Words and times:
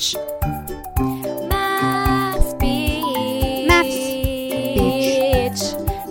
Maths 0.00 0.14
bitch. 2.54 3.66
Maths 3.68 3.96
bitch. 4.80 5.60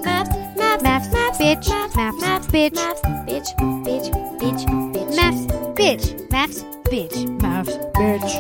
Maths, 0.05 0.29
maths, 0.55 0.84
maths, 0.84 1.12
maths, 1.12 1.38
bitch. 1.39 1.70
Maths, 1.95 2.21
maths, 2.21 2.48
bitch. 2.49 2.75
Maths, 2.75 3.02
bitch, 3.25 3.49
bitch, 3.84 4.07
bitch, 4.38 4.63
bitch. 4.93 5.15
Maths, 5.15 5.41
bitch. 5.73 6.05
Maths, 6.29 6.63
bitch. 6.91 7.41
Maths, 7.41 7.77
bitch. 7.98 8.31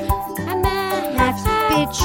Maths, 1.17 1.43
bitch. 1.71 1.99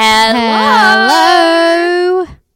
Hello. 0.00 1.08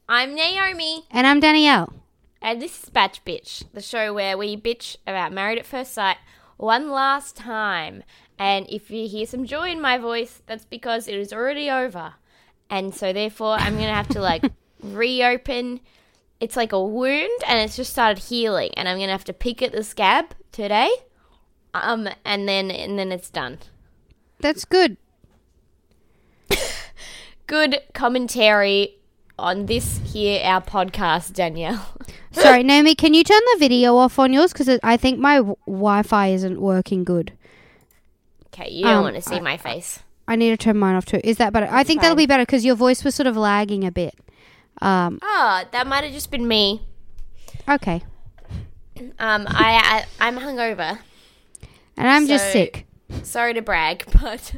I'm 0.08 0.32
Naomi, 0.32 1.06
And 1.10 1.26
I'm 1.26 1.40
Danielle. 1.40 1.92
and 2.40 2.62
this 2.62 2.84
is 2.84 2.90
MAFS 2.90 3.18
Bitch, 3.26 3.64
the 3.72 3.82
show 3.82 4.14
where 4.14 4.38
we 4.38 4.56
bitch 4.56 4.96
about 5.08 5.32
Married 5.32 5.58
at 5.58 5.66
First 5.66 5.92
Sight 5.92 6.18
one 6.56 6.88
last 6.88 7.34
time. 7.34 8.04
And 8.38 8.68
if 8.70 8.92
you 8.92 9.08
hear 9.08 9.26
some 9.26 9.44
joy 9.44 9.70
in 9.72 9.80
my 9.80 9.98
voice, 9.98 10.40
that's 10.46 10.64
because 10.64 11.08
it 11.08 11.16
is 11.16 11.32
already 11.32 11.68
over. 11.68 12.14
And 12.70 12.94
so, 12.94 13.12
therefore, 13.12 13.54
I'm 13.54 13.74
going 13.74 13.88
to 13.88 13.92
have 13.92 14.06
to 14.10 14.20
like 14.20 14.44
reopen. 14.80 15.80
It's 16.38 16.54
like 16.54 16.70
a 16.70 16.80
wound, 16.80 17.42
and 17.48 17.58
it's 17.58 17.74
just 17.74 17.90
started 17.90 18.22
healing. 18.22 18.70
And 18.76 18.88
I'm 18.88 18.98
going 18.98 19.08
to 19.08 19.12
have 19.14 19.24
to 19.24 19.32
pick 19.32 19.62
at 19.62 19.72
the 19.72 19.82
scab 19.82 20.26
today. 20.52 20.90
Um, 21.74 22.08
and 22.24 22.48
then 22.48 22.70
and 22.70 22.96
then 22.96 23.10
it's 23.10 23.30
done. 23.30 23.58
That's 24.38 24.64
good. 24.64 24.96
Good 27.46 27.80
commentary 27.92 28.96
on 29.38 29.66
this 29.66 30.00
here 30.12 30.40
our 30.44 30.62
podcast, 30.62 31.32
Danielle. 31.34 31.84
Sorry, 32.32 32.62
Naomi, 32.62 32.94
can 32.94 33.14
you 33.14 33.24
turn 33.24 33.40
the 33.54 33.58
video 33.58 33.96
off 33.96 34.18
on 34.18 34.32
yours? 34.32 34.52
Because 34.52 34.78
I 34.82 34.96
think 34.96 35.18
my 35.18 35.36
w- 35.36 35.56
Wi 35.66 36.02
Fi 36.02 36.28
isn't 36.28 36.60
working 36.60 37.04
good. 37.04 37.32
Okay, 38.46 38.70
you 38.70 38.84
don't 38.84 38.98
Um, 38.98 39.02
want 39.04 39.16
to 39.16 39.22
see 39.22 39.36
I- 39.36 39.40
my 39.40 39.56
face. 39.56 40.00
I 40.28 40.36
need 40.36 40.50
to 40.50 40.56
turn 40.56 40.78
mine 40.78 40.94
off 40.94 41.04
too. 41.04 41.20
Is 41.24 41.38
that 41.38 41.52
better? 41.52 41.66
I 41.70 41.82
think 41.82 42.00
that'll 42.00 42.16
be 42.16 42.26
better 42.26 42.44
because 42.44 42.64
your 42.64 42.76
voice 42.76 43.02
was 43.02 43.14
sort 43.14 43.26
of 43.26 43.36
lagging 43.36 43.84
a 43.84 43.90
bit. 43.90 44.14
Um, 44.80 45.18
Oh, 45.20 45.64
that 45.72 45.86
might 45.88 46.04
have 46.04 46.12
just 46.12 46.30
been 46.30 46.46
me. 46.46 46.80
okay. 47.68 48.02
Um, 49.18 49.46
I, 49.48 50.04
I 50.20 50.26
I'm 50.28 50.38
hungover. 50.38 50.98
And 51.96 52.08
I'm 52.08 52.28
just 52.28 52.52
sick. 52.52 52.86
Sorry 53.22 53.54
to 53.54 53.62
brag, 53.62 54.04
but 54.20 54.54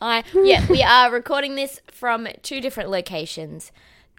I 0.00 0.24
yeah 0.34 0.66
we 0.68 0.82
are 0.94 1.10
recording 1.10 1.54
this 1.54 1.80
from 1.90 2.28
two 2.42 2.60
different 2.60 2.90
locations. 2.90 3.72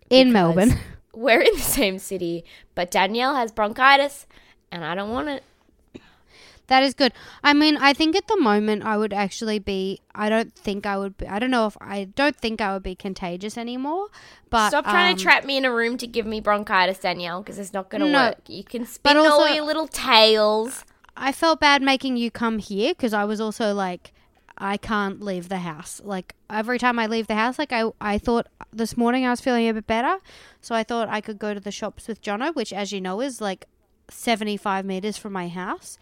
In 0.09 0.31
Melbourne. 0.31 0.73
We're 1.13 1.41
in 1.41 1.55
the 1.55 1.59
same 1.61 1.97
city, 1.97 2.45
but 2.75 2.91
Danielle 2.91 3.35
has 3.35 3.51
bronchitis, 3.51 4.27
and 4.71 4.85
I 4.85 4.93
don't 4.93 5.09
want 5.09 5.29
it. 5.29 5.43
That 6.67 6.83
is 6.83 6.93
good. 6.93 7.13
I 7.43 7.53
mean, 7.53 7.77
I 7.77 7.93
think 7.93 8.15
at 8.15 8.27
the 8.27 8.37
moment 8.37 8.83
I 8.83 8.97
would 8.97 9.13
actually 9.13 9.57
be. 9.57 10.01
I 10.13 10.29
don't 10.29 10.53
think 10.53 10.85
I 10.85 10.97
would 10.97 11.17
be. 11.17 11.25
I 11.25 11.39
don't 11.39 11.49
know 11.49 11.65
if 11.65 11.77
I 11.79 12.03
don't 12.03 12.35
think 12.35 12.59
I 12.59 12.73
would 12.73 12.83
be 12.83 12.93
contagious 12.93 13.57
anymore. 13.57 14.07
But 14.49 14.69
Stop 14.69 14.83
trying 14.83 15.11
um, 15.11 15.17
to 15.17 15.23
trap 15.23 15.45
me 15.45 15.57
in 15.57 15.63
a 15.65 15.73
room 15.73 15.97
to 15.97 16.07
give 16.07 16.25
me 16.25 16.41
bronchitis, 16.41 16.99
Danielle, 16.99 17.41
because 17.41 17.57
it's 17.57 17.73
not 17.73 17.89
going 17.89 18.01
to 18.01 18.09
No. 18.11 18.19
work. 18.27 18.41
You 18.47 18.63
can 18.65 18.85
spin 18.85 19.13
But 19.15 19.17
all 19.17 19.47
your 19.53 19.65
little 19.65 19.87
tails. 19.87 20.83
I 21.17 21.31
felt 21.31 21.59
bad 21.59 21.81
making 21.81 22.17
you 22.17 22.29
come 22.31 22.59
here 22.59 22.93
because 22.93 23.13
I 23.13 23.25
was 23.25 23.41
also 23.41 23.73
like, 23.73 24.13
I 24.57 24.77
can't 24.77 25.21
leave 25.21 25.49
the 25.49 25.59
house. 25.59 26.01
Like 26.03 26.35
every 26.49 26.79
time 26.79 26.99
I 26.99 27.07
leave 27.07 27.27
the 27.27 27.35
house, 27.35 27.59
like 27.59 27.73
I, 27.73 27.91
I 27.99 28.17
thought 28.17 28.47
this 28.71 28.95
morning 28.95 29.25
I 29.25 29.31
was 29.31 29.41
feeling 29.41 29.67
a 29.67 29.73
bit 29.73 29.87
better, 29.87 30.17
so 30.61 30.73
I 30.75 30.83
thought 30.83 31.09
I 31.09 31.21
could 31.21 31.39
go 31.39 31.53
to 31.53 31.59
the 31.59 31.71
shops 31.71 32.07
with 32.07 32.21
Jono, 32.21 32.55
which, 32.55 32.71
as 32.73 32.91
you 32.91 33.01
know, 33.01 33.21
is 33.21 33.41
like 33.41 33.65
seventy-five 34.09 34.85
meters 34.85 35.17
from 35.17 35.33
my 35.33 35.47
house. 35.47 35.97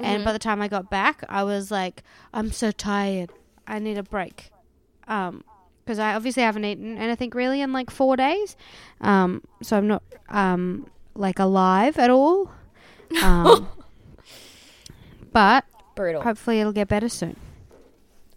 And 0.00 0.24
by 0.24 0.32
the 0.32 0.38
time 0.38 0.62
I 0.62 0.68
got 0.68 0.90
back, 0.90 1.24
I 1.28 1.42
was 1.42 1.72
like, 1.72 2.04
I'm 2.32 2.52
so 2.52 2.70
tired. 2.70 3.30
I 3.66 3.80
need 3.80 3.98
a 3.98 4.04
break. 4.04 4.52
Um, 5.08 5.42
because 5.84 5.98
I 5.98 6.14
obviously 6.14 6.44
haven't 6.44 6.64
eaten 6.64 6.96
anything 6.98 7.30
really 7.30 7.62
in 7.62 7.72
like 7.72 7.90
four 7.90 8.16
days. 8.16 8.56
Um, 9.00 9.42
so 9.60 9.76
I'm 9.76 9.88
not 9.88 10.02
um 10.28 10.86
like 11.14 11.38
alive 11.38 11.98
at 11.98 12.10
all. 12.10 12.52
Um, 13.22 13.66
but 15.38 15.64
Brutal. 15.94 16.22
hopefully 16.22 16.58
it'll 16.58 16.72
get 16.72 16.88
better 16.88 17.08
soon. 17.08 17.36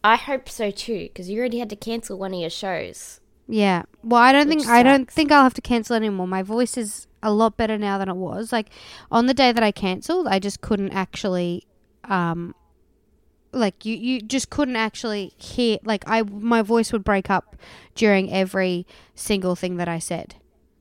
I 0.03 0.17
hope 0.17 0.47
so 0.47 0.69
too, 0.69 1.03
because 1.07 1.29
you 1.31 1.39
already 1.39 1.57
had 1.57 1.69
to 1.71 1.75
cancel 1.75 2.17
one 2.17 2.31
of 2.33 2.39
your 2.39 2.51
shows. 2.51 3.19
Yeah. 3.47 3.83
Well, 4.03 4.21
I 4.21 4.31
don't 4.31 4.47
Which 4.47 4.59
think 4.59 4.69
I 4.69 4.83
don't 4.83 5.09
think 5.09 5.31
I'll 5.31 5.43
have 5.43 5.55
to 5.55 5.61
cancel 5.61 5.95
anymore. 5.95 6.27
My 6.27 6.43
voice 6.43 6.77
is 6.77 7.07
a 7.23 7.31
lot 7.31 7.57
better 7.57 7.77
now 7.77 7.97
than 7.97 8.07
it 8.07 8.15
was. 8.15 8.51
Like 8.51 8.69
on 9.11 9.25
the 9.25 9.33
day 9.33 9.51
that 9.51 9.63
I 9.63 9.71
cancelled, 9.71 10.27
I 10.27 10.37
just 10.37 10.61
couldn't 10.61 10.91
actually 10.91 11.65
um 12.03 12.53
like 13.51 13.83
you 13.83 13.95
you 13.95 14.21
just 14.21 14.51
couldn't 14.51 14.75
actually 14.75 15.33
hear 15.37 15.79
like 15.83 16.03
I 16.07 16.21
my 16.21 16.61
voice 16.61 16.93
would 16.93 17.03
break 17.03 17.29
up 17.31 17.55
during 17.95 18.31
every 18.31 18.85
single 19.15 19.55
thing 19.55 19.77
that 19.77 19.89
I 19.89 19.97
said. 19.99 20.35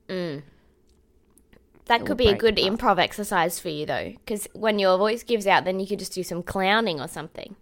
Mm. 0.09 0.43
That 1.91 2.07
could 2.07 2.17
be 2.17 2.29
a 2.29 2.37
good 2.37 2.57
improv 2.57 2.99
exercise 2.99 3.59
for 3.59 3.69
you, 3.69 3.85
though, 3.85 4.13
because 4.25 4.49
when 4.53 4.79
your 4.79 4.97
voice 4.97 5.23
gives 5.23 5.47
out, 5.47 5.65
then 5.65 5.81
you 5.81 5.87
could 5.87 5.99
just 5.99 6.15
do 6.15 6.23
some 6.23 6.43
clowning 6.43 7.01
or 7.01 7.09
something. 7.09 7.57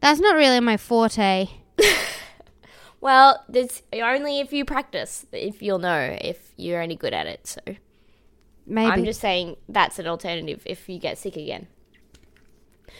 That's 0.00 0.20
not 0.20 0.36
really 0.36 0.60
my 0.60 0.76
forte. 0.76 1.48
Well, 3.00 3.44
there's 3.48 3.82
only 3.92 4.40
if 4.40 4.52
you 4.52 4.64
practice, 4.64 5.24
if 5.32 5.62
you'll 5.62 5.78
know 5.78 6.16
if 6.20 6.52
you're 6.56 6.80
any 6.80 6.96
good 6.96 7.14
at 7.14 7.26
it. 7.26 7.46
So 7.46 7.60
Maybe. 8.66 8.90
I'm 8.90 9.04
just 9.04 9.20
saying 9.20 9.56
that's 9.68 9.98
an 9.98 10.06
alternative 10.06 10.62
if 10.66 10.88
you 10.88 10.98
get 10.98 11.16
sick 11.16 11.36
again. 11.36 11.68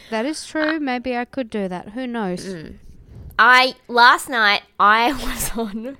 that 0.09 0.25
is 0.25 0.45
true. 0.45 0.79
Maybe 0.79 1.17
I 1.17 1.25
could 1.25 1.49
do 1.49 1.67
that. 1.67 1.89
Who 1.89 2.07
knows? 2.07 2.45
Mm. 2.45 2.77
I 3.37 3.75
last 3.87 4.29
night 4.29 4.61
I 4.79 5.11
was 5.23 5.57
on 5.57 5.97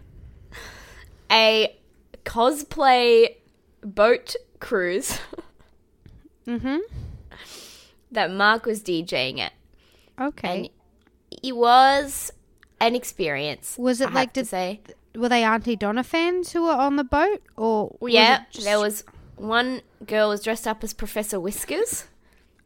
a 1.30 1.76
cosplay 2.24 3.36
boat 3.84 4.36
cruise 4.60 5.20
Mhm. 6.48 6.80
that 8.12 8.32
Mark 8.32 8.66
was 8.66 8.82
DJing 8.82 9.40
at. 9.40 9.54
Okay. 10.20 10.58
and 10.58 10.70
it 11.44 11.56
was 11.56 12.32
an 12.82 12.96
experience. 12.96 13.76
Was 13.78 14.02
it 14.02 14.10
I 14.10 14.14
like 14.14 14.34
to 14.34 14.42
did, 14.42 14.48
say? 14.50 14.82
were 15.16 15.30
they 15.30 15.44
Aunty 15.44 15.76
Donna 15.76 16.04
fans 16.04 16.52
who 16.52 16.64
were 16.64 16.72
on 16.72 16.96
the 16.98 17.04
boat 17.04 17.42
or 17.56 17.96
was 18.00 18.14
yeah, 18.14 18.44
just- 18.52 18.66
there 18.66 18.80
was 18.80 19.04
one 19.38 19.82
girl 20.06 20.30
was 20.30 20.44
dressed 20.44 20.68
up 20.68 20.84
as 20.84 20.94
Professor 20.94 21.40
Whiskers. 21.40 22.06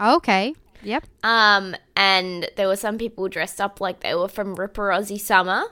Okay. 0.01 0.55
Yep. 0.81 1.05
Um, 1.23 1.75
and 1.95 2.49
there 2.57 2.67
were 2.67 2.75
some 2.75 2.97
people 2.97 3.27
dressed 3.29 3.61
up 3.61 3.79
like 3.79 3.99
they 4.01 4.15
were 4.15 4.27
from 4.27 4.55
Ripper 4.55 4.89
Aussie 4.89 5.19
Summer. 5.19 5.65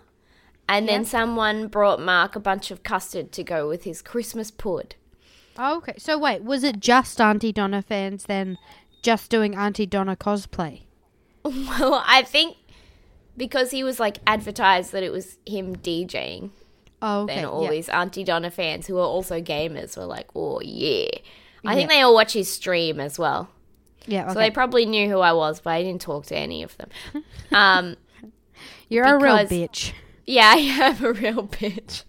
And 0.70 0.88
then 0.88 1.04
someone 1.04 1.68
brought 1.68 2.00
Mark 2.00 2.36
a 2.38 2.40
bunch 2.40 2.72
of 2.72 2.82
custard 2.84 3.34
to 3.34 3.44
go 3.44 3.68
with 3.68 3.84
his 3.84 4.02
Christmas 4.02 4.52
pud. 4.52 4.96
Okay. 5.60 5.94
So 5.98 6.18
wait, 6.18 6.44
was 6.44 6.64
it 6.64 6.80
just 6.80 7.20
Aunty 7.22 7.52
Donna 7.52 7.82
fans 7.82 8.26
then 8.26 8.58
just 9.02 9.30
doing 9.30 9.56
Aunty 9.56 9.86
Donna 9.86 10.16
cosplay? 10.16 10.82
Well, 11.44 12.04
I 12.06 12.22
think 12.22 12.56
because 13.36 13.72
he 13.72 13.84
was 13.84 14.00
like 14.00 14.20
advertised 14.28 14.92
that 14.92 15.02
it 15.04 15.12
was 15.12 15.38
him 15.46 15.76
DJing, 15.76 16.52
Oh, 17.02 17.22
okay. 17.24 17.36
then 17.38 17.46
all 17.46 17.68
these 17.68 17.90
Aunty 17.90 18.24
Donna 18.24 18.52
fans 18.52 18.86
who 18.86 18.98
are 18.98 19.06
also 19.08 19.42
gamers 19.42 19.98
were 19.98 20.06
like, 20.06 20.28
oh, 20.36 20.62
yeah. 20.62 21.08
I 21.66 21.74
think 21.74 21.90
they 21.90 22.02
all 22.02 22.14
watch 22.14 22.34
his 22.34 22.48
stream 22.52 23.00
as 23.00 23.18
well. 23.18 23.50
yeah, 24.06 24.26
okay. 24.26 24.34
So 24.34 24.40
they 24.40 24.52
probably 24.52 24.86
knew 24.86 25.10
who 25.10 25.20
I 25.20 25.34
was, 25.34 25.60
but 25.62 25.72
I 25.72 25.82
didn't 25.82 26.02
talk 26.02 26.28
to 26.28 26.36
any 26.38 26.62
of 26.64 26.78
them. 26.78 26.90
Um, 27.52 27.96
You're 28.88 29.06
a 29.06 29.18
real 29.20 29.38
bitch. 29.38 29.94
yeah, 30.28 30.52
I 30.56 30.58
am 30.58 31.04
a 31.04 31.12
real 31.14 31.48
bitch. 31.48 32.04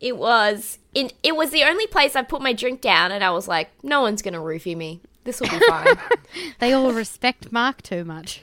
It 0.00 0.16
was 0.16 0.78
in, 0.94 1.10
it 1.22 1.36
was 1.36 1.50
the 1.50 1.64
only 1.64 1.86
place 1.86 2.16
I 2.16 2.22
put 2.22 2.42
my 2.42 2.52
drink 2.52 2.80
down, 2.80 3.12
and 3.12 3.22
I 3.22 3.30
was 3.30 3.46
like, 3.48 3.70
no 3.82 4.00
one's 4.00 4.22
gonna 4.22 4.40
roofie 4.40 4.76
me. 4.76 5.00
This 5.24 5.40
will 5.40 5.48
be 5.48 5.60
fine. 5.68 5.96
They 6.58 6.72
all 6.72 6.92
respect 6.92 7.52
Mark 7.52 7.82
too 7.82 8.04
much. 8.04 8.40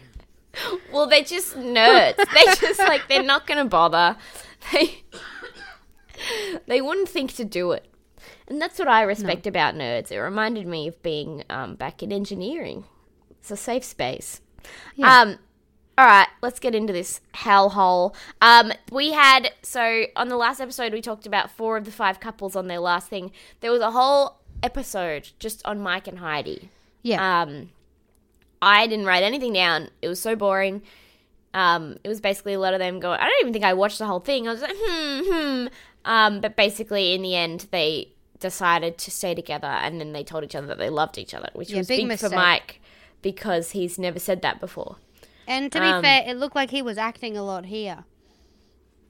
well, 0.93 1.07
they're 1.07 1.23
just 1.23 1.55
nerds. 1.57 2.17
They 2.17 2.43
just 2.55 2.79
like 2.79 3.07
they're 3.07 3.23
not 3.23 3.47
gonna 3.47 3.65
bother. 3.65 4.15
They 4.71 5.03
they 6.67 6.81
wouldn't 6.81 7.09
think 7.09 7.33
to 7.35 7.45
do 7.45 7.71
it, 7.71 7.85
and 8.47 8.61
that's 8.61 8.77
what 8.77 8.87
I 8.87 9.03
respect 9.03 9.47
about 9.47 9.75
nerds. 9.75 10.11
It 10.11 10.19
reminded 10.19 10.67
me 10.67 10.87
of 10.87 11.01
being 11.01 11.43
um, 11.49 11.75
back 11.75 12.03
in 12.03 12.11
engineering. 12.11 12.83
It's 13.31 13.51
a 13.51 13.57
safe 13.57 13.83
space. 13.83 14.41
Yeah. 14.95 15.21
Um, 15.21 15.39
all 15.99 16.05
right, 16.05 16.29
let's 16.41 16.61
get 16.61 16.73
into 16.73 16.93
this 16.93 17.19
hellhole. 17.33 18.15
Um, 18.41 18.71
we 18.89 19.11
had 19.11 19.51
so 19.61 20.05
on 20.15 20.29
the 20.29 20.37
last 20.37 20.61
episode 20.61 20.93
we 20.93 21.01
talked 21.01 21.25
about 21.25 21.51
four 21.51 21.75
of 21.75 21.83
the 21.83 21.91
five 21.91 22.21
couples 22.21 22.55
on 22.55 22.67
their 22.67 22.79
last 22.79 23.09
thing. 23.09 23.33
There 23.59 23.69
was 23.69 23.81
a 23.81 23.91
whole 23.91 24.37
episode 24.63 25.31
just 25.39 25.61
on 25.65 25.81
Mike 25.81 26.07
and 26.07 26.19
Heidi. 26.19 26.69
Yeah. 27.01 27.41
Um, 27.41 27.71
I 28.61 28.87
didn't 28.87 29.07
write 29.07 29.23
anything 29.23 29.51
down. 29.51 29.89
It 30.01 30.07
was 30.07 30.21
so 30.21 30.37
boring. 30.37 30.83
Um, 31.53 31.97
it 32.05 32.07
was 32.07 32.21
basically 32.21 32.53
a 32.53 32.59
lot 32.61 32.73
of 32.73 32.79
them 32.79 33.01
going. 33.01 33.19
I 33.19 33.25
don't 33.25 33.41
even 33.41 33.51
think 33.51 33.65
I 33.65 33.73
watched 33.73 33.99
the 33.99 34.05
whole 34.05 34.21
thing. 34.21 34.47
I 34.47 34.51
was 34.53 34.61
like, 34.61 34.75
hmm, 34.77 35.21
hmm. 35.25 35.67
Um, 36.05 36.39
but 36.39 36.55
basically, 36.55 37.13
in 37.13 37.23
the 37.23 37.35
end, 37.35 37.67
they 37.71 38.07
decided 38.39 38.97
to 38.99 39.11
stay 39.11 39.35
together, 39.35 39.67
and 39.67 39.99
then 39.99 40.13
they 40.13 40.23
told 40.23 40.45
each 40.45 40.55
other 40.55 40.67
that 40.67 40.77
they 40.77 40.89
loved 40.89 41.17
each 41.17 41.33
other, 41.33 41.49
which 41.51 41.71
Yeah, 41.71 41.79
was 41.79 41.89
big 41.89 42.07
big, 42.07 42.19
for 42.19 42.29
Mike 42.29 42.79
because 43.21 43.71
he's 43.71 43.99
never 43.99 44.17
said 44.17 44.41
that 44.43 44.61
before. 44.61 44.95
And 45.49 45.71
to 45.71 45.79
be 45.79 45.85
um, 45.85 46.01
fair, 46.03 46.23
it 46.25 46.37
looked 46.37 46.55
like 46.55 46.71
he 46.71 46.81
was 46.81 46.97
acting 46.97 47.35
a 47.35 47.43
lot 47.43 47.65
here. 47.65 48.05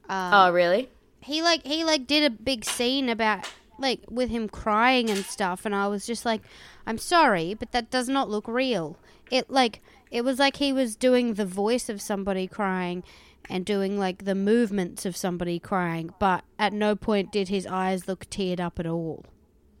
Um, 0.08 0.34
oh, 0.34 0.52
really? 0.52 0.88
he 1.20 1.42
like 1.42 1.64
he 1.64 1.84
like 1.84 2.06
did 2.06 2.24
a 2.24 2.34
big 2.34 2.64
scene 2.64 3.08
about 3.08 3.46
like 3.78 4.00
with 4.10 4.30
him 4.30 4.48
crying 4.48 5.10
and 5.10 5.24
stuff 5.24 5.64
and 5.64 5.74
I 5.74 5.86
was 5.88 6.06
just 6.06 6.24
like 6.24 6.42
I'm 6.86 6.98
sorry 6.98 7.54
but 7.54 7.72
that 7.72 7.90
does 7.90 8.08
not 8.08 8.28
look 8.28 8.48
real. 8.48 8.96
It 9.30 9.50
like 9.50 9.80
it 10.10 10.22
was 10.22 10.38
like 10.38 10.56
he 10.56 10.72
was 10.72 10.96
doing 10.96 11.34
the 11.34 11.46
voice 11.46 11.88
of 11.88 12.00
somebody 12.00 12.46
crying 12.46 13.04
and 13.48 13.64
doing 13.64 13.98
like 13.98 14.24
the 14.24 14.34
movements 14.34 15.04
of 15.06 15.16
somebody 15.16 15.58
crying 15.58 16.12
but 16.18 16.44
at 16.58 16.72
no 16.72 16.96
point 16.96 17.32
did 17.32 17.48
his 17.48 17.66
eyes 17.66 18.08
look 18.08 18.28
teared 18.30 18.60
up 18.60 18.78
at 18.78 18.86
all. 18.86 19.24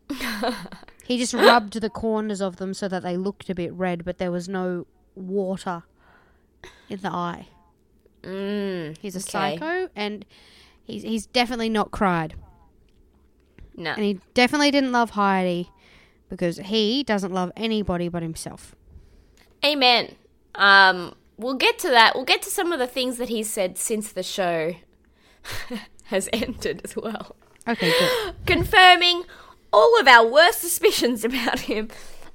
he 1.04 1.18
just 1.18 1.34
rubbed 1.34 1.80
the 1.80 1.90
corners 1.90 2.40
of 2.40 2.56
them 2.56 2.74
so 2.74 2.88
that 2.88 3.02
they 3.02 3.16
looked 3.16 3.48
a 3.48 3.54
bit 3.54 3.72
red 3.72 4.04
but 4.04 4.18
there 4.18 4.32
was 4.32 4.48
no 4.48 4.86
water 5.14 5.84
in 6.90 7.00
the 7.00 7.10
eye. 7.10 7.46
Mm, 8.22 8.98
He's 8.98 9.16
a 9.16 9.18
Okay. 9.20 9.56
psycho 9.56 9.88
and 9.96 10.24
he's 10.84 11.02
he's 11.02 11.26
definitely 11.26 11.70
not 11.70 11.90
cried. 11.90 12.34
no. 13.76 13.92
And 13.92 14.04
he 14.04 14.20
definitely 14.34 14.70
didn't 14.70 14.92
love 14.92 15.10
Heidi 15.10 15.70
because 16.28 16.58
he 16.58 17.02
doesn't 17.02 17.32
love 17.32 17.50
anybody 17.56 18.08
but 18.08 18.22
himself. 18.22 18.74
Amen. 19.64 20.16
Um, 20.54 21.14
we'll 21.38 21.54
get 21.54 21.78
to 21.80 21.88
that. 21.88 22.14
We'll 22.14 22.24
get 22.24 22.42
to 22.42 22.50
some 22.50 22.72
of 22.72 22.78
the 22.78 22.86
things 22.86 23.16
that 23.18 23.28
he's 23.30 23.48
said 23.48 23.78
since 23.78 24.12
the 24.12 24.22
show 24.22 24.74
has 26.04 26.28
ended 26.32 26.82
as 26.84 26.94
well. 26.96 27.36
Okay, 27.68 27.90
good. 27.98 28.34
confirming 28.46 29.24
all 29.72 29.98
of 30.00 30.06
our 30.08 30.26
worst 30.26 30.60
suspicions 30.60 31.24
about 31.24 31.60
him. 31.60 31.88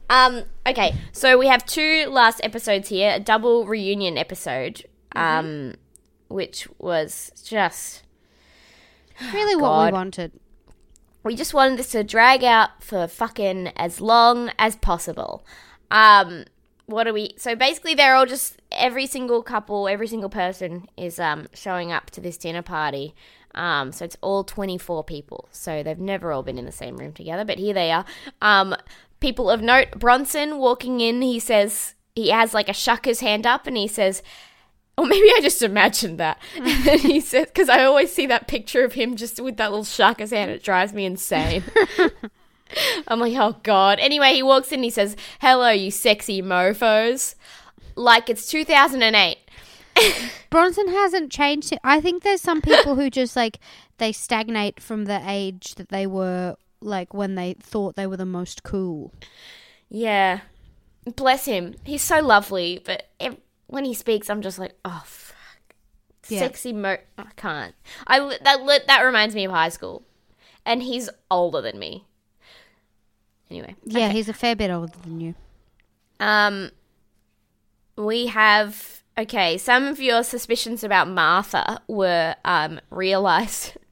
Um, 0.10 0.44
okay, 0.68 0.96
so 1.12 1.38
we 1.38 1.48
have 1.48 1.66
two 1.66 2.06
last 2.10 2.40
episodes 2.44 2.90
here, 2.90 3.13
a 3.16 3.19
double 3.19 3.66
reunion 3.66 4.18
episode, 4.18 4.86
um, 5.16 5.75
which 6.28 6.68
was 6.80 7.31
just 7.44 8.04
Really 9.34 9.56
what 9.56 9.86
we 9.86 9.92
wanted. 9.92 10.31
we 11.24 11.36
just 11.36 11.54
wanted 11.54 11.80
this 11.80 11.90
to 11.92 12.04
drag 12.04 12.44
out 12.44 12.84
for 12.84 13.07
fucking 13.07 13.68
as 13.75 14.02
long 14.02 14.52
as 14.60 14.75
possible. 14.75 15.46
Um, 15.92 16.46
what 16.88 17.07
are 17.07 17.13
we? 17.13 17.34
So 17.38 17.56
basically, 17.56 17.96
they're 17.96 18.16
all 18.16 18.25
just 18.25 18.62
every 18.72 19.07
single 19.07 19.42
couple, 19.42 19.88
every 19.88 20.07
single 20.07 20.30
person 20.30 20.88
is 20.98 21.19
um 21.19 21.48
showing 21.54 21.92
up 21.92 22.12
to 22.12 22.22
this 22.22 22.38
dinner 22.38 22.62
party. 22.62 23.16
Um, 23.56 23.92
so 23.94 24.04
it's 24.06 24.18
all 24.22 24.44
twenty 24.44 24.78
four 24.78 25.04
people. 25.04 25.48
So 25.52 25.81
they've 25.81 25.98
never 25.98 26.31
all 26.31 26.44
been 26.44 26.57
in 26.60 26.66
the 26.66 26.72
same 26.72 26.98
room 26.98 27.13
together, 27.13 27.46
but 27.46 27.57
here 27.57 27.74
they 27.74 27.92
are. 27.92 28.06
Um, 28.42 28.75
people 29.20 29.50
of 29.50 29.62
note: 29.62 29.92
Bronson 29.92 30.58
walking 30.58 31.02
in. 31.02 31.22
He 31.22 31.40
says 31.40 31.96
he 32.16 32.30
has 32.30 32.54
like 32.54 32.70
a 32.70 32.74
shaka's 32.74 33.20
hand 33.20 33.46
up, 33.46 33.68
and 33.68 33.78
he 33.78 33.88
says. 33.88 34.22
Or 34.98 35.06
maybe 35.06 35.28
I 35.28 35.40
just 35.42 35.62
imagined 35.62 36.22
that. 36.22 36.40
And 36.56 36.86
then 36.86 37.00
he 37.00 37.20
says, 37.20 37.48
because 37.48 37.68
I 37.68 37.84
always 37.84 38.14
see 38.14 38.28
that 38.28 38.48
picture 38.48 38.86
of 38.86 38.94
him 38.94 39.18
just 39.18 39.42
with 39.42 39.58
that 39.58 39.70
little 39.70 39.84
shaka's 39.84 40.32
hand. 40.32 40.52
It 40.52 40.64
drives 40.64 40.94
me 40.94 41.04
insane. 41.04 41.66
I'm 43.10 43.20
like, 43.20 43.34
oh 43.36 43.58
God. 43.64 44.00
Anyway, 44.00 44.34
he 44.34 44.42
walks 44.42 44.72
in, 44.72 44.84
he 44.84 44.90
says, 44.90 45.18
hello, 45.42 45.70
you 45.70 45.92
sexy 45.92 46.42
mofos. 46.42 47.36
Like 47.96 48.30
it's 48.30 48.48
2008. 48.48 49.38
Bronson 50.50 50.88
hasn't 50.90 51.32
changed. 51.32 51.74
I 51.84 52.02
think 52.02 52.24
there's 52.24 52.42
some 52.42 52.62
people 52.62 52.96
who 52.96 53.10
just 53.10 53.36
like 53.36 53.60
they 53.98 54.12
stagnate 54.12 54.82
from 54.82 55.06
the 55.06 55.22
age 55.26 55.76
that 55.76 55.90
they 55.90 56.08
were 56.08 56.56
like 56.86 57.14
when 57.14 57.36
they 57.36 57.54
thought 57.60 57.96
they 57.96 58.08
were 58.08 58.18
the 58.18 58.26
most 58.26 58.64
cool. 58.64 59.14
Yeah. 59.90 60.42
Bless 61.16 61.46
him. 61.46 61.76
He's 61.84 62.02
so 62.02 62.20
lovely, 62.22 62.82
but 62.84 63.10
when 63.68 63.86
he 63.86 63.94
speaks, 63.94 64.30
I'm 64.30 64.42
just 64.42 64.58
like, 64.60 64.74
oh, 64.84 65.04
fuck. 65.06 65.36
Yeah. 66.28 66.40
Sexy 66.40 66.74
mo. 66.74 66.98
I 67.18 67.26
can't. 67.36 67.76
I 68.08 68.20
that 68.42 68.84
that 68.88 69.02
reminds 69.02 69.36
me 69.36 69.46
of 69.46 69.52
high 69.52 69.70
school, 69.70 70.04
and 70.66 70.82
he's 70.82 71.10
older 71.30 71.62
than 71.62 71.78
me. 71.78 72.06
Anyway, 73.52 73.76
Yeah, 73.84 74.10
he's 74.10 74.28
a 74.28 74.34
fair 74.34 74.56
bit 74.56 74.72
older 74.72 74.94
than 75.04 75.20
you. 75.20 75.36
Um, 76.20 76.72
we 77.96 78.26
have 78.28 79.04
okay. 79.18 79.60
Some 79.60 79.84
of 79.86 80.00
your 80.00 80.24
suspicions 80.24 80.84
about 80.84 81.08
Martha 81.08 81.81
were 81.88 82.36
um 82.44 82.80
realized 82.90 83.78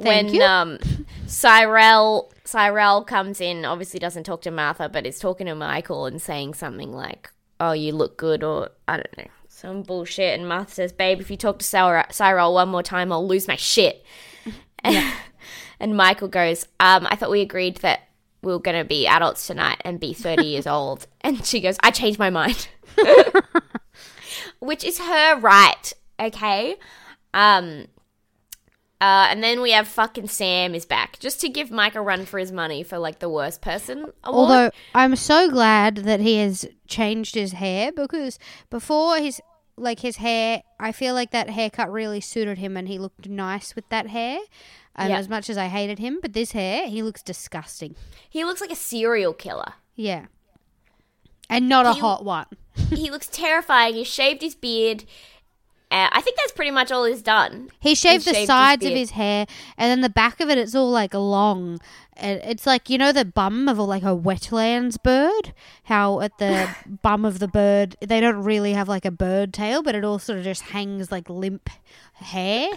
Thank 0.00 0.26
when 0.26 0.34
you. 0.34 0.42
um 0.42 0.78
Cyrell 1.26 2.32
Cyrell 2.44 3.04
comes 3.04 3.40
in. 3.40 3.64
Obviously, 3.64 3.98
doesn't 3.98 4.24
talk 4.24 4.42
to 4.42 4.50
Martha, 4.50 4.88
but 4.88 5.06
is 5.06 5.18
talking 5.18 5.46
to 5.46 5.54
Michael 5.54 6.06
and 6.06 6.20
saying 6.20 6.54
something 6.54 6.92
like, 6.92 7.30
"Oh, 7.60 7.72
you 7.72 7.92
look 7.92 8.16
good," 8.16 8.44
or 8.44 8.70
I 8.86 8.96
don't 8.96 9.18
know. 9.18 9.30
Some 9.48 9.82
bullshit, 9.82 10.38
and 10.38 10.48
Martha 10.48 10.74
says, 10.74 10.92
"Babe, 10.92 11.20
if 11.20 11.30
you 11.30 11.36
talk 11.36 11.58
to 11.58 11.64
Cyr- 11.64 12.06
Cyrell 12.10 12.54
one 12.54 12.68
more 12.68 12.82
time, 12.82 13.10
I'll 13.10 13.26
lose 13.26 13.48
my 13.48 13.56
shit." 13.56 14.04
and 14.84 15.96
Michael 15.96 16.28
goes, 16.28 16.66
um, 16.78 17.06
"I 17.10 17.16
thought 17.16 17.30
we 17.30 17.40
agreed 17.40 17.78
that 17.78 18.00
we 18.42 18.52
are 18.52 18.58
going 18.60 18.78
to 18.78 18.84
be 18.84 19.06
adults 19.06 19.46
tonight 19.46 19.80
and 19.84 19.98
be 19.98 20.12
30 20.14 20.44
years 20.46 20.66
old. 20.66 21.06
And 21.20 21.44
she 21.44 21.60
goes, 21.60 21.76
I 21.82 21.90
changed 21.90 22.18
my 22.18 22.30
mind. 22.30 22.68
Which 24.60 24.84
is 24.84 24.98
her 24.98 25.38
right, 25.40 25.92
okay? 26.20 26.76
Um, 27.34 27.86
uh, 29.00 29.26
and 29.30 29.42
then 29.42 29.60
we 29.60 29.72
have 29.72 29.86
fucking 29.86 30.28
Sam 30.28 30.74
is 30.74 30.86
back. 30.86 31.18
Just 31.18 31.40
to 31.42 31.48
give 31.48 31.70
Mike 31.70 31.94
a 31.94 32.00
run 32.00 32.24
for 32.24 32.38
his 32.38 32.50
money 32.52 32.82
for 32.82 32.98
like 32.98 33.18
the 33.18 33.28
worst 33.28 33.60
person 33.60 33.98
award. 34.00 34.12
Although 34.24 34.70
I'm 34.94 35.16
so 35.16 35.50
glad 35.50 35.96
that 35.98 36.20
he 36.20 36.36
has 36.38 36.66
changed 36.88 37.34
his 37.34 37.52
hair 37.52 37.92
because 37.92 38.38
before 38.70 39.18
his 39.18 39.40
like 39.76 40.00
his 40.00 40.16
hair, 40.16 40.62
I 40.80 40.92
feel 40.92 41.12
like 41.12 41.32
that 41.32 41.50
haircut 41.50 41.92
really 41.92 42.20
suited 42.22 42.56
him 42.56 42.76
and 42.78 42.88
he 42.88 42.98
looked 42.98 43.28
nice 43.28 43.76
with 43.76 43.86
that 43.90 44.06
hair. 44.08 44.38
And 44.94 45.10
Yeah. 45.10 45.18
as 45.18 45.28
much 45.28 45.50
as 45.50 45.58
I 45.58 45.66
hated 45.66 45.98
him, 45.98 46.18
but 46.22 46.32
this 46.32 46.52
hair, 46.52 46.88
he 46.88 47.02
looks 47.02 47.22
disgusting. 47.22 47.94
he 48.30 48.44
looks 48.44 48.62
like 48.62 48.70
a 48.70 48.76
serial 48.76 49.34
killer. 49.34 49.74
Yeah. 49.94 50.26
And 51.50 51.68
not 51.68 51.84
a 51.86 51.92
hot 51.92 52.24
one. 52.24 52.46
he 52.90 53.10
looks 53.10 53.28
terrifying. 53.28 53.94
He 53.94 54.04
shaved 54.04 54.42
his 54.42 54.54
beard. 54.54 55.04
Uh, 55.88 56.08
I 56.10 56.20
think 56.20 56.36
that's 56.36 56.50
pretty 56.52 56.72
much 56.72 56.90
all 56.90 57.04
he's 57.04 57.22
done. 57.22 57.70
He 57.78 57.94
shaved 57.94 58.24
He 58.24 58.30
the 58.30 58.34
shaved 58.34 58.40
his 58.40 58.46
sides 58.48 58.84
of 58.84 58.92
his 58.92 59.10
hair, 59.10 59.46
and 59.78 59.88
then 59.88 60.00
the 60.00 60.08
back 60.08 60.40
of 60.40 60.50
it, 60.50 60.58
it's 60.58 60.74
all 60.74 60.90
like 60.90 61.14
long. 61.14 61.78
It's 62.16 62.66
like 62.66 62.90
you 62.90 62.98
know 62.98 63.12
the 63.12 63.24
bum 63.24 63.68
of 63.68 63.78
a, 63.78 63.82
like 63.82 64.02
a 64.02 64.16
wetlands 64.16 65.00
bird. 65.00 65.52
How 65.84 66.20
at 66.20 66.38
the 66.38 66.68
bum 67.02 67.24
of 67.24 67.38
the 67.38 67.46
bird, 67.46 67.96
they 68.00 68.20
don't 68.20 68.42
really 68.42 68.72
have 68.72 68.88
like 68.88 69.04
a 69.04 69.12
bird 69.12 69.54
tail, 69.54 69.80
but 69.82 69.94
it 69.94 70.04
all 70.04 70.18
sort 70.18 70.38
of 70.38 70.44
just 70.44 70.62
hangs 70.62 71.12
like 71.12 71.30
limp 71.30 71.70
hair. 72.14 72.68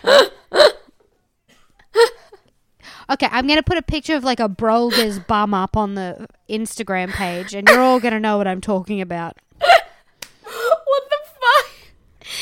okay, 3.10 3.28
I'm 3.32 3.48
gonna 3.48 3.64
put 3.64 3.78
a 3.78 3.82
picture 3.82 4.16
of 4.16 4.24
like 4.24 4.40
a 4.40 4.50
Brolga's 4.50 5.20
bum 5.20 5.56
up 5.56 5.76
on 5.76 5.96
the 5.96 6.28
Instagram 6.48 7.10
page, 7.10 7.56
and 7.56 7.68
you're 7.68 7.82
all 7.82 8.00
gonna 8.00 8.20
know 8.20 8.38
what 8.38 8.48
I'm 8.48 8.62
talking 8.62 9.02
about. 9.02 9.38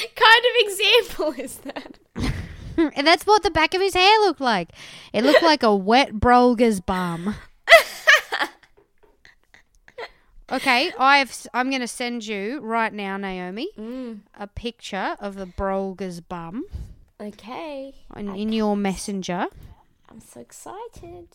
What 0.02 0.16
the 0.16 0.16
fuck 0.16 0.16
kind 0.16 0.46
of 0.46 0.54
example 0.68 1.44
is 1.44 1.56
that? 1.58 2.00
And 2.96 3.08
that's 3.08 3.26
what 3.26 3.42
the 3.44 3.50
back 3.52 3.74
of 3.74 3.82
his 3.82 3.96
hair 3.96 4.20
looked 4.20 4.40
like. 4.42 4.70
It 5.12 5.24
looked 5.24 5.42
like 5.44 5.64
a 5.64 5.76
wet 5.76 6.14
Brolga's 6.20 6.80
bum. 6.80 7.34
okay, 10.52 10.92
I've 10.98 11.48
I'm 11.54 11.70
going 11.70 11.82
to 11.82 11.88
send 11.88 12.26
you 12.26 12.60
right 12.60 12.94
now, 12.94 13.18
Naomi, 13.18 13.70
a 14.38 14.48
picture 14.48 15.16
of 15.20 15.36
the 15.36 15.46
Brolga's 15.46 16.22
bum 16.22 16.66
Okay. 17.20 17.94
in, 18.16 18.36
in 18.36 18.54
your 18.54 18.78
messenger. 18.78 19.48
I'm 20.10 20.22
so 20.22 20.40
excited. 20.40 21.28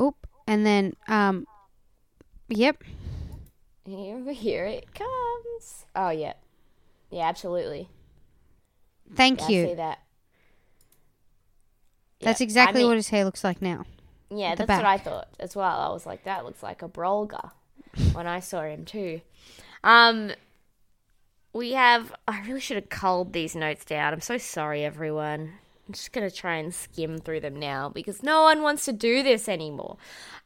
Oop. 0.00 0.26
And 0.48 0.66
then, 0.66 0.94
um, 1.08 1.46
yep. 2.48 2.82
Here, 3.86 4.32
here 4.32 4.64
it 4.66 4.92
comes. 4.94 5.86
Oh 5.94 6.10
yeah, 6.10 6.34
yeah, 7.12 7.28
absolutely. 7.28 7.88
Thank 9.14 9.38
Yeah, 9.40 9.46
I 9.46 9.50
you. 9.50 9.66
see 9.68 9.74
that. 9.74 9.98
That's 12.20 12.40
Yeah, 12.40 12.44
I 12.44 12.46
exactly 12.46 12.80
mean- 12.80 12.88
what 12.88 12.96
his 12.96 13.08
hair 13.10 13.24
looks 13.24 13.44
like 13.44 13.60
now. 13.62 13.84
Yeah, 14.30 14.54
that's 14.54 14.68
what 14.68 14.84
I 14.86 14.96
thought 14.96 15.28
as 15.38 15.54
well. 15.54 15.78
I 15.78 15.92
was 15.92 16.06
like, 16.06 16.24
that 16.24 16.44
looks 16.44 16.62
like 16.62 16.80
a 16.82 16.88
Brolga 16.88 17.50
when 18.14 18.26
I 18.26 18.40
saw 18.40 18.62
him 18.62 18.86
too. 18.86 19.20
Um, 19.84 20.32
we 21.52 21.72
have. 21.72 22.14
I 22.26 22.40
really 22.46 22.60
should 22.60 22.76
have 22.76 22.88
culled 22.88 23.34
these 23.34 23.54
notes 23.54 23.84
down. 23.84 24.14
I'm 24.14 24.22
so 24.22 24.38
sorry, 24.38 24.84
everyone. 24.86 25.52
I'm 25.86 25.92
just 25.92 26.12
gonna 26.12 26.30
try 26.30 26.56
and 26.56 26.72
skim 26.74 27.18
through 27.18 27.40
them 27.40 27.56
now 27.56 27.90
because 27.90 28.22
no 28.22 28.42
one 28.44 28.62
wants 28.62 28.86
to 28.86 28.92
do 28.94 29.22
this 29.22 29.50
anymore. 29.50 29.98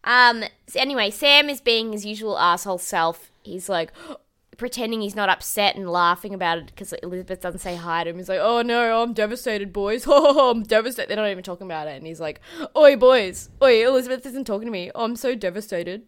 Um. 0.02 0.42
So 0.66 0.80
anyway, 0.80 1.11
Sam 1.12 1.49
is 1.49 1.61
being 1.61 1.92
his 1.92 2.04
usual 2.04 2.37
asshole 2.38 2.78
self. 2.78 3.30
He's 3.44 3.68
like. 3.68 3.92
Pretending 4.57 5.03
he's 5.03 5.15
not 5.15 5.29
upset 5.29 5.77
and 5.77 5.89
laughing 5.91 6.33
about 6.33 6.59
it 6.59 6.67
because 6.67 6.93
Elizabeth 6.95 7.41
doesn't 7.41 7.61
say 7.61 7.77
hi 7.77 8.05
to 8.05 8.11
him. 8.11 8.17
He's 8.17 8.29
like, 8.29 8.41
"Oh 8.41 8.63
no, 8.63 9.03
I'm 9.03 9.13
devastated, 9.13 9.73
boys. 9.73 10.05
Oh, 10.09 10.51
I'm 10.51 10.63
devastated." 10.63 11.09
They're 11.11 11.17
not 11.17 11.31
even 11.31 11.45
talking 11.45 11.67
about 11.67 11.89
it, 11.89 11.97
and 11.97 12.07
he's 12.07 12.21
like, 12.21 12.41
"Oi, 12.77 12.97
boys. 12.97 13.51
Oi, 13.63 13.87
Elizabeth 13.87 14.25
isn't 14.25 14.45
talking 14.47 14.67
to 14.67 14.73
me. 14.73 14.91
Oh, 14.95 15.05
I'm 15.05 15.17
so 15.17 15.35
devastated." 15.35 16.05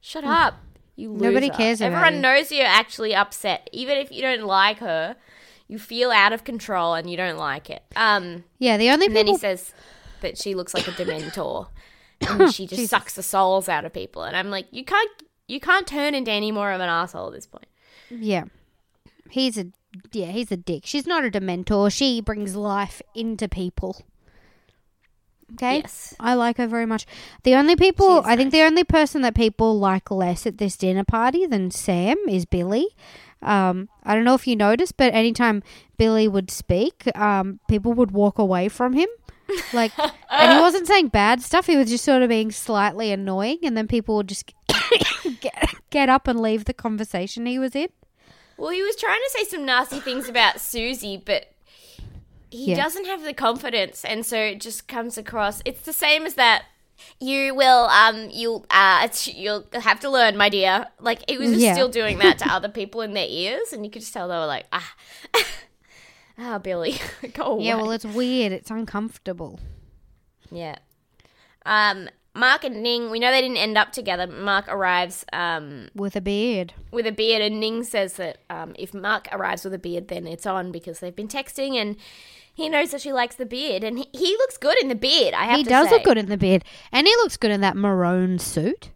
Shut 0.00 0.22
up, 0.22 0.54
you 0.94 1.10
loser. 1.10 1.24
Nobody 1.24 1.50
cares 1.50 1.80
Everyone 1.80 2.14
you. 2.14 2.20
knows 2.20 2.52
you're 2.52 2.66
actually 2.66 3.14
upset, 3.16 3.68
even 3.72 3.98
if 3.98 4.12
you 4.12 4.22
don't 4.22 4.44
like 4.44 4.78
her. 4.78 5.16
You 5.66 5.78
feel 5.78 6.10
out 6.12 6.32
of 6.32 6.44
control 6.44 6.94
and 6.94 7.10
you 7.10 7.16
don't 7.16 7.36
like 7.36 7.68
it. 7.68 7.82
Um, 7.96 8.44
Yeah, 8.58 8.76
the 8.78 8.90
only 8.90 9.06
and 9.06 9.16
then 9.16 9.26
he 9.26 9.36
says 9.36 9.74
that 10.22 10.38
she 10.38 10.54
looks 10.54 10.72
like 10.72 10.86
a 10.88 10.92
dementor, 11.00 11.68
and 12.28 12.54
she 12.54 12.66
just 12.66 12.86
sucks 12.86 13.14
the 13.14 13.22
souls 13.24 13.68
out 13.68 13.84
of 13.84 13.92
people. 13.92 14.22
And 14.22 14.36
I'm 14.36 14.50
like, 14.50 14.66
you 14.70 14.84
can't, 14.84 15.10
you 15.48 15.58
can't 15.60 15.86
turn 15.86 16.14
into 16.14 16.30
any 16.30 16.52
more 16.52 16.70
of 16.72 16.80
an 16.80 16.88
asshole 16.88 17.26
at 17.26 17.32
this 17.34 17.46
point. 17.46 17.66
Yeah. 18.10 18.44
He's 19.30 19.58
a 19.58 19.66
yeah, 20.12 20.26
he's 20.26 20.52
a 20.52 20.56
dick. 20.56 20.82
She's 20.84 21.06
not 21.06 21.24
a 21.24 21.30
dementor. 21.30 21.92
She 21.92 22.20
brings 22.20 22.54
life 22.54 23.00
into 23.14 23.48
people. 23.48 24.04
Okay? 25.54 25.78
Yes. 25.78 26.14
I 26.20 26.34
like 26.34 26.58
her 26.58 26.66
very 26.66 26.84
much. 26.86 27.06
The 27.42 27.54
only 27.54 27.74
people 27.74 28.22
I 28.24 28.36
think 28.36 28.52
the 28.52 28.62
only 28.62 28.84
person 28.84 29.22
that 29.22 29.34
people 29.34 29.78
like 29.78 30.10
less 30.10 30.46
at 30.46 30.58
this 30.58 30.76
dinner 30.76 31.04
party 31.04 31.46
than 31.46 31.70
Sam 31.70 32.16
is 32.28 32.44
Billy. 32.44 32.88
Um, 33.40 33.88
I 34.02 34.14
don't 34.14 34.24
know 34.24 34.34
if 34.34 34.46
you 34.46 34.56
noticed, 34.56 34.96
but 34.96 35.14
anytime 35.14 35.62
Billy 35.96 36.26
would 36.28 36.50
speak, 36.50 37.04
um, 37.16 37.60
people 37.68 37.92
would 37.92 38.10
walk 38.10 38.38
away 38.38 38.68
from 38.68 38.94
him. 38.94 39.08
Like, 39.72 39.92
and 39.98 40.52
he 40.52 40.58
wasn't 40.60 40.86
saying 40.86 41.08
bad 41.08 41.40
stuff. 41.40 41.66
He 41.66 41.76
was 41.76 41.88
just 41.88 42.04
sort 42.04 42.22
of 42.22 42.28
being 42.28 42.50
slightly 42.50 43.12
annoying, 43.12 43.58
and 43.62 43.76
then 43.76 43.86
people 43.86 44.16
would 44.16 44.28
just 44.28 44.52
get, 45.40 45.74
get 45.90 46.08
up 46.08 46.26
and 46.28 46.40
leave 46.40 46.64
the 46.64 46.74
conversation 46.74 47.46
he 47.46 47.58
was 47.58 47.74
in. 47.74 47.88
Well, 48.56 48.70
he 48.70 48.82
was 48.82 48.96
trying 48.96 49.20
to 49.20 49.30
say 49.38 49.44
some 49.44 49.64
nasty 49.64 50.00
things 50.00 50.28
about 50.28 50.60
Susie, 50.60 51.16
but 51.24 51.52
he 52.50 52.70
Yeah. 52.70 52.76
doesn't 52.82 53.04
have 53.06 53.22
the 53.22 53.34
confidence, 53.34 54.04
and 54.04 54.24
so 54.26 54.36
it 54.36 54.60
just 54.60 54.88
comes 54.88 55.16
across. 55.18 55.62
It's 55.64 55.82
the 55.82 55.92
same 55.92 56.24
as 56.26 56.34
that. 56.34 56.64
You 57.20 57.54
will, 57.54 57.84
um, 57.84 58.28
you'll, 58.32 58.66
uh, 58.70 59.06
you'll 59.26 59.64
have 59.72 60.00
to 60.00 60.10
learn, 60.10 60.36
my 60.36 60.48
dear. 60.48 60.86
Like 60.98 61.28
he 61.30 61.38
was 61.38 61.50
just 61.50 61.62
Yeah. 61.62 61.74
still 61.74 61.88
doing 61.88 62.18
that 62.18 62.38
to 62.38 62.48
other 62.52 62.68
people 62.68 63.02
in 63.02 63.12
their 63.14 63.28
ears, 63.28 63.72
and 63.72 63.84
you 63.84 63.90
could 63.90 64.00
just 64.02 64.12
tell 64.12 64.26
they 64.26 64.34
were 64.34 64.46
like, 64.46 64.66
ah, 64.72 64.94
ah, 66.38 66.58
Billy, 66.58 66.96
go 67.34 67.44
away. 67.44 67.64
Yeah, 67.66 67.76
well, 67.76 67.92
it's 67.92 68.04
weird. 68.04 68.50
It's 68.52 68.70
uncomfortable. 68.70 69.60
Yeah. 70.50 70.76
Um, 71.64 72.08
Mark 72.34 72.62
and 72.64 72.82
Ning, 72.82 73.10
we 73.10 73.18
know 73.18 73.32
they 73.32 73.40
didn't 73.40 73.56
end 73.56 73.76
up 73.76 73.90
together. 73.92 74.26
Mark 74.26 74.66
arrives 74.68 75.24
um, 75.32 75.88
With 75.94 76.14
a 76.14 76.20
beard. 76.20 76.72
with 76.92 77.06
a 77.06 77.12
beard, 77.12 77.42
and 77.42 77.58
Ning 77.58 77.82
says 77.82 78.14
that 78.14 78.38
um, 78.48 78.74
if 78.78 78.94
Mark 78.94 79.26
arrives 79.32 79.64
with 79.64 79.74
a 79.74 79.78
beard, 79.78 80.08
then 80.08 80.26
it's 80.26 80.46
on 80.46 80.70
because 80.70 81.00
they've 81.00 81.16
been 81.16 81.26
texting, 81.28 81.74
and 81.74 81.96
he 82.54 82.68
knows 82.68 82.90
that 82.92 83.00
she 83.00 83.12
likes 83.12 83.34
the 83.34 83.46
beard, 83.46 83.82
and 83.82 83.98
he, 83.98 84.08
he 84.12 84.30
looks 84.36 84.56
good 84.56 84.76
in 84.80 84.88
the 84.88 84.94
beard. 84.94 85.34
I 85.34 85.44
have 85.46 85.56
He 85.56 85.64
does 85.64 85.88
say. 85.88 85.94
look 85.96 86.04
good 86.04 86.18
in 86.18 86.26
the 86.26 86.36
beard. 86.36 86.64
And 86.92 87.06
he 87.06 87.12
looks 87.16 87.36
good 87.36 87.50
in 87.50 87.60
that 87.62 87.76
maroon 87.76 88.38
suit. 88.38 88.90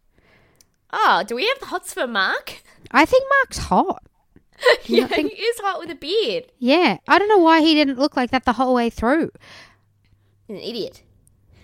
Oh, 0.92 1.24
do 1.26 1.34
we 1.34 1.46
have 1.48 1.58
the 1.58 1.66
hots 1.66 1.94
for 1.94 2.06
Mark? 2.06 2.62
I 2.90 3.04
think 3.06 3.24
Mark's 3.40 3.58
hot. 3.58 4.04
yeah, 4.84 5.06
he 5.08 5.22
is 5.22 5.58
hot 5.60 5.80
with 5.80 5.90
a 5.90 5.94
beard. 5.94 6.52
Yeah. 6.58 6.98
I 7.08 7.18
don't 7.18 7.28
know 7.28 7.38
why 7.38 7.62
he 7.62 7.74
didn't 7.74 7.98
look 7.98 8.16
like 8.16 8.30
that 8.30 8.44
the 8.44 8.52
whole 8.52 8.74
way 8.74 8.90
through. 8.90 9.30
He's 10.46 10.56
an 10.58 10.62
idiot. 10.62 11.02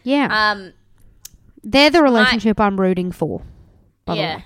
Yeah. 0.02 0.28
Um, 0.52 0.72
They're 1.62 1.90
the 1.90 2.02
relationship 2.02 2.60
I'm 2.60 2.80
rooting 2.80 3.12
for. 3.12 3.42
The 4.06 4.14
yeah. 4.14 4.36
way. 4.36 4.44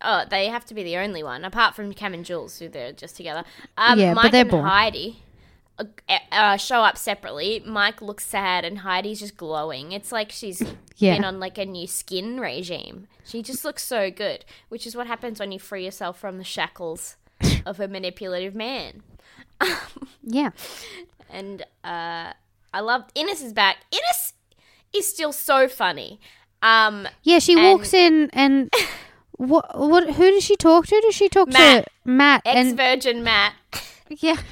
Oh, 0.00 0.24
they 0.30 0.46
have 0.46 0.64
to 0.66 0.74
be 0.74 0.84
the 0.84 0.96
only 0.96 1.22
one, 1.22 1.44
apart 1.44 1.74
from 1.74 1.92
Cam 1.92 2.14
and 2.14 2.24
Jules, 2.24 2.58
who 2.58 2.68
they're 2.68 2.92
just 2.92 3.16
together. 3.16 3.44
Um, 3.76 3.98
Yeah, 3.98 4.14
but 4.14 4.30
they're 4.30 4.42
and 4.42 4.50
boring. 4.50 4.66
Heidi 4.66 5.22
uh, 5.78 5.84
uh, 6.30 6.56
show 6.56 6.80
up 6.82 6.96
separately. 6.96 7.62
Mike 7.66 8.00
looks 8.00 8.24
sad, 8.26 8.64
and 8.64 8.78
Heidi's 8.78 9.20
just 9.20 9.36
glowing. 9.36 9.92
It's 9.92 10.12
like 10.12 10.30
she's 10.30 10.62
Yeah. 10.96 11.14
been 11.16 11.24
on 11.24 11.40
like 11.40 11.58
a 11.58 11.64
new 11.64 11.86
skin 11.86 12.40
regime. 12.40 13.06
She 13.24 13.42
just 13.42 13.64
looks 13.64 13.84
so 13.84 14.10
good, 14.10 14.44
which 14.68 14.86
is 14.86 14.96
what 14.96 15.06
happens 15.06 15.38
when 15.40 15.52
you 15.52 15.58
free 15.58 15.84
yourself 15.84 16.18
from 16.18 16.38
the 16.38 16.44
shackles 16.44 17.16
of 17.66 17.80
a 17.80 17.88
manipulative 17.88 18.54
man. 18.54 19.02
Yeah. 20.30 20.50
And 21.30 21.62
uh, 21.82 22.32
I 22.74 22.80
love 22.80 23.04
Ines 23.14 23.40
is 23.40 23.54
back. 23.54 23.78
Ines 23.90 24.34
is 24.92 25.08
still 25.08 25.32
so 25.32 25.68
funny. 25.68 26.20
Um, 26.62 27.06
Yeah, 27.22 27.38
she 27.38 27.52
And- 27.54 27.62
walks 27.62 27.92
in 27.94 28.30
and 28.32 28.72
what 29.32 29.78
what 29.78 30.14
who 30.14 30.30
does 30.30 30.42
she 30.44 30.56
talk 30.56 30.86
to? 30.88 31.00
Does 31.00 31.14
she 31.14 31.28
talk 31.28 31.48
Matt. 31.48 31.84
to 31.84 31.90
Matt 32.10 32.42
ex 32.44 32.56
and 32.68 32.76
virgin 32.76 33.22
Matt. 33.22 33.54
yeah. 34.08 34.36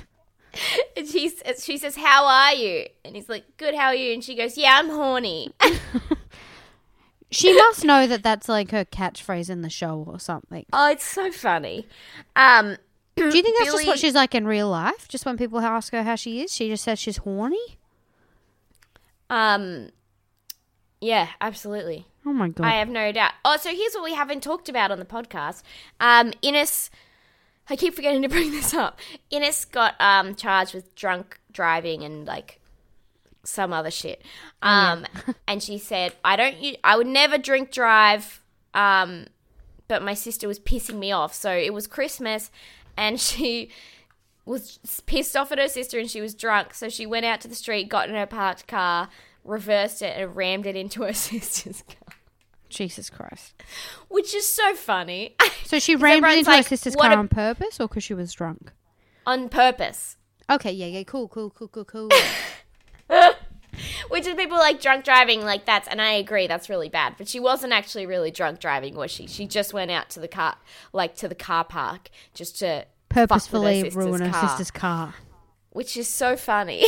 And 0.97 1.07
she, 1.07 1.31
she 1.61 1.77
says, 1.77 1.97
How 1.97 2.25
are 2.25 2.55
you? 2.55 2.87
And 3.05 3.15
he's 3.15 3.29
like, 3.29 3.45
Good, 3.59 3.75
how 3.75 3.89
are 3.89 3.95
you? 3.95 4.15
And 4.15 4.25
she 4.25 4.35
goes, 4.35 4.57
Yeah, 4.57 4.79
I'm 4.79 4.89
horny. 4.89 5.53
She 7.31 7.53
must 7.55 7.85
know 7.85 8.07
that 8.07 8.23
that's 8.23 8.49
like 8.49 8.71
her 8.71 8.85
catchphrase 8.85 9.51
in 9.51 9.61
the 9.63 9.69
show 9.69 10.03
or 10.07 10.19
something. 10.21 10.65
oh, 10.73 10.91
it's 10.91 11.05
so 11.05 11.31
funny. 11.33 11.87
Um, 12.37 12.77
Do 13.17 13.25
you 13.27 13.43
think 13.43 13.59
that's 13.59 13.73
just 13.73 13.87
what 13.87 13.99
she's 13.99 14.15
like 14.15 14.35
in 14.35 14.47
real 14.47 14.71
life? 14.71 15.09
Just 15.09 15.27
when 15.27 15.37
people 15.37 15.59
ask 15.59 15.93
her 15.93 16.05
how 16.05 16.15
she 16.15 16.41
is, 16.41 16.55
she 16.55 16.69
just 16.69 16.85
says 16.85 16.99
she's 16.99 17.19
horny? 17.19 17.77
um, 19.29 19.91
yeah, 21.01 21.29
absolutely. 21.41 22.07
Oh 22.25 22.33
my 22.33 22.49
god. 22.49 22.67
I 22.67 22.79
have 22.79 22.89
no 22.89 23.13
doubt. 23.13 23.33
Oh, 23.45 23.57
so 23.57 23.71
here's 23.71 23.95
what 23.95 24.05
we 24.05 24.15
haven't 24.15 24.43
talked 24.43 24.69
about 24.69 24.91
on 24.91 24.99
the 24.99 25.05
podcast. 25.05 25.63
Um, 26.01 26.33
Ines, 26.43 26.91
I 27.69 27.77
keep 27.77 27.95
forgetting 27.95 28.23
to 28.23 28.29
bring 28.29 28.51
this 28.53 28.75
up. 28.75 28.99
Ines 29.31 29.65
got 29.65 29.95
um 30.01 30.35
charged 30.35 30.75
with 30.75 30.95
drunk 30.95 31.39
driving 31.53 32.03
and 32.03 32.27
like 32.27 32.61
some 33.45 33.73
other 33.73 33.91
shit. 33.91 34.23
Um, 34.63 35.07
and 35.49 35.63
she 35.63 35.79
said, 35.79 36.15
"I 36.25 36.37
don't. 36.37 36.57
I 36.83 36.97
would 36.97 37.07
never 37.07 37.39
drink 37.39 37.71
drive. 37.71 38.43
Um, 38.75 39.27
but 39.89 40.03
my 40.03 40.15
sister 40.15 40.49
was 40.49 40.59
pissing 40.59 40.99
me 40.99 41.13
off. 41.13 41.33
So 41.33 41.53
it 41.53 41.73
was 41.73 41.87
Christmas, 41.87 42.51
and 42.97 43.21
she." 43.21 43.71
was 44.45 44.79
pissed 45.07 45.37
off 45.37 45.51
at 45.51 45.59
her 45.59 45.67
sister 45.67 45.99
and 45.99 46.09
she 46.09 46.21
was 46.21 46.33
drunk, 46.33 46.73
so 46.73 46.89
she 46.89 47.05
went 47.05 47.27
out 47.27 47.41
to 47.41 47.49
the 47.49 47.55
street, 47.57 47.89
got 47.89 48.09
in 48.09 48.15
her 48.15 48.27
parked 48.27 48.69
car, 48.69 49.09
reversed 49.47 50.03
it, 50.03 50.17
and 50.17 50.35
rammed 50.37 50.67
it 50.67 50.77
into 50.77 51.03
her 51.03 51.13
sister's 51.29 51.83
car 51.83 52.17
Jesus 52.69 53.09
Christ. 53.11 53.55
which 54.09 54.35
is 54.35 54.49
so 54.49 54.75
funny 54.75 55.37
So 55.65 55.79
she 55.79 55.95
rammed 55.97 56.25
it 56.27 56.39
into 56.39 56.51
her 56.51 56.63
sister's 56.63 56.97
car 56.97 57.13
a- 57.13 57.17
on 57.17 57.29
purpose 57.29 57.79
or 57.81 57.89
because 57.89 58.05
she 58.05 58.15
was 58.15 58.33
drunk? 58.33 58.73
on 59.27 59.49
purpose. 59.49 60.17
Okay, 60.49 60.71
yeah, 60.73 60.87
yeah, 60.87 61.03
cool, 61.03 61.27
cool, 61.29 61.51
cool, 61.51 61.67
cool, 61.69 61.85
cool. 61.85 62.09
Which 64.09 64.27
is 64.27 64.35
people 64.37 64.57
like 64.57 64.81
drunk 64.81 65.05
driving, 65.05 65.43
like 65.43 65.67
that's, 65.67 65.87
and 65.89 66.01
I 66.01 66.13
agree, 66.13 66.47
that's 66.47 66.71
really 66.71 66.89
bad. 66.89 67.15
But 67.19 67.29
she 67.29 67.39
wasn't 67.41 67.73
actually 67.73 68.07
really 68.07 68.31
drunk 68.31 68.59
driving, 68.61 68.95
was 68.95 69.11
she? 69.11 69.27
She 69.27 69.47
just 69.47 69.75
went 69.75 69.91
out 69.91 70.09
to 70.11 70.21
the 70.21 70.29
car, 70.29 70.57
like 70.93 71.15
to 71.17 71.29
the 71.29 71.35
car 71.35 71.65
park, 71.65 72.09
just 72.33 72.59
to 72.61 72.87
Purposefully 73.11 73.83
sister's 73.83 73.97
ruin 73.97 74.23
her 74.23 74.31
car, 74.31 74.49
sister's 74.49 74.71
car. 74.71 75.15
which 75.71 75.97
is 75.97 76.09
so 76.09 76.37
funny. 76.37 76.85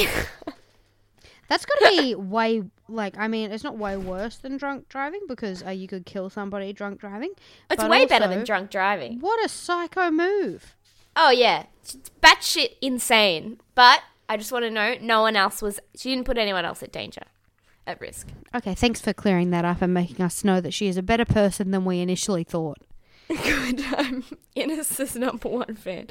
That's 1.48 1.64
got 1.64 1.78
to 1.78 2.02
be 2.02 2.14
way 2.14 2.62
like 2.88 3.16
I 3.18 3.26
mean, 3.28 3.50
it's 3.50 3.64
not 3.64 3.76
way 3.76 3.96
worse 3.96 4.36
than 4.36 4.56
drunk 4.56 4.88
driving 4.88 5.22
because 5.26 5.64
uh, 5.64 5.70
you 5.70 5.88
could 5.88 6.06
kill 6.06 6.30
somebody 6.30 6.72
drunk 6.72 7.00
driving. 7.00 7.32
it's 7.70 7.82
way 7.84 8.06
better 8.06 8.28
than 8.28 8.44
drunk 8.44 8.70
driving. 8.70 9.20
What 9.20 9.44
a 9.44 9.48
psycho 9.48 10.10
move! 10.10 10.74
Oh 11.16 11.30
yeah, 11.30 11.64
it's 11.82 11.96
batshit 12.22 12.76
insane. 12.80 13.60
But 13.74 14.02
I 14.28 14.36
just 14.36 14.52
want 14.52 14.64
to 14.64 14.70
know, 14.70 14.96
no 15.00 15.22
one 15.22 15.36
else 15.36 15.62
was. 15.62 15.80
She 15.96 16.10
didn't 16.10 16.26
put 16.26 16.36
anyone 16.38 16.64
else 16.64 16.82
at 16.82 16.92
danger, 16.92 17.22
at 17.86 18.00
risk. 18.00 18.28
Okay, 18.54 18.74
thanks 18.74 19.00
for 19.00 19.12
clearing 19.12 19.50
that 19.50 19.64
up 19.64 19.80
and 19.80 19.94
making 19.94 20.24
us 20.24 20.44
know 20.44 20.60
that 20.60 20.74
she 20.74 20.86
is 20.86 20.96
a 20.96 21.02
better 21.02 21.24
person 21.24 21.70
than 21.70 21.84
we 21.84 22.00
initially 22.00 22.44
thought. 22.44 22.78
Good. 23.42 23.84
I'm 23.94 24.24
Ines' 24.56 25.14
number 25.16 25.48
one 25.48 25.76
fan. 25.76 26.06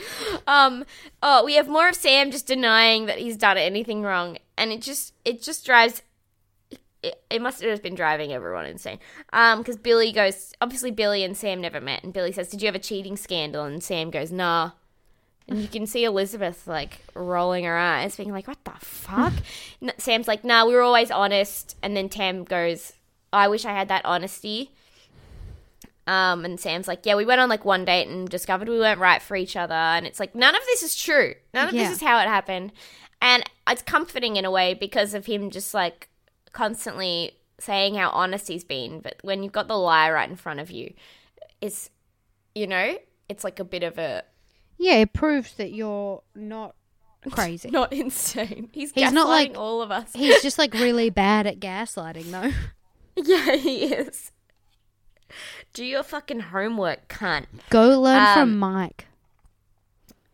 Um. 0.45 0.85
Oh, 1.23 1.43
we 1.43 1.55
have 1.55 1.67
more 1.67 1.89
of 1.89 1.95
Sam 1.95 2.29
just 2.29 2.45
denying 2.45 3.07
that 3.07 3.17
he's 3.17 3.37
done 3.37 3.57
anything 3.57 4.03
wrong, 4.03 4.37
and 4.55 4.71
it 4.71 4.83
just 4.83 5.13
it 5.25 5.41
just 5.41 5.65
drives. 5.65 6.03
It 6.69 6.79
it, 7.01 7.23
it 7.29 7.41
must 7.41 7.61
have 7.61 7.71
just 7.71 7.83
been 7.83 7.95
driving 7.95 8.33
everyone 8.33 8.65
insane. 8.65 8.99
Um, 9.33 9.59
because 9.59 9.77
Billy 9.77 10.11
goes, 10.11 10.53
obviously 10.61 10.91
Billy 10.91 11.23
and 11.23 11.35
Sam 11.35 11.61
never 11.61 11.81
met, 11.81 12.03
and 12.03 12.13
Billy 12.13 12.31
says, 12.31 12.49
"Did 12.49 12.61
you 12.61 12.67
have 12.67 12.75
a 12.75 12.79
cheating 12.79 13.17
scandal?" 13.17 13.63
And 13.63 13.83
Sam 13.83 14.11
goes, 14.11 14.31
"Nah." 14.31 14.71
And 15.47 15.59
you 15.61 15.67
can 15.69 15.87
see 15.87 16.03
Elizabeth 16.03 16.67
like 16.67 16.99
rolling 17.15 17.63
her 17.63 17.77
eyes, 17.77 18.15
being 18.15 18.31
like, 18.31 18.47
"What 18.47 18.63
the 18.63 18.73
fuck?" 18.79 19.33
Sam's 19.97 20.27
like, 20.27 20.43
"Nah, 20.43 20.65
we 20.65 20.73
were 20.73 20.81
always 20.81 21.09
honest." 21.09 21.75
And 21.81 21.95
then 21.95 22.09
Tam 22.09 22.43
goes, 22.43 22.93
"I 23.33 23.47
wish 23.47 23.65
I 23.65 23.71
had 23.71 23.87
that 23.87 24.05
honesty." 24.05 24.71
Um, 26.07 26.45
and 26.45 26.59
Sam's 26.59 26.87
like, 26.87 27.05
"Yeah, 27.05 27.15
we 27.15 27.25
went 27.25 27.41
on 27.41 27.49
like 27.49 27.65
one 27.65 27.83
date 27.85 28.07
and 28.07 28.27
discovered 28.29 28.69
we 28.69 28.79
weren't 28.79 28.99
right 28.99 29.21
for 29.21 29.35
each 29.35 29.55
other." 29.55 29.73
And 29.73 30.07
it's 30.07 30.19
like, 30.19 30.33
none 30.33 30.55
of 30.55 30.61
this 30.67 30.81
is 30.83 30.95
true. 30.95 31.33
None 31.53 31.67
of 31.67 31.73
Yeah. 31.73 31.83
this 31.89 31.97
is 31.97 32.01
how 32.01 32.19
it 32.19 32.27
happened. 32.27 32.71
And 33.21 33.43
it's 33.69 33.81
comforting 33.81 34.35
in 34.37 34.45
a 34.45 34.51
way 34.51 34.73
because 34.73 35.13
of 35.13 35.25
him 35.25 35.49
just 35.49 35.73
like 35.73 36.07
constantly 36.53 37.33
saying 37.59 37.95
how 37.95 38.09
honest 38.09 38.47
he's 38.47 38.63
been. 38.63 38.99
But 39.01 39.15
when 39.21 39.43
you've 39.43 39.51
got 39.51 39.67
the 39.67 39.77
lie 39.77 40.09
right 40.09 40.29
in 40.29 40.35
front 40.35 40.59
of 40.59 40.71
you, 40.71 40.93
it's 41.61 41.89
you 42.55 42.67
know, 42.67 42.97
it's 43.29 43.43
like 43.43 43.59
a 43.59 43.63
bit 43.65 43.83
of 43.83 43.97
a 43.97 44.23
Yeah, 44.77 44.93
it 44.95 45.11
proves 45.13 45.53
that 45.55 45.71
you're 45.73 46.21
not 46.35 46.75
crazy. 47.31 47.69
not 47.69 47.91
insane. 47.91 48.69
He's, 48.71 48.91
He's 48.91 49.09
gaslighting 49.09 49.13
not 49.13 49.27
like- 49.27 49.57
all 49.57 49.81
of 49.81 49.91
us. 49.91 50.11
He's 50.13 50.41
just 50.41 50.57
like 50.63 50.73
really 50.73 51.09
bad 51.09 51.45
at 51.47 51.59
gaslighting, 51.59 52.31
though. 52.31 52.51
yeah, 53.21 53.55
he 53.57 53.85
is. 53.85 54.31
Do 55.77 55.85
your 55.85 56.01
fucking 56.01 56.39
homework, 56.39 57.07
cunt. 57.07 57.45
Go 57.69 58.01
learn 58.01 58.17
Um, 58.17 58.33
from 58.33 58.57
Mike. 58.57 59.05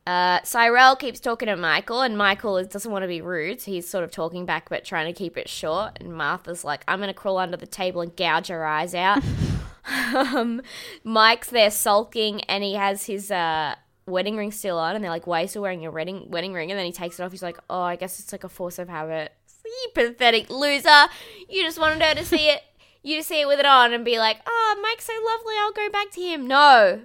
Uh, 0.07 0.39
Cyrell 0.45 0.95
keeps 0.95 1.19
talking 1.19 1.47
to 1.47 1.57
Michael, 1.57 2.00
and 2.00 2.17
Michael 2.17 2.55
is, 2.57 2.69
doesn't 2.69 2.89
want 2.89 3.03
to 3.03 3.09
be 3.09 3.19
rude, 3.19 3.59
so 3.59 3.69
he's 3.69 3.85
sort 3.85 4.05
of 4.05 4.12
talking 4.12 4.45
back 4.45 4.69
but 4.69 4.85
trying 4.85 5.05
to 5.05 5.12
keep 5.12 5.38
it 5.38 5.50
short. 5.50 5.97
And 6.00 6.13
Martha's 6.13 6.63
like, 6.63 6.85
I'm 6.88 7.00
going 7.00 7.09
to 7.09 7.13
crawl 7.13 7.38
under 7.39 7.57
the 7.57 7.67
table 7.67 8.00
and 8.00 8.15
gouge 8.15 8.47
her 8.47 8.65
eyes 8.65 8.95
out. 8.95 9.21
um, 10.15 10.62
Mike's 11.03 11.50
there 11.50 11.71
sulking, 11.71 12.39
and 12.45 12.63
he 12.63 12.75
has 12.75 13.05
his 13.07 13.29
uh, 13.29 13.75
wedding 14.05 14.38
ring 14.38 14.53
still 14.53 14.79
on, 14.79 14.95
and 14.95 15.03
they're 15.03 15.12
like, 15.12 15.27
Why 15.27 15.39
are 15.39 15.41
you 15.41 15.47
still 15.50 15.63
wearing 15.63 15.81
your 15.81 15.91
wedding, 15.91 16.27
wedding 16.29 16.53
ring? 16.53 16.71
And 16.71 16.79
then 16.79 16.85
he 16.85 16.93
takes 16.93 17.19
it 17.19 17.23
off. 17.23 17.31
He's 17.31 17.43
like, 17.43 17.57
Oh, 17.69 17.81
I 17.81 17.97
guess 17.97 18.17
it's 18.21 18.31
like 18.31 18.45
a 18.45 18.50
force 18.50 18.79
of 18.79 18.88
habit. 18.88 19.33
You 19.65 19.89
pathetic 19.93 20.50
loser. 20.50 21.07
You 21.50 21.63
just 21.63 21.79
wanted 21.79 22.01
her 22.01 22.15
to 22.15 22.23
see 22.23 22.47
it. 22.50 22.62
You 23.03 23.22
see 23.22 23.41
it 23.41 23.48
with 23.48 23.60
it 23.60 23.65
on 23.65 23.93
and 23.93 24.03
be 24.05 24.17
like, 24.17 24.38
Oh, 24.48 24.79
Mike's 24.81 25.05
so 25.05 25.13
lovely. 25.13 25.53
I'll 25.60 25.72
go 25.74 25.89
back 25.91 26.10
to 26.12 26.22
him. 26.22 26.48
No. 26.48 27.01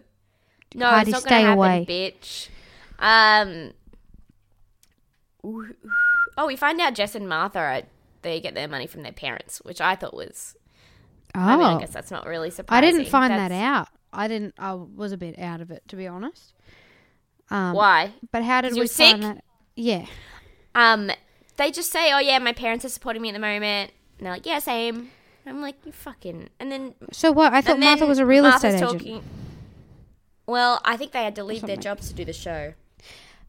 No, 0.74 0.86
Heidi, 0.86 1.10
it's 1.10 1.24
not 1.24 1.28
going 1.28 1.42
to 1.42 1.46
happen, 1.46 1.58
away. 1.58 1.86
bitch. 1.88 2.48
Um. 2.98 3.72
Oh, 6.36 6.46
we 6.46 6.56
find 6.56 6.80
out 6.80 6.94
Jess 6.94 7.14
and 7.14 7.28
Martha 7.28 7.58
are 7.58 7.82
they 8.22 8.40
get 8.40 8.54
their 8.54 8.68
money 8.68 8.86
from 8.86 9.02
their 9.02 9.12
parents, 9.12 9.58
which 9.58 9.80
I 9.80 9.94
thought 9.94 10.14
was. 10.14 10.56
Oh, 11.34 11.40
I 11.40 11.56
mean, 11.56 11.66
I 11.66 11.80
guess 11.80 11.90
that's 11.90 12.10
not 12.10 12.26
really 12.26 12.50
surprising. 12.50 12.88
I 12.88 12.90
didn't 12.90 13.10
find 13.10 13.32
that 13.32 13.52
out. 13.52 13.88
I 14.12 14.28
didn't. 14.28 14.54
I 14.58 14.74
was 14.74 15.12
a 15.12 15.16
bit 15.16 15.38
out 15.38 15.60
of 15.60 15.70
it, 15.70 15.82
to 15.88 15.96
be 15.96 16.06
honest. 16.06 16.54
Um, 17.50 17.74
Why? 17.74 18.12
But 18.30 18.44
how 18.44 18.60
did 18.60 18.74
we 18.74 18.80
find 18.80 18.88
sick? 18.88 19.20
that? 19.20 19.44
Yeah. 19.76 20.06
Um, 20.74 21.10
they 21.56 21.70
just 21.70 21.90
say, 21.90 22.12
"Oh 22.12 22.18
yeah, 22.18 22.38
my 22.38 22.52
parents 22.52 22.84
are 22.84 22.88
supporting 22.90 23.22
me 23.22 23.28
at 23.28 23.32
the 23.32 23.38
moment." 23.38 23.92
And 24.18 24.26
they're 24.26 24.32
like, 24.32 24.46
"Yeah, 24.46 24.58
same." 24.58 25.10
I'm 25.48 25.60
like, 25.60 25.76
"You 25.84 25.92
fucking," 25.92 26.48
and 26.60 26.70
then 26.72 26.94
So 27.12 27.32
what? 27.32 27.52
I 27.52 27.60
thought 27.60 27.78
Martha 27.78 28.06
was 28.06 28.18
a 28.18 28.26
real 28.26 28.42
Martha's 28.44 28.74
estate 28.74 29.02
agent. 29.02 29.24
Well, 30.46 30.80
I 30.84 30.96
think 30.96 31.12
they 31.12 31.24
had 31.24 31.34
to 31.36 31.44
leave 31.44 31.62
their 31.62 31.76
jobs 31.76 32.08
to 32.08 32.14
do 32.14 32.24
the 32.24 32.32
show. 32.32 32.74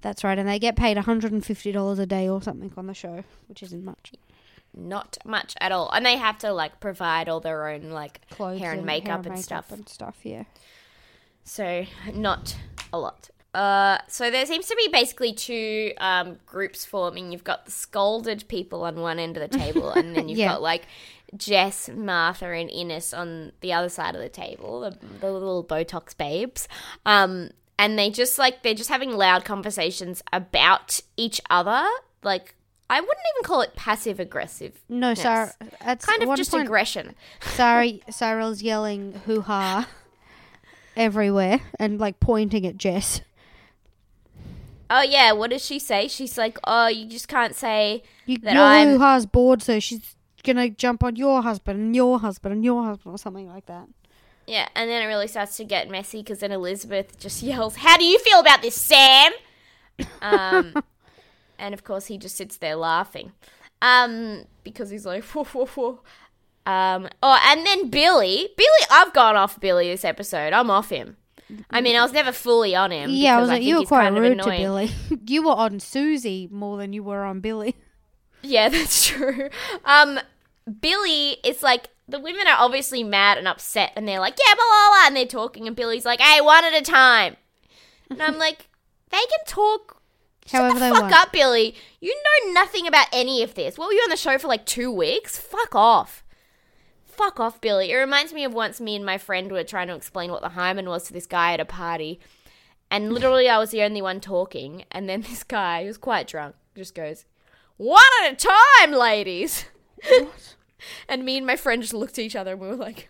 That's 0.02 0.24
right, 0.24 0.38
and 0.38 0.48
they 0.48 0.60
get 0.60 0.76
paid 0.76 0.96
$150 0.98 2.00
a 2.00 2.06
day 2.06 2.30
or 2.30 2.42
something 2.42 2.72
on 2.78 2.88
the 2.88 2.94
show, 2.94 3.24
which 3.48 3.62
isn't 3.64 3.84
much. 3.84 4.14
Not 4.74 5.18
much 5.26 5.56
at 5.60 5.72
all, 5.72 5.90
and 5.92 6.06
they 6.06 6.16
have 6.18 6.38
to 6.40 6.52
like 6.54 6.80
provide 6.80 7.28
all 7.28 7.40
their 7.40 7.68
own 7.70 7.90
like 7.90 8.22
Clothes 8.30 8.60
hair 8.60 8.72
and 8.72 8.80
hair 8.82 8.86
makeup 8.86 9.20
and 9.26 9.30
makeup 9.30 9.44
stuff. 9.44 9.72
and 9.72 9.90
stuff. 9.90 10.18
Yeah. 10.24 10.44
so 11.44 11.86
not 12.14 12.56
a 12.94 13.00
lot. 13.00 13.30
Uh, 13.54 13.98
so 14.08 14.30
there 14.30 14.46
seems 14.46 14.68
to 14.68 14.76
be 14.76 14.88
basically 14.92 15.34
two 15.34 15.92
um, 15.98 16.38
groups 16.46 16.86
forming. 16.86 17.32
You've 17.32 17.44
got 17.44 17.66
the 17.66 17.72
scolded 17.72 18.48
people 18.48 18.84
on 18.84 19.00
one 19.02 19.18
end 19.20 19.38
of 19.38 19.50
the 19.52 19.58
table, 19.58 19.90
and 19.92 20.16
then 20.16 20.30
you've 20.30 20.38
Yeah. 20.38 20.50
got 20.50 20.62
like 20.62 20.84
Jess, 21.36 21.90
Martha, 21.90 22.48
and 22.48 22.70
Ines 22.70 23.14
on 23.14 23.52
the 23.62 23.74
other 23.74 23.90
side 23.90 24.16
of 24.16 24.22
the 24.22 24.30
table, 24.30 24.82
the, 24.82 24.98
the 25.20 25.32
little 25.32 25.64
Botox 25.64 26.18
babes. 26.18 26.68
Um, 27.06 27.52
and 27.78 27.98
they 27.98 28.10
just 28.10 28.38
like 28.38 28.62
they're 28.64 28.74
just 28.74 28.90
having 28.90 29.12
loud 29.12 29.46
conversations 29.46 30.22
about 30.34 31.00
each 31.18 31.40
other. 31.50 31.86
Like 32.24 32.56
I 32.90 33.00
wouldn't 33.00 33.26
even 33.36 33.46
call 33.46 33.62
it 33.62 33.76
passive 33.76 34.20
aggressive. 34.20 34.82
No. 34.90 35.14
Sarah. 35.14 35.54
At 35.80 36.02
Kind 36.02 36.24
of 36.24 36.36
just 36.36 36.52
point, 36.52 36.66
aggression. 36.66 37.16
Sorry, 37.42 38.02
Cyrell's 38.10 38.62
yelling 38.62 39.22
hoo 39.26 39.42
ha 39.42 39.88
everywhere 40.98 41.62
and 41.80 42.00
like 42.00 42.20
pointing 42.20 42.66
at 42.66 42.78
Jess. 42.78 43.22
Oh 44.90 45.04
yeah, 45.04 45.32
what 45.34 45.52
does 45.52 45.64
she 45.64 45.78
say? 45.78 46.08
She's 46.08 46.36
like, 46.36 46.58
"Oh, 46.64 46.88
you 46.88 47.06
just 47.06 47.28
can't 47.28 47.56
say 47.56 48.02
You, 48.26 48.40
that 48.40 48.56
your 48.56 48.64
I'm 48.64 48.90
hoo 48.90 48.98
ha's 49.00 49.28
bored, 49.28 49.62
so 49.62 49.80
she's 49.80 50.16
gonna 50.44 50.70
jump 50.70 51.04
on 51.04 51.16
your 51.16 51.42
husband 51.42 51.80
and 51.80 51.96
your 51.96 52.20
husband 52.20 52.54
and 52.54 52.64
your 52.64 52.84
husband 52.84 53.14
or 53.14 53.18
something 53.18 53.48
like 53.48 53.66
that. 53.68 53.88
Yeah, 54.48 54.68
and 54.76 54.90
then 54.90 55.04
it 55.04 55.06
really 55.06 55.28
starts 55.28 55.58
to 55.58 55.64
get 55.64 55.90
messy 55.90 56.22
because 56.24 56.40
then 56.40 56.52
Elizabeth 56.52 57.20
just 57.20 57.44
yells, 57.44 57.78
"How 57.78 57.98
do 57.98 58.04
you 58.04 58.20
feel 58.20 58.40
about 58.40 58.62
this, 58.62 58.76
Sam?" 58.76 59.32
Um, 60.22 60.74
and 61.60 61.74
of 61.74 61.84
course 61.84 62.08
he 62.08 62.18
just 62.18 62.36
sits 62.36 62.58
there 62.58 62.76
laughing, 62.76 63.34
um, 63.82 64.46
because 64.64 64.90
he's 64.90 65.06
like, 65.06 65.24
whoa, 65.24 65.44
whoa, 65.44 65.66
whoa. 65.66 66.00
Um, 66.66 67.10
oh, 67.24 67.40
and 67.46 67.66
then 67.66 67.90
Billy, 67.90 68.50
Billy, 68.56 68.88
I've 68.92 69.14
gone 69.14 69.36
off 69.36 69.60
Billy 69.60 69.90
this 69.90 70.06
episode. 70.06 70.54
I'm 70.54 70.70
off 70.70 70.90
him. 70.90 71.18
I 71.72 71.82
mean, 71.82 71.96
I 71.96 72.04
was 72.04 72.14
never 72.14 72.32
fully 72.32 72.76
on 72.76 72.92
him. 72.92 73.10
yeah, 73.10 73.38
I 73.38 73.40
was 73.42 73.50
like, 73.50 73.60
think 73.60 73.70
you 73.70 73.80
were 73.80 73.86
quite 73.86 74.10
rude 74.10 74.40
to. 74.40 74.50
Billy. 74.50 74.92
you 75.28 75.44
were 75.44 75.54
on 75.54 75.80
Susie 75.80 76.48
more 76.52 76.78
than 76.78 76.94
you 76.94 77.02
were 77.04 77.24
on 77.24 77.40
Billy. 77.40 77.76
Yeah, 78.42 78.70
that's 78.70 79.08
true. 79.08 79.50
Um, 79.86 80.20
Billy 80.82 81.38
is 81.44 81.64
like 81.64 81.90
the 82.08 82.20
women 82.20 82.48
are 82.48 82.58
obviously 82.60 83.04
mad 83.04 83.38
and 83.38 83.48
upset, 83.48 83.92
and 83.96 84.08
they're 84.08 84.20
like, 84.20 84.36
"Yeah, 84.38 84.56
blah 84.56 84.64
blah 84.64 84.90
blah," 84.90 85.08
and 85.08 85.16
they're 85.16 85.26
talking, 85.26 85.68
and 85.68 85.76
Billy's 85.76 86.06
like, 86.06 86.20
"Hey, 86.22 86.42
one 86.42 86.64
at 86.64 86.74
a 86.74 86.82
time," 86.82 87.36
and 88.10 88.22
I'm 88.22 88.38
like, 88.38 88.68
"They 89.10 89.18
can 89.18 89.46
talk." 89.46 90.02
Shut 90.46 90.62
However 90.62 90.80
the 90.80 90.90
fuck 90.90 91.02
want. 91.04 91.14
up, 91.14 91.32
Billy. 91.32 91.76
You 92.00 92.16
know 92.16 92.54
nothing 92.54 92.88
about 92.88 93.08
any 93.14 93.44
of 93.44 93.54
this. 93.54 93.78
What 93.78 93.88
were 93.88 93.94
you 93.94 94.02
on 94.02 94.10
the 94.10 94.18
show 94.18 94.38
for 94.40 94.48
like 94.48 94.66
two 94.66 94.92
weeks? 94.92 95.38
Fuck 95.38 95.76
off. 95.76 96.24
Fuck 97.06 97.40
off, 97.40 97.62
Billy. 97.62 97.92
It 97.92 97.98
reminds 97.98 98.34
me 98.34 98.44
of 98.46 98.54
once 98.54 98.82
me 98.82 98.96
and 98.96 99.06
my 99.06 99.18
friend 99.20 99.52
were 99.52 99.64
trying 99.64 99.90
to 99.90 99.94
explain 99.94 100.32
what 100.32 100.42
the 100.42 100.50
hymen 100.50 100.90
was 100.90 101.04
to 101.04 101.14
this 101.14 101.28
guy 101.28 101.54
at 101.54 101.60
a 101.60 101.66
party. 101.66 102.20
And 102.90 103.14
literally, 103.14 103.48
I 103.48 103.60
was 103.60 103.70
the 103.70 103.84
only 103.84 104.02
one 104.02 104.20
talking. 104.22 104.86
And 104.90 105.08
then 105.08 105.22
this 105.30 105.44
guy, 105.44 105.82
who 105.82 105.88
was 105.88 105.98
quite 106.00 106.28
drunk, 106.28 106.56
just 106.76 106.96
goes, 106.96 107.26
One 107.80 108.04
at 108.26 108.34
a 108.34 108.36
time, 108.36 108.92
ladies. 108.92 109.66
What? 110.08 110.56
And 111.10 111.26
me 111.26 111.38
and 111.38 111.46
my 111.46 111.56
friend 111.56 111.82
just 111.82 111.94
looked 111.94 112.18
at 112.18 112.24
each 112.24 112.36
other 112.36 112.52
and 112.54 112.62
we 112.62 112.68
were 112.68 112.76
like, 112.76 113.10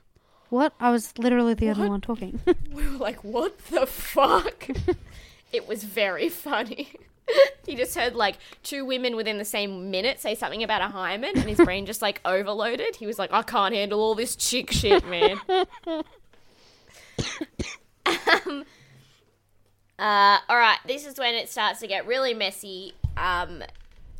What? 0.49 0.73
I 0.79 0.89
was 0.91 1.13
literally 1.17 1.53
the 1.53 1.69
only 1.69 1.81
What? 1.81 1.89
one 1.89 2.01
talking. 2.01 2.39
we 2.73 2.83
were 2.87 2.97
like, 2.97 3.23
what 3.23 3.57
the 3.67 3.85
fuck? 3.85 4.67
it 5.53 5.67
was 5.67 5.83
very 5.83 6.29
funny. 6.29 6.89
he 7.65 7.75
just 7.75 7.95
heard 7.95 8.15
like 8.15 8.37
two 8.63 8.85
women 8.85 9.15
within 9.15 9.37
the 9.37 9.45
same 9.45 9.91
minute 9.91 10.19
say 10.19 10.33
something 10.35 10.63
about 10.63 10.81
a 10.81 10.87
hymen 10.87 11.31
and 11.35 11.47
his 11.47 11.57
brain 11.59 11.85
just 11.85 12.01
like 12.01 12.21
overloaded. 12.25 12.95
He 12.95 13.05
was 13.05 13.19
like, 13.19 13.31
I 13.31 13.43
can't 13.43 13.73
handle 13.75 13.99
all 13.99 14.15
this 14.15 14.35
chick 14.35 14.71
shit, 14.71 15.05
man. 15.07 15.39
um, 18.05 18.65
uh, 19.99 20.37
all 20.49 20.57
right, 20.57 20.79
this 20.87 21.05
is 21.05 21.17
when 21.19 21.35
it 21.35 21.49
starts 21.49 21.79
to 21.81 21.87
get 21.87 22.07
really 22.07 22.33
messy. 22.33 22.93
Um, 23.17 23.63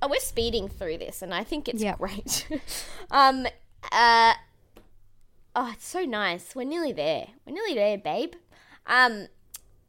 oh, 0.02 0.08
we're 0.08 0.20
speeding 0.20 0.68
through 0.68 0.98
this, 1.00 1.22
and 1.22 1.34
I 1.34 1.44
think 1.44 1.68
it's 1.68 1.82
Yep. 1.82 1.98
great. 2.00 2.48
um, 3.12 3.46
uh, 3.92 4.34
oh, 5.56 5.72
it's 5.74 5.88
so 5.88 6.04
nice. 6.04 6.56
We're 6.56 6.64
nearly 6.68 6.92
there. 6.94 7.28
We're 7.46 7.54
nearly 7.54 7.76
there, 7.76 7.98
babe. 7.98 8.34
Um, 8.88 9.28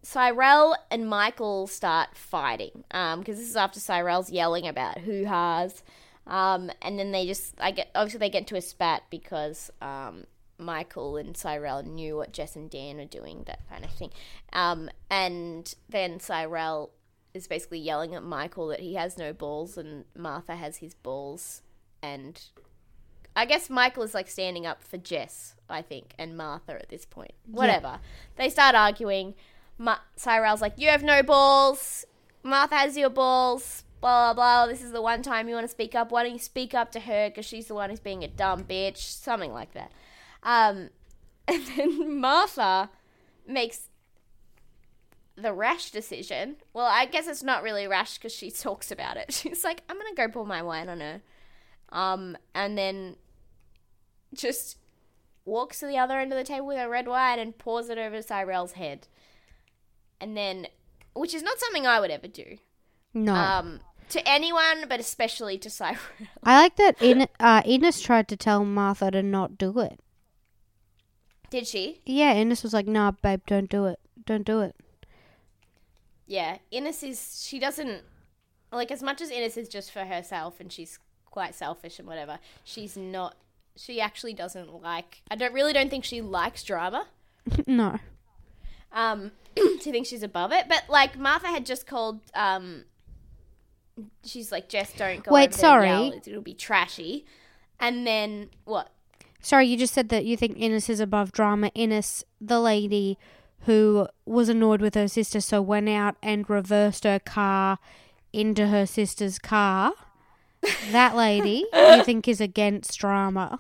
Cyrell 0.03 0.77
and 0.91 1.09
Michael 1.09 1.67
start 1.67 2.17
fighting. 2.17 2.85
Um, 2.91 3.21
because 3.21 3.39
this 3.39 3.49
is 3.49 3.57
after 3.57 3.81
Cyrell's 3.81 4.31
yelling 4.31 4.67
about 4.67 4.99
hoo 4.99 5.25
ha's. 5.27 5.83
Um, 6.27 6.71
and 6.83 6.99
then 6.99 7.13
they 7.13 7.27
just, 7.27 7.55
I 7.61 7.71
get, 7.71 7.91
obviously 7.95 8.19
they 8.19 8.31
get 8.31 8.41
into 8.43 8.57
a 8.57 8.61
spat 8.61 9.03
because, 9.11 9.71
um, 9.83 10.25
Michael 10.59 11.17
and 11.17 11.37
Cyrell 11.37 11.83
knew 11.83 12.17
what 12.17 12.33
Jess 12.33 12.55
and 12.55 12.71
Dan 12.71 12.99
were 12.99 13.07
doing, 13.07 13.45
that 13.47 13.61
kind 13.69 13.85
of 13.85 13.91
thing. 13.91 14.11
Um, 14.53 14.91
and 15.11 15.75
then 15.89 16.21
Cyrell 16.21 16.91
is 17.35 17.47
basically 17.47 17.79
yelling 17.79 18.15
at 18.15 18.23
Michael 18.23 18.69
that 18.69 18.81
he 18.81 18.95
has 18.95 19.17
no 19.17 19.33
balls 19.33 19.77
and 19.77 20.05
Martha 20.17 20.57
has 20.57 20.79
his 20.79 20.95
balls. 20.95 21.63
And 22.03 22.41
I 23.37 23.45
guess 23.45 23.71
Michael 23.71 24.03
is 24.03 24.15
like 24.15 24.29
standing 24.29 24.67
up 24.67 24.83
for 24.83 24.97
Jess, 24.97 25.55
I 25.69 25.83
think, 25.83 26.15
and 26.19 26.37
Martha 26.37 26.73
at 26.73 26.89
this 26.89 27.05
point. 27.05 27.33
Whatever. 27.47 28.01
They 28.37 28.49
start 28.49 28.75
arguing. 28.75 29.35
Ma- 29.79 29.99
Cyrell's 30.17 30.61
like, 30.61 30.75
You 30.77 30.89
have 30.89 31.03
no 31.03 31.23
balls. 31.23 32.05
Martha 32.43 32.75
has 32.77 32.97
your 32.97 33.11
balls. 33.11 33.85
blah, 34.01 34.33
blah, 34.33 34.65
blah. 34.65 34.67
This 34.67 34.83
is 34.83 34.93
the 34.93 35.03
one 35.03 35.23
time 35.23 35.49
you 35.49 35.55
want 35.55 35.65
to 35.65 35.71
speak 35.71 35.95
up. 35.95 36.11
Why 36.11 36.23
don't 36.25 36.33
you 36.33 36.39
speak 36.39 36.75
up 36.75 36.91
to 36.93 37.01
her 37.01 37.29
because 37.29 37.45
she's 37.47 37.67
the 37.67 37.75
one 37.75 37.91
who's 37.91 38.01
being 38.01 38.25
a 38.25 38.29
dumb 38.29 38.65
bitch? 38.65 38.99
Something 38.99 39.53
like 39.53 39.73
that. 39.75 39.93
Um, 40.43 40.91
and 41.49 41.67
then 41.77 42.19
Martha 42.21 42.91
makes 43.47 43.90
the 45.41 45.53
rash 45.53 45.91
decision. 45.91 46.57
Well, 46.73 46.87
I 46.87 47.07
guess 47.07 47.27
it's 47.27 47.43
not 47.43 47.63
really 47.63 47.87
rash 47.87 48.19
because 48.19 48.33
she 48.33 48.51
talks 48.51 48.91
about 48.91 49.17
it. 49.17 49.33
She's 49.33 49.65
like, 49.65 49.83
I'm 49.89 49.97
going 49.99 50.15
to 50.15 50.17
go 50.17 50.29
pour 50.29 50.47
my 50.47 50.63
wine 50.63 50.89
on 50.89 51.01
her. 51.01 51.21
Um, 51.91 52.37
and 52.55 52.79
then 52.79 53.17
just 54.33 54.77
walks 55.45 55.81
to 55.81 55.87
the 55.87 55.99
other 55.99 56.19
end 56.19 56.33
of 56.33 56.39
the 56.39 56.45
table 56.45 56.67
with 56.67 56.79
her 56.79 56.89
red 56.89 57.09
wine 57.09 57.39
and 57.39 57.59
pours 57.59 57.89
it 57.89 57.99
over 57.99 58.23
Cyrell's 58.23 58.73
head. 58.73 59.09
And 60.21 60.37
then, 60.37 60.69
which 61.15 61.35
is 61.35 61.43
not 61.43 61.59
something 61.59 61.87
I 61.87 61.99
would 61.99 62.11
ever 62.11 62.29
do. 62.29 62.59
No. 63.15 63.35
Um, 63.35 63.81
to 64.11 64.29
anyone, 64.29 64.85
but 64.89 65.01
especially 65.01 65.59
to 65.59 65.71
Cyrell. 65.71 65.99
I 66.45 66.61
like 66.63 66.77
that 66.77 67.01
In- 67.03 67.29
uh, 67.39 67.63
Ines 67.65 68.01
tried 68.01 68.29
to 68.29 68.37
tell 68.37 68.65
Martha 68.65 69.11
to 69.11 69.23
not 69.23 69.59
do 69.59 69.81
it. 69.81 69.99
Did 71.51 71.67
she? 71.67 72.01
Yeah, 72.07 72.35
Ines 72.35 72.63
was 72.63 72.73
like, 72.73 72.87
nah, 72.87 73.11
babe, 73.11 73.41
don't 73.47 73.69
do 73.69 73.87
it. 73.87 73.99
Don't 74.25 74.45
do 74.45 74.61
it. 74.61 74.77
Yeah, 76.31 76.59
Ines 76.71 77.03
is 77.03 77.45
she 77.45 77.59
doesn't 77.59 78.03
like 78.71 78.93
as 78.93 79.03
much 79.03 79.21
as 79.21 79.33
Ines 79.33 79.57
is 79.57 79.69
just 79.69 79.91
for 79.91 80.05
herself 80.05 80.61
and 80.61 80.71
she's 80.71 81.01
quite 81.29 81.57
selfish 81.57 81.99
and 81.99 82.07
whatever. 82.07 82.39
She's 82.63 82.97
not. 82.97 83.35
She 83.75 84.01
actually 84.01 84.35
doesn't 84.35 84.81
like. 84.81 85.23
I 85.29 85.35
don't 85.35 85.53
really 85.53 85.73
don't 85.73 85.91
think 85.91 86.05
she 86.05 86.21
likes 86.21 86.63
drama. 86.63 87.09
no. 87.67 87.99
Um, 88.93 89.33
she 89.57 89.91
thinks 89.91 90.09
she's 90.09 90.23
above 90.23 90.53
it. 90.53 90.67
But 90.69 90.85
like 90.89 91.19
Martha 91.19 91.49
had 91.49 91.67
just 91.67 91.85
called. 91.85 92.21
Um, 92.33 92.85
she's 94.25 94.53
like 94.53 94.69
Jess, 94.69 94.93
don't 94.93 95.25
go. 95.25 95.33
Wait, 95.33 95.53
over 95.53 95.61
there 95.61 95.83
and 95.83 96.13
sorry. 96.15 96.23
It'll 96.25 96.43
be 96.43 96.55
trashy. 96.55 97.27
And 97.81 98.07
then 98.07 98.51
what? 98.67 98.93
Sorry, 99.41 99.67
you 99.67 99.77
just 99.77 99.95
said 99.95 100.11
that 100.11 100.25
you 100.25 100.37
think 100.37 100.59
Ines 100.59 100.89
is 100.89 101.01
above 101.01 101.33
drama. 101.33 101.73
Ines, 101.75 102.25
the 102.41 102.61
lady 102.61 103.19
who 103.63 104.09
was 104.25 104.49
annoyed 104.49 104.81
with 104.81 104.95
her 104.95 105.09
sister, 105.09 105.41
so 105.41 105.61
went 105.61 105.89
out 105.89 106.17
and 106.23 106.49
reversed 106.49 107.05
her 107.05 107.19
car 107.19 107.79
into 108.33 108.69
her 108.69 108.87
sister's 108.87 109.39
car. 109.39 109.93
That 110.91 111.17
lady, 111.17 111.65
you 111.73 112.05
think 112.05 112.29
is 112.29 112.41
against 112.41 112.99
drama. 112.99 113.59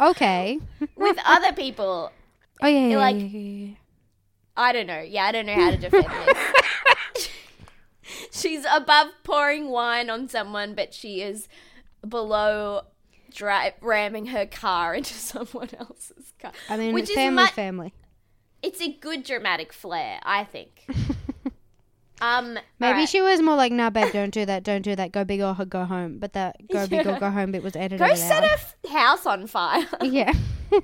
okay. 0.00 0.58
With 0.96 1.18
other 1.24 1.52
people, 1.52 2.10
Oh, 2.62 2.66
yeah, 2.68 2.86
yeah, 2.88 2.96
Like- 2.98 3.16
yeah, 3.16 3.22
yeah. 3.26 3.74
I 4.56 4.72
don't 4.72 4.86
know. 4.86 5.00
Yeah, 5.00 5.24
I 5.24 5.32
don't 5.32 5.46
know 5.46 5.54
how 5.54 5.70
to 5.72 5.76
defend 5.76 6.06
this. 6.06 7.28
She's 8.30 8.64
above 8.72 9.08
pouring 9.24 9.68
wine 9.70 10.10
on 10.10 10.28
someone, 10.28 10.74
but 10.74 10.92
she 10.94 11.22
is 11.22 11.48
below 12.06 12.82
dri- 13.32 13.72
ramming 13.80 14.26
her 14.26 14.46
car 14.46 14.94
into 14.96 15.14
someone 15.14 15.70
else's 15.78 16.32
car. 16.38 16.52
I 16.68 16.76
mean, 16.76 16.94
which 16.94 17.08
is 17.10 17.14
family, 17.16 17.42
mu- 17.44 17.48
family. 17.48 17.92
It's 18.64 18.80
a 18.80 18.88
good 18.92 19.22
dramatic 19.22 19.72
flair, 19.72 20.18
I 20.22 20.44
think. 20.44 20.86
um, 22.20 22.54
Maybe 22.78 22.92
alright. 22.92 23.08
she 23.08 23.20
was 23.20 23.40
more 23.42 23.56
like, 23.56 23.72
nah, 23.72 23.90
babe, 23.90 24.12
don't 24.12 24.32
do 24.32 24.44
that, 24.46 24.62
don't 24.64 24.82
do 24.82 24.96
that, 24.96 25.12
go 25.12 25.24
big 25.24 25.40
or 25.40 25.54
go 25.66 25.84
home. 25.84 26.18
But 26.18 26.32
that 26.32 26.56
go 26.72 26.86
big 26.86 27.06
or 27.06 27.18
go 27.18 27.30
home 27.30 27.52
bit 27.52 27.62
was 27.62 27.76
edited 27.76 27.98
go 27.98 28.06
out. 28.06 28.16
set 28.18 28.42
her 28.44 28.54
f- 28.54 28.76
house 28.90 29.26
on 29.26 29.46
fire. 29.46 29.86
Yeah. 30.02 30.32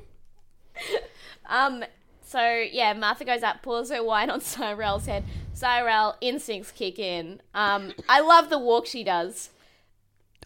Um, 1.49 1.85
so 2.23 2.41
yeah, 2.71 2.93
Martha 2.93 3.25
goes 3.25 3.43
up, 3.43 3.63
pours 3.63 3.91
her 3.91 4.05
wine 4.05 4.31
on 4.31 4.41
Cyrell's 4.41 5.07
head. 5.07 5.25
Cyrell 5.53 6.17
instincts 6.21 6.71
kick 6.71 6.99
in. 6.99 7.41
Um, 7.55 7.93
I 8.09 8.21
love 8.21 8.51
the 8.51 8.59
walk 8.59 8.87
she 8.87 9.03
does. 9.03 9.51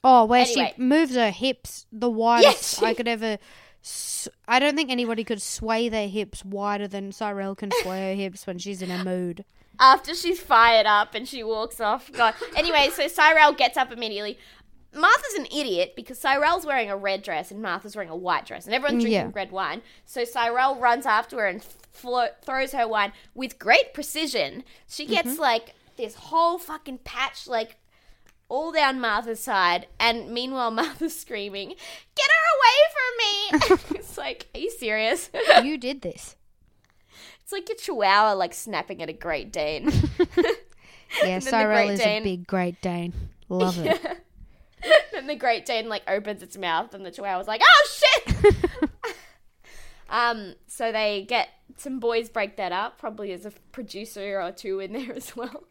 Oh, 0.03 0.25
where 0.25 0.43
Anyway. 0.43 0.73
she 0.77 0.83
moves 0.83 1.15
her 1.15 1.31
hips 1.31 1.87
the 1.93 2.09
widest 2.11 2.81
she- 2.81 2.87
I 2.87 2.95
could 2.95 3.07
ever. 3.09 3.39
I 4.49 4.59
don't 4.59 4.75
think 4.77 4.91
anybody 4.91 5.25
could 5.25 5.43
sway 5.43 5.89
their 5.89 6.09
hips 6.09 6.45
wider 6.45 6.89
than 6.89 7.13
Cyrell 7.13 7.55
can 7.55 7.71
sway 7.83 8.11
her 8.11 8.15
hips 8.15 8.47
when 8.47 8.59
she's 8.59 8.81
in 8.83 8.91
a 8.91 9.05
mood. 9.05 9.45
after 9.79 10.15
she's 10.15 10.41
fired 10.41 10.87
up 10.87 11.15
and 11.15 11.29
she 11.29 11.43
walks 11.43 11.81
off. 11.81 12.11
God. 12.13 12.35
Anyway, 12.57 12.89
so 12.93 13.09
Cyrell 13.09 13.53
gets 13.53 13.77
up 13.77 13.93
immediately. 13.93 14.39
Martha's 14.95 15.35
an 15.35 15.47
idiot 15.47 15.95
because 15.97 16.19
Cyrell's 16.19 16.65
wearing 16.65 16.89
a 16.89 16.97
red 16.97 17.23
dress 17.23 17.51
and 17.51 17.61
Martha's 17.61 17.97
wearing 17.97 18.09
a 18.11 18.17
white 18.17 18.47
dress, 18.47 18.65
and 18.67 18.75
everyone's 18.75 19.03
drinking 19.03 19.21
Yeah. 19.21 19.31
red 19.35 19.51
wine. 19.51 19.83
So 20.07 20.25
Cyrell 20.25 20.77
runs 20.77 21.05
after 21.05 21.39
her 21.41 21.47
and 21.47 21.63
flo- 21.91 22.29
throws 22.45 22.73
her 22.73 22.87
wine 22.87 23.13
with 23.35 23.59
great 23.59 23.93
precision. 23.93 24.63
She 24.89 25.05
gets 25.05 25.31
Mm-hmm. 25.33 25.41
like 25.43 25.75
this 25.97 26.15
whole 26.15 26.59
fucking 26.59 26.99
patch, 26.99 27.49
like 27.49 27.77
all 28.49 28.73
down 28.73 29.01
Martha's 29.01 29.41
side, 29.43 29.87
and 29.99 30.31
meanwhile 30.31 30.71
Martha's 30.83 31.19
screaming, 31.19 31.69
"Get 32.15 32.29
her 32.31 32.45
away 32.57 32.79
from 32.95 33.79
me!" 33.79 33.99
it's 33.99 34.17
like, 34.19 34.49
are 34.55 34.59
you 34.61 34.71
serious? 34.71 35.31
you 35.63 35.79
did 35.79 36.03
this. 36.03 36.37
it's 37.43 37.53
like 37.53 37.69
a 37.71 37.75
chihuahua 37.75 38.33
like 38.35 38.55
snapping 38.55 39.03
at 39.03 39.09
a 39.09 39.13
Great 39.13 39.53
Dane. 39.53 39.91
Yeah, 41.23 41.39
then 41.39 41.41
the 41.41 41.51
Cyrell 41.51 41.87
Great 41.87 41.91
is 41.93 42.01
Dane- 42.01 42.23
a 42.23 42.25
big 42.25 42.47
Great 42.47 42.81
Dane. 42.81 43.13
Love 43.49 43.79
it. 43.79 44.01
then 45.13 45.27
the 45.27 45.37
Great 45.37 45.65
Dane 45.65 45.89
like 45.89 46.03
opens 46.09 46.43
its 46.43 46.57
mouth, 46.57 46.93
and 46.95 47.05
the 47.07 47.11
Chihuahua's 47.11 47.47
like, 47.47 47.61
"Oh 47.65 47.89
shit!" 47.93 48.91
um, 50.11 50.55
so 50.67 50.91
they 50.93 51.25
get 51.29 51.49
some 51.77 51.99
boys 51.99 52.29
break 52.29 52.57
that 52.57 52.73
up. 52.73 52.99
Probably 52.99 53.33
as 53.33 53.45
a 53.45 53.51
producer 53.73 54.41
or 54.41 54.53
two 54.53 54.81
in 54.81 54.93
there 54.93 55.13
as 55.17 55.35
well. 55.37 55.65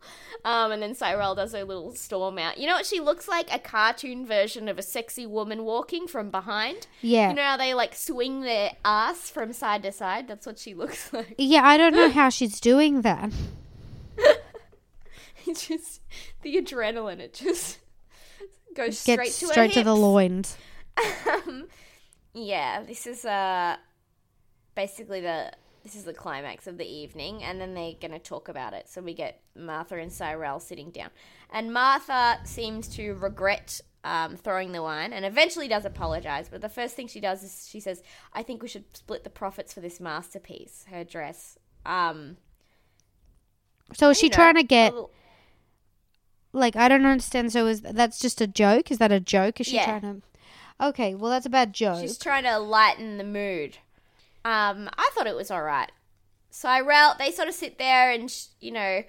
Um, 0.46 0.72
and 0.72 0.82
then 0.82 0.96
Cyrell 0.96 1.36
does 1.36 1.54
her 1.54 1.64
little 1.64 1.94
storm 1.96 2.38
out. 2.38 2.58
You 2.58 2.68
know 2.68 2.76
what? 2.76 2.86
She 2.86 3.00
looks 3.00 3.28
like 3.28 3.54
a 3.54 3.60
cartoon 3.60 4.26
version 4.26 4.68
of 4.68 4.78
a 4.78 4.82
sexy 4.82 5.26
woman 5.26 5.64
walking 5.64 6.08
from 6.08 6.30
behind. 6.30 6.88
Yeah. 7.02 7.30
You 7.30 7.36
know 7.36 7.44
how 7.44 7.58
they 7.58 7.74
like 7.74 7.96
swing 7.96 8.42
their 8.42 8.72
ass 8.84 9.30
from 9.30 9.54
side 9.54 9.84
to 9.84 9.92
side? 9.92 10.28
That's 10.28 10.46
what 10.46 10.60
she 10.60 10.74
looks 10.76 11.12
like. 11.14 11.36
Yeah, 11.38 11.64
I 11.64 11.78
don't 11.78 11.96
know 11.96 12.10
how 12.10 12.30
she's 12.30 12.60
doing 12.60 13.02
that. 13.02 13.32
It's 15.46 15.68
just 15.68 16.02
the 16.42 16.56
adrenaline. 16.56 17.20
It 17.20 17.34
just 17.34 17.80
goes 18.76 18.98
straight 18.98 19.32
to 19.32 19.48
straight 19.48 19.74
to 19.74 19.84
the 19.84 19.96
loins. 19.96 20.58
um, 21.30 21.68
yeah, 22.34 22.82
this 22.84 23.06
is 23.06 23.26
uh 23.26 23.76
basically 24.76 25.22
the 25.22 25.52
this 25.84 25.96
is 25.96 26.04
the 26.06 26.14
climax 26.14 26.66
of 26.68 26.78
the 26.78 26.86
evening, 26.86 27.44
and 27.44 27.60
then 27.60 27.74
they're 27.74 27.94
gonna 28.02 28.20
talk 28.20 28.48
about 28.48 28.74
it. 28.74 28.88
So 28.90 29.02
we 29.02 29.14
get 29.14 29.42
Martha 29.56 29.98
and 29.98 30.12
Cyrell 30.12 30.60
sitting 30.60 30.92
down, 30.92 31.10
and 31.52 31.74
Martha 31.74 32.40
seems 32.46 32.88
to 32.96 33.14
regret 33.16 33.82
um, 34.06 34.36
throwing 34.36 34.74
the 34.74 34.82
wine, 34.82 35.14
and 35.14 35.24
eventually 35.26 35.68
does 35.70 35.86
apologize. 35.86 36.50
But 36.50 36.60
the 36.62 36.68
first 36.70 36.96
thing 36.96 37.08
she 37.08 37.20
does 37.22 37.42
is 37.44 37.68
she 37.70 37.80
says, 37.80 38.04
"I 38.34 38.44
think 38.44 38.62
we 38.62 38.68
should 38.68 38.86
split 38.98 39.24
the 39.24 39.30
profits 39.30 39.74
for 39.74 39.80
this 39.82 40.00
masterpiece, 40.00 40.86
her 40.90 41.04
dress." 41.04 41.58
Um, 41.86 42.38
So 43.94 44.10
is 44.10 44.18
she 44.20 44.28
know, 44.30 44.36
trying 44.36 44.56
to 44.56 44.64
get 44.64 44.94
little- 44.94 45.12
like 46.52 46.76
I 46.76 46.88
don't 46.88 47.06
understand. 47.06 47.52
So 47.52 47.68
is 47.68 47.82
that's 47.82 48.20
just 48.20 48.42
a 48.42 48.48
joke? 48.48 48.92
Is 48.92 48.98
that 48.98 49.12
a 49.12 49.20
joke? 49.20 49.60
Is 49.62 49.68
she 49.68 49.76
Yeah. 49.76 50.00
trying 50.00 50.22
to? 50.22 50.86
Okay, 50.88 51.16
well 51.16 51.30
that's 51.32 51.46
a 51.46 51.50
bad 51.50 51.74
joke. 51.74 52.02
She's 52.02 52.18
trying 52.18 52.44
to 52.44 52.58
lighten 52.60 53.18
the 53.18 53.24
mood. 53.24 53.78
Um, 54.46 54.90
I 54.98 55.10
thought 55.14 55.28
it 55.28 55.36
was 55.36 55.52
all 55.52 55.64
right. 55.64 55.92
So 56.50 56.68
Cyrell, 56.68 57.16
they 57.18 57.32
sort 57.32 57.48
of 57.48 57.54
sit 57.56 57.78
there 57.80 58.12
and, 58.12 58.30
sh- 58.30 58.48
you 58.60 58.72
know, 58.72 59.04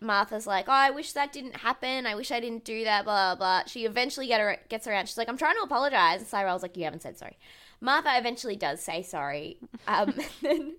Martha's 0.00 0.46
like, 0.46 0.66
oh, 0.68 0.72
I 0.72 0.90
wish 0.90 1.12
that 1.12 1.32
didn't 1.32 1.56
happen. 1.56 2.06
I 2.06 2.14
wish 2.14 2.30
I 2.30 2.40
didn't 2.40 2.64
do 2.64 2.84
that, 2.84 3.04
blah, 3.04 3.34
blah. 3.34 3.62
She 3.66 3.84
eventually 3.86 4.26
get 4.26 4.40
her, 4.40 4.58
gets 4.68 4.86
around. 4.86 5.06
She's 5.08 5.16
like, 5.16 5.28
I'm 5.28 5.38
trying 5.38 5.56
to 5.56 5.62
apologize. 5.62 6.20
And 6.20 6.28
Cyrell's 6.28 6.62
like, 6.62 6.76
you 6.76 6.84
haven't 6.84 7.02
said 7.02 7.16
sorry. 7.16 7.38
Martha 7.80 8.10
eventually 8.16 8.56
does 8.56 8.80
say 8.82 9.02
sorry. 9.02 9.58
Um, 9.88 10.14
then 10.42 10.74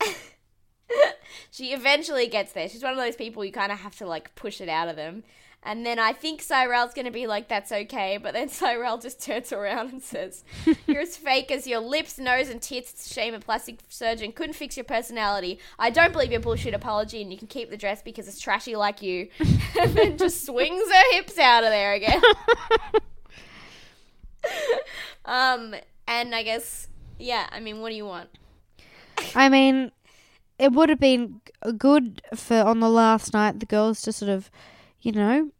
she 1.50 1.72
eventually 1.72 2.26
gets 2.26 2.52
there. 2.52 2.68
She's 2.68 2.82
one 2.82 2.92
of 2.92 2.98
those 2.98 3.16
people 3.16 3.44
you 3.44 3.52
kind 3.52 3.72
of 3.72 3.80
have 3.80 3.96
to, 3.96 4.06
like, 4.06 4.34
push 4.34 4.60
it 4.60 4.68
out 4.68 4.88
of 4.88 4.96
them. 4.96 5.22
And 5.62 5.84
then 5.84 5.98
I 5.98 6.14
think 6.14 6.40
Cyrell's 6.40 6.94
going 6.94 7.04
to 7.04 7.10
be 7.10 7.26
like, 7.26 7.48
that's 7.48 7.70
okay. 7.70 8.16
But 8.16 8.32
then 8.32 8.48
Cyrell 8.60 8.98
just 8.98 9.22
turns 9.22 9.52
around 9.52 9.92
and 9.92 10.02
says, 10.02 10.42
You're 10.86 11.02
as 11.02 11.16
fake 11.16 11.50
as 11.50 11.66
your 11.66 11.80
lips, 11.80 12.18
nose, 12.18 12.48
and 12.48 12.62
tits. 12.62 12.92
It's 12.92 13.10
a 13.10 13.14
shame 13.14 13.34
a 13.34 13.40
plastic 13.40 13.78
surgeon 13.88 14.32
couldn't 14.32 14.54
fix 14.54 14.76
your 14.76 14.84
personality. 14.84 15.58
I 15.78 15.90
don't 15.90 16.12
believe 16.12 16.30
your 16.30 16.40
bullshit 16.40 16.72
apology, 16.72 17.20
and 17.20 17.30
you 17.30 17.38
can 17.38 17.46
keep 17.46 17.70
the 17.70 17.76
dress 17.76 18.02
because 18.02 18.26
it's 18.26 18.40
trashy 18.40 18.74
like 18.74 19.02
you. 19.02 19.28
and 19.80 19.94
then 19.94 20.16
just 20.16 20.46
swings 20.46 20.90
her 20.90 21.12
hips 21.12 21.38
out 21.38 21.64
of 21.64 21.70
there 21.70 21.92
again. 21.92 22.22
um, 25.26 25.74
and 26.08 26.34
I 26.34 26.42
guess, 26.42 26.88
yeah, 27.18 27.46
I 27.52 27.60
mean, 27.60 27.80
what 27.80 27.90
do 27.90 27.96
you 27.96 28.06
want? 28.06 28.30
I 29.34 29.48
mean, 29.50 29.92
it 30.58 30.72
would 30.72 30.88
have 30.88 31.00
been 31.00 31.40
good 31.76 32.22
for 32.34 32.56
on 32.56 32.80
the 32.80 32.88
last 32.88 33.34
night 33.34 33.60
the 33.60 33.66
girls 33.66 34.00
to 34.02 34.12
sort 34.12 34.30
of, 34.30 34.50
you 35.02 35.12
know, 35.12 35.50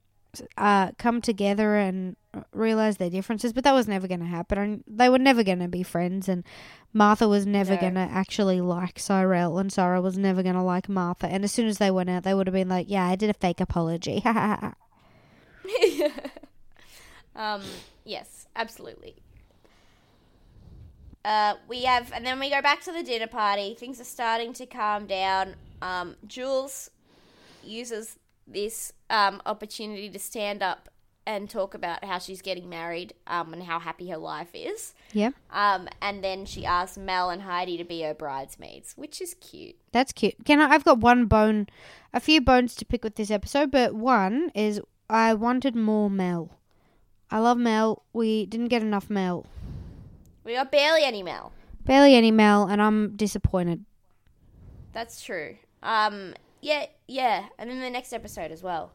uh, 0.57 0.92
come 0.98 1.20
together 1.20 1.76
and 1.76 2.16
realize 2.53 2.98
their 2.98 3.11
differences, 3.11 3.53
but 3.53 3.64
that 3.64 3.72
was 3.72 3.88
never 3.88 4.07
going 4.07 4.20
to 4.20 4.26
happen. 4.26 4.59
And 4.59 4.85
they 4.87 5.09
were 5.09 5.18
never 5.18 5.42
going 5.42 5.59
to 5.59 5.68
be 5.68 5.83
friends. 5.83 6.29
And 6.29 6.44
Martha 6.92 7.26
was 7.26 7.46
never 7.46 7.74
No. 7.74 7.81
going 7.81 7.94
to 7.94 8.00
actually 8.00 8.61
like 8.61 8.98
Cyrell, 8.98 9.59
and 9.59 9.72
Cyrell 9.72 10.03
was 10.03 10.16
never 10.18 10.42
going 10.42 10.55
to 10.55 10.62
like 10.62 10.88
Martha. 10.88 11.26
And 11.26 11.42
as 11.44 11.53
soon 11.53 11.66
as 11.66 11.79
they 11.79 11.90
went 11.90 12.11
out, 12.11 12.22
they 12.22 12.35
would 12.35 12.46
have 12.46 12.55
been 12.55 12.68
like, 12.68 12.87
"Yeah, 12.88 13.07
I 13.07 13.16
did 13.16 13.31
a 13.31 13.35
fake 13.35 13.61
apology." 13.61 14.22
Um, 17.37 17.62
yes, 18.05 18.48
absolutely. 18.57 19.14
Uh, 21.24 21.55
we 21.68 21.85
have, 21.85 22.12
and 22.12 22.24
then 22.26 22.40
we 22.40 22.50
go 22.50 22.61
back 22.61 22.83
to 22.83 22.92
the 22.92 23.03
dinner 23.03 23.26
party. 23.29 23.74
Things 23.79 24.00
are 24.00 24.05
starting 24.05 24.53
to 24.55 24.66
calm 24.66 25.07
down. 25.07 25.55
Um, 25.81 26.16
Jules 26.26 26.90
uses 27.62 28.18
this 28.46 28.92
um, 29.11 29.42
opportunity 29.44 30.09
to 30.09 30.18
stand 30.18 30.62
up 30.62 30.88
and 31.27 31.51
talk 31.51 31.75
about 31.75 32.03
how 32.03 32.18
she's 32.18 32.40
getting 32.40 32.68
married 32.70 33.12
um, 33.27 33.53
and 33.53 33.62
how 33.62 33.79
happy 33.79 34.09
her 34.09 34.16
life 34.16 34.49
is. 34.55 34.94
yeah, 35.12 35.31
Um, 35.51 35.87
and 36.01 36.25
then 36.25 36.46
she 36.46 36.64
asks 36.64 36.96
Mel 36.96 37.29
and 37.29 37.42
Heidi 37.42 37.77
to 37.77 37.85
be 37.85 38.01
her 38.03 38.14
bridesmaids, 38.14 38.94
which 38.96 39.20
is 39.20 39.35
cute. 39.35 39.77
that's 39.92 40.12
cute. 40.12 40.35
Can 40.46 40.61
I? 40.61 40.70
I've 40.70 40.83
got 40.85 40.99
one 40.99 41.27
bone, 41.27 41.66
a 42.14 42.20
few 42.20 42.40
bones 42.40 42.75
to 42.77 42.87
pick 42.87 43.05
with 43.05 43.16
this 43.16 43.31
episode, 43.31 43.70
but 43.70 43.94
one 43.94 44.51
is 44.55 44.81
I 45.11 45.35
wanted 45.35 45.77
more 45.77 46.09
Mel. 46.09 46.51
I 47.31 47.38
love 47.38 47.59
Mel. 47.59 48.03
We 48.12 48.46
didn't 48.46 48.68
get 48.68 48.83
enough 48.83 49.11
Mel. 49.11 49.46
We 50.42 50.55
got 50.55 50.73
barely 50.73 51.05
any 51.05 51.23
Mel. 51.23 51.53
Barely 51.85 52.14
any 52.14 52.31
Mel, 52.31 52.66
and 52.66 52.81
I'm 52.81 53.14
disappointed. 53.16 53.85
That's 54.92 55.23
true. 55.23 55.57
Um, 55.83 56.35
yeah, 56.61 56.87
yeah, 57.07 57.46
and 57.59 57.70
then 57.70 57.81
the 57.81 57.90
next 57.90 58.12
episode 58.12 58.51
as 58.51 58.62
well. 58.62 58.92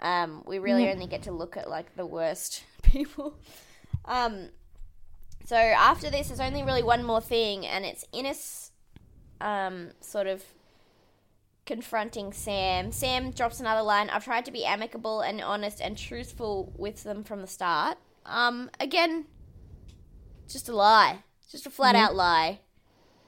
Um, 0.00 0.42
we 0.46 0.58
really 0.58 0.90
only 0.90 1.06
get 1.06 1.22
to 1.22 1.32
look 1.32 1.56
at 1.56 1.70
like 1.70 1.96
the 1.96 2.06
worst 2.06 2.64
people. 2.82 3.38
Um, 4.04 4.50
so 5.44 5.56
after 5.56 6.10
this, 6.10 6.28
there's 6.28 6.40
only 6.40 6.62
really 6.62 6.82
one 6.82 7.04
more 7.04 7.20
thing, 7.20 7.66
and 7.66 7.84
it's 7.84 8.04
Ines, 8.12 8.72
um, 9.40 9.92
sort 10.00 10.26
of 10.26 10.42
confronting 11.64 12.32
Sam. 12.32 12.92
Sam 12.92 13.30
drops 13.30 13.60
another 13.60 13.82
line. 13.82 14.10
I've 14.10 14.24
tried 14.24 14.44
to 14.46 14.50
be 14.50 14.64
amicable 14.64 15.20
and 15.20 15.40
honest 15.40 15.80
and 15.80 15.96
truthful 15.96 16.72
with 16.76 17.02
them 17.02 17.24
from 17.24 17.42
the 17.42 17.46
start. 17.46 17.98
Um, 18.24 18.70
again, 18.80 19.26
just 20.48 20.68
a 20.68 20.74
lie, 20.74 21.20
just 21.50 21.66
a 21.66 21.70
flat 21.70 21.94
out 21.94 22.14
lie. 22.14 22.60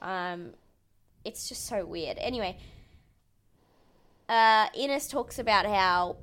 Um, 0.03 0.55
it's 1.25 1.49
just 1.49 1.67
so 1.67 1.85
weird. 1.85 2.17
Anyway, 2.19 2.59
uh, 4.29 4.69
Ines 4.77 5.09
talks 5.09 5.39
about 5.39 5.67
how 5.67 6.17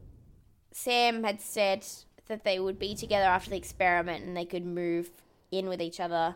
Sam 0.77 1.23
had 1.23 1.39
said 1.39 1.85
that 2.27 2.43
they 2.43 2.59
would 2.59 2.77
be 2.77 2.95
together 2.95 3.27
after 3.27 3.49
the 3.49 3.55
experiment 3.55 4.25
and 4.25 4.35
they 4.35 4.43
could 4.43 4.65
move 4.65 5.09
in 5.49 5.69
with 5.69 5.81
each 5.81 6.01
other, 6.01 6.35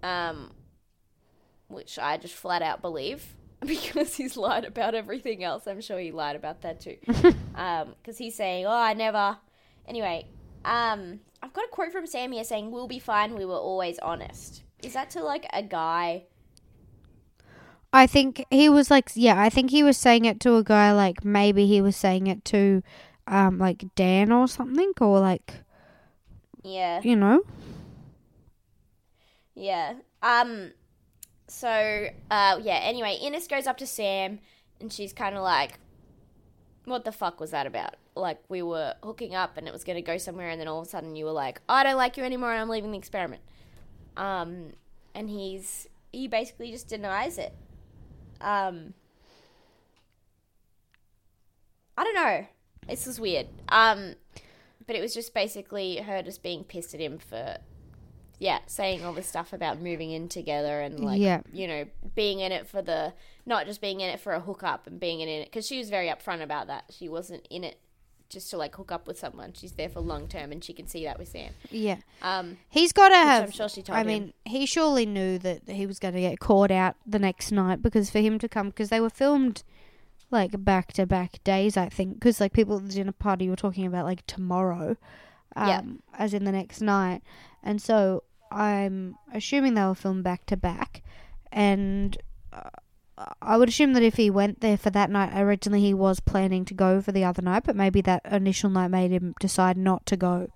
um, 0.00 0.52
which 1.66 1.98
I 1.98 2.18
just 2.18 2.34
flat 2.34 2.62
out 2.62 2.80
believe 2.80 3.34
because 3.66 4.14
he's 4.14 4.36
lied 4.36 4.64
about 4.64 4.94
everything 4.94 5.42
else. 5.42 5.66
I'm 5.66 5.80
sure 5.80 5.98
he 5.98 6.12
lied 6.12 6.36
about 6.36 6.62
that 6.62 6.80
too. 6.80 6.96
Because 7.52 8.16
he's 8.16 8.36
saying, 8.36 8.64
"Oh, 8.64 8.70
I 8.70 8.94
never." 8.94 9.36
Anyway, 9.86 10.26
um, 10.64 11.20
I've 11.42 11.52
got 11.52 11.64
a 11.64 11.68
quote 11.68 11.92
from 11.92 12.06
Sam 12.06 12.30
here 12.32 12.44
saying, 12.44 12.70
"We'll 12.70 12.88
be 12.88 13.00
fine. 13.00 13.34
We 13.34 13.44
were 13.44 13.54
always 13.54 13.98
honest." 13.98 14.62
Is 14.82 14.94
that 14.94 15.10
to 15.10 15.22
like 15.22 15.46
a 15.52 15.62
guy? 15.62 16.24
I 17.92 18.06
think 18.06 18.46
he 18.50 18.68
was 18.68 18.90
like, 18.90 19.10
yeah, 19.14 19.40
I 19.40 19.50
think 19.50 19.70
he 19.70 19.82
was 19.82 19.98
saying 19.98 20.24
it 20.24 20.40
to 20.40 20.56
a 20.56 20.64
guy 20.64 20.92
like 20.92 21.24
maybe 21.24 21.66
he 21.66 21.82
was 21.82 21.94
saying 21.94 22.26
it 22.26 22.42
to, 22.46 22.82
um, 23.26 23.58
like 23.58 23.84
Dan 23.94 24.32
or 24.32 24.48
something, 24.48 24.92
or 25.00 25.20
like 25.20 25.62
Yeah. 26.62 27.00
you 27.02 27.16
know, 27.16 27.42
Yeah. 29.54 29.94
Um. 30.22 30.72
So, 31.48 31.68
uh, 32.30 32.58
yeah. 32.62 32.80
Anyway, 32.82 33.18
Ines 33.22 33.46
goes 33.46 33.66
up 33.66 33.76
to 33.78 33.86
Sam, 33.86 34.38
and 34.80 34.92
she's 34.92 35.12
kind 35.12 35.36
of 35.36 35.42
like, 35.42 35.78
"What 36.84 37.04
the 37.04 37.12
fuck 37.12 37.40
was 37.40 37.50
that 37.50 37.66
about? 37.66 37.96
Like, 38.14 38.38
we 38.48 38.62
were 38.62 38.94
hooking 39.02 39.34
up, 39.34 39.56
and 39.56 39.66
it 39.68 39.72
was 39.72 39.84
going 39.84 39.96
to 39.96 40.02
go 40.02 40.16
somewhere, 40.18 40.48
and 40.50 40.60
then 40.60 40.68
all 40.68 40.80
of 40.80 40.86
a 40.86 40.90
sudden, 40.90 41.16
you 41.16 41.24
were 41.26 41.32
like, 41.32 41.60
I 41.68 41.82
don't 41.82 41.96
like 41.96 42.16
you 42.16 42.24
anymore, 42.24 42.52
and 42.52 42.60
I'm 42.62 42.68
leaving 42.68 42.92
the 42.92 42.98
experiment." 42.98 43.42
Um, 44.16 44.72
and 45.14 45.28
he's 45.30 45.88
he 46.12 46.28
basically 46.28 46.70
just 46.70 46.88
denies 46.88 47.36
it. 47.38 47.54
Um. 48.40 48.94
I 51.96 52.04
don't 52.04 52.14
know. 52.14 52.46
This 52.88 53.06
is 53.06 53.20
weird. 53.20 53.46
Um, 53.68 54.14
but 54.86 54.96
it 54.96 55.00
was 55.00 55.14
just 55.14 55.32
basically 55.34 55.96
her 55.98 56.22
just 56.22 56.42
being 56.42 56.64
pissed 56.64 56.94
at 56.94 57.00
him 57.00 57.18
for 57.18 57.58
yeah, 58.38 58.58
saying 58.66 59.04
all 59.04 59.12
this 59.12 59.28
stuff 59.28 59.52
about 59.52 59.80
moving 59.80 60.10
in 60.10 60.28
together 60.28 60.80
and 60.80 60.98
like, 60.98 61.20
Yeah. 61.20 61.42
you 61.52 61.68
know, 61.68 61.84
being 62.16 62.40
in 62.40 62.50
it 62.50 62.66
for 62.66 62.82
the 62.82 63.12
not 63.46 63.66
just 63.66 63.80
being 63.80 64.00
in 64.00 64.10
it 64.10 64.18
for 64.18 64.32
a 64.32 64.40
hookup 64.40 64.86
and 64.88 64.98
being 64.98 65.20
in 65.20 65.28
it 65.28 65.44
because 65.44 65.66
she 65.66 65.78
was 65.78 65.90
very 65.90 66.08
upfront 66.08 66.42
about 66.42 66.66
that. 66.66 66.84
She 66.90 67.08
wasn't 67.08 67.46
in 67.50 67.62
it 67.62 67.78
just 68.28 68.50
to 68.50 68.56
like 68.56 68.74
hook 68.74 68.90
up 68.90 69.06
with 69.06 69.16
someone. 69.18 69.52
She's 69.52 69.72
there 69.72 69.88
for 69.88 70.00
long 70.00 70.26
term, 70.26 70.50
and 70.52 70.64
she 70.64 70.72
can 70.72 70.88
see 70.88 71.04
that 71.04 71.18
with 71.18 71.28
Sam. 71.28 71.52
yeah. 71.70 71.98
Um, 72.22 72.56
He's 72.70 72.92
got 72.92 73.10
to 73.10 73.14
have. 73.14 73.44
I'm 73.44 73.50
sure 73.52 73.68
she 73.68 73.82
told 73.82 73.96
I 73.96 74.00
him. 74.00 74.06
mean, 74.08 74.32
he 74.44 74.64
surely 74.66 75.06
knew 75.06 75.38
that 75.38 75.68
he 75.68 75.86
was 75.86 75.98
going 76.00 76.14
to 76.14 76.20
get 76.20 76.40
caught 76.40 76.70
out 76.72 76.96
the 77.06 77.18
next 77.20 77.52
night 77.52 77.80
because 77.82 78.10
for 78.10 78.18
him 78.20 78.38
to 78.40 78.48
come, 78.48 78.70
because 78.70 78.88
they 78.88 79.00
were 79.00 79.10
filmed 79.10 79.62
like 80.32 80.64
back 80.64 80.92
to 80.94 81.06
back 81.06 81.42
days, 81.44 81.76
I 81.76 81.88
think. 81.88 82.14
Because 82.14 82.40
like 82.40 82.52
people 82.52 82.76
at 82.78 82.88
the 82.88 82.94
dinner 82.94 83.12
party 83.12 83.48
were 83.48 83.56
talking 83.56 83.86
about 83.86 84.04
like 84.06 84.26
tomorrow, 84.26 84.96
um, 85.54 85.68
Yeah. 85.68 85.82
as 86.18 86.34
in 86.34 86.44
the 86.44 86.52
next 86.52 86.80
night, 86.80 87.22
and 87.62 87.80
so 87.80 88.24
I'm 88.50 89.16
assuming 89.32 89.74
they 89.74 89.84
were 89.84 89.94
filmed 89.94 90.24
back 90.24 90.46
to 90.46 90.56
back, 90.56 91.02
and. 91.50 92.16
Uh, 92.52 92.70
I 93.42 93.56
would 93.58 93.68
assume 93.68 93.92
that 93.92 94.02
if 94.02 94.16
he 94.16 94.30
went 94.30 94.62
there 94.62 94.78
for 94.78 94.88
that 94.90 95.10
night, 95.10 95.30
originally 95.38 95.80
he 95.82 95.94
was 95.94 96.18
planning 96.18 96.64
to 96.64 96.74
go 96.74 97.00
for 97.02 97.12
the 97.12 97.22
other 97.24 97.42
night, 97.42 97.62
but 97.64 97.76
maybe 97.76 98.00
that 98.00 98.22
initial 98.28 98.70
night 98.70 98.88
made 98.88 99.10
him 99.12 99.34
decide 99.38 99.76
not 99.76 100.06
to 100.06 100.16
go 100.16 100.48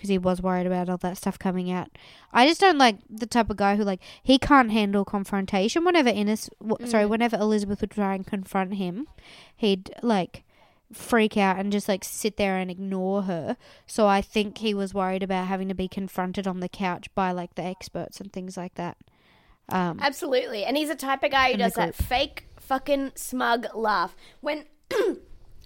because 0.00 0.08
he 0.08 0.16
was 0.16 0.40
worried 0.40 0.66
about 0.66 0.88
all 0.88 0.96
that 0.96 1.18
stuff 1.18 1.38
coming 1.38 1.70
out. 1.70 1.90
I 2.32 2.46
just 2.46 2.58
don't 2.58 2.78
like 2.78 2.96
the 3.10 3.26
type 3.26 3.50
of 3.50 3.58
guy 3.58 3.76
who 3.76 3.84
like 3.84 4.00
he 4.22 4.38
can't 4.38 4.70
handle 4.70 5.04
confrontation. 5.04 5.84
Whenever 5.84 6.08
Ines, 6.08 6.48
w- 6.66 6.88
sorry, 6.88 7.04
whenever 7.04 7.36
Elizabeth 7.36 7.82
would 7.82 7.90
try 7.90 8.14
and 8.14 8.26
confront 8.26 8.76
him, 8.76 9.08
he'd 9.54 9.94
like 10.02 10.42
freak 10.90 11.36
out 11.36 11.58
and 11.58 11.70
just 11.70 11.86
like 11.86 12.02
sit 12.02 12.38
there 12.38 12.56
and 12.56 12.70
ignore 12.70 13.24
her. 13.24 13.58
So 13.86 14.06
I 14.06 14.22
think 14.22 14.56
he 14.56 14.72
was 14.72 14.94
worried 14.94 15.22
about 15.22 15.48
having 15.48 15.68
to 15.68 15.74
be 15.74 15.86
confronted 15.86 16.46
on 16.46 16.60
the 16.60 16.68
couch 16.70 17.14
by 17.14 17.32
like 17.32 17.54
the 17.56 17.62
experts 17.62 18.22
and 18.22 18.32
things 18.32 18.56
like 18.56 18.76
that. 18.76 18.96
Um, 19.68 19.98
Absolutely. 20.00 20.64
And 20.64 20.78
he's 20.78 20.88
the 20.88 20.96
type 20.96 21.22
of 21.22 21.30
guy 21.30 21.52
who 21.52 21.58
does 21.58 21.74
that 21.74 21.94
fake 21.94 22.46
fucking 22.58 23.12
smug 23.16 23.66
laugh. 23.74 24.16
When 24.40 24.64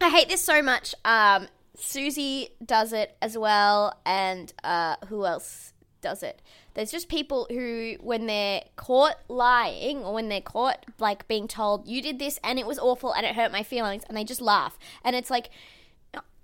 I 0.01 0.09
hate 0.09 0.29
this 0.29 0.43
so 0.43 0.61
much, 0.61 0.93
um, 1.05 1.47
Susie 1.77 2.51
does 2.65 2.93
it 2.93 3.17
as 3.21 3.37
well, 3.37 4.01
and 4.07 4.53
uh, 4.63 4.97
who 5.09 5.25
else 5.27 5.73
does 6.01 6.23
it? 6.23 6.41
There's 6.75 6.91
just 6.91 7.09
people 7.09 7.47
who, 7.51 7.95
when 8.01 8.27
they're 8.27 8.63
caught 8.77 9.17
lying 9.29 9.99
or 9.99 10.15
when 10.15 10.29
they're 10.29 10.41
caught 10.41 10.85
like 10.99 11.27
being 11.29 11.49
told 11.49 11.87
you 11.89 12.03
did 12.03 12.19
this 12.19 12.39
and 12.43 12.59
it 12.59 12.67
was 12.67 12.79
awful 12.79 13.13
and 13.15 13.25
it 13.25 13.35
hurt 13.35 13.53
my 13.53 13.63
feelings, 13.63 14.03
and 14.09 14.17
they 14.17 14.25
just 14.25 14.41
laugh, 14.41 14.79
and 15.05 15.17
it's 15.17 15.31
like 15.31 15.51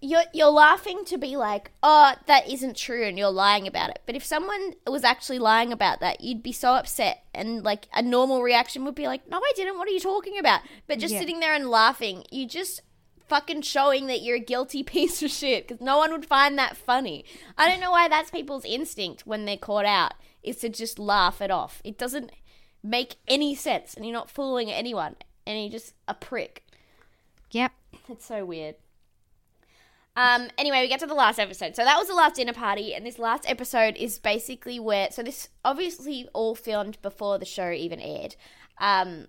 you're 0.03 0.23
you're 0.33 0.49
laughing 0.49 1.05
to 1.05 1.19
be 1.19 1.37
like, 1.37 1.71
oh, 1.83 2.15
that 2.27 2.49
isn't 2.51 2.75
true, 2.77 3.05
and 3.05 3.19
you're 3.19 3.31
lying 3.31 3.67
about 3.69 3.91
it. 3.91 4.01
But 4.07 4.17
if 4.17 4.25
someone 4.25 4.73
was 4.87 5.05
actually 5.05 5.39
lying 5.39 5.73
about 5.73 6.01
that, 6.01 6.23
you'd 6.23 6.43
be 6.43 6.53
so 6.53 6.73
upset, 6.73 7.23
and 7.35 7.63
like 7.63 7.87
a 7.93 8.01
normal 8.03 8.43
reaction 8.43 8.85
would 8.87 8.95
be 8.95 9.07
like, 9.07 9.29
no, 9.29 9.37
I 9.39 9.53
didn't. 9.55 9.77
What 9.77 9.87
are 9.89 9.93
you 9.93 10.01
talking 10.01 10.39
about? 10.39 10.63
But 10.87 10.99
just 11.01 11.13
Yeah. 11.13 11.21
sitting 11.21 11.41
there 11.41 11.53
and 11.55 11.69
laughing, 11.69 12.25
you 12.31 12.47
just 12.47 12.81
fucking 13.31 13.63
showing 13.63 14.09
that 14.09 14.21
you're 14.21 14.37
a 14.37 14.41
guilty 14.41 14.83
piece 14.95 15.23
of 15.23 15.31
shit 15.31 15.67
because 15.67 15.81
no 15.81 15.97
one 15.97 16.11
would 16.11 16.27
find 16.27 16.59
that 16.59 16.77
funny. 16.77 17.25
I 17.57 17.71
don't 17.71 17.81
know 17.81 17.93
why 17.93 18.09
that's 18.09 18.31
people's 18.31 18.65
instinct 18.65 19.27
when 19.27 19.47
they're 19.47 19.57
caught 19.57 19.87
out 19.87 20.13
is 20.43 20.57
to 20.59 20.69
just 20.69 20.99
laugh 20.99 21.41
it 21.41 21.51
off. 21.51 21.81
It 21.85 21.97
doesn't 21.97 22.33
make 22.83 23.17
any 23.29 23.55
sense, 23.55 23.95
and 23.95 24.05
you're 24.05 24.13
not 24.13 24.31
fooling 24.31 24.71
anyone, 24.71 25.17
and 25.47 25.61
you're 25.61 25.71
just 25.71 25.95
a 26.09 26.15
prick. 26.15 26.65
yep. 27.51 27.73
It's 28.09 28.27
so 28.27 28.45
weird. 28.45 28.75
Um, 30.17 30.49
anyway, 30.59 30.81
we 30.81 30.89
get 30.89 31.01
to 31.01 31.07
the 31.07 31.15
last 31.15 31.39
episode. 31.39 31.77
So 31.77 31.85
that 31.85 31.99
was 31.99 32.09
the 32.09 32.15
last 32.15 32.37
dinner 32.37 32.53
party, 32.53 32.95
and 32.95 33.07
this 33.07 33.19
last 33.19 33.49
episode 33.49 33.97
is 33.97 34.19
basically 34.19 34.81
where. 34.81 35.11
So 35.13 35.23
this 35.23 35.49
obviously 35.65 36.29
all 36.33 36.55
filmed 36.55 37.01
before 37.03 37.39
the 37.39 37.45
show 37.45 37.71
even 37.71 38.01
aired. 38.01 38.35
Um, 38.79 39.27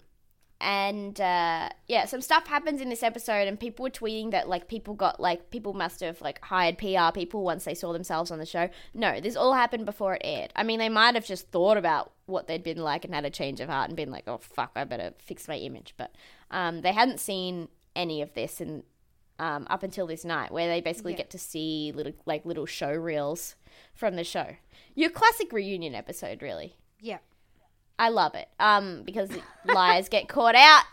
and 0.62 1.20
uh, 1.20 1.70
yeah, 1.88 2.06
some 2.06 2.22
stuff 2.22 2.48
happens 2.48 2.80
in 2.82 2.90
this 2.90 3.04
episode, 3.04 3.48
and 3.48 3.60
people 3.60 3.84
were 3.84 3.90
tweeting 3.90 4.32
that 4.32 4.48
like 4.48 4.68
people 4.68 4.94
got 4.94 5.20
like 5.20 5.50
people 5.50 5.74
must 5.74 6.00
have 6.02 6.22
like 6.22 6.40
hired 6.44 6.78
PR 6.78 7.12
people 7.14 7.44
once 7.44 7.64
they 7.66 7.74
saw 7.74 7.92
themselves 7.94 8.32
on 8.32 8.40
the 8.40 8.46
show. 8.46 8.70
No, 8.94 9.20
this 9.20 9.36
all 9.36 9.54
happened 9.54 9.86
before 9.86 10.16
it 10.16 10.22
aired. 10.24 10.52
I 10.56 10.64
mean, 10.64 10.80
they 10.80 10.90
might 10.90 11.16
have 11.16 11.26
just 11.26 11.50
thought 11.52 11.78
about 11.78 12.12
what 12.28 12.48
they'd 12.48 12.64
been 12.64 12.78
like 12.78 13.04
and 13.06 13.14
had 13.14 13.26
a 13.26 13.30
change 13.30 13.60
of 13.60 13.70
heart 13.70 13.90
and 13.90 13.98
been 13.98 14.12
like, 14.12 14.24
oh 14.28 14.38
fuck, 14.38 14.72
I 14.76 14.84
better 14.84 15.14
fix 15.20 15.48
my 15.48 15.58
image. 15.58 15.94
But 15.98 16.14
um, 16.52 16.82
they 16.82 16.94
hadn't 16.94 17.20
seen 17.20 17.68
any 17.96 18.22
of 18.22 18.34
this, 18.34 18.62
and 18.62 18.84
um, 19.40 19.66
up 19.70 19.84
until 19.84 20.08
this 20.08 20.24
night, 20.24 20.52
where 20.52 20.68
they 20.68 20.82
basically 20.82 21.14
Yeah. 21.14 21.18
get 21.20 21.30
to 21.32 21.38
see 21.40 21.92
little 21.96 22.14
like 22.26 22.46
little 22.46 22.66
show 22.66 22.92
reels 22.92 23.56
from 23.94 24.16
the 24.16 24.24
show. 24.24 24.56
Your 24.96 25.10
classic 25.10 25.52
reunion 25.52 25.96
episode, 25.96 26.42
really. 26.42 26.76
Yeah. 27.00 27.18
I 28.00 28.10
love 28.10 28.36
it. 28.36 28.48
Um, 28.60 29.04
because 29.04 29.30
liars 29.66 30.10
get 30.10 30.28
caught 30.28 30.56
out. 30.56 30.84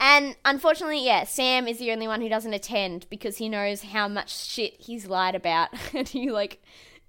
And 0.00 0.36
unfortunately, 0.44 1.04
yeah, 1.04 1.24
Sam 1.24 1.66
is 1.66 1.78
the 1.78 1.90
only 1.90 2.06
one 2.06 2.20
who 2.20 2.28
doesn't 2.28 2.54
attend 2.54 3.06
because 3.10 3.38
he 3.38 3.48
knows 3.48 3.82
how 3.82 4.06
much 4.06 4.46
shit 4.46 4.74
he's 4.78 5.06
lied 5.06 5.34
about 5.34 5.70
and 5.94 6.08
he 6.08 6.30
like 6.30 6.62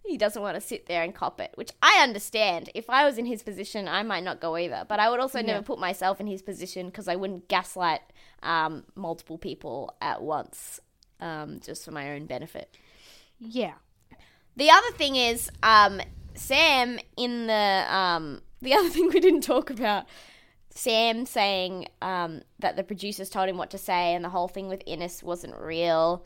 he 0.06 0.18
doesn't 0.18 0.42
want 0.42 0.56
to 0.56 0.62
sit 0.62 0.88
there 0.88 1.04
and 1.04 1.14
cop 1.14 1.40
it, 1.40 1.52
which 1.54 1.72
I 1.84 2.02
understand. 2.02 2.72
If 2.74 2.90
I 2.90 3.06
was 3.06 3.20
in 3.20 3.26
his 3.26 3.44
position, 3.44 3.88
I 3.88 4.02
might 4.02 4.24
not 4.24 4.42
go 4.42 4.58
either. 4.58 4.86
But 4.88 5.00
I 5.00 5.10
would 5.10 5.20
also 5.20 5.42
never 5.42 5.62
put 5.62 5.78
myself 5.78 6.20
in 6.20 6.26
his 6.26 6.42
position 6.42 6.88
because 6.88 7.08
I 7.08 7.16
wouldn't 7.16 7.48
gaslight 7.48 8.02
um, 8.42 8.86
multiple 8.96 9.38
people 9.38 9.96
at 10.02 10.24
once 10.24 10.80
um, 11.20 11.60
just 11.64 11.86
for 11.86 11.92
my 11.92 12.12
own 12.12 12.26
benefit. 12.26 12.76
Yeah. 13.40 13.74
The 14.56 14.72
other 14.72 14.92
thing 14.92 15.16
is, 15.16 15.52
um, 15.62 16.02
Sam 16.34 17.00
in 17.16 17.48
the 17.48 17.86
um, 17.88 18.42
the 18.62 18.74
other 18.74 18.90
thing 18.94 19.10
we 19.10 19.20
didn't 19.20 19.42
talk 19.42 19.70
about, 19.70 20.06
Sam 20.70 21.26
saying 21.26 21.88
um, 22.02 22.42
that 22.60 22.76
the 22.76 22.84
producers 22.84 23.30
told 23.30 23.50
him 23.50 23.58
what 23.58 23.70
to 23.72 23.78
say, 23.78 24.14
and 24.14 24.24
the 24.24 24.30
whole 24.30 24.48
thing 24.48 24.68
with 24.68 24.84
Ines 24.86 25.24
wasn't 25.24 25.56
real, 25.60 26.26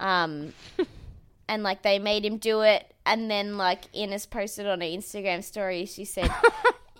um, 0.00 0.52
and 1.48 1.62
like 1.62 1.82
they 1.82 1.98
made 1.98 2.24
him 2.24 2.38
do 2.38 2.62
it, 2.62 2.92
and 3.04 3.30
then 3.30 3.56
like 3.56 3.84
Ines 3.94 4.26
posted 4.26 4.66
on 4.66 4.80
her 4.80 4.86
Instagram 4.86 5.44
story, 5.44 5.84
she 5.86 6.04
said, 6.04 6.30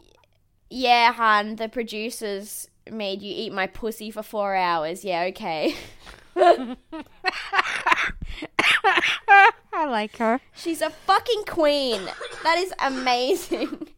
"Yeah, 0.71 1.13
hun, 1.13 1.57
the 1.57 1.69
producers 1.69 2.69
made 2.91 3.23
you 3.23 3.33
eat 3.35 3.53
my 3.53 3.67
pussy 3.67 4.11
for 4.11 4.23
four 4.23 4.55
hours. 4.55 5.05
Yeah, 5.05 5.23
okay." 5.31 5.75
I 9.75 9.87
like 9.87 10.17
her. 10.19 10.41
She's 10.55 10.81
a 10.83 10.91
fucking 10.91 11.45
queen. 11.47 12.03
That 12.43 12.59
is 12.59 12.73
amazing. 12.79 13.89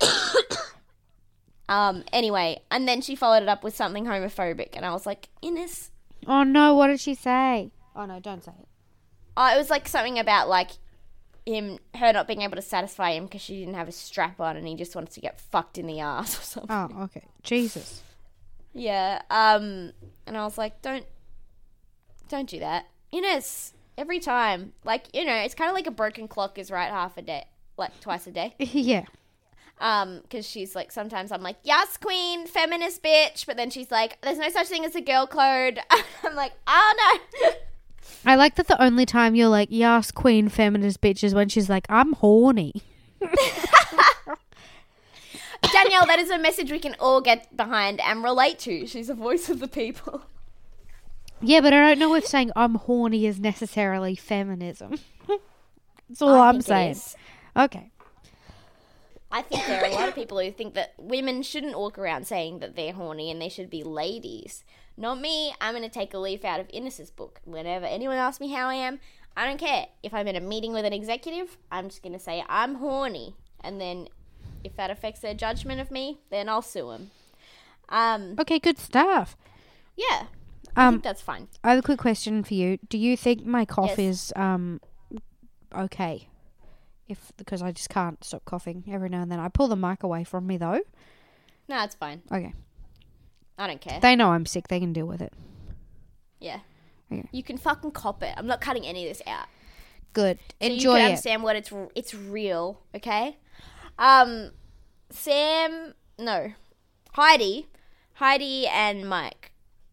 um. 1.68 2.04
Anyway, 2.12 2.60
and 2.70 2.86
then 2.86 3.00
she 3.00 3.14
followed 3.14 3.42
it 3.42 3.48
up 3.48 3.64
with 3.64 3.74
something 3.74 4.04
homophobic, 4.04 4.70
and 4.74 4.84
I 4.84 4.92
was 4.92 5.06
like, 5.06 5.28
Ines. 5.42 5.90
Oh 6.26 6.42
no, 6.42 6.74
what 6.74 6.88
did 6.88 7.00
she 7.00 7.14
say? 7.14 7.70
Oh 7.94 8.04
no, 8.06 8.20
don't 8.20 8.44
say 8.44 8.52
it. 8.58 8.68
Oh, 9.36 9.54
it 9.54 9.58
was 9.58 9.70
like 9.70 9.86
something 9.88 10.18
about 10.18 10.48
like 10.48 10.70
him, 11.46 11.78
her 11.94 12.12
not 12.12 12.26
being 12.26 12.42
able 12.42 12.56
to 12.56 12.62
satisfy 12.62 13.12
him 13.12 13.24
because 13.24 13.40
she 13.40 13.58
didn't 13.58 13.74
have 13.74 13.88
a 13.88 13.92
strap 13.92 14.40
on, 14.40 14.56
and 14.56 14.66
he 14.66 14.74
just 14.74 14.94
wants 14.94 15.14
to 15.14 15.20
get 15.20 15.40
fucked 15.40 15.78
in 15.78 15.86
the 15.86 16.00
ass 16.00 16.38
or 16.38 16.42
something. 16.42 16.76
Oh, 16.98 17.04
okay. 17.04 17.24
Jesus. 17.42 18.02
Yeah. 18.74 19.22
Um. 19.30 19.92
And 20.26 20.36
I 20.36 20.44
was 20.44 20.58
like, 20.58 20.82
don't, 20.82 21.06
don't 22.28 22.48
do 22.48 22.58
that, 22.58 22.86
Ines. 23.12 23.72
Every 23.96 24.18
time, 24.18 24.72
like 24.84 25.06
you 25.14 25.24
know, 25.24 25.36
it's 25.36 25.54
kind 25.54 25.70
of 25.70 25.74
like 25.74 25.86
a 25.86 25.92
broken 25.92 26.28
clock 26.28 26.58
is 26.58 26.70
right 26.70 26.90
half 26.90 27.16
a 27.16 27.22
day, 27.22 27.44
like 27.78 27.98
twice 28.00 28.26
a 28.26 28.32
day. 28.32 28.54
yeah. 28.58 29.04
Um, 29.78 30.20
because 30.22 30.48
she's 30.48 30.74
like, 30.74 30.90
sometimes 30.90 31.30
I'm 31.30 31.42
like, 31.42 31.56
yes, 31.62 31.98
queen, 31.98 32.46
feminist 32.46 33.02
bitch, 33.02 33.44
but 33.44 33.58
then 33.58 33.68
she's 33.68 33.90
like, 33.90 34.18
there's 34.22 34.38
no 34.38 34.48
such 34.48 34.68
thing 34.68 34.86
as 34.86 34.94
a 34.94 35.02
girl 35.02 35.26
code. 35.26 35.80
I'm 36.24 36.34
like, 36.34 36.52
oh 36.66 37.20
no. 37.42 37.50
I 38.24 38.34
like 38.36 38.54
that 38.56 38.68
the 38.68 38.82
only 38.82 39.04
time 39.04 39.34
you're 39.34 39.48
like, 39.48 39.68
yes, 39.70 40.10
queen 40.10 40.48
feminist 40.48 41.00
bitch 41.00 41.22
is 41.22 41.34
when 41.34 41.48
she's 41.48 41.68
like, 41.68 41.86
I'm 41.88 42.14
horny. 42.14 42.82
Danielle, 45.72 46.06
that 46.06 46.18
is 46.18 46.30
a 46.30 46.38
message 46.38 46.70
we 46.70 46.78
can 46.78 46.94
all 46.98 47.20
get 47.20 47.54
behind 47.56 48.00
and 48.00 48.22
relate 48.24 48.58
to. 48.60 48.86
She's 48.86 49.10
a 49.10 49.14
voice 49.14 49.48
of 49.48 49.60
the 49.60 49.68
people. 49.68 50.22
Yeah, 51.40 51.60
but 51.60 51.72
I 51.72 51.80
don't 51.80 51.98
know 51.98 52.14
if 52.14 52.26
saying 52.26 52.50
I'm 52.56 52.76
horny 52.76 53.26
is 53.26 53.38
necessarily 53.38 54.14
feminism. 54.14 54.98
That's 56.08 56.22
all 56.22 56.34
I 56.34 56.48
I'm 56.48 56.60
saying. 56.60 56.96
Okay. 57.56 57.90
I 59.38 59.42
think 59.42 59.66
there 59.66 59.82
are 59.82 59.86
a 59.86 59.92
lot 59.94 60.08
of 60.08 60.14
people 60.14 60.38
who 60.40 60.50
think 60.50 60.72
that 60.74 60.94
women 60.96 61.42
shouldn't 61.42 61.76
walk 61.78 61.98
around 61.98 62.26
saying 62.26 62.60
that 62.60 62.74
they're 62.74 62.92
horny 62.94 63.30
and 63.30 63.40
they 63.40 63.50
should 63.50 63.68
be 63.70 63.82
ladies. 63.82 64.64
Not 64.96 65.20
me. 65.20 65.52
I'm 65.60 65.74
going 65.74 65.82
to 65.82 65.90
take 66.00 66.14
a 66.14 66.18
leaf 66.18 66.42
out 66.44 66.58
of 66.58 66.66
Ines's 66.72 67.10
book. 67.10 67.40
Whenever 67.44 67.84
anyone 67.84 68.16
asks 68.16 68.40
me 68.40 68.50
how 68.52 68.68
I 68.68 68.74
am, 68.76 68.98
I 69.36 69.44
don't 69.46 69.58
care. 69.60 69.86
If 70.02 70.14
I'm 70.14 70.26
in 70.26 70.36
a 70.36 70.40
meeting 70.40 70.72
with 70.72 70.86
an 70.86 70.94
executive, 70.94 71.58
I'm 71.70 71.88
just 71.90 72.02
going 72.02 72.14
to 72.14 72.18
say 72.18 72.42
I'm 72.48 72.76
horny. 72.76 73.34
And 73.60 73.78
then 73.78 74.08
if 74.64 74.74
that 74.76 74.90
affects 74.90 75.20
their 75.20 75.34
judgment 75.34 75.80
of 75.82 75.90
me, 75.90 76.18
then 76.30 76.48
I'll 76.48 76.62
sue 76.62 76.88
them. 76.90 77.10
Um, 77.90 78.36
Okay, 78.38 78.58
good 78.58 78.78
stuff. 78.78 79.36
yeah. 79.96 80.26
I 80.74 80.86
Um, 80.86 80.94
think 80.94 81.04
that's 81.04 81.22
fine. 81.22 81.48
I 81.64 81.70
have 81.70 81.78
a 81.78 81.82
quick 81.82 81.98
question 81.98 82.42
for 82.42 82.54
you. 82.54 82.78
Do 82.88 82.96
you 82.98 83.16
think 83.16 83.44
my 83.46 83.64
cough 83.64 83.98
Yes. 83.98 83.98
is 83.98 84.32
um 84.36 84.80
okay? 85.74 86.28
If 87.08 87.32
because 87.36 87.62
I 87.62 87.72
just 87.72 87.88
can't 87.88 88.22
stop 88.24 88.44
coughing 88.44 88.84
every 88.90 89.08
now 89.08 89.22
and 89.22 89.30
then. 89.30 89.38
I 89.40 89.48
pull 89.48 89.68
the 89.68 89.76
mic 89.76 90.02
away 90.02 90.24
from 90.24 90.46
me 90.46 90.56
though. 90.56 90.80
No, 91.68 91.82
it's 91.84 91.94
fine. 91.94 92.22
Okay. 92.32 92.52
I 93.58 93.66
don't 93.66 93.80
care. 93.80 94.00
They 94.00 94.16
know 94.16 94.30
I'm 94.30 94.44
sick. 94.46 94.68
They 94.68 94.80
can 94.80 94.92
deal 94.92 95.06
with 95.06 95.20
it. 95.22 95.32
yeah. 96.40 96.60
Okay. 97.12 97.28
You 97.30 97.44
can 97.44 97.56
fucking 97.56 97.92
cop 97.92 98.22
it. 98.24 98.34
I'm 98.36 98.48
not 98.48 98.60
cutting 98.60 98.84
any 98.84 99.06
of 99.06 99.10
this 99.16 99.22
out. 99.28 99.46
Good. 100.12 100.38
So 100.60 100.66
you 100.66 100.72
Enjoy 100.74 100.92
can 100.96 101.00
it. 101.00 101.04
understand 101.04 101.42
what 101.44 101.54
it's 101.54 101.72
it's 101.94 102.14
real, 102.14 102.80
okay? 102.96 103.36
Um, 103.98 104.50
Sam, 105.10 105.94
no, 106.18 106.52
Heidi, 107.12 107.68
Heidi 108.14 108.66
and 108.66 109.08
Mike. 109.08 109.52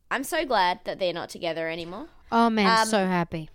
I'm 0.09 0.23
so 0.23 0.43
glad 0.45 0.79
that 0.85 0.97
they're 0.97 1.13
not 1.13 1.29
together 1.29 1.69
anymore. 1.69 2.07
Oh 2.31 2.49
man, 2.49 2.81
Um, 2.81 2.87
so 2.87 3.05
happy. 3.05 3.49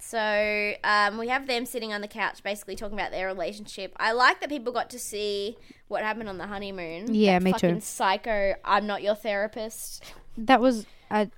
So 0.00 0.72
um, 0.82 1.18
we 1.18 1.28
have 1.28 1.46
them 1.46 1.66
sitting 1.66 1.92
on 1.92 2.00
the 2.00 2.08
couch, 2.08 2.42
basically 2.42 2.74
talking 2.76 2.98
about 2.98 3.10
their 3.10 3.26
relationship. 3.26 3.92
I 3.98 4.12
like 4.12 4.40
that 4.40 4.48
people 4.48 4.72
got 4.72 4.90
to 4.90 4.98
see 4.98 5.56
what 5.88 6.02
happened 6.02 6.28
on 6.28 6.38
the 6.38 6.46
honeymoon. 6.46 7.14
Yeah, 7.14 7.38
That 7.38 7.44
me 7.44 7.52
too. 7.52 7.80
Psycho. 7.80 8.54
I'm 8.64 8.86
not 8.86 9.02
your 9.02 9.14
therapist. 9.14 10.02
That 10.36 10.60
was 10.60 10.86
a. 11.10 11.28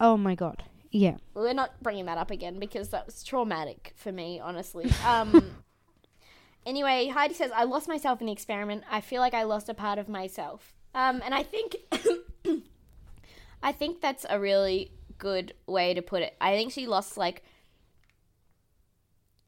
Oh 0.00 0.16
my 0.16 0.34
god. 0.34 0.62
Yeah. 0.92 1.16
We're 1.34 1.54
not 1.54 1.82
bringing 1.82 2.04
that 2.04 2.18
up 2.18 2.30
again 2.30 2.58
because 2.58 2.90
that 2.90 3.06
was 3.06 3.24
traumatic 3.24 3.92
for 3.96 4.12
me, 4.12 4.40
honestly. 4.40 4.90
Um, 5.06 5.50
anyway, 6.66 7.08
Heidi 7.08 7.34
says, 7.34 7.50
I 7.54 7.64
lost 7.64 7.88
myself 7.88 8.20
in 8.20 8.26
the 8.26 8.32
experiment. 8.32 8.84
I 8.90 9.00
feel 9.00 9.20
like 9.20 9.34
I 9.34 9.42
lost 9.44 9.68
a 9.68 9.74
part 9.74 9.98
of 9.98 10.08
myself. 10.08 10.74
Um, 10.94 11.22
and 11.24 11.34
I 11.34 11.42
think, 11.42 11.76
I 13.62 13.72
think 13.72 14.00
that's 14.00 14.26
a 14.28 14.38
really 14.38 14.92
good 15.18 15.54
way 15.66 15.94
to 15.94 16.02
put 16.02 16.22
it. 16.22 16.36
I 16.40 16.54
think 16.54 16.72
she 16.72 16.86
lost, 16.86 17.16
like, 17.16 17.42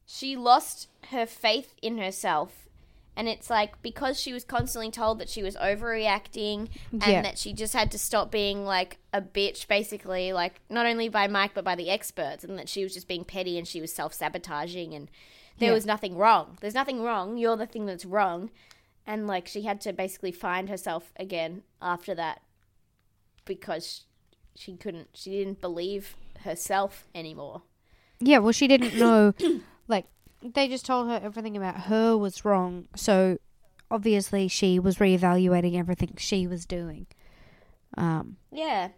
she 0.05 0.35
lost 0.35 0.87
her 1.09 1.25
faith 1.25 1.73
in 1.81 1.97
herself. 1.97 2.61
And 3.17 3.29
it's 3.29 3.49
like 3.49 3.81
because 3.81 4.19
she 4.19 4.33
was 4.33 4.43
constantly 4.43 4.91
told 4.91 5.19
that 5.19 5.29
she 5.29 5.41
was 5.41 5.55
overreacting 5.55 6.67
and 6.91 7.01
Yeah. 7.07 7.21
that 7.21 7.37
she 7.39 7.53
just 7.53 7.71
had 7.73 7.89
to 7.91 7.97
stop 7.97 8.29
being 8.29 8.65
like 8.65 8.97
a 9.13 9.21
bitch, 9.21 9.67
basically, 9.69 10.33
like 10.33 10.59
not 10.69 10.85
only 10.85 11.07
by 11.07 11.27
Mike 11.27 11.51
but 11.53 11.63
by 11.63 11.75
the 11.75 11.89
experts, 11.89 12.43
and 12.43 12.59
that 12.59 12.67
she 12.67 12.83
was 12.83 12.93
just 12.93 13.07
being 13.07 13.23
petty 13.23 13.57
and 13.57 13.65
she 13.67 13.79
was 13.79 13.93
self 13.93 14.13
sabotaging 14.13 14.93
and 14.93 15.09
there 15.59 15.69
Yeah. 15.69 15.75
was 15.75 15.85
nothing 15.85 16.17
wrong. 16.17 16.57
There's 16.59 16.73
nothing 16.73 17.01
wrong. 17.01 17.37
You're 17.37 17.55
the 17.55 17.65
thing 17.65 17.85
that's 17.85 18.03
wrong. 18.03 18.51
And 19.07 19.27
like 19.27 19.47
she 19.47 19.61
had 19.61 19.79
to 19.81 19.93
basically 19.93 20.33
find 20.33 20.67
herself 20.67 21.13
again 21.15 21.63
after 21.81 22.13
that 22.15 22.41
because 23.45 24.03
she 24.55 24.75
couldn't, 24.75 25.09
she 25.13 25.29
didn't 25.31 25.61
believe 25.61 26.15
herself 26.43 27.07
anymore. 27.15 27.61
Yeah. 28.19 28.39
Well, 28.39 28.51
she 28.51 28.67
didn't 28.67 28.95
know. 28.97 29.33
like 29.87 30.05
they 30.43 30.67
just 30.67 30.85
told 30.85 31.07
her 31.09 31.19
everything 31.23 31.55
about 31.57 31.81
her 31.81 32.17
was 32.17 32.45
wrong. 32.45 32.87
So 32.95 33.37
obviously 33.89 34.47
she 34.47 34.79
was 34.79 34.97
reevaluating 34.97 35.77
everything 35.77 36.13
she 36.17 36.47
was 36.47 36.65
doing. 36.65 37.07
Um. 37.97 38.37
Yeah. 38.51 38.89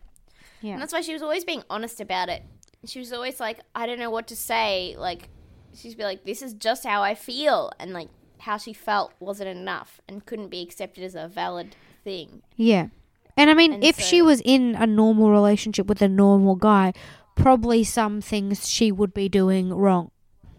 Yeah. 0.62 0.74
And 0.74 0.82
that's 0.82 0.94
why 0.94 1.02
she 1.02 1.14
was 1.14 1.22
always 1.22 1.46
being 1.46 1.64
honest 1.70 2.02
about 2.02 2.30
it. 2.30 2.44
She 2.86 3.00
was 3.00 3.14
always 3.14 3.40
like, 3.40 3.60
I 3.76 3.86
don't 3.86 4.00
know 4.00 4.10
what 4.10 4.28
to 4.28 4.36
say. 4.36 4.96
Like, 4.98 5.30
she'd 5.76 5.98
be 5.98 6.04
like, 6.04 6.24
this 6.26 6.42
is 6.42 6.54
just 6.54 6.84
how 6.86 7.02
I 7.04 7.16
feel. 7.16 7.72
And 7.80 7.94
like, 7.94 8.10
how 8.40 8.58
she 8.58 8.74
felt 8.74 9.14
wasn't 9.20 9.50
enough 9.50 10.00
and 10.08 10.26
couldn't 10.26 10.50
be 10.50 10.62
accepted 10.62 11.04
as 11.04 11.16
a 11.16 11.28
valid 11.28 11.76
thing. 12.04 12.42
Yeah. 12.56 12.88
And 13.36 13.50
I 13.50 13.54
mean, 13.54 13.74
And 13.74 13.84
if 13.84 13.96
so- 13.98 14.04
she 14.04 14.22
was 14.22 14.42
in 14.46 14.76
a 14.76 14.88
normal 14.88 15.30
relationship 15.32 15.88
with 15.88 16.02
a 16.02 16.08
normal 16.08 16.56
guy, 16.56 16.94
probably 17.36 17.84
some 17.84 18.22
things 18.22 18.68
she 18.70 18.92
would 18.92 19.14
be 19.14 19.28
doing 19.30 19.70
wrong. 19.74 20.12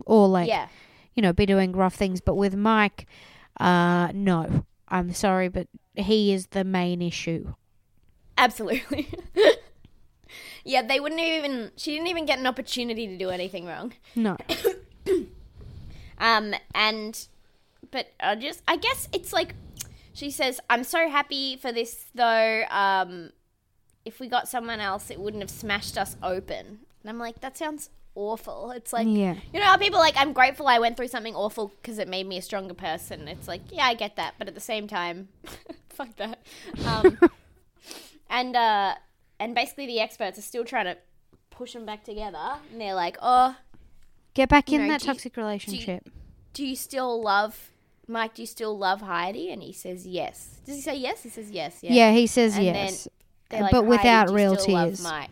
Or 0.08 0.26
like, 0.26 0.48
yeah. 0.48 0.68
you 1.14 1.22
know, 1.22 1.32
be 1.32 1.46
doing 1.46 1.72
rough 1.72 1.94
things. 1.94 2.20
But 2.20 2.34
with 2.34 2.56
Mike, 2.56 3.06
uh, 3.60 4.08
no. 4.12 4.64
I'm 4.88 5.12
sorry, 5.12 5.48
but 5.48 5.68
he 5.94 6.32
is 6.32 6.48
the 6.48 6.64
main 6.64 7.02
issue. 7.02 7.54
Absolutely. 8.38 9.08
yeah, 10.64 10.82
they 10.82 10.98
wouldn't 10.98 11.20
even, 11.20 11.72
she 11.76 11.92
didn't 11.92 12.06
even 12.06 12.24
get 12.24 12.38
an 12.38 12.46
opportunity 12.46 13.06
to 13.06 13.18
do 13.18 13.28
anything 13.28 13.66
wrong. 13.66 13.92
No. 14.16 14.36
Um, 16.20 16.54
and, 16.74 17.28
but 17.90 18.08
I 18.20 18.34
just, 18.34 18.62
I 18.66 18.76
guess 18.76 19.08
it's 19.12 19.32
like, 19.32 19.54
she 20.12 20.30
says, 20.30 20.60
I'm 20.68 20.84
so 20.84 21.08
happy 21.08 21.56
for 21.56 21.72
this 21.72 22.06
though. 22.14 22.64
Um, 22.70 23.30
if 24.04 24.20
we 24.20 24.28
got 24.28 24.48
someone 24.48 24.80
else, 24.80 25.10
it 25.10 25.20
wouldn't 25.20 25.42
have 25.42 25.50
smashed 25.50 25.96
us 25.96 26.16
open. 26.22 26.80
And 27.02 27.08
I'm 27.08 27.18
like, 27.18 27.40
that 27.40 27.56
sounds 27.56 27.90
awful. 28.18 28.72
It's 28.72 28.92
like, 28.92 29.06
Yeah. 29.08 29.36
you 29.52 29.60
know 29.60 29.66
how 29.66 29.76
people 29.76 29.98
like, 30.00 30.14
I'm 30.16 30.32
grateful 30.32 30.66
I 30.66 30.78
went 30.80 30.96
through 30.96 31.08
something 31.08 31.34
awful 31.34 31.68
because 31.80 31.98
it 31.98 32.08
made 32.08 32.26
me 32.26 32.36
a 32.38 32.42
stronger 32.42 32.74
person. 32.74 33.28
It's 33.28 33.46
like, 33.46 33.62
yeah, 33.70 33.86
I 33.86 33.94
get 33.94 34.16
that, 34.16 34.34
but 34.38 34.48
at 34.48 34.54
the 34.54 34.60
same 34.60 34.88
time, 34.88 35.28
fuck 35.88 36.14
that. 36.16 36.40
Um, 36.84 37.18
and 38.30 38.56
uh, 38.56 38.94
and 39.40 39.54
basically, 39.54 39.86
the 39.86 40.00
experts 40.00 40.38
are 40.38 40.42
still 40.42 40.64
trying 40.64 40.86
to 40.86 40.96
push 41.50 41.72
them 41.72 41.86
back 41.86 42.04
together, 42.04 42.56
and 42.72 42.80
they're 42.80 42.94
like, 42.94 43.16
oh, 43.22 43.56
Get 44.34 44.48
back 44.48 44.70
in 44.72 44.82
know, 44.82 44.88
that 44.88 45.00
do 45.00 45.06
you- 45.06 45.12
toxic 45.14 45.36
relationship. 45.36 46.08
do 46.52 46.64
you 46.66 46.76
still 46.76 47.20
love 47.22 47.70
Mike? 48.06 48.34
Do 48.34 48.42
you 48.42 48.46
still 48.46 48.76
love 48.76 49.00
Heidi? 49.00 49.50
And 49.50 49.62
he 49.62 49.72
says 49.72 50.06
yes. 50.06 50.60
Does 50.66 50.76
he 50.76 50.80
say 50.82 50.96
yes? 50.96 51.22
He 51.22 51.28
says 51.28 51.50
yes. 51.50 51.78
Yeah. 51.82 51.92
yeah. 51.92 52.12
he 52.12 52.26
says 52.26 52.56
And 52.56 52.64
yes. 52.64 53.08
then 53.50 53.62
like, 53.62 53.70
but 53.72 53.78
"Heidi, 53.84 53.88
without 53.88 54.26
do 54.28 54.32
you 54.32 54.36
real 54.36 54.56
tears. 54.56 55.02
Mike. 55.02 55.30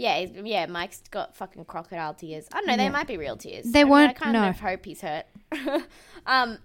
Yeah, 0.00 0.18
yeah. 0.44 0.66
Mike's 0.66 1.02
got 1.10 1.36
fucking 1.36 1.66
crocodile 1.66 2.14
tears. 2.14 2.46
I 2.52 2.58
don't 2.58 2.66
know. 2.68 2.76
They 2.76 2.84
Yeah. 2.84 2.90
might 2.90 3.06
be 3.06 3.16
real 3.18 3.36
tears. 3.36 3.66
They 3.66 3.82
I 3.82 3.84
mean, 3.84 3.92
I 3.94 4.12
kind 4.14 4.32
no. 4.32 4.48
of 4.48 4.58
hope 4.58 4.84
he's 4.86 5.00
hurt. 5.02 5.26
um, 6.26 6.58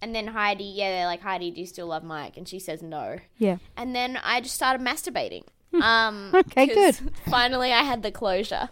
and 0.00 0.14
then 0.14 0.28
Heidi, 0.28 0.64
yeah, 0.64 0.90
they're 0.90 1.06
like, 1.06 1.20
Heidi, 1.22 1.50
do 1.50 1.60
you 1.60 1.66
still 1.66 1.88
love 1.88 2.04
Mike? 2.04 2.36
And 2.36 2.46
she 2.48 2.58
says 2.60 2.82
no. 2.82 3.18
Yeah. 3.38 3.56
And 3.76 3.94
then 3.96 4.18
I 4.22 4.40
just 4.40 4.54
started 4.54 4.84
masturbating. 4.86 5.44
Um, 5.82 6.30
Okay, 6.34 6.68
'cause 6.68 7.00
good. 7.00 7.10
Finally, 7.28 7.72
I 7.72 7.82
had 7.82 8.02
the 8.04 8.12
closure. 8.12 8.68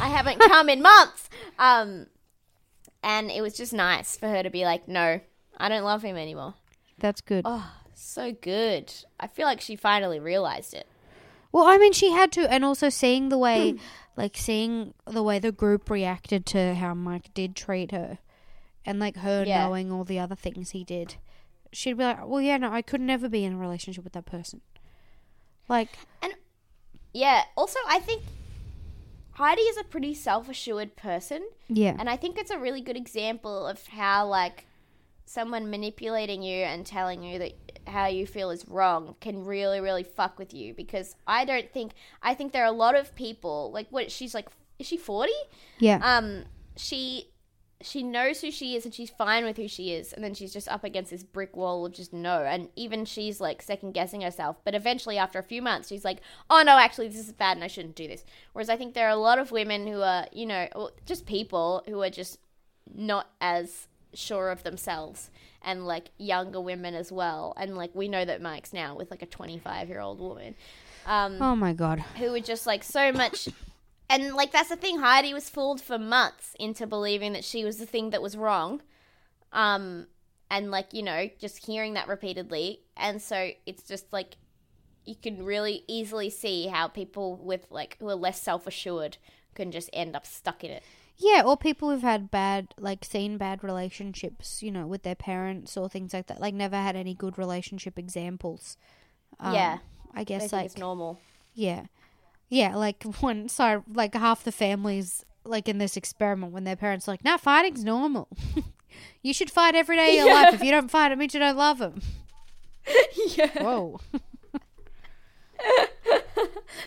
I 0.00 0.08
haven't 0.08 0.40
come 0.40 0.68
in 0.68 0.82
months. 0.82 1.30
Um, 1.58 2.06
and 3.04 3.30
it 3.30 3.40
was 3.42 3.54
just 3.56 3.72
nice 3.72 4.16
for 4.16 4.28
her 4.28 4.42
to 4.42 4.50
be 4.50 4.64
like, 4.64 4.88
no, 4.88 5.20
I 5.58 5.68
don't 5.68 5.84
love 5.84 6.02
him 6.02 6.16
anymore. 6.16 6.54
That's 6.98 7.20
good. 7.20 7.42
Oh, 7.46 7.70
so 7.94 8.32
good. 8.32 8.92
I 9.20 9.26
feel 9.28 9.46
like 9.46 9.60
she 9.60 9.76
finally 9.76 10.18
realized 10.18 10.74
it. 10.74 10.88
Well, 11.52 11.66
I 11.66 11.76
mean, 11.78 11.92
she 11.92 12.10
had 12.10 12.32
to, 12.32 12.50
and 12.50 12.64
also 12.64 12.88
seeing 12.88 13.28
the 13.28 13.36
Hmm. 13.36 13.42
way, 13.42 13.74
like 14.16 14.36
seeing 14.36 14.94
the 15.06 15.22
way 15.22 15.38
the 15.38 15.52
group 15.52 15.90
reacted 15.90 16.46
to 16.46 16.74
how 16.74 16.94
Mike 16.94 17.32
did 17.34 17.54
treat 17.54 17.92
her, 17.92 18.18
and 18.86 18.98
like 18.98 19.16
her 19.18 19.44
Yeah. 19.44 19.64
knowing 19.66 19.92
all 19.92 20.04
the 20.04 20.18
other 20.18 20.34
things 20.34 20.70
he 20.70 20.82
did, 20.82 21.16
she'd 21.72 21.98
be 21.98 22.04
like, 22.04 22.26
"Well, 22.26 22.40
yeah, 22.40 22.56
no, 22.56 22.72
I 22.72 22.82
could 22.82 23.00
never 23.02 23.28
be 23.28 23.44
in 23.44 23.52
a 23.54 23.58
relationship 23.58 24.02
with 24.04 24.14
that 24.14 24.26
person." 24.26 24.62
Like, 25.68 25.90
And 26.22 26.34
Yeah. 27.14 27.44
Also, 27.56 27.78
I 27.86 27.98
think 28.00 28.22
Heidi 29.32 29.62
is 29.62 29.76
a 29.76 29.84
pretty 29.84 30.14
self-assured 30.14 30.96
person, 30.96 31.46
yeah, 31.68 31.96
and 31.98 32.08
I 32.08 32.16
think 32.16 32.38
it's 32.38 32.50
a 32.50 32.58
really 32.58 32.80
good 32.80 32.96
example 32.96 33.66
of 33.66 33.86
how 33.88 34.26
like 34.26 34.66
someone 35.26 35.70
manipulating 35.70 36.42
you 36.42 36.64
and 36.64 36.84
telling 36.86 37.22
you 37.22 37.38
that 37.38 37.52
how 37.86 38.06
you 38.06 38.26
feel 38.26 38.50
is 38.50 38.66
wrong 38.68 39.14
can 39.20 39.44
really 39.44 39.80
really 39.80 40.02
fuck 40.02 40.38
with 40.38 40.54
you 40.54 40.74
because 40.74 41.16
I 41.26 41.44
don't 41.44 41.70
think 41.70 41.92
I 42.22 42.34
think 42.34 42.52
there 42.52 42.62
are 42.62 42.66
a 42.66 42.72
lot 42.72 42.94
of 42.94 43.14
people 43.14 43.70
like 43.72 43.86
what 43.90 44.10
she's 44.10 44.34
like 44.34 44.48
is 44.78 44.86
she 44.86 44.96
40? 44.96 45.32
yeah, 45.78 46.00
um 46.02 46.44
she 46.76 47.28
she 47.80 48.02
knows 48.02 48.40
who 48.40 48.50
she 48.50 48.76
is 48.76 48.84
and 48.84 48.94
she's 48.94 49.10
fine 49.10 49.44
with 49.44 49.56
who 49.56 49.66
she 49.66 49.92
is 49.92 50.12
and 50.12 50.22
then 50.22 50.34
she's 50.34 50.52
just 50.52 50.68
up 50.68 50.84
against 50.84 51.10
this 51.10 51.24
brick 51.24 51.56
wall 51.56 51.84
of 51.84 51.92
just 51.92 52.12
no 52.12 52.44
and 52.44 52.68
even 52.76 53.04
she's 53.04 53.40
like 53.40 53.60
second 53.60 53.92
guessing 53.92 54.20
herself. 54.20 54.56
But 54.64 54.74
eventually 54.74 55.18
after 55.18 55.38
a 55.38 55.42
few 55.42 55.60
months 55.60 55.88
she's 55.88 56.04
like 56.04 56.20
oh 56.48 56.62
no 56.64 56.78
actually 56.78 57.08
this 57.08 57.26
is 57.26 57.32
bad 57.32 57.56
and 57.56 57.64
i 57.64 57.66
shouldn't 57.66 57.96
do 57.96 58.06
this. 58.06 58.24
Whereas 58.52 58.70
i 58.70 58.76
think 58.76 58.94
there 58.94 59.06
are 59.06 59.10
a 59.10 59.16
lot 59.16 59.38
of 59.38 59.50
women 59.50 59.86
who 59.86 60.00
are 60.00 60.26
you 60.32 60.46
know 60.46 60.90
just 61.04 61.26
people 61.26 61.82
who 61.86 62.00
are 62.02 62.10
just 62.10 62.38
not 62.94 63.30
as 63.40 63.88
sure 64.14 64.50
of 64.50 64.62
themselves 64.62 65.30
and 65.64 65.86
like 65.86 66.10
younger 66.18 66.60
women 66.60 66.94
as 66.94 67.10
well. 67.10 67.54
And 67.56 67.76
like 67.76 67.94
we 67.94 68.08
know 68.08 68.24
that 68.24 68.42
mike's 68.42 68.72
now 68.72 68.96
with 68.96 69.10
like 69.10 69.22
a 69.22 69.26
25 69.26 69.88
year 69.88 70.00
old 70.00 70.20
woman. 70.20 70.54
Um 71.06 71.40
oh 71.40 71.56
my 71.56 71.72
god, 71.72 72.00
who 72.18 72.30
were 72.32 72.40
just 72.40 72.66
like 72.66 72.84
so 72.84 73.12
much 73.12 73.48
and 74.10 74.34
like 74.34 74.52
that's 74.52 74.68
the 74.68 74.76
thing. 74.76 74.98
Heidi 74.98 75.34
was 75.34 75.48
fooled 75.48 75.80
for 75.80 75.98
months 75.98 76.54
into 76.58 76.86
believing 76.86 77.32
that 77.32 77.44
she 77.44 77.64
was 77.64 77.78
the 77.78 77.86
thing 77.86 78.10
that 78.10 78.22
was 78.22 78.36
wrong. 78.36 78.82
Um 79.52 80.06
and 80.50 80.70
like 80.70 80.92
you 80.92 81.02
know 81.02 81.28
just 81.38 81.66
hearing 81.66 81.94
that 81.94 82.08
repeatedly. 82.08 82.80
And 82.96 83.20
so 83.20 83.50
it's 83.66 83.82
just 83.84 84.12
like 84.12 84.36
you 85.04 85.16
can 85.16 85.44
really 85.44 85.82
easily 85.88 86.30
see 86.30 86.68
how 86.68 86.88
people 86.88 87.36
with 87.36 87.66
like 87.70 87.96
who 87.98 88.08
are 88.08 88.14
less 88.14 88.40
self-assured 88.40 89.16
can 89.54 89.70
just 89.70 89.90
end 89.92 90.16
up 90.16 90.26
stuck 90.26 90.64
in 90.64 90.70
it 90.70 90.82
yeah, 91.22 91.42
or 91.44 91.56
people 91.56 91.90
who've 91.90 92.02
had 92.02 92.30
bad, 92.30 92.74
like, 92.78 93.04
seen 93.04 93.38
bad 93.38 93.62
relationships, 93.62 94.62
you 94.62 94.70
know, 94.70 94.86
with 94.86 95.02
their 95.02 95.14
parents 95.14 95.76
or 95.76 95.88
things 95.88 96.12
like 96.12 96.26
that, 96.26 96.40
like, 96.40 96.54
never 96.54 96.76
had 96.76 96.96
any 96.96 97.14
good 97.14 97.38
relationship 97.38 97.98
examples. 97.98 98.76
Um, 99.40 99.54
yeah 99.54 99.78
I 100.14 100.24
guess 100.24 100.52
like 100.52 100.66
it's 100.66 100.78
normal 100.78 101.20
Yeah. 101.54 101.86
Yeah, 102.48 102.76
like 102.76 103.02
when 103.20 103.48
sorry, 103.48 103.82
like 103.92 104.14
half 104.14 104.44
the 104.44 104.52
families 104.52 105.24
like 105.44 105.68
in 105.68 105.78
this 105.78 105.96
experiment 105.96 106.52
when 106.52 106.64
their 106.64 106.76
parents 106.76 107.08
are 107.08 107.12
like, 107.12 107.24
"No, 107.24 107.36
fighting's 107.36 107.84
normal. 107.84 108.28
you 109.22 109.32
should 109.32 109.50
fight 109.50 109.74
every 109.74 109.96
day 109.96 110.18
of 110.18 110.26
your 110.26 110.34
life. 110.34 110.54
If 110.54 110.62
you 110.62 110.70
don't 110.70 110.90
fight, 110.90 111.12
it 111.12 111.18
means 111.18 111.34
you 111.34 111.40
don't 111.40 111.56
love 111.56 111.78
them." 111.78 112.00
yeah 113.36 113.62
Whoa. 113.62 114.00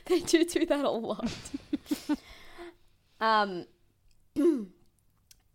they 0.05 0.19
do 0.19 0.45
do 0.45 0.65
that 0.65 0.86
a 0.86 0.89
lot. 0.89 1.31
um. 3.19 3.65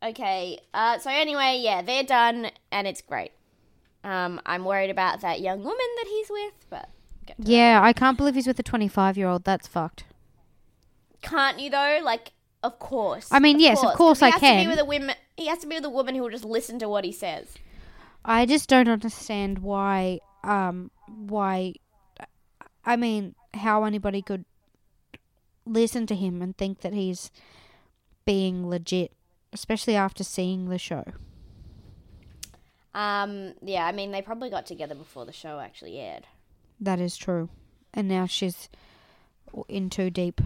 okay. 0.02 0.58
Uh. 0.74 0.98
So 0.98 1.10
anyway, 1.10 1.60
yeah, 1.62 1.82
they're 1.82 2.02
done, 2.04 2.50
and 2.70 2.86
it's 2.86 3.00
great. 3.02 3.32
Um. 4.04 4.40
I'm 4.46 4.64
worried 4.64 4.90
about 4.90 5.20
that 5.20 5.40
young 5.40 5.58
woman 5.60 5.76
that 5.96 6.06
he's 6.08 6.28
with, 6.30 6.54
but. 6.70 6.88
Yeah, 7.38 7.80
I 7.82 7.92
can't 7.92 8.16
believe 8.16 8.34
he's 8.34 8.48
with 8.48 8.58
a 8.58 8.62
25-year-old. 8.64 9.44
That's 9.44 9.68
fucked. 9.68 10.02
can't 11.22 11.60
you 11.60 11.70
though? 11.70 12.00
Like, 12.02 12.32
of 12.64 12.80
course. 12.80 13.28
I 13.30 13.38
mean, 13.38 13.60
yes, 13.60 13.84
of 13.84 13.94
course 13.94 14.18
'cause 14.18 14.20
he 14.20 14.26
I 14.26 14.30
has 14.30 14.40
To 14.40 14.46
can. 14.46 14.64
be 14.64 14.68
with 14.68 14.80
a 14.80 14.84
woman. 14.84 15.14
He 15.36 15.46
has 15.46 15.58
to 15.58 15.68
be 15.68 15.76
with 15.76 15.84
a 15.84 15.90
woman 15.90 16.16
who 16.16 16.22
will 16.22 16.30
just 16.30 16.44
listen 16.44 16.80
to 16.80 16.88
what 16.88 17.04
he 17.04 17.12
says. 17.12 17.54
I 18.24 18.46
just 18.46 18.68
don't 18.68 18.88
understand 18.88 19.60
why 19.60 20.18
um 20.42 20.90
why 21.06 21.74
I 22.84 22.96
mean, 22.96 23.34
how 23.54 23.84
anybody 23.84 24.22
could 24.22 24.44
listen 25.64 26.06
to 26.08 26.14
him 26.16 26.42
and 26.42 26.56
think 26.56 26.80
that 26.80 26.94
he's 26.94 27.30
being 28.24 28.68
legit, 28.68 29.12
especially 29.52 29.96
after 29.96 30.24
seeing 30.24 30.68
the 30.68 30.78
show. 30.78 31.04
Um. 32.94 33.54
Yeah. 33.62 33.86
I 33.86 33.92
mean, 33.92 34.10
they 34.10 34.22
probably 34.22 34.50
got 34.50 34.66
together 34.66 34.94
before 34.94 35.24
the 35.24 35.32
show 35.32 35.60
actually 35.60 35.98
aired. 35.98 36.26
That 36.80 36.98
is 37.00 37.16
true. 37.16 37.48
And 37.94 38.08
now 38.08 38.26
she's 38.26 38.68
in 39.68 39.90
too 39.90 40.10
deep. 40.10 40.40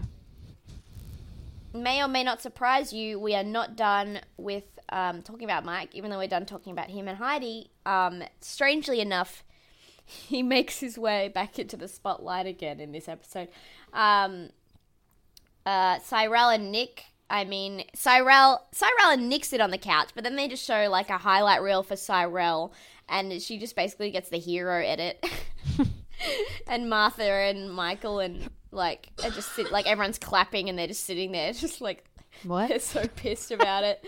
may 1.73 2.01
or 2.03 2.07
may 2.07 2.23
not 2.23 2.41
surprise 2.41 2.93
you, 2.93 3.19
we 3.19 3.35
are 3.35 3.43
not 3.43 3.75
done 3.75 4.21
with 4.37 4.63
um, 4.89 5.21
talking 5.21 5.43
about 5.43 5.65
Mike, 5.65 5.89
even 5.93 6.09
though 6.11 6.17
we're 6.17 6.27
done 6.27 6.45
talking 6.45 6.71
about 6.71 6.89
him 6.89 7.07
and 7.07 7.17
Heidi. 7.17 7.69
Um, 7.85 8.23
strangely 8.41 8.99
enough, 9.01 9.43
he 10.05 10.43
makes 10.43 10.79
his 10.79 10.97
way 10.97 11.27
back 11.29 11.57
into 11.59 11.77
the 11.77 11.87
spotlight 11.87 12.45
again 12.45 12.79
in 12.79 12.91
this 12.91 13.07
episode. 13.07 13.49
Um, 13.93 14.49
uh, 15.65 15.99
Cyrell 15.99 16.49
and 16.49 16.71
Nick. 16.71 17.05
I 17.29 17.43
mean, 17.43 17.83
Cyrell, 17.95 18.65
Cyrell 18.71 19.11
and 19.11 19.29
Nick 19.29 19.45
sit 19.45 19.59
on 19.61 19.71
the 19.71 19.77
couch, 19.77 20.09
but 20.13 20.23
then 20.23 20.35
they 20.35 20.47
just 20.47 20.65
show 20.65 20.87
like 20.89 21.09
a 21.09 21.17
highlight 21.17 21.61
reel 21.61 21.81
for 21.83 21.95
Cyrell, 21.95 22.73
and 23.09 23.41
she 23.41 23.57
just 23.57 23.75
basically 23.75 24.11
gets 24.11 24.29
the 24.29 24.37
hero 24.37 24.83
edit. 24.83 25.25
and 26.67 26.89
Martha 26.89 27.23
and 27.23 27.71
Michael 27.73 28.19
and 28.19 28.49
like 28.71 29.09
are 29.23 29.29
just 29.29 29.53
sit 29.53 29.71
like 29.71 29.87
everyone's 29.87 30.19
clapping 30.19 30.69
and 30.69 30.77
they're 30.77 30.87
just 30.87 31.03
sitting 31.05 31.31
there, 31.31 31.51
just 31.53 31.81
like 31.81 32.03
What? 32.43 32.69
they're 32.69 32.79
so 32.79 33.07
pissed 33.15 33.51
about 33.51 33.83
it. 33.83 34.03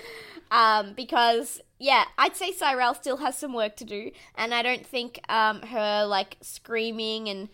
Um, 0.51 0.93
because 0.93 1.59
yeah, 1.79 2.05
I'd 2.17 2.35
say 2.35 2.51
Cyrell 2.51 2.93
still 2.93 3.17
has 3.17 3.37
some 3.37 3.53
work 3.53 3.75
to 3.77 3.85
do, 3.85 4.11
and 4.35 4.53
I 4.53 4.61
don't 4.61 4.85
think 4.85 5.19
um 5.29 5.61
her 5.63 6.05
like 6.05 6.37
screaming 6.41 7.29
and 7.29 7.49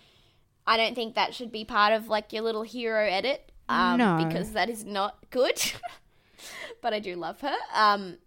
I 0.67 0.77
don't 0.77 0.95
think 0.95 1.15
that 1.15 1.33
should 1.33 1.51
be 1.51 1.65
part 1.65 1.93
of 1.93 2.07
like 2.07 2.33
your 2.33 2.43
little 2.43 2.63
hero 2.63 3.05
edit. 3.05 3.51
Um, 3.69 3.97
No. 3.97 4.23
because 4.27 4.51
that 4.51 4.69
is 4.69 4.83
not 4.85 5.17
good. 5.29 5.61
but 6.81 6.93
I 6.93 6.99
do 6.99 7.15
love 7.15 7.41
her. 7.41 7.55
Um, 7.73 8.17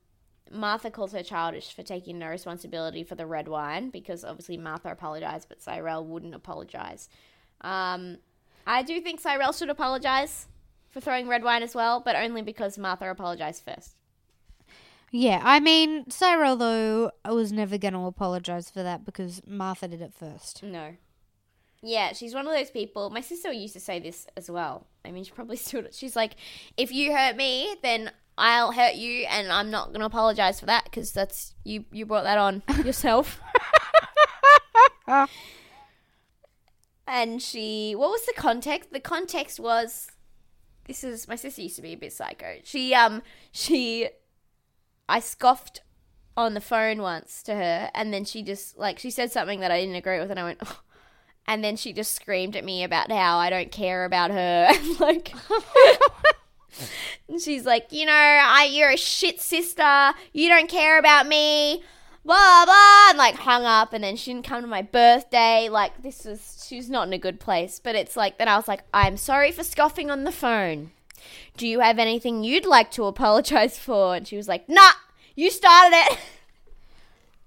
Martha 0.51 0.91
calls 0.91 1.13
her 1.13 1.23
childish 1.23 1.75
for 1.75 1.83
taking 1.83 2.19
no 2.19 2.29
responsibility 2.29 3.03
for 3.03 3.15
the 3.17 3.27
red 3.27 3.49
wine 3.49 3.91
because 3.91 4.25
obviously 4.25 4.57
Martha 4.57 4.91
apologized, 4.91 5.49
but 5.49 5.61
Cyrell 5.61 6.05
wouldn't 6.05 6.35
apologize. 6.35 7.09
Um, 7.63 8.19
I 8.67 8.83
do 8.83 9.01
think 9.01 9.21
Cyrell 9.21 9.53
should 9.53 9.71
apologize 9.71 10.47
for 10.89 11.01
throwing 11.01 11.29
red 11.29 11.43
wine 11.43 11.63
as 11.63 11.75
well, 11.75 12.01
but 12.01 12.17
only 12.17 12.43
because 12.43 12.79
Martha 12.79 13.11
apologized 13.11 13.65
first. 13.65 13.97
Yeah, 15.11 15.41
I 15.45 15.61
mean, 15.61 16.11
Cyrell 16.11 16.57
though 16.57 17.11
I 17.25 17.33
was 17.33 17.53
never 17.53 17.79
going 17.79 17.95
to 17.95 18.01
apologize 18.01 18.71
for 18.71 18.83
that 18.83 19.05
because 19.05 19.41
Martha 19.47 19.89
did 19.89 20.01
it 20.01 20.13
first. 20.15 20.63
No. 20.63 20.97
Yeah, 21.83 22.13
she's 22.13 22.35
one 22.35 22.47
of 22.47 22.53
those 22.55 22.71
people. 22.71 23.11
My 23.11 23.21
sister 23.21 23.53
used 23.53 23.75
to 23.75 23.81
say 23.81 24.01
this 24.01 24.27
as 24.37 24.51
well. 24.51 24.87
I 25.07 25.13
mean, 25.13 25.25
she 25.25 25.33
probably 25.33 25.57
still. 25.57 25.85
She's 25.93 26.17
like, 26.17 26.37
if 26.77 26.93
you 26.93 27.15
hurt 27.15 27.37
me, 27.37 27.77
then 27.83 28.11
I'll 28.39 28.73
hurt 28.73 28.97
you, 28.97 29.27
and 29.27 29.51
I'm 29.51 29.71
not 29.71 29.89
going 29.89 30.01
to 30.01 30.07
apologize 30.07 30.61
for 30.61 30.67
that 30.67 30.85
because 30.85 31.13
that's 31.13 31.55
you. 31.65 31.85
You 31.91 32.05
brought 32.05 32.25
that 32.25 32.39
on 32.39 32.63
yourself. 32.85 33.41
and 37.07 37.41
she 37.41 37.95
what 37.95 38.11
was 38.11 38.27
the 38.27 38.35
context? 38.37 38.93
The 38.93 39.01
context 39.01 39.61
was 39.61 40.11
this 40.87 41.03
is 41.05 41.29
my 41.29 41.37
sister 41.37 41.63
used 41.63 41.77
to 41.77 41.83
be 41.83 41.93
a 41.93 41.97
bit 41.97 42.13
psycho. 42.13 42.57
She 42.65 42.95
um 42.95 43.23
she 43.53 44.09
I 45.09 45.21
scoffed 45.21 45.83
on 46.37 46.55
the 46.55 46.61
phone 46.61 47.01
once 47.01 47.43
to 47.45 47.55
her 47.55 47.91
and 47.95 48.13
then 48.13 48.25
she 48.25 48.43
just 48.43 48.77
like 48.77 48.99
she 48.99 49.11
said 49.11 49.33
something 49.33 49.61
that 49.61 49.71
I 49.71 49.81
didn't 49.81 49.95
agree 49.95 50.19
with 50.19 50.31
and 50.31 50.39
I 50.39 50.45
went 50.45 50.59
oh. 50.65 50.81
And 51.49 51.63
then 51.63 51.77
she 51.77 51.93
just 51.93 52.15
screamed 52.15 52.57
at 52.57 52.65
me 52.65 52.85
about 52.85 53.11
how 53.11 53.39
I 53.39 53.51
don't 53.51 53.71
care 53.71 54.05
about 54.05 54.31
her 54.31 54.69
and 54.71 55.01
like 55.01 55.33
and 57.29 57.41
she's 57.41 57.65
like, 57.65 57.89
you 57.91 58.07
know, 58.07 58.13
I 58.13 58.69
you're 58.71 58.91
a 58.91 58.97
shit 58.97 59.41
sister. 59.41 60.13
You 60.33 60.49
don't 60.49 60.69
care 60.69 60.99
about 60.99 61.27
me. 61.27 61.83
Blah 62.25 62.65
blah, 62.65 63.11
and 63.11 63.19
like 63.19 63.37
hung 63.37 63.65
up, 63.65 63.93
and 63.93 64.03
then 64.03 64.17
she 64.17 64.33
didn't 64.33 64.47
come 64.47 64.61
to 64.61 64.67
my 64.67 64.83
birthday. 64.83 65.69
Like 65.69 66.03
this 66.03 66.25
was, 66.25 66.67
she 66.69 66.77
was 66.77 66.91
not 66.91 67.07
in 67.07 67.13
a 67.13 67.19
good 67.19 67.39
place. 67.39 67.81
But 67.83 67.95
it's 67.95 68.17
like 68.17 68.39
then 68.39 68.49
I 68.49 68.57
was 68.57 68.67
like, 68.67 68.83
I'm 68.93 69.17
sorry 69.17 69.53
for 69.53 69.63
scoffing 69.63 70.11
on 70.11 70.25
the 70.25 70.33
phone. 70.33 70.91
Do 71.57 71.69
you 71.69 71.81
have 71.81 72.01
anything 72.01 72.43
you'd 72.43 72.67
like 72.67 72.91
to 72.93 73.05
apologize 73.05 73.79
for? 73.79 74.17
And 74.17 74.27
she 74.27 74.37
was 74.37 74.49
like, 74.49 74.69
Nah, 74.69 74.93
you 75.35 75.51
started 75.51 75.97
it. 75.97 76.19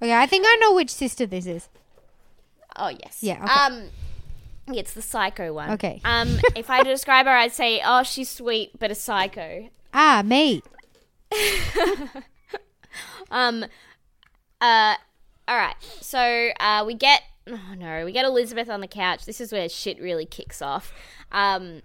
Okay, 0.02 0.16
I 0.16 0.28
think 0.28 0.46
I 0.48 0.56
know 0.62 0.74
which 0.74 0.92
sister 0.92 1.26
this 1.26 1.46
is. 1.46 1.68
Oh 2.80 2.90
yes. 2.90 3.20
Yeah, 3.22 3.44
okay. 3.44 3.54
Um, 3.54 3.84
it's 4.76 4.94
the 4.94 5.02
psycho 5.02 5.54
one. 5.54 5.72
Okay. 5.72 6.02
Um, 6.04 6.40
if 6.56 6.70
I 6.70 6.78
had 6.78 6.84
to 6.84 6.92
describe 6.92 7.26
her, 7.26 7.32
I'd 7.32 7.54
say, 7.54 7.82
oh, 7.86 8.04
she's 8.04 8.30
sweet 8.30 8.78
but 8.80 8.92
a 8.92 8.96
psycho. 8.96 9.70
Ah, 9.94 10.22
me. 10.26 10.62
Um, 13.32 13.66
uh, 14.62 14.96
all 15.48 15.58
right. 15.58 15.76
So 16.02 16.50
uh, 16.60 16.84
we 16.86 16.94
get 16.94 17.24
oh 17.48 17.74
no, 17.78 18.06
we 18.06 18.12
get 18.12 18.26
Elizabeth 18.26 18.70
on 18.70 18.82
the 18.82 18.88
couch. 18.88 19.26
This 19.26 19.42
is 19.42 19.52
where 19.52 19.68
shit 19.70 20.00
really 20.02 20.26
kicks 20.26 20.62
off. 20.62 20.94
Um, 21.32 21.82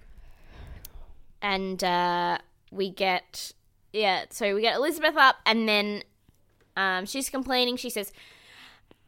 and 1.42 1.82
uh, 1.82 2.38
we 2.70 2.90
get 2.90 3.52
yeah. 3.92 4.24
So 4.30 4.54
we 4.54 4.62
get 4.62 4.76
Elizabeth 4.76 5.16
up, 5.16 5.36
and 5.46 5.68
then 5.68 6.02
um, 6.76 7.06
she's 7.06 7.28
complaining. 7.28 7.76
She 7.76 7.90
says. 7.90 8.12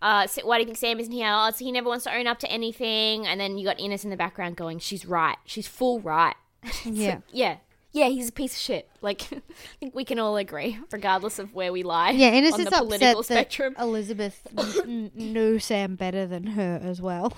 Uh, 0.03 0.26
why 0.44 0.59
do 0.59 0.61
you 0.62 0.66
think 0.66 0.78
Sam 0.78 1.01
isn't 1.01 1.12
here? 1.12 1.28
Oh, 1.30 1.51
so 1.51 1.64
he 1.64 1.72
never 1.72 1.88
wants 1.88 2.05
to 2.05 2.14
own 2.14 2.26
up 2.26 2.38
to 2.40 2.51
anything. 2.51 3.26
And 3.26 3.40
then 3.40 3.57
you 3.59 3.64
got 3.64 3.80
Ines 3.80 4.05
in 4.05 4.11
the 4.11 4.16
background 4.16 4.57
going, 4.57 4.78
she's 4.78 5.07
right. 5.07 5.36
She's 5.44 5.66
full 5.66 6.01
right. 6.01 6.34
Yeah. 6.84 7.14
like, 7.14 7.22
yeah. 7.32 7.57
Yeah, 7.92 8.09
he's 8.09 8.28
a 8.28 8.32
piece 8.32 8.53
of 8.53 8.61
shit. 8.61 8.90
Like, 9.01 9.22
I 9.32 9.40
think 9.80 9.94
we 9.94 10.05
can 10.05 10.18
all 10.18 10.36
agree, 10.36 10.78
regardless 10.92 11.38
of 11.38 11.55
where 11.55 11.72
we 11.72 11.82
lie 11.82 12.11
Yeah, 12.11 12.28
Ines 12.28 12.53
on 12.53 12.61
is 12.61 12.66
the 12.66 12.70
political 12.72 13.20
upset 13.20 13.36
that 13.36 13.53
spectrum. 13.53 13.74
Elizabeth 13.78 14.47
n- 14.84 15.11
knew 15.14 15.59
Sam 15.59 15.97
better 15.97 16.26
than 16.26 16.49
her 16.49 16.78
as 16.82 17.01
well. 17.01 17.32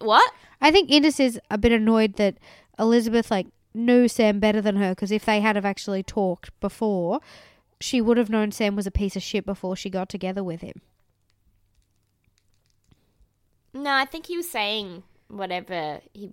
What? 0.00 0.30
I 0.60 0.70
think 0.70 0.90
Ines 0.90 1.18
is 1.20 1.40
a 1.50 1.56
bit 1.56 1.72
annoyed 1.72 2.16
that 2.16 2.36
Elizabeth 2.78 3.30
like 3.30 3.46
knew 3.74 4.08
Sam 4.08 4.40
better 4.40 4.60
than 4.60 4.76
her 4.76 4.90
because 4.90 5.10
if 5.10 5.24
they 5.24 5.40
had 5.40 5.56
have 5.56 5.64
actually 5.64 6.02
talked 6.02 6.58
before, 6.60 7.20
she 7.82 8.00
would 8.00 8.16
have 8.16 8.30
known 8.30 8.52
Sam 8.52 8.76
was 8.76 8.86
a 8.86 8.92
piece 8.92 9.16
of 9.16 9.22
shit 9.22 9.44
before 9.44 9.74
she 9.74 9.90
got 9.90 10.08
together 10.08 10.44
with 10.44 10.60
him. 10.60 10.80
No, 13.74 13.92
I 13.92 14.04
think 14.04 14.26
he 14.26 14.36
was 14.36 14.48
saying 14.48 15.02
whatever 15.28 16.00
he 16.12 16.32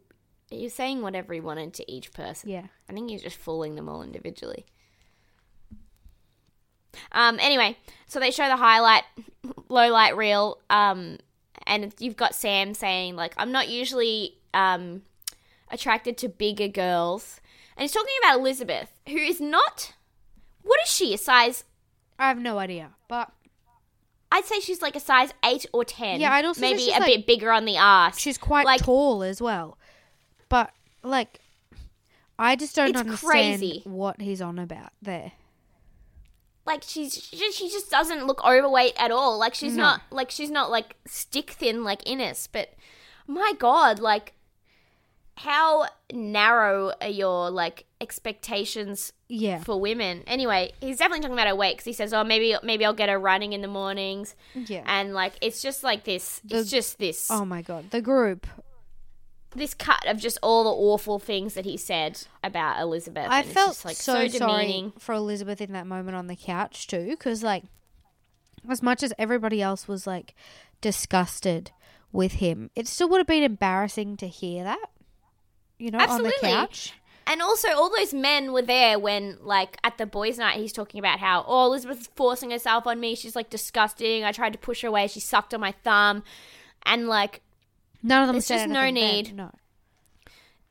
he 0.49 0.63
was 0.63 0.73
saying 0.73 1.01
whatever 1.01 1.33
he 1.33 1.39
wanted 1.39 1.73
to 1.75 1.91
each 1.91 2.11
person. 2.11 2.49
Yeah. 2.49 2.67
I 2.89 2.93
think 2.93 3.09
he 3.09 3.15
was 3.15 3.23
just 3.23 3.37
fooling 3.37 3.75
them 3.75 3.89
all 3.89 4.03
individually. 4.03 4.65
Um. 7.11 7.37
Anyway, 7.39 7.77
so 8.07 8.19
they 8.19 8.31
show 8.31 8.47
the 8.47 8.57
highlight, 8.57 9.03
low 9.69 9.91
light 9.91 10.17
reel. 10.17 10.59
Um, 10.69 11.17
and 11.65 11.93
you've 11.99 12.17
got 12.17 12.35
Sam 12.35 12.73
saying 12.73 13.15
like, 13.15 13.33
"I'm 13.37 13.51
not 13.51 13.69
usually 13.69 14.37
um 14.53 15.03
attracted 15.71 16.17
to 16.19 16.29
bigger 16.29 16.67
girls," 16.67 17.39
and 17.77 17.83
he's 17.83 17.91
talking 17.91 18.13
about 18.23 18.39
Elizabeth, 18.39 18.91
who 19.07 19.17
is 19.17 19.39
not. 19.39 19.93
What 20.63 20.79
is 20.85 20.91
she? 20.91 21.13
A 21.13 21.17
size? 21.17 21.63
I 22.17 22.27
have 22.27 22.37
no 22.39 22.57
idea, 22.59 22.91
but 23.07 23.31
I'd 24.31 24.45
say 24.45 24.59
she's 24.59 24.81
like 24.81 24.95
a 24.95 24.99
size 24.99 25.33
eight 25.43 25.65
or 25.73 25.83
ten. 25.85 26.19
Yeah, 26.19 26.33
I'd 26.33 26.45
also 26.45 26.59
say 26.61 26.71
maybe 26.71 26.83
she's, 26.83 26.95
a 26.95 26.99
like- 26.99 27.05
bit 27.05 27.27
bigger 27.27 27.51
on 27.51 27.65
the 27.65 27.77
ass. 27.77 28.19
she's 28.19 28.37
quite 28.37 28.65
like 28.65 28.81
tall 28.83 29.23
as 29.23 29.41
well. 29.41 29.77
But 30.49 30.71
like, 31.03 31.39
I 32.37 32.55
just 32.55 32.75
don't 32.75 32.89
It's 32.89 32.99
understand 32.99 33.59
crazy. 33.59 33.81
what 33.85 34.21
he's 34.21 34.41
on 34.41 34.59
about 34.59 34.91
there. 35.01 35.31
like 36.65 36.83
she's 36.85 37.13
she 37.15 37.37
just, 37.37 37.57
she 37.57 37.69
just 37.69 37.89
doesn't 37.89 38.27
look 38.27 38.43
overweight 38.45 38.93
at 38.97 39.11
all. 39.11 39.37
Like 39.39 39.55
she's 39.55 39.75
not 39.75 40.01
like 40.11 40.29
she's 40.29 40.51
not 40.51 40.69
like 40.69 40.95
stick 41.07 41.51
thin 41.51 41.83
like 41.83 42.07
Ines, 42.07 42.47
but 42.51 42.73
my 43.27 43.53
god, 43.57 43.99
like 43.99 44.33
how 45.41 45.85
narrow 46.11 46.91
are 46.99 47.07
your 47.07 47.49
like 47.49 47.85
expectations 48.01 49.13
Yeah, 49.29 49.59
for 49.63 49.79
women? 49.79 50.23
Anyway, 50.27 50.73
he's 50.81 50.97
definitely 50.97 51.21
talking 51.21 51.33
about 51.33 51.47
her 51.47 51.55
weight 51.55 51.77
because 51.77 51.85
he 51.85 51.93
says, 51.93 52.13
"Oh, 52.13 52.25
maybe 52.25 52.55
maybe 52.61 52.83
I'll 52.83 52.93
get 52.93 53.07
her 53.07 53.17
running 53.19 53.53
in 53.53 53.61
the 53.61 53.67
mornings." 53.69 54.35
yeah. 54.53 54.83
And 54.85 55.13
like 55.13 55.33
it's 55.41 55.61
just 55.61 55.81
like 55.83 56.03
this, 56.03 56.41
it's 56.43 56.53
The- 56.53 56.65
just 56.65 56.99
this 56.99 57.27
oh 57.31 57.45
my 57.45 57.61
god, 57.61 57.91
the 57.91 58.01
group. 58.01 58.47
this 59.55 59.73
cut 59.73 60.05
of 60.07 60.17
just 60.17 60.37
all 60.43 60.63
the 60.65 60.69
awful 60.71 61.19
things 61.19 61.53
that 61.53 61.63
he 61.63 61.77
said 61.77 62.21
about 62.43 62.79
Elizabeth. 62.81 63.27
I 63.29 63.43
felt 63.43 63.69
just, 63.69 63.85
like 63.85 63.95
so, 63.95 64.27
so, 64.27 64.37
sorry 64.39 64.67
demeaning. 64.67 64.93
for 64.99 65.13
Elizabeth 65.13 65.61
in 65.61 65.71
that 65.71 65.87
moment 65.87 66.17
on 66.17 66.27
the 66.27 66.35
couch 66.35 66.85
too, 66.87 67.07
because 67.11 67.43
like, 67.43 67.63
as 68.69 68.83
much 68.83 69.03
as 69.03 69.13
everybody 69.17 69.61
else 69.61 69.87
was 69.87 70.05
like 70.05 70.35
disgusted 70.81 71.71
with 72.11 72.33
him, 72.33 72.69
it 72.75 72.87
still 72.87 73.07
would 73.09 73.19
have 73.19 73.27
been 73.27 73.43
embarrassing 73.43 74.17
to 74.17 74.27
hear 74.27 74.63
that. 74.65 74.89
You 75.79 75.91
know, 75.91 75.97
on 75.99 76.07
the 76.07 76.13
Absolutely. 76.27 76.49
couch. 76.49 76.93
And 77.25 77.41
also, 77.41 77.69
all 77.69 77.89
those 77.95 78.13
men 78.13 78.53
were 78.53 78.61
there 78.61 78.97
when, 78.97 79.37
like, 79.41 79.77
at 79.83 79.97
the 79.97 80.05
boys' 80.05 80.37
night, 80.39 80.57
he's 80.57 80.73
talking 80.73 80.99
about 80.99 81.19
how, 81.19 81.45
oh, 81.47 81.67
Elizabeth's 81.67 82.09
forcing 82.15 82.49
herself 82.51 82.87
on 82.87 82.99
me. 82.99 83.15
She's, 83.15 83.35
like, 83.35 83.49
disgusting. 83.51 84.23
I 84.23 84.31
tried 84.31 84.53
to 84.53 84.59
push 84.59 84.81
her 84.81 84.87
away. 84.87 85.07
She 85.07 85.19
sucked 85.19 85.53
on 85.53 85.61
my 85.61 85.73
thumb. 85.83 86.23
And, 86.83 87.07
like, 87.07 87.41
None 88.01 88.23
of 88.23 88.33
them 88.33 88.41
said 88.41 88.57
just 88.57 88.69
no 88.69 88.89
need. 88.89 89.35
No. 89.35 89.51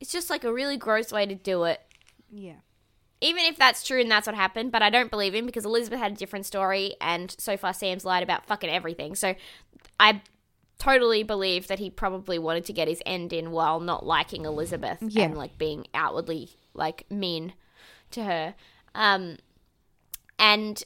it's 0.01 0.11
just, 0.11 0.29
like, 0.29 0.43
a 0.43 0.51
really 0.53 0.75
gross 0.75 1.11
way 1.13 1.25
to 1.25 1.35
do 1.35 1.63
it. 1.63 1.81
Yeah. 2.29 2.55
Even 3.21 3.45
if 3.45 3.57
that's 3.57 3.81
true 3.85 4.01
and 4.01 4.11
that's 4.11 4.27
what 4.27 4.35
happened, 4.35 4.71
but 4.71 4.81
I 4.81 4.89
don't 4.89 5.09
believe 5.09 5.33
him 5.33 5.45
because 5.45 5.65
Elizabeth 5.65 5.99
had 5.99 6.11
a 6.11 6.15
different 6.15 6.45
story, 6.45 6.95
and 7.01 7.33
so 7.37 7.57
far 7.57 7.73
Sam's 7.73 8.05
lied 8.05 8.23
about 8.23 8.45
fucking 8.45 8.69
everything. 8.69 9.15
So 9.15 9.35
I 9.99 10.21
totally 10.79 11.21
believe 11.23 11.67
that 11.67 11.77
he 11.79 11.89
probably 11.89 12.39
wanted 12.39 12.65
to 12.65 12.73
get 12.73 12.87
his 12.87 13.01
end 13.05 13.31
in 13.33 13.51
while 13.51 13.79
not 13.79 14.05
liking 14.05 14.45
Elizabeth 14.45 14.97
Yeah. 15.01 15.23
and 15.25 15.37
like 15.37 15.57
being 15.57 15.85
outwardly 15.93 16.51
like 16.73 17.05
mean 17.11 17.53
to 18.11 18.23
her. 18.23 18.55
Um, 18.95 19.37
and 20.39 20.81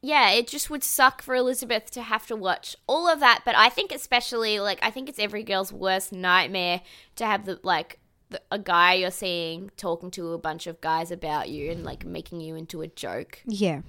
yeah, 0.00 0.30
it 0.30 0.48
just 0.48 0.68
would 0.70 0.82
suck 0.82 1.22
for 1.22 1.34
Elizabeth 1.34 1.90
to 1.92 2.02
have 2.02 2.26
to 2.26 2.34
watch 2.36 2.74
all 2.88 3.06
of 3.08 3.20
that. 3.20 3.42
But 3.44 3.54
I 3.56 3.68
think 3.68 3.92
especially 3.92 4.58
like 4.58 4.78
I 4.82 4.90
think 4.90 5.08
it's 5.08 5.18
every 5.18 5.42
girl's 5.44 5.72
worst 5.72 6.12
nightmare 6.12 6.80
to 7.16 7.26
have 7.26 7.44
the 7.44 7.60
like 7.62 7.98
the, 8.30 8.40
a 8.50 8.58
guy 8.58 8.94
you're 8.94 9.10
seeing 9.10 9.70
talking 9.76 10.10
to 10.12 10.32
a 10.32 10.38
bunch 10.38 10.66
of 10.66 10.80
guys 10.80 11.10
about 11.10 11.50
you 11.50 11.70
and 11.70 11.84
like 11.84 12.04
making 12.04 12.40
you 12.40 12.56
into 12.56 12.82
a 12.82 12.88
joke. 12.88 13.42
Yeah. 13.46 13.82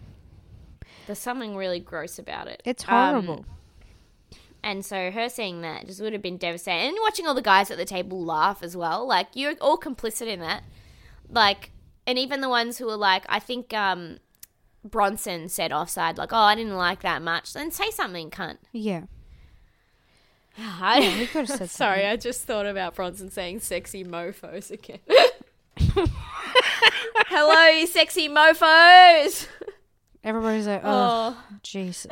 There's 1.07 1.19
something 1.19 1.55
really 1.55 1.79
gross 1.79 2.19
about 2.19 2.47
it. 2.47 2.61
It's 2.65 2.84
Um, 2.84 2.89
horrible. 3.25 3.45
And 4.64 4.86
so 4.86 5.11
her 5.11 5.30
seeing 5.30 5.61
that 5.61 5.88
just 5.88 6.01
would 6.01 6.14
have 6.14 6.22
been 6.22 6.38
devastating. 6.38 6.89
And 6.89 6.97
watching 7.01 7.28
all 7.28 7.34
the 7.34 7.41
guys 7.41 7.70
at 7.70 7.78
the 7.78 7.86
table 7.86 8.24
laugh 8.24 8.64
as 8.64 8.76
well. 8.78 9.05
Like 9.07 9.28
you're 9.34 9.53
all 9.61 9.78
complicit 9.78 10.28
in 10.28 10.39
that. 10.39 10.64
Like 11.30 11.72
and 12.07 12.18
even 12.18 12.41
the 12.41 12.49
ones 12.49 12.78
who 12.78 12.86
were 12.86 12.95
like, 12.97 13.26
I 13.30 13.39
think 13.39 13.74
um 13.74 14.20
Bronson 14.86 15.47
said 15.49 15.72
offside, 15.72 16.18
like, 16.18 16.34
oh, 16.34 16.38
I 16.38 16.55
didn't 16.55 16.76
like 16.76 17.01
that 17.01 17.22
much. 17.22 17.53
Then 17.53 17.72
say 17.72 17.89
something, 17.91 18.30
cunt. 18.30 18.57
yeah. 18.72 19.03
I, 20.57 21.01
he 21.01 21.26
could 21.28 21.47
have 21.49 21.57
said 21.57 21.70
Sorry, 21.82 22.05
I 22.05 22.16
just 22.16 22.43
thought 22.43 22.66
about 22.66 22.95
Bronson 22.95 23.32
saying 23.32 23.61
sexy 23.61 24.03
mofos 24.03 24.72
again. 24.72 24.99
Hello, 27.28 27.68
you 27.78 27.88
sexy 27.88 28.30
mofos. 28.30 29.47
Everybody's 30.24 30.68
like, 30.68 30.82
oh, 30.84 31.36
Oh. 31.38 31.43
Jesus. 31.64 32.11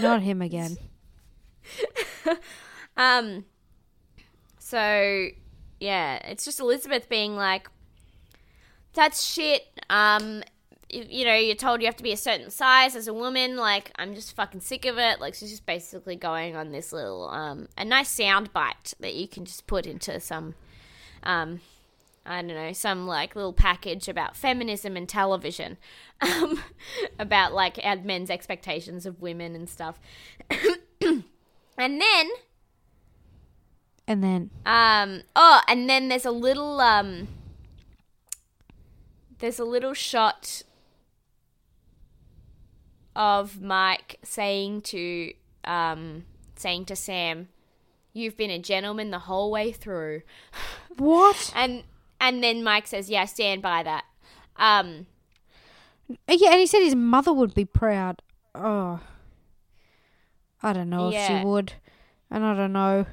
Not 0.00 0.22
him 0.22 0.42
again. 0.42 0.76
Um. 2.96 3.44
So, 4.58 5.28
yeah, 5.80 6.16
it's 6.24 6.44
just 6.44 6.60
Elizabeth 6.60 7.08
being 7.08 7.36
like, 7.36 7.68
"That's 8.92 9.24
shit." 9.24 9.66
Um, 9.90 10.42
you 10.88 11.24
know, 11.24 11.34
you're 11.34 11.56
told 11.56 11.80
you 11.80 11.86
have 11.86 11.96
to 11.96 12.04
be 12.04 12.12
a 12.12 12.16
certain 12.16 12.50
size 12.50 12.94
as 12.94 13.08
a 13.08 13.14
woman. 13.14 13.56
Like, 13.56 13.90
I'm 13.96 14.14
just 14.14 14.36
fucking 14.36 14.60
sick 14.60 14.84
of 14.84 14.96
it. 14.96 15.20
Like, 15.20 15.34
she's 15.34 15.50
just 15.50 15.66
basically 15.66 16.14
going 16.14 16.54
on 16.54 16.70
this 16.70 16.92
little, 16.92 17.28
um, 17.28 17.68
a 17.76 17.84
nice 17.84 18.10
sound 18.10 18.52
bite 18.52 18.94
that 19.00 19.14
you 19.14 19.26
can 19.26 19.44
just 19.44 19.66
put 19.66 19.86
into 19.86 20.20
some, 20.20 20.54
um, 21.24 21.60
I 22.26 22.40
don't 22.40 22.48
know, 22.48 22.72
some 22.72 23.06
like 23.06 23.36
little 23.36 23.52
package 23.52 24.08
about 24.08 24.36
feminism 24.36 24.96
and 24.96 25.08
television, 25.08 25.76
um, 26.20 26.62
about 27.18 27.52
like 27.52 27.78
men's 28.04 28.30
expectations 28.30 29.06
of 29.06 29.20
women 29.20 29.54
and 29.54 29.68
stuff. 29.68 30.00
And 31.76 32.00
then 32.00 32.30
And 34.06 34.22
then 34.22 34.50
Um. 34.64 35.22
Oh, 35.34 35.60
and 35.68 35.88
then 35.88 36.08
there's 36.08 36.24
a 36.24 36.30
little 36.30 36.80
um. 36.80 37.28
There's 39.38 39.58
a 39.58 39.64
little 39.64 39.94
shot 39.94 40.62
of 43.16 43.60
Mike 43.60 44.18
saying 44.22 44.82
to 44.82 45.32
um 45.64 46.24
saying 46.56 46.84
to 46.86 46.96
Sam, 46.96 47.48
"You've 48.12 48.36
been 48.36 48.50
a 48.50 48.58
gentleman 48.58 49.10
the 49.10 49.20
whole 49.20 49.50
way 49.50 49.72
through," 49.72 50.22
what? 50.96 51.52
and 51.56 51.84
and 52.28 52.42
then 52.42 52.62
Mike 52.62 52.86
says, 52.86 53.08
"Yeah, 53.10 53.24
stand 53.26 53.62
by 53.62 53.82
that." 53.82 54.04
Um. 54.56 55.06
Yeah, 56.28 56.50
and 56.50 56.60
he 56.60 56.66
said 56.66 56.80
his 56.82 56.94
mother 56.94 57.32
would 57.32 57.54
be 57.54 57.64
proud. 57.64 58.20
Oh, 58.54 59.00
I 60.62 60.72
don't 60.72 60.90
know 60.90 61.08
if 61.08 61.14
Yeah. 61.14 61.40
she 61.40 61.44
would, 61.46 61.74
and 62.30 62.44
I 62.44 62.54
don't 62.54 62.72
know. 62.72 63.06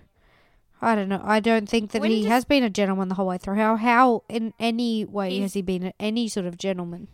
I 0.82 0.95
don't 0.95 1.09
know. 1.09 1.22
I 1.24 1.39
don't 1.39 1.70
think 1.70 1.91
that 1.91 2.01
When 2.01 2.09
he 2.12 2.24
does- 2.24 2.32
has 2.32 2.45
been 2.45 2.64
a 2.64 2.70
gentleman 2.70 3.07
the 3.07 3.16
whole 3.16 3.28
way 3.28 3.38
through. 3.38 3.55
How 3.55 3.76
how 3.76 4.24
in 4.28 4.53
any 4.59 5.05
way 5.05 5.39
has 5.39 5.53
he 5.53 5.62
been 5.62 5.93
any 5.99 6.28
sort 6.28 6.45
of 6.45 6.57
gentleman? 6.57 7.07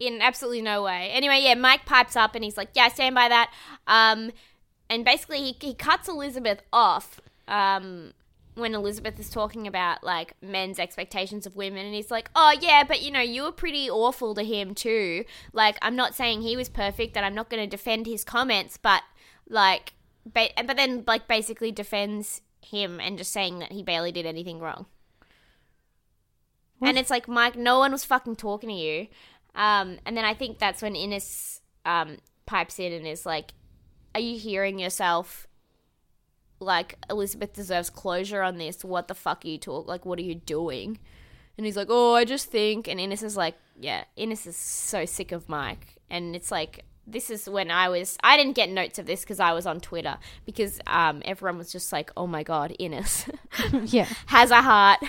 in 0.00 0.22
absolutely 0.22 0.62
no 0.62 0.80
way. 0.84 1.10
Anyway, 1.10 1.40
yeah, 1.42 1.54
Mike 1.54 1.84
pipes 1.84 2.14
up 2.14 2.36
and 2.36 2.44
he's 2.44 2.56
like, 2.56 2.68
"Yeah, 2.72 2.86
stand 2.86 3.16
by 3.16 3.28
that." 3.28 3.52
Um, 3.88 4.30
and 4.88 5.04
basically, 5.04 5.38
he 5.42 5.56
he 5.60 5.74
cuts 5.74 6.08
Elizabeth 6.08 6.62
off. 6.72 7.20
Um, 7.48 8.12
when 8.58 8.74
Elizabeth 8.74 9.18
is 9.18 9.30
talking 9.30 9.66
about 9.66 10.04
like 10.04 10.34
men's 10.42 10.78
expectations 10.78 11.46
of 11.46 11.56
women, 11.56 11.86
and 11.86 11.94
he's 11.94 12.10
like, 12.10 12.30
"Oh 12.34 12.54
yeah, 12.60 12.84
but 12.84 13.02
you 13.02 13.10
know, 13.10 13.20
you 13.20 13.42
were 13.42 13.52
pretty 13.52 13.88
awful 13.90 14.34
to 14.34 14.42
him 14.42 14.74
too. 14.74 15.24
Like, 15.52 15.78
I'm 15.82 15.96
not 15.96 16.14
saying 16.14 16.42
he 16.42 16.56
was 16.56 16.68
perfect, 16.68 17.16
and 17.16 17.24
I'm 17.24 17.34
not 17.34 17.50
going 17.50 17.62
to 17.62 17.68
defend 17.68 18.06
his 18.06 18.24
comments, 18.24 18.76
but 18.76 19.02
like, 19.48 19.94
ba- 20.26 20.50
but 20.66 20.76
then 20.76 21.04
like 21.06 21.26
basically 21.28 21.72
defends 21.72 22.42
him 22.60 23.00
and 23.00 23.16
just 23.16 23.32
saying 23.32 23.60
that 23.60 23.72
he 23.72 23.82
barely 23.82 24.12
did 24.12 24.26
anything 24.26 24.60
wrong." 24.60 24.86
And 26.80 26.96
it's 26.96 27.10
like, 27.10 27.26
Mike, 27.26 27.56
no 27.56 27.80
one 27.80 27.90
was 27.92 28.04
fucking 28.04 28.36
talking 28.36 28.68
to 28.68 28.74
you. 28.74 29.08
Um, 29.54 29.98
and 30.06 30.16
then 30.16 30.24
I 30.24 30.34
think 30.34 30.58
that's 30.58 30.80
when 30.80 30.94
Ines 30.94 31.60
um, 31.84 32.18
pipes 32.46 32.78
in 32.78 32.92
and 32.92 33.06
is 33.06 33.26
like, 33.26 33.52
Are 34.14 34.20
you 34.20 34.38
hearing 34.38 34.78
yourself? 34.78 35.47
Like, 36.60 36.96
Elizabeth 37.08 37.52
deserves 37.52 37.90
closure 37.90 38.42
on 38.42 38.58
this. 38.58 38.84
What 38.84 39.08
the 39.08 39.14
fuck 39.14 39.44
are 39.44 39.48
you 39.48 39.58
talk? 39.58 39.86
Like, 39.86 40.04
what 40.04 40.18
are 40.18 40.22
you 40.22 40.34
doing? 40.34 40.98
And 41.56 41.66
he's 41.66 41.76
like, 41.76 41.88
Oh, 41.90 42.14
I 42.14 42.24
just 42.24 42.50
think. 42.50 42.88
And 42.88 43.00
Ines 43.00 43.22
is 43.22 43.36
like, 43.36 43.56
Yeah, 43.78 44.04
Ines 44.16 44.46
is 44.46 44.56
so 44.56 45.04
sick 45.04 45.32
of 45.32 45.48
Mike. 45.48 45.96
And 46.10 46.34
it's 46.34 46.50
like, 46.50 46.84
this 47.10 47.30
is 47.30 47.48
when 47.48 47.70
I 47.70 47.88
was. 47.88 48.16
I 48.22 48.36
didn't 48.36 48.54
get 48.54 48.68
notes 48.68 48.98
of 48.98 49.06
this 49.06 49.22
because 49.22 49.40
I 49.40 49.52
was 49.52 49.66
on 49.66 49.80
Twitter 49.80 50.18
because 50.44 50.78
um, 50.86 51.22
everyone 51.24 51.58
was 51.58 51.72
just 51.72 51.90
like, 51.92 52.10
"Oh 52.16 52.26
my 52.26 52.42
god, 52.42 52.74
Ines." 52.78 53.24
yeah, 53.84 54.06
has 54.26 54.50
a 54.50 54.60
heart, 54.60 55.00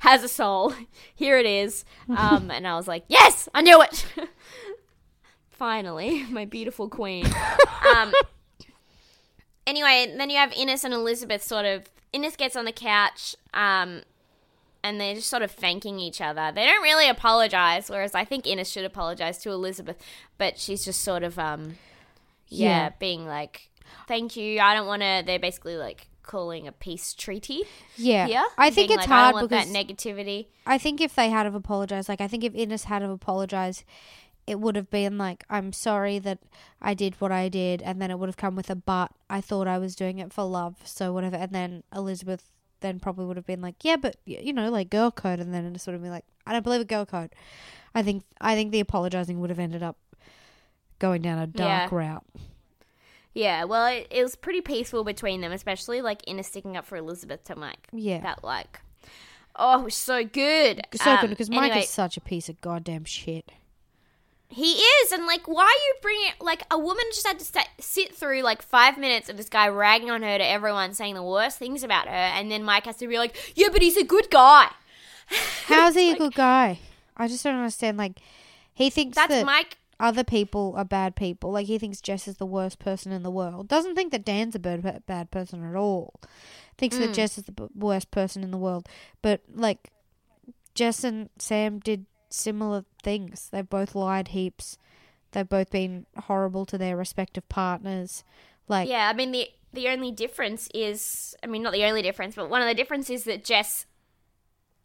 has 0.00 0.24
a 0.24 0.28
soul. 0.28 0.74
Here 1.14 1.38
it 1.38 1.46
is. 1.46 1.84
Um, 2.08 2.50
and 2.50 2.66
I 2.66 2.76
was 2.76 2.88
like, 2.88 3.04
yes, 3.08 3.48
I 3.54 3.62
knew 3.62 3.80
it. 3.82 4.06
Finally, 5.50 6.24
my 6.24 6.44
beautiful 6.44 6.88
queen. 6.88 7.26
Um, 7.96 8.12
anyway, 9.66 10.14
then 10.16 10.30
you 10.30 10.36
have 10.36 10.52
Ines 10.52 10.84
and 10.84 10.94
Elizabeth 10.94 11.42
sort 11.42 11.64
of. 11.66 11.84
Ines 12.12 12.36
gets 12.36 12.54
on 12.56 12.64
the 12.64 12.72
couch, 12.72 13.34
um, 13.52 14.02
and 14.84 15.00
they're 15.00 15.14
just 15.16 15.28
sort 15.28 15.42
of 15.42 15.50
thanking 15.50 15.98
each 15.98 16.20
other. 16.20 16.52
They 16.54 16.64
don't 16.64 16.82
really 16.82 17.08
apologize, 17.08 17.88
whereas 17.90 18.14
I 18.14 18.24
think 18.24 18.46
Ines 18.46 18.70
should 18.70 18.84
apologize 18.84 19.38
to 19.38 19.50
Elizabeth, 19.50 19.96
but 20.38 20.58
she's 20.58 20.84
just 20.84 21.00
sort 21.02 21.22
of, 21.24 21.38
um, 21.38 21.76
yeah, 22.48 22.68
Yeah. 22.84 22.88
being 23.00 23.26
like, 23.26 23.68
thank 24.06 24.36
you. 24.36 24.60
I 24.60 24.74
don't 24.74 24.86
want 24.86 25.02
to. 25.02 25.22
They're 25.26 25.38
basically 25.40 25.76
like 25.76 26.06
calling 26.22 26.66
a 26.68 26.72
peace 26.72 27.14
treaty. 27.14 27.62
yeah. 27.96 28.26
Yeah, 28.26 28.44
I 28.56 28.70
think 28.70 28.88
Being 28.88 29.00
it's 29.00 29.08
like, 29.08 29.32
hard 29.32 29.34
because 29.34 29.66
that 29.66 29.66
negativity. 29.74 30.46
I 30.66 30.78
think 30.78 31.00
if 31.00 31.14
they 31.16 31.30
had 31.30 31.44
have 31.46 31.54
apologized, 31.56 32.08
like 32.08 32.20
I 32.20 32.28
think 32.28 32.44
if 32.44 32.54
Ines 32.54 32.84
had 32.84 33.02
have 33.02 33.10
apologized, 33.10 33.82
it 34.46 34.60
would 34.60 34.76
have 34.76 34.90
been 34.90 35.16
like, 35.18 35.44
I'm 35.48 35.72
sorry 35.72 36.18
that 36.20 36.38
I 36.80 36.94
did 36.94 37.14
what 37.20 37.32
I 37.32 37.48
did, 37.48 37.80
and 37.82 38.00
then 38.00 38.10
it 38.10 38.18
would 38.18 38.28
have 38.28 38.36
come 38.36 38.56
with 38.56 38.70
a 38.70 38.74
but. 38.76 39.10
I 39.30 39.40
thought 39.40 39.66
I 39.66 39.78
was 39.78 39.94
doing 39.96 40.18
it 40.18 40.32
for 40.32 40.44
love, 40.44 40.76
so 40.84 41.12
whatever. 41.12 41.36
And 41.36 41.52
then 41.52 41.82
Elizabeth 41.94 42.50
then 42.80 43.00
probably 43.00 43.24
would 43.24 43.36
have 43.36 43.46
been 43.46 43.62
like, 43.62 43.76
yeah, 43.82 43.96
but 43.96 44.16
you 44.26 44.52
know, 44.52 44.70
like 44.70 44.90
girl 44.90 45.10
code, 45.10 45.40
and 45.40 45.54
then 45.54 45.64
it 45.64 45.80
sort 45.80 45.94
of 45.94 46.02
be 46.02 46.10
like, 46.10 46.24
I 46.46 46.52
don't 46.52 46.62
believe 46.62 46.82
a 46.82 46.84
girl 46.84 47.06
code. 47.06 47.30
I 47.94 48.02
think 48.02 48.24
I 48.40 48.54
think 48.54 48.72
the 48.72 48.80
apologizing 48.80 49.40
would 49.40 49.50
have 49.50 49.58
ended 49.58 49.82
up 49.82 49.96
going 50.98 51.22
down 51.22 51.38
a 51.38 51.46
dark 51.46 51.90
Yeah. 51.90 51.96
route. 51.96 52.24
Yeah, 53.32 53.64
well, 53.64 53.86
it, 53.86 54.06
it 54.10 54.22
was 54.22 54.36
pretty 54.36 54.60
peaceful 54.60 55.02
between 55.02 55.40
them, 55.40 55.50
especially 55.50 56.00
like 56.02 56.22
Ines 56.28 56.46
sticking 56.46 56.76
up 56.76 56.84
for 56.86 56.96
Elizabeth 56.96 57.42
to 57.44 57.56
Mike. 57.56 57.88
Yeah. 57.92 58.20
that 58.20 58.44
like, 58.44 58.80
oh, 59.56 59.80
it 59.80 59.84
was 59.84 59.94
so 59.96 60.24
good, 60.24 60.86
So 60.94 61.10
Um, 61.10 61.20
good 61.22 61.30
because 61.30 61.50
Mike 61.50 61.70
anyway, 61.72 61.84
is 61.84 61.90
such 61.90 62.16
a 62.16 62.20
piece 62.20 62.48
of 62.48 62.60
goddamn 62.60 63.04
shit. 63.04 63.50
He 64.54 64.72
is, 64.74 65.12
and 65.12 65.26
like, 65.26 65.48
why 65.48 65.64
are 65.64 65.66
you 65.68 65.94
bringing 66.00 66.30
like 66.40 66.62
a 66.70 66.78
woman 66.78 67.02
just 67.12 67.26
had 67.26 67.38
to 67.40 67.44
sta 67.44 67.62
sit 67.80 68.14
through 68.14 68.42
like 68.42 68.62
five 68.62 68.96
minutes 68.98 69.28
of 69.28 69.36
this 69.36 69.48
guy 69.48 69.68
ragging 69.68 70.10
on 70.10 70.22
her 70.22 70.38
to 70.38 70.46
everyone, 70.46 70.94
saying 70.94 71.14
the 71.14 71.22
worst 71.22 71.58
things 71.58 71.82
about 71.82 72.06
her, 72.06 72.14
and 72.14 72.50
then 72.50 72.62
Mike 72.62 72.86
has 72.86 72.96
to 72.98 73.08
be 73.08 73.18
like, 73.18 73.36
yeah, 73.56 73.68
but 73.72 73.82
he's 73.82 73.96
a 73.96 74.04
good 74.04 74.30
guy. 74.30 74.68
How's 75.66 75.94
he 75.94 76.12
a 76.12 76.16
good 76.16 76.34
guy? 76.34 76.78
I 77.16 77.28
just 77.28 77.42
don't 77.44 77.54
understand. 77.56 77.96
Like, 77.96 78.20
he 78.72 78.90
thinks 78.90 79.14
That's 79.16 79.30
that 79.30 79.46
Mike. 79.46 79.78
other 79.98 80.24
people 80.24 80.74
are 80.76 80.84
bad 80.84 81.16
people. 81.16 81.52
Like, 81.52 81.66
he 81.66 81.78
thinks 81.78 82.00
Jess 82.00 82.28
is 82.28 82.36
the 82.36 82.46
worst 82.46 82.78
person 82.78 83.12
in 83.12 83.22
the 83.22 83.30
world. 83.30 83.68
Doesn't 83.68 83.94
think 83.94 84.12
that 84.12 84.24
Dan's 84.24 84.54
a 84.54 84.58
bad, 84.58 85.04
bad 85.06 85.30
person 85.30 85.64
at 85.68 85.76
all. 85.76 86.14
Thinks 86.76 86.96
Mm. 86.96 87.00
that 87.00 87.14
Jess 87.14 87.38
is 87.38 87.44
the 87.44 87.52
b- 87.52 87.68
worst 87.74 88.10
person 88.10 88.42
in 88.42 88.50
the 88.50 88.58
world. 88.58 88.88
But, 89.22 89.42
like, 89.54 89.90
Jess 90.74 91.04
and 91.04 91.30
Sam 91.38 91.78
did 91.78 92.06
similar 92.34 92.84
things. 93.02 93.48
They've 93.50 93.68
both 93.68 93.94
lied 93.94 94.28
heaps. 94.28 94.78
They've 95.32 95.48
both 95.48 95.70
been 95.70 96.06
horrible 96.16 96.64
to 96.66 96.78
their 96.78 96.96
respective 96.96 97.48
partners. 97.48 98.24
Like, 98.68 98.88
Yeah, 98.88 99.08
I 99.08 99.12
mean 99.12 99.32
the 99.32 99.48
the 99.72 99.88
only 99.88 100.12
difference 100.12 100.68
is, 100.72 101.34
I 101.42 101.46
mean, 101.46 101.62
not 101.62 101.72
the 101.72 101.84
only 101.84 102.00
difference, 102.00 102.36
but 102.36 102.48
one 102.48 102.62
of 102.62 102.68
the 102.68 102.74
differences 102.74 103.20
is 103.20 103.24
that 103.24 103.44
Jess 103.44 103.86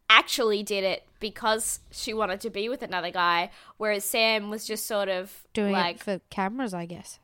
actually 0.10 0.64
did 0.64 0.84
it 0.84 1.04
because 1.20 1.80
she 1.92 2.14
wanted 2.14 2.42
to 2.42 2.50
be 2.50 2.68
with 2.68 2.82
another 2.82 3.12
guy, 3.12 3.52
whereas 3.78 4.04
Sam 4.04 4.50
was 4.50 4.66
just 4.66 4.88
sort 4.88 5.08
of 5.08 5.44
doing 5.54 5.74
like, 5.74 5.98
it 5.98 6.02
for 6.02 6.20
cameras, 6.32 6.74
I 6.74 6.86
guess. 6.88 7.20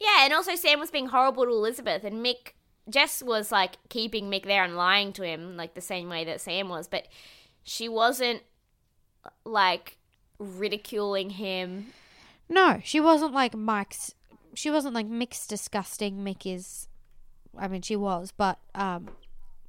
yeah, 0.00 0.24
and 0.24 0.32
also 0.32 0.56
Sam 0.56 0.80
was 0.80 0.90
being 0.90 1.06
horrible 1.06 1.44
to 1.44 1.50
Elizabeth, 1.50 2.02
and 2.02 2.24
Mick, 2.24 2.54
Jess 2.90 3.22
was 3.22 3.52
like 3.52 3.78
keeping 3.88 4.28
Mick 4.28 4.44
there 4.44 4.64
and 4.64 4.76
lying 4.76 5.12
to 5.14 5.22
him, 5.22 5.56
like 5.56 5.74
the 5.74 5.80
same 5.80 6.08
way 6.08 6.24
that 6.24 6.40
Sam 6.40 6.68
was, 6.68 6.88
but 6.88 7.06
she 7.62 7.88
wasn't 7.88 8.42
like 9.44 9.98
ridiculing 10.38 11.30
him. 11.30 11.86
No, 12.48 12.80
she 12.84 13.00
wasn't 13.00 13.32
like 13.34 13.54
Mike's. 13.54 14.14
She 14.54 14.70
wasn't 14.70 14.94
like 14.94 15.06
Mick's 15.06 15.46
disgusting. 15.46 16.18
Mick 16.24 16.52
is. 16.52 16.88
I 17.56 17.68
mean, 17.68 17.82
she 17.82 17.96
was, 17.96 18.32
but 18.36 18.58
um, 18.74 19.08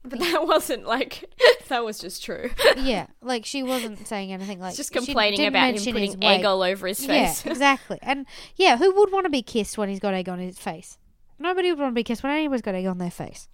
But 0.03 0.19
that 0.19 0.43
wasn't 0.47 0.85
like 0.85 1.25
that 1.67 1.83
was 1.83 1.99
just 1.99 2.23
true. 2.23 2.51
yeah, 2.77 3.07
like 3.21 3.45
she 3.45 3.63
wasn't 3.63 4.07
saying 4.07 4.31
anything 4.31 4.59
like 4.59 4.75
just 4.75 4.91
complaining 4.91 5.45
about 5.45 5.75
him 5.75 5.93
putting 5.93 6.23
egg 6.23 6.39
weight. 6.41 6.45
all 6.45 6.61
over 6.61 6.87
his 6.87 7.05
face. 7.05 7.45
Yeah, 7.45 7.51
exactly. 7.51 7.99
And 8.01 8.25
yeah, 8.55 8.77
who 8.77 8.93
would 8.95 9.11
want 9.11 9.25
to 9.25 9.29
be 9.29 9.41
kissed 9.41 9.77
when 9.77 9.89
he's 9.89 9.99
got 9.99 10.13
egg 10.13 10.29
on 10.29 10.39
his 10.39 10.57
face? 10.57 10.97
Nobody 11.39 11.71
would 11.71 11.79
want 11.79 11.91
to 11.91 11.95
be 11.95 12.03
kissed 12.03 12.21
when 12.23 12.31
anyone's 12.33 12.61
got 12.61 12.75
egg 12.75 12.85
on 12.85 12.97
their 12.97 13.11
face. 13.11 13.47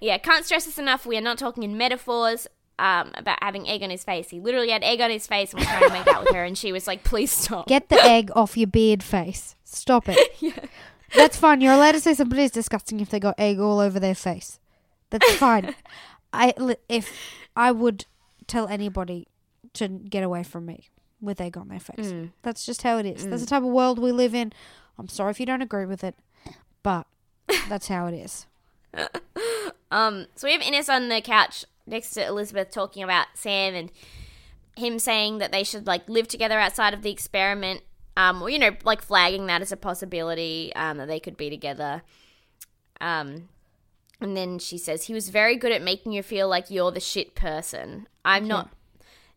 Yeah, 0.00 0.18
can't 0.18 0.44
stress 0.44 0.64
this 0.66 0.78
enough. 0.78 1.06
We 1.06 1.16
are 1.16 1.22
not 1.22 1.38
talking 1.38 1.62
in 1.64 1.76
metaphors 1.76 2.46
um, 2.78 3.10
about 3.14 3.38
having 3.42 3.68
egg 3.68 3.82
on 3.82 3.90
his 3.90 4.04
face. 4.04 4.30
He 4.30 4.40
literally 4.40 4.70
had 4.70 4.84
egg 4.84 5.00
on 5.00 5.10
his 5.10 5.26
face 5.26 5.52
and 5.52 5.60
was 5.60 5.68
trying 5.68 5.88
to 5.88 5.92
make 5.92 6.06
out 6.06 6.24
with 6.24 6.34
her, 6.34 6.44
and 6.44 6.56
she 6.56 6.72
was 6.72 6.86
like, 6.86 7.04
"Please 7.04 7.30
stop." 7.30 7.66
Get 7.66 7.88
the 7.88 8.00
egg 8.02 8.30
off 8.36 8.56
your 8.56 8.66
beard 8.66 9.02
face. 9.02 9.56
Stop 9.64 10.08
it. 10.08 10.18
That's 11.14 11.36
fine. 11.36 11.60
You're 11.60 11.72
allowed 11.72 11.92
to 11.92 12.00
say 12.00 12.14
somebody's 12.14 12.50
disgusting 12.50 13.00
if 13.00 13.10
they 13.10 13.18
got 13.20 13.34
egg 13.38 13.58
all 13.58 13.80
over 13.80 13.98
their 13.98 14.14
face. 14.14 14.58
That's 15.10 15.34
fine. 15.34 15.74
I 16.32 16.52
if 16.88 17.12
I 17.56 17.72
would 17.72 18.04
tell 18.46 18.68
anybody 18.68 19.26
to 19.74 19.88
get 19.88 20.22
away 20.22 20.42
from 20.42 20.66
me 20.66 20.88
with 21.20 21.40
egg 21.40 21.56
on 21.56 21.68
their 21.68 21.80
face. 21.80 22.12
That's 22.42 22.64
just 22.64 22.82
how 22.82 22.98
it 22.98 23.06
is. 23.06 23.26
That's 23.26 23.42
the 23.42 23.48
type 23.48 23.62
of 23.62 23.70
world 23.70 23.98
we 23.98 24.12
live 24.12 24.34
in. 24.34 24.52
I'm 24.98 25.08
sorry 25.08 25.30
if 25.30 25.40
you 25.40 25.46
don't 25.46 25.62
agree 25.62 25.86
with 25.86 26.04
it, 26.04 26.14
but 26.82 27.06
that's 27.68 27.88
how 27.88 28.06
it 28.06 28.14
is. 28.14 28.46
Um, 29.90 30.26
so 30.34 30.46
we 30.46 30.52
have 30.52 30.62
Ines 30.62 30.88
on 30.88 31.08
the 31.08 31.20
couch 31.20 31.64
next 31.88 32.10
to 32.10 32.26
Elizabeth 32.26 32.70
talking 32.70 33.02
about 33.02 33.26
Sam 33.34 33.74
and 33.74 33.90
him 34.76 34.98
saying 34.98 35.38
that 35.38 35.52
they 35.52 35.64
should 35.64 35.86
like 35.86 36.08
live 36.08 36.28
together 36.28 36.58
outside 36.58 36.94
of 36.94 37.02
the 37.02 37.10
experiment. 37.10 37.82
Um, 38.16 38.42
or 38.42 38.50
you 38.50 38.58
know, 38.58 38.72
like 38.84 39.02
flagging 39.02 39.46
that 39.46 39.62
as 39.62 39.70
a 39.70 39.76
possibility 39.76 40.72
um, 40.74 40.98
that 40.98 41.06
they 41.06 41.20
could 41.20 41.36
be 41.36 41.50
together. 41.50 42.02
Um, 43.00 43.48
and 44.20 44.36
then 44.36 44.58
she 44.58 44.76
says 44.78 45.04
he 45.04 45.14
was 45.14 45.28
very 45.28 45.56
good 45.56 45.70
at 45.70 45.82
making 45.82 46.12
you 46.12 46.22
feel 46.22 46.48
like 46.48 46.70
you're 46.70 46.90
the 46.90 47.00
shit 47.00 47.34
person. 47.34 48.08
I'm 48.24 48.48
not. 48.48 48.70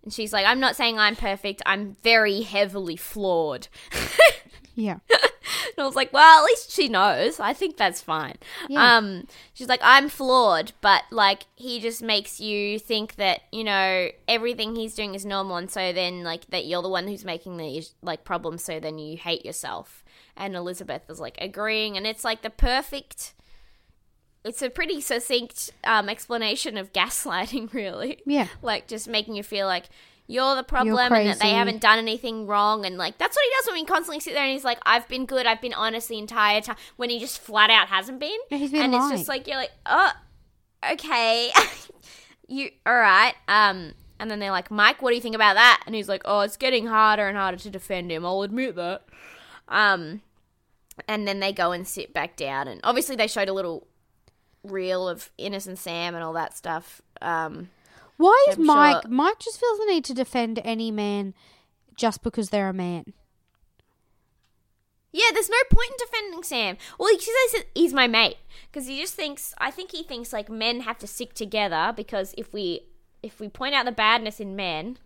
And 0.04 0.12
she's 0.12 0.34
like, 0.34 0.45
I'm 0.47 0.60
not 0.60 0.76
saying 0.76 0.97
I'm 0.97 1.16
perfect. 1.16 1.62
I'm 1.66 1.95
very 2.02 2.41
heavily 2.41 2.95
flawed. 2.95 3.68
Yeah. 4.76 4.98
And 5.78 5.84
I 5.84 5.86
was 5.86 5.96
like, 5.96 6.12
well, 6.14 6.44
at 6.44 6.46
least 6.46 6.72
she 6.72 6.88
knows. 6.88 7.40
I 7.40 7.54
think 7.54 7.78
that's 7.78 8.02
fine. 8.02 8.36
Yeah. 8.68 8.98
Um, 8.98 9.28
she's 9.54 9.68
like, 9.68 9.80
I'm 9.84 10.10
flawed, 10.10 10.74
but 10.82 11.04
like 11.12 11.44
he 11.56 11.80
just 11.80 12.02
makes 12.02 12.40
you 12.40 12.78
think 12.80 13.16
that 13.16 13.42
you 13.52 13.64
know 13.64 14.10
everything 14.28 14.76
he's 14.76 14.96
doing 14.96 15.16
is 15.16 15.26
normal, 15.26 15.58
and 15.58 15.72
so 15.72 15.94
then 15.94 16.24
like 16.24 16.48
that 16.48 16.66
you're 16.66 16.82
the 16.82 16.90
one 16.90 17.08
who's 17.08 17.26
making 17.26 17.58
the 17.58 17.86
like 18.02 18.24
problems. 18.24 18.64
So 18.64 18.80
then 18.80 18.98
you 18.98 19.18
hate 19.18 19.46
yourself. 19.46 20.04
And 20.38 20.56
Elizabeth 20.56 21.10
is 21.10 21.20
like 21.20 21.38
agreeing, 21.40 21.98
and 21.98 22.06
it's 22.06 22.24
like 22.24 22.42
the 22.42 22.50
perfect. 22.50 23.34
It's 24.44 24.64
a 24.64 24.72
pretty 24.72 25.02
succinct 25.02 25.72
um, 25.84 26.10
explanation 26.10 26.76
of 26.76 26.92
gaslighting, 26.94 27.74
really. 27.76 28.22
Yeah. 28.26 28.48
Like 28.62 28.88
just 28.88 29.08
making 29.08 29.36
you 29.36 29.44
feel 29.44 29.68
like 29.68 29.86
you're 30.32 30.56
the 30.56 30.64
problem 30.64 30.98
and 30.98 31.28
that 31.28 31.40
they 31.40 31.50
haven't 31.52 31.82
done 31.82 32.00
anything 32.00 32.48
wrong. 32.48 32.86
And 32.86 32.98
like 32.98 33.18
that's 33.18 33.36
what 33.36 33.44
he 33.44 33.50
does 33.58 33.68
when 33.68 33.76
he 33.76 33.86
constantly 33.86 34.22
sit 34.22 34.34
there 34.34 34.44
and 34.44 34.54
he's 34.54 34.64
like 34.64 34.80
I've 34.86 35.08
been 35.08 35.26
good. 35.26 35.46
I've 35.46 35.62
been 35.62 35.74
honest 35.74 36.08
the 36.08 36.18
entire 36.18 36.62
time 36.62 36.78
when 36.96 37.10
he 37.10 37.20
just 37.20 37.40
flat 37.40 37.70
out 37.70 37.90
hasn't 37.90 38.20
been. 38.20 38.38
He's 38.50 38.72
been 38.72 38.82
and 38.82 38.96
it's 38.96 39.10
just 39.10 39.28
like 39.28 39.46
you're 39.48 39.58
like 39.58 39.72
oh 39.86 40.12
okay. 40.94 41.52
You 42.48 42.70
all 42.86 42.94
right. 42.94 43.34
Um 43.48 43.94
and 44.20 44.30
then 44.30 44.40
they're 44.40 44.52
like 44.52 44.72
Mike 44.72 45.02
what 45.02 45.12
do 45.12 45.16
you 45.16 45.22
think 45.22 45.36
about 45.36 45.56
that? 45.56 45.84
And 45.86 45.96
he's 45.96 46.10
like 46.10 46.22
oh 46.26 46.42
it's 46.42 46.58
getting 46.58 46.88
harder 46.88 47.28
and 47.28 47.38
harder 47.38 47.58
to 47.58 47.70
defend 47.70 48.12
him. 48.12 48.26
I'll 48.26 48.42
admit 48.42 48.76
that. 48.76 49.04
Um 49.68 50.22
and 51.08 51.28
then 51.28 51.40
they 51.40 51.52
go 51.54 51.72
and 51.72 51.88
sit 51.88 52.14
back 52.14 52.36
down. 52.38 52.68
And 52.68 52.80
obviously 52.84 53.16
they 53.16 53.28
showed 53.28 53.50
a 53.50 53.54
little 53.54 53.88
reel 54.64 55.08
of 55.10 55.30
innocent 55.38 55.78
Sam 55.78 56.16
and 56.16 56.24
all 56.24 56.34
that 56.34 56.56
stuff. 56.56 57.02
Um 57.22 57.70
Why 58.22 58.46
is 58.50 58.58
I'm 58.58 58.66
Mike? 58.66 59.02
sure- 59.04 59.12
Mike 59.12 59.40
just 59.40 59.60
feels 59.60 59.80
the 59.80 59.86
need 59.86 60.06
to 60.06 60.14
defend 60.14 60.60
any 60.64 60.92
man 60.92 61.34
just 61.96 62.24
because 62.24 62.50
they're 62.50 62.70
a 62.70 62.74
man. 62.74 63.14
Yeah, 65.14 65.26
there's 65.34 65.50
no 65.50 65.58
point 65.70 65.90
in 65.92 65.98
defending 66.08 66.44
Sam. 66.44 66.78
Well, 66.98 67.10
he 67.14 67.20
says 67.20 67.64
he's 67.76 67.94
my 67.94 68.08
mate 68.08 68.38
because 68.72 68.88
he 68.88 69.00
just 69.02 69.14
thinks. 69.14 69.54
I 69.58 69.70
think 69.70 69.92
he 69.92 70.04
thinks 70.04 70.32
like 70.32 70.50
men 70.50 70.82
have 70.82 71.00
to 71.00 71.08
stick 71.08 71.34
together 71.34 71.92
because 71.96 72.34
if 72.38 72.54
we 72.54 72.82
if 73.22 73.40
we 73.40 73.50
point 73.50 73.76
out 73.76 73.86
the 73.86 73.92
badness 73.92 74.40
in 74.40 74.56
men, 74.56 74.98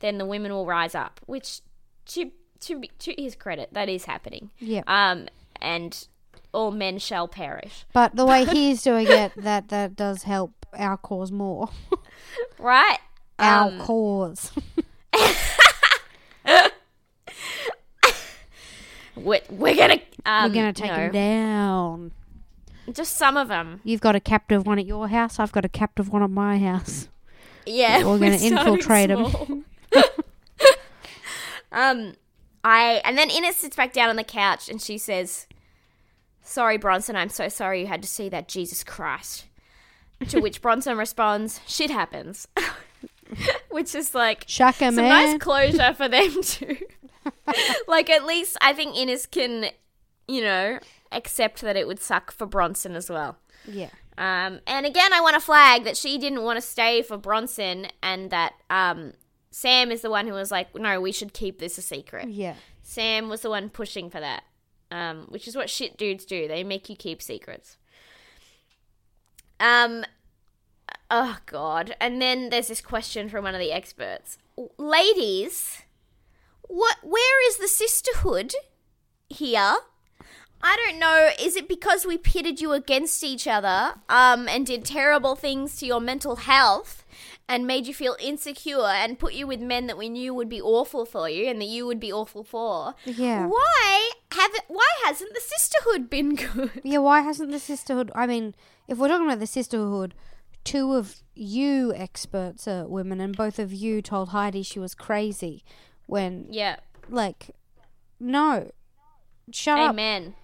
then 0.00 0.18
the 0.18 0.26
women 0.26 0.52
will 0.52 0.66
rise 0.66 0.94
up. 0.94 1.18
Which, 1.24 1.60
to 2.08 2.30
to 2.60 2.78
be- 2.80 2.90
to 2.98 3.14
his 3.16 3.34
credit, 3.34 3.70
that 3.72 3.88
is 3.88 4.04
happening. 4.04 4.50
Yeah. 4.58 4.82
Um, 4.86 5.28
and 5.62 6.06
all 6.52 6.70
men 6.70 6.98
shall 6.98 7.26
perish. 7.26 7.86
But 7.94 8.16
the 8.16 8.26
way 8.26 8.44
he's 8.52 8.82
doing 8.82 9.06
it, 9.08 9.32
that 9.36 9.68
that 9.68 9.96
does 9.96 10.24
help 10.24 10.52
our 10.74 10.98
cause 10.98 11.32
more. 11.32 11.70
Right. 12.58 12.98
our 13.38 13.70
Um, 13.70 13.78
cause. 13.80 14.52
we're, 19.16 19.40
we're 19.50 19.76
gonna 19.76 20.00
um, 20.26 20.50
We're 20.50 20.54
gonna 20.54 20.72
take 20.72 20.90
no, 20.90 20.96
him 20.96 21.12
down. 21.12 22.10
Just 22.92 23.16
some 23.16 23.36
of 23.36 23.48
them. 23.48 23.80
You've 23.84 24.00
got 24.00 24.14
a 24.14 24.20
captive 24.20 24.66
one 24.66 24.78
at 24.78 24.86
your 24.86 25.08
house. 25.08 25.38
I've 25.38 25.52
got 25.52 25.64
a 25.64 25.68
captive 25.68 26.10
one 26.12 26.22
at 26.22 26.30
my 26.30 26.58
house. 26.58 27.08
Yeah, 27.66 28.04
We're 28.04 28.18
gonna 28.18 28.38
starting 28.38 28.58
infiltrate 28.58 29.10
'em. 29.10 29.30
small. 29.30 29.62
um, 31.72 32.14
I 32.62 33.00
and 33.04 33.16
then 33.16 33.30
Ines 33.30 33.56
sits 33.56 33.76
back 33.76 33.92
down 33.92 34.10
on 34.10 34.16
the 34.16 34.24
couch 34.24 34.68
and 34.68 34.80
she 34.82 34.98
says, 34.98 35.46
"Sorry, 36.42 36.76
Bronson. 36.76 37.16
I'm 37.16 37.30
so 37.30 37.48
sorry 37.48 37.80
you 37.80 37.86
had 37.86 38.02
to 38.02 38.08
see 38.08 38.28
that. 38.30 38.48
Jesus 38.48 38.84
Christ." 38.84 39.46
To 40.28 40.40
which 40.40 40.62
Bronson 40.62 40.96
responds, 40.96 41.60
"Shit 41.66 41.90
happens," 41.90 42.48
which 43.70 43.94
is 43.94 44.14
like 44.14 44.44
Shaka 44.46 44.86
some 44.86 44.96
man. 44.96 45.08
nice 45.32 45.38
closure 45.38 45.92
for 45.94 46.08
them 46.08 46.42
too. 46.42 46.76
like 47.88 48.08
at 48.10 48.24
least 48.24 48.56
I 48.60 48.72
think 48.72 48.96
Ines 48.96 49.26
can, 49.26 49.66
you 50.28 50.42
know, 50.42 50.78
accept 51.12 51.60
that 51.62 51.76
it 51.76 51.86
would 51.86 52.00
suck 52.00 52.30
for 52.30 52.46
Bronson 52.46 52.94
as 52.94 53.10
well. 53.10 53.36
yeah. 53.66 53.90
Um, 54.16 54.60
and 54.68 54.86
again, 54.86 55.12
I 55.12 55.20
want 55.20 55.34
to 55.34 55.40
flag 55.40 55.82
that 55.84 55.96
she 55.96 56.18
didn't 56.18 56.42
want 56.42 56.56
to 56.56 56.60
stay 56.62 57.02
for 57.02 57.16
Bronson, 57.18 57.88
and 58.00 58.30
that 58.30 58.52
um, 58.70 59.14
Sam 59.50 59.90
is 59.90 60.02
the 60.02 60.10
one 60.10 60.28
who 60.28 60.34
was 60.34 60.52
like, 60.52 60.74
"No, 60.76 61.00
we 61.00 61.10
should 61.10 61.32
keep 61.32 61.58
this 61.58 61.76
a 61.78 61.82
secret." 61.82 62.28
Yeah. 62.28 62.54
Sam 62.82 63.28
was 63.28 63.40
the 63.40 63.50
one 63.50 63.70
pushing 63.70 64.10
for 64.10 64.20
that, 64.20 64.44
um, 64.92 65.26
which 65.30 65.48
is 65.48 65.56
what 65.56 65.68
shit 65.68 65.96
dudes 65.96 66.24
do. 66.24 66.46
They 66.46 66.62
make 66.62 66.88
you 66.88 66.94
keep 66.94 67.20
secrets. 67.20 67.76
Um, 69.60 70.04
oh 71.10 71.38
god, 71.46 71.96
and 72.00 72.20
then 72.20 72.50
there's 72.50 72.68
this 72.68 72.80
question 72.80 73.28
from 73.28 73.44
one 73.44 73.54
of 73.54 73.60
the 73.60 73.72
experts, 73.72 74.38
ladies. 74.78 75.82
What? 76.62 76.96
Where 77.02 77.48
is 77.48 77.58
the 77.58 77.68
sisterhood 77.68 78.54
here? 79.28 79.76
I 80.66 80.76
don't 80.76 80.98
know. 80.98 81.30
Is 81.38 81.56
it 81.56 81.68
because 81.68 82.06
we 82.06 82.16
pitted 82.16 82.58
you 82.60 82.72
against 82.72 83.22
each 83.22 83.46
other, 83.46 83.96
um, 84.08 84.48
and 84.48 84.66
did 84.66 84.84
terrible 84.84 85.36
things 85.36 85.76
to 85.76 85.86
your 85.86 86.00
mental 86.00 86.36
health, 86.36 87.04
and 87.46 87.66
made 87.66 87.86
you 87.86 87.92
feel 87.92 88.16
insecure, 88.18 88.86
and 88.86 89.18
put 89.18 89.34
you 89.34 89.46
with 89.46 89.60
men 89.60 89.86
that 89.88 89.98
we 89.98 90.08
knew 90.08 90.32
would 90.32 90.48
be 90.48 90.62
awful 90.62 91.04
for 91.04 91.28
you, 91.28 91.46
and 91.48 91.60
that 91.60 91.66
you 91.66 91.84
would 91.86 92.00
be 92.00 92.10
awful 92.10 92.44
for? 92.44 92.94
Yeah. 93.04 93.46
Why 93.46 94.10
have 94.32 94.54
it? 94.54 94.64
Why 94.68 94.88
hasn't 95.04 95.34
the 95.34 95.40
sisterhood 95.40 96.08
been 96.08 96.34
good? 96.34 96.80
Yeah, 96.82 96.98
why 96.98 97.20
hasn't 97.20 97.50
the 97.50 97.58
sisterhood? 97.58 98.10
I 98.14 98.26
mean, 98.26 98.54
if 98.88 98.98
we're 98.98 99.08
talking 99.08 99.26
about 99.26 99.40
the 99.40 99.46
sisterhood, 99.46 100.14
two 100.64 100.94
of 100.94 101.16
you 101.34 101.92
experts 101.94 102.66
are 102.68 102.86
women, 102.86 103.20
and 103.20 103.36
both 103.36 103.58
of 103.58 103.72
you 103.72 104.00
told 104.02 104.30
Heidi 104.30 104.62
she 104.62 104.78
was 104.78 104.94
crazy 104.94 105.64
when, 106.06 106.46
Yeah. 106.50 106.76
like, 107.08 107.50
no, 108.20 108.70
shut 109.52 109.78
up. 109.78 109.90
Amen. 109.90 110.34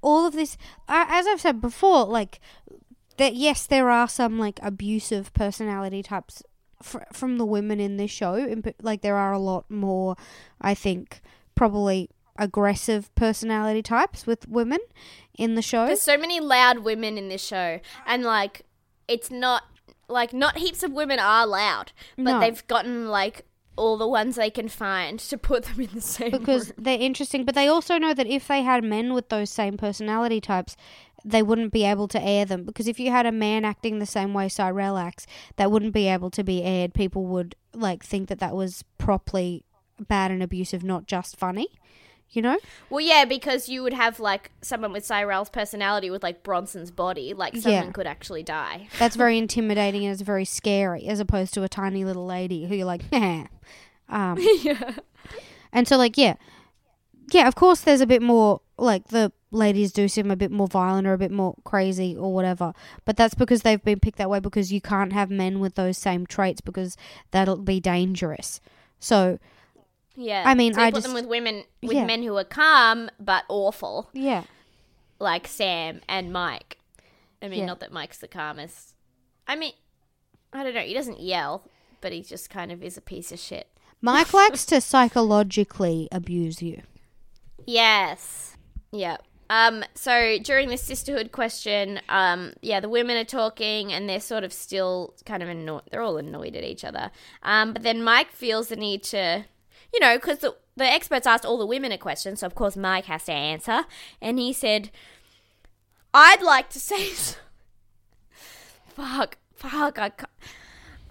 All 0.00 0.26
of 0.26 0.32
this, 0.34 0.56
uh, 0.88 1.04
as 1.08 1.26
I've 1.26 1.40
said 1.40 1.60
before, 1.60 2.04
like, 2.06 2.40
that 3.16 3.34
yes, 3.34 3.66
there 3.66 3.90
are 3.90 4.08
some 4.08 4.38
like 4.38 4.58
abusive 4.62 5.32
personality 5.34 6.02
types 6.02 6.42
fr- 6.82 6.98
from 7.12 7.38
the 7.38 7.44
women 7.46 7.80
in 7.80 7.96
this 7.96 8.10
show. 8.10 8.62
Like, 8.82 9.02
there 9.02 9.16
are 9.16 9.32
a 9.32 9.38
lot 9.38 9.70
more, 9.70 10.16
I 10.60 10.74
think, 10.74 11.20
probably 11.54 12.10
aggressive 12.38 13.14
personality 13.14 13.82
types 13.82 14.26
with 14.26 14.48
women 14.48 14.78
in 15.36 15.54
the 15.54 15.62
show. 15.62 15.86
There's 15.86 16.02
so 16.02 16.16
many 16.16 16.40
loud 16.40 16.80
women 16.80 17.16
in 17.18 17.28
this 17.28 17.44
show, 17.44 17.80
and 18.06 18.22
like, 18.22 18.62
it's 19.08 19.30
not 19.30 19.64
like 20.08 20.32
not 20.32 20.58
heaps 20.58 20.82
of 20.82 20.92
women 20.92 21.18
are 21.18 21.46
loud, 21.46 21.92
but 22.16 22.22
No. 22.24 22.40
they've 22.40 22.66
gotten 22.66 23.08
like 23.08 23.46
all 23.76 23.96
the 23.96 24.06
ones 24.06 24.36
they 24.36 24.50
can 24.50 24.68
find 24.68 25.18
to 25.18 25.36
put 25.36 25.64
them 25.64 25.80
in 25.80 25.88
the 25.94 26.00
same 26.00 26.30
because 26.30 26.68
room. 26.68 26.76
they're 26.78 26.98
interesting, 27.00 27.44
but 27.44 27.54
they 27.54 27.66
also 27.66 27.98
know 27.98 28.14
that 28.14 28.26
if 28.26 28.46
they 28.46 28.62
had 28.62 28.84
men 28.84 29.14
with 29.14 29.28
those 29.30 29.50
same 29.50 29.76
personality 29.76 30.40
types, 30.40 30.76
they 31.24 31.42
wouldn't 31.42 31.72
be 31.72 31.84
able 31.84 32.06
to 32.06 32.22
air 32.22 32.44
them. 32.44 32.64
Because 32.64 32.86
if 32.86 33.00
you 33.00 33.10
had 33.10 33.24
a 33.26 33.32
man 33.32 33.64
acting 33.64 33.98
the 33.98 34.06
same 34.06 34.34
way 34.34 34.48
Cyrell 34.48 34.96
acts, 34.98 35.26
that 35.56 35.70
wouldn't 35.72 35.94
be 35.94 36.06
able 36.06 36.30
to 36.30 36.44
be 36.44 36.62
aired. 36.62 36.92
People 36.94 37.24
would 37.26 37.56
like 37.72 38.04
think 38.04 38.28
that 38.28 38.38
that 38.40 38.54
was 38.54 38.84
properly 38.98 39.64
bad 39.98 40.30
and 40.30 40.42
abusive, 40.42 40.84
not 40.84 41.06
just 41.06 41.36
funny. 41.36 41.66
You 42.34 42.42
know? 42.42 42.58
Well, 42.90 43.00
yeah, 43.00 43.24
because 43.24 43.68
you 43.68 43.82
would 43.84 43.92
have 43.94 44.18
like 44.20 44.50
someone 44.60 44.92
with 44.92 45.04
Cyrell's 45.06 45.48
personality 45.48 46.10
with 46.10 46.22
like 46.22 46.42
Bronson's 46.42 46.90
body, 46.90 47.32
like 47.32 47.56
someone 47.56 47.84
Yeah. 47.86 47.90
could 47.92 48.06
actually 48.06 48.42
die. 48.42 48.88
That's 48.98 49.16
very 49.16 49.38
intimidating 49.38 50.04
and 50.04 50.12
it's 50.12 50.20
very 50.22 50.44
scary, 50.44 51.06
as 51.06 51.20
opposed 51.20 51.54
to 51.54 51.62
a 51.62 51.68
tiny 51.68 52.04
little 52.04 52.26
lady 52.26 52.66
who 52.66 52.74
you're 52.74 52.86
like, 52.86 53.02
nah. 53.12 53.44
Um, 54.08 54.38
yeah. 54.62 54.96
And 55.72 55.86
so, 55.88 55.96
like, 55.96 56.18
yeah, 56.18 56.34
yeah. 57.32 57.48
Of 57.48 57.54
course, 57.54 57.80
there's 57.80 58.00
a 58.00 58.06
bit 58.06 58.20
more 58.22 58.60
like 58.76 59.08
the 59.08 59.32
ladies 59.50 59.92
do 59.92 60.08
seem 60.08 60.30
a 60.32 60.36
bit 60.36 60.50
more 60.50 60.66
violent 60.66 61.06
or 61.06 61.12
a 61.12 61.18
bit 61.18 61.30
more 61.30 61.54
crazy 61.64 62.16
or 62.16 62.34
whatever. 62.34 62.72
But 63.04 63.16
that's 63.16 63.34
because 63.34 63.62
they've 63.62 63.82
been 63.82 64.00
picked 64.00 64.18
that 64.18 64.28
way 64.28 64.40
because 64.40 64.72
you 64.72 64.80
can't 64.80 65.12
have 65.12 65.30
men 65.30 65.60
with 65.60 65.76
those 65.76 65.96
same 65.96 66.26
traits 66.26 66.60
because 66.60 66.96
that'll 67.30 67.58
be 67.58 67.78
dangerous. 67.80 68.60
So 68.98 69.38
Yeah. 70.16 70.44
I 70.46 70.54
mean, 70.54 70.74
so 70.74 70.80
I 70.82 70.90
put 70.90 70.96
just- 70.96 71.06
them 71.06 71.14
with 71.14 71.26
women 71.26 71.64
with 71.82 71.92
Yeah. 71.96 72.04
men 72.06 72.22
who 72.22 72.36
are 72.36 72.44
calm 72.44 73.10
but 73.18 73.44
awful, 73.48 74.10
yeah, 74.12 74.44
like 75.18 75.46
Sam 75.46 76.00
and 76.08 76.32
Mike. 76.32 76.78
I 77.42 77.48
mean, 77.48 77.60
Yeah. 77.60 77.66
not 77.66 77.80
that 77.80 77.92
Mike's 77.92 78.18
the 78.18 78.28
calmest. 78.28 78.94
I 79.46 79.56
mean, 79.56 79.72
I 80.52 80.62
don't 80.64 80.74
know. 80.74 80.80
He 80.80 80.94
doesn't 80.94 81.20
yell, 81.20 81.68
but 82.00 82.12
he 82.12 82.22
just 82.22 82.48
kind 82.48 82.70
of 82.72 82.82
is 82.82 82.96
a 82.96 83.00
piece 83.02 83.32
of 83.32 83.38
shit. 83.38 83.68
Mike 84.00 84.32
likes 84.34 84.64
to 84.66 84.80
psychologically 84.80 86.08
abuse 86.12 86.62
you. 86.62 86.82
Yes. 87.66 88.56
Yeah. 88.92 89.16
Um, 89.50 89.84
so 89.94 90.38
during 90.38 90.68
the 90.68 90.76
sisterhood 90.78 91.30
question, 91.32 92.00
um, 92.08 92.54
yeah, 92.62 92.80
the 92.80 92.88
women 92.88 93.16
are 93.16 93.24
talking 93.24 93.92
and 93.92 94.08
they're 94.08 94.20
sort 94.20 94.42
of 94.44 94.52
still 94.52 95.14
kind 95.26 95.42
of 95.42 95.48
annoyed. 95.48 95.82
They're 95.90 96.00
all 96.02 96.16
annoyed 96.16 96.56
at 96.56 96.64
each 96.64 96.84
other. 96.84 97.10
Um, 97.42 97.72
but 97.74 97.82
then 97.82 98.02
Mike 98.02 98.30
feels 98.32 98.68
the 98.68 98.76
need 98.76 99.02
to, 99.04 99.44
you 99.94 100.00
know, 100.00 100.16
because 100.16 100.40
the, 100.40 100.56
the 100.76 100.84
experts 100.84 101.24
asked 101.26 101.46
all 101.46 101.56
the 101.56 101.64
women 101.64 101.92
a 101.92 101.98
question, 101.98 102.34
so 102.34 102.48
of 102.48 102.56
course 102.56 102.76
Mike 102.76 103.04
has 103.04 103.24
to 103.26 103.32
answer. 103.32 103.84
And 104.20 104.40
he 104.40 104.52
said, 104.52 104.90
I'd 106.12 106.42
like 106.42 106.68
to 106.70 106.80
say. 106.80 107.10
fuck, 108.88 109.38
fuck, 109.54 109.98
I 109.98 110.08
can't. 110.10 110.30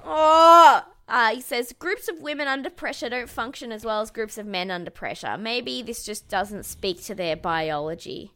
Oh, 0.03 0.83
Uh, 1.07 1.35
he 1.35 1.39
says 1.39 1.73
groups 1.79 2.09
of 2.09 2.19
women 2.21 2.49
under 2.49 2.69
pressure 2.69 3.07
don't 3.07 3.29
function 3.29 3.71
as 3.71 3.85
well 3.85 4.01
as 4.01 4.11
groups 4.11 4.37
of 4.37 4.45
men 4.45 4.69
under 4.69 4.91
pressure. 4.91 5.37
Maybe 5.37 5.81
this 5.81 6.03
just 6.03 6.27
doesn't 6.27 6.65
speak 6.65 7.01
to 7.03 7.15
their 7.15 7.37
biology. 7.37 8.33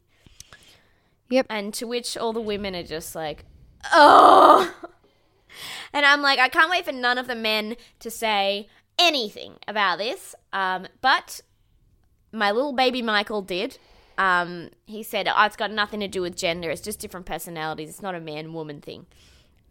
Yep. 1.28 1.46
And 1.50 1.74
to 1.74 1.86
which 1.86 2.16
all 2.16 2.32
the 2.32 2.40
women 2.40 2.74
are 2.74 2.82
just 2.82 3.14
like, 3.14 3.44
oh. 3.92 4.74
And 5.92 6.04
I'm 6.06 6.20
like, 6.22 6.38
I 6.38 6.48
can't 6.48 6.70
wait 6.70 6.84
for 6.84 6.92
none 6.92 7.18
of 7.18 7.26
the 7.26 7.34
men 7.34 7.76
to 8.00 8.10
say 8.10 8.68
anything 8.98 9.54
about 9.66 9.98
this. 9.98 10.34
Um, 10.52 10.86
but 11.00 11.40
my 12.32 12.50
little 12.50 12.72
baby 12.72 13.02
Michael 13.02 13.42
did. 13.42 13.78
Um, 14.16 14.70
he 14.86 15.02
said, 15.02 15.28
oh, 15.28 15.44
it's 15.44 15.56
got 15.56 15.70
nothing 15.70 16.00
to 16.00 16.08
do 16.08 16.22
with 16.22 16.36
gender. 16.36 16.70
It's 16.70 16.82
just 16.82 16.98
different 16.98 17.26
personalities. 17.26 17.88
It's 17.88 18.02
not 18.02 18.16
a 18.16 18.20
man 18.20 18.52
woman 18.52 18.80
thing. 18.80 19.06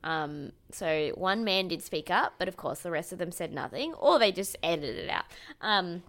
Um, 0.04 0.54
so 0.72 1.12
one 1.16 1.44
man 1.44 1.68
did 1.68 1.82
speak 1.82 2.10
up, 2.10 2.36
but 2.38 2.48
of 2.48 2.56
course 2.56 2.80
the 2.80 2.92
rest 2.92 3.12
of 3.12 3.20
them 3.20 3.32
said 3.32 3.52
nothing, 3.52 3.94
or 3.96 4.20
they 4.20 4.32
just 4.32 4.56
edited 4.64 4.98
it 4.98 5.10
out. 5.10 5.26
Um, 5.60 6.04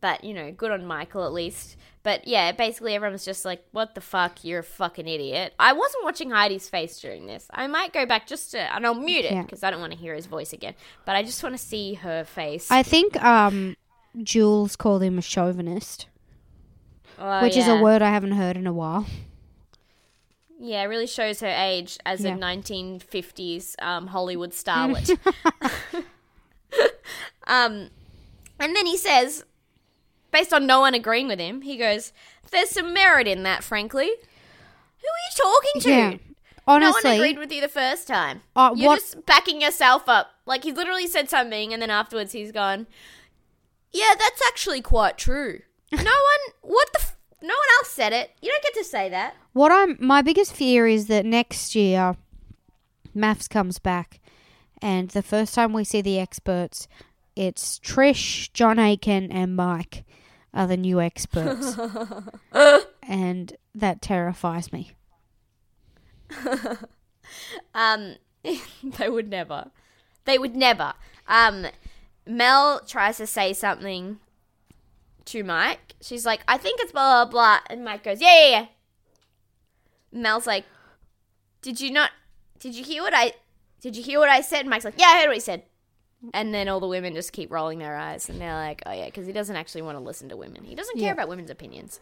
but 0.00 0.24
you 0.24 0.34
know, 0.34 0.50
good 0.52 0.70
on 0.70 0.84
Michael 0.86 1.24
at 1.24 1.32
least. 1.32 1.76
But 2.02 2.26
yeah, 2.28 2.52
basically 2.52 2.94
everyone 2.94 3.12
was 3.12 3.24
just 3.24 3.44
like, 3.46 3.64
"What 3.72 3.94
the 3.94 4.00
fuck? 4.02 4.44
You're 4.44 4.58
a 4.60 4.62
fucking 4.64 5.08
idiot." 5.08 5.54
I 5.58 5.72
wasn't 5.72 6.04
watching 6.04 6.30
Heidi's 6.30 6.68
face 6.68 7.00
during 7.00 7.26
this. 7.26 7.46
I 7.50 7.66
might 7.66 7.92
go 7.94 8.04
back 8.04 8.26
just 8.26 8.50
to, 8.50 8.58
and 8.60 8.84
I'll 8.86 8.94
mute 8.94 9.24
it 9.24 9.32
Yeah. 9.32 9.42
because 9.42 9.62
I 9.62 9.70
don't 9.70 9.80
want 9.80 9.92
to 9.94 9.98
hear 9.98 10.14
his 10.14 10.26
voice 10.26 10.52
again. 10.52 10.74
But 11.06 11.16
I 11.16 11.22
just 11.22 11.42
want 11.42 11.54
to 11.56 11.62
see 11.62 11.94
her 11.94 12.24
face. 12.24 12.70
I 12.70 12.82
think 12.82 13.22
um, 13.24 13.74
Jules 14.22 14.76
called 14.76 15.02
him 15.02 15.16
a 15.18 15.22
chauvinist, 15.22 16.08
Oh, 17.18 17.40
which 17.42 17.56
is 17.56 17.66
a 17.68 17.76
word 17.80 18.02
I 18.02 18.10
haven't 18.10 18.32
heard 18.32 18.56
in 18.58 18.66
a 18.66 18.72
while. 18.72 19.06
Yeah, 20.60 20.82
it 20.82 20.86
really 20.86 21.06
shows 21.06 21.40
her 21.40 21.46
age 21.48 21.98
as 22.04 22.20
Yeah. 22.20 22.34
a 22.34 22.38
1950s 22.38 23.74
um, 23.82 24.08
Hollywood 24.08 24.50
starlet. 24.52 25.18
um, 27.46 27.90
and 28.58 28.76
then 28.76 28.86
he 28.86 28.96
says, 28.96 29.44
based 30.34 30.52
on 30.52 30.66
no 30.66 30.80
one 30.80 30.92
agreeing 30.94 31.28
with 31.28 31.38
him, 31.38 31.62
he 31.62 31.76
goes, 31.78 32.12
"There's 32.50 32.70
some 32.70 32.92
merit 32.92 33.26
in 33.26 33.42
that, 33.44 33.64
frankly." 33.64 34.06
Who 34.08 35.08
are 35.08 35.22
you 35.28 35.62
talking 35.72 35.80
to? 35.82 35.90
Yeah. 35.90 36.16
Honestly, 36.66 37.02
no 37.02 37.10
one 37.10 37.16
agreed 37.18 37.38
with 37.38 37.52
you 37.52 37.60
the 37.60 37.68
first 37.68 38.08
time. 38.08 38.40
Uh, 38.56 38.72
You're 38.74 38.88
what- 38.88 38.98
just 39.00 39.24
backing 39.26 39.60
yourself 39.60 40.08
up. 40.08 40.30
Like 40.46 40.64
he 40.64 40.72
literally 40.72 41.06
said 41.06 41.28
something, 41.30 41.72
and 41.72 41.80
then 41.80 41.90
afterwards 41.90 42.32
he's 42.32 42.52
gone. 42.52 42.86
Yeah, 43.92 44.14
that's 44.18 44.42
actually 44.48 44.80
quite 44.82 45.16
true. 45.16 45.60
No 45.92 45.98
one, 46.00 46.42
what 46.62 46.92
the, 46.92 46.98
f- 47.00 47.16
no 47.40 47.54
one 47.54 47.68
else 47.78 47.90
said 47.90 48.12
it. 48.12 48.32
You 48.42 48.50
don't 48.50 48.62
get 48.64 48.74
to 48.74 48.84
say 48.84 49.08
that. 49.10 49.36
What 49.52 49.70
I'm 49.70 49.96
my 50.00 50.22
biggest 50.22 50.52
fear 50.52 50.88
is 50.88 51.06
that 51.06 51.24
next 51.24 51.76
year, 51.76 52.16
MAFS 53.14 53.48
comes 53.48 53.78
back, 53.78 54.18
and 54.82 55.10
the 55.10 55.22
first 55.22 55.54
time 55.54 55.72
we 55.72 55.84
see 55.84 56.00
the 56.00 56.18
experts, 56.18 56.88
it's 57.36 57.78
Trish, 57.78 58.52
John 58.52 58.78
Aiken, 58.80 59.30
and 59.30 59.54
Mike 59.54 60.04
are 60.54 60.66
the 60.66 60.76
new 60.76 61.00
experts, 61.00 61.76
and 63.02 63.56
that 63.74 64.00
terrifies 64.00 64.72
me. 64.72 64.92
Um, 67.74 68.16
they 68.82 69.08
would 69.08 69.28
never. 69.28 69.70
They 70.24 70.38
would 70.38 70.56
never. 70.56 70.94
Um, 71.28 71.66
Mel 72.26 72.80
tries 72.86 73.18
to 73.18 73.26
say 73.26 73.52
something 73.52 74.18
to 75.26 75.42
Mike. 75.42 75.94
She's 76.00 76.26
like, 76.26 76.40
I 76.46 76.58
think 76.58 76.80
it's 76.80 76.92
blah, 76.92 77.24
blah, 77.24 77.30
blah. 77.30 77.58
And 77.68 77.84
Mike 77.84 78.04
goes, 78.04 78.20
yeah, 78.20 78.40
yeah, 78.40 78.50
yeah. 78.50 78.66
Mel's 80.12 80.46
like, 80.46 80.64
did 81.62 81.80
you 81.80 81.90
not, 81.90 82.10
did 82.58 82.74
you 82.74 82.84
hear 82.84 83.02
what 83.02 83.14
I, 83.14 83.32
did 83.80 83.96
you 83.96 84.02
hear 84.02 84.18
what 84.18 84.28
I 84.28 84.40
said? 84.40 84.60
And 84.60 84.70
Mike's 84.70 84.84
like, 84.84 84.98
yeah, 84.98 85.06
I 85.06 85.20
heard 85.20 85.28
what 85.28 85.36
he 85.36 85.40
said. 85.40 85.64
And 86.32 86.54
then 86.54 86.68
all 86.68 86.80
the 86.80 86.86
women 86.88 87.12
just 87.14 87.32
keep 87.32 87.52
rolling 87.52 87.78
their 87.78 87.96
eyes. 87.96 88.28
And 88.28 88.40
they're 88.40 88.54
like, 88.54 88.82
oh, 88.86 88.92
yeah, 88.92 89.06
because 89.06 89.26
he 89.26 89.32
doesn't 89.32 89.56
actually 89.56 89.82
want 89.82 89.98
to 89.98 90.02
listen 90.02 90.28
to 90.30 90.36
women. 90.36 90.64
He 90.64 90.74
doesn't 90.74 90.96
care 90.96 91.06
Yeah. 91.08 91.12
about 91.12 91.28
women's 91.28 91.50
opinions. 91.50 92.00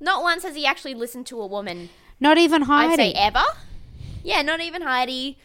Not 0.00 0.22
once 0.22 0.42
has 0.44 0.54
he 0.54 0.64
actually 0.66 0.94
listened 0.94 1.26
to 1.26 1.40
a 1.40 1.46
woman 1.46 1.88
Not 2.20 2.38
even 2.38 2.62
I'd 2.70 2.94
say 2.96 3.12
Heidi. 3.12 3.18
ever. 3.18 3.42
Yeah, 4.22 4.42
not 4.42 4.60
even 4.60 4.82
Heidi. 4.82 5.38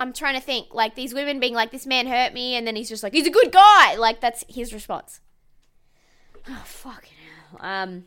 I'm 0.00 0.12
trying 0.12 0.34
to 0.36 0.40
think, 0.40 0.72
like 0.72 0.94
these 0.94 1.12
women 1.12 1.40
being 1.40 1.54
like, 1.54 1.72
"This 1.72 1.84
man 1.84 2.06
hurt 2.06 2.32
me," 2.32 2.54
and 2.54 2.64
then 2.64 2.76
he's 2.76 2.88
just 2.88 3.02
like, 3.02 3.12
"He's 3.12 3.26
a 3.26 3.30
good 3.30 3.50
guy." 3.50 3.96
Like 3.96 4.20
that's 4.20 4.44
his 4.48 4.72
response. 4.72 5.20
Oh 6.48 6.62
fucking 6.64 7.10
hell. 7.50 7.58
Um. 7.60 8.04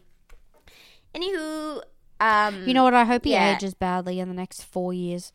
Anywho, 1.13 1.81
um. 2.19 2.67
You 2.67 2.73
know 2.73 2.83
what? 2.85 2.93
I 2.93 3.03
hope 3.03 3.25
he 3.25 3.31
yeah. 3.31 3.55
ages 3.55 3.73
badly 3.73 4.19
in 4.19 4.29
the 4.29 4.33
next 4.33 4.63
four 4.63 4.93
years. 4.93 5.33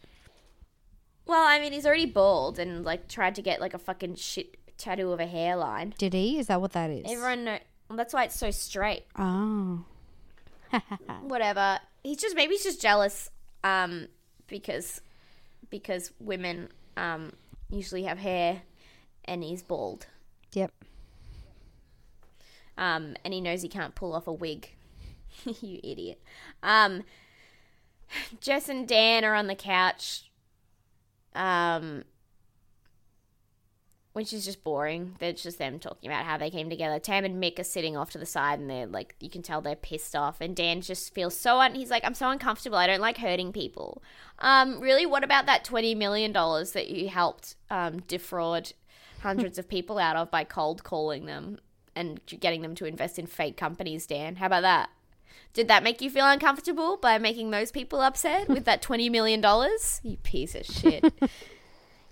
Well, 1.27 1.45
I 1.45 1.59
mean, 1.59 1.73
he's 1.73 1.87
already 1.87 2.07
bald 2.07 2.59
and 2.59 2.85
like 2.85 3.09
tried 3.09 3.35
to 3.35 3.43
get 3.43 3.61
like 3.61 3.75
a 3.75 3.79
fucking 3.79 4.15
shit 4.15 4.57
tattoo 4.79 5.13
of 5.13 5.21
a 5.21 5.27
hairline. 5.27 5.95
Did 5.99 6.15
he? 6.15 6.39
Is 6.39 6.47
that 6.47 6.61
what 6.61 6.73
that 6.73 6.91
is? 6.91 7.05
Everyone 7.07 7.45
know. 7.45 7.59
Well, 7.89 7.97
that's 7.97 8.15
why 8.15 8.25
it's 8.25 8.39
so 8.39 8.51
straight. 8.51 9.05
Oh. 9.19 9.85
Whatever. 11.23 11.79
He's 12.03 12.19
just 12.19 12.37
maybe 12.37 12.55
he's 12.55 12.65
just 12.65 12.81
jealous. 12.81 13.31
Um, 13.65 14.09
because 14.47 15.01
because 15.71 16.13
women 16.21 16.69
um 16.97 17.33
usually 17.71 18.05
have 18.05 18.19
hair, 18.19 18.63
and 19.25 19.43
he's 19.43 19.63
bald. 19.63 20.07
Yep. 20.53 20.73
Um, 22.79 23.17
and 23.25 23.33
he 23.35 23.41
knows 23.41 23.63
he 23.63 23.69
can't 23.69 23.95
pull 23.95 24.15
off 24.15 24.27
a 24.27 24.33
wig. 24.33 24.71
you 25.45 25.81
idiot. 25.83 26.21
Um, 26.63 27.03
Jess 28.41 28.69
and 28.69 28.87
Dan 28.87 29.25
are 29.25 29.35
on 29.35 29.47
the 29.47 29.55
couch. 29.55 30.31
Um, 31.37 32.05
which 34.17 34.33
is 34.33 34.47
just 34.47 34.65
boring. 34.65 35.15
It's 35.21 35.43
just 35.43 35.59
them 35.59 35.79
talking 35.79 36.11
about 36.11 36.25
how 36.25 36.39
they 36.39 36.49
came 36.49 36.71
together. 36.71 36.99
Tam 36.99 37.27
and 37.27 37.41
Mick 37.43 37.59
are 37.59 37.65
sitting 37.65 37.99
off 37.99 38.13
to 38.13 38.19
the 38.19 38.25
side, 38.25 38.59
and 38.59 38.71
they're 38.71 38.87
like, 38.87 39.15
you 39.21 39.29
can 39.29 39.43
tell 39.43 39.61
they're 39.61 39.77
pissed 39.77 40.17
off. 40.17 40.41
And 40.41 40.57
Dan 40.57 40.81
just 40.81 41.13
feels 41.13 41.39
so 41.39 41.61
un. 41.61 41.75
He's 41.75 41.91
like, 41.91 42.03
I'm 42.03 42.15
so 42.15 42.31
uncomfortable. 42.31 42.79
I 42.79 42.87
don't 42.87 43.03
like 43.03 43.19
hurting 43.19 43.53
people. 43.53 44.03
Um, 44.39 44.81
really, 44.81 45.05
what 45.05 45.23
about 45.23 45.45
that 45.45 45.65
twenty 45.65 45.95
million 45.95 46.33
dollars 46.33 46.73
that 46.73 46.89
you 46.89 47.11
helped 47.11 47.57
um 47.69 48.01
defraud 48.09 48.73
hundreds 49.21 49.59
of 49.59 49.69
people 49.69 49.99
out 49.99 50.17
of 50.17 50.31
by 50.31 50.45
cold 50.45 50.83
calling 50.83 51.27
them 51.27 51.59
and 51.95 52.21
getting 52.41 52.63
them 52.63 52.75
to 52.77 52.87
invest 52.87 53.19
in 53.19 53.27
fake 53.27 53.59
companies? 53.59 54.07
Dan, 54.07 54.37
how 54.37 54.47
about 54.47 54.63
that? 54.63 54.89
Did 55.53 55.69
that 55.69 55.83
make 55.83 56.01
you 56.01 56.11
feel 56.11 56.27
uncomfortable 56.27 56.97
by 56.97 57.19
making 57.19 57.51
those 57.51 57.71
people 57.71 58.01
upset 58.01 58.49
with 58.49 58.65
that 58.65 58.83
$20 58.83 59.11
million? 59.11 59.43
You 60.03 60.17
piece 60.19 60.55
of 60.55 60.67
shit. 60.67 61.13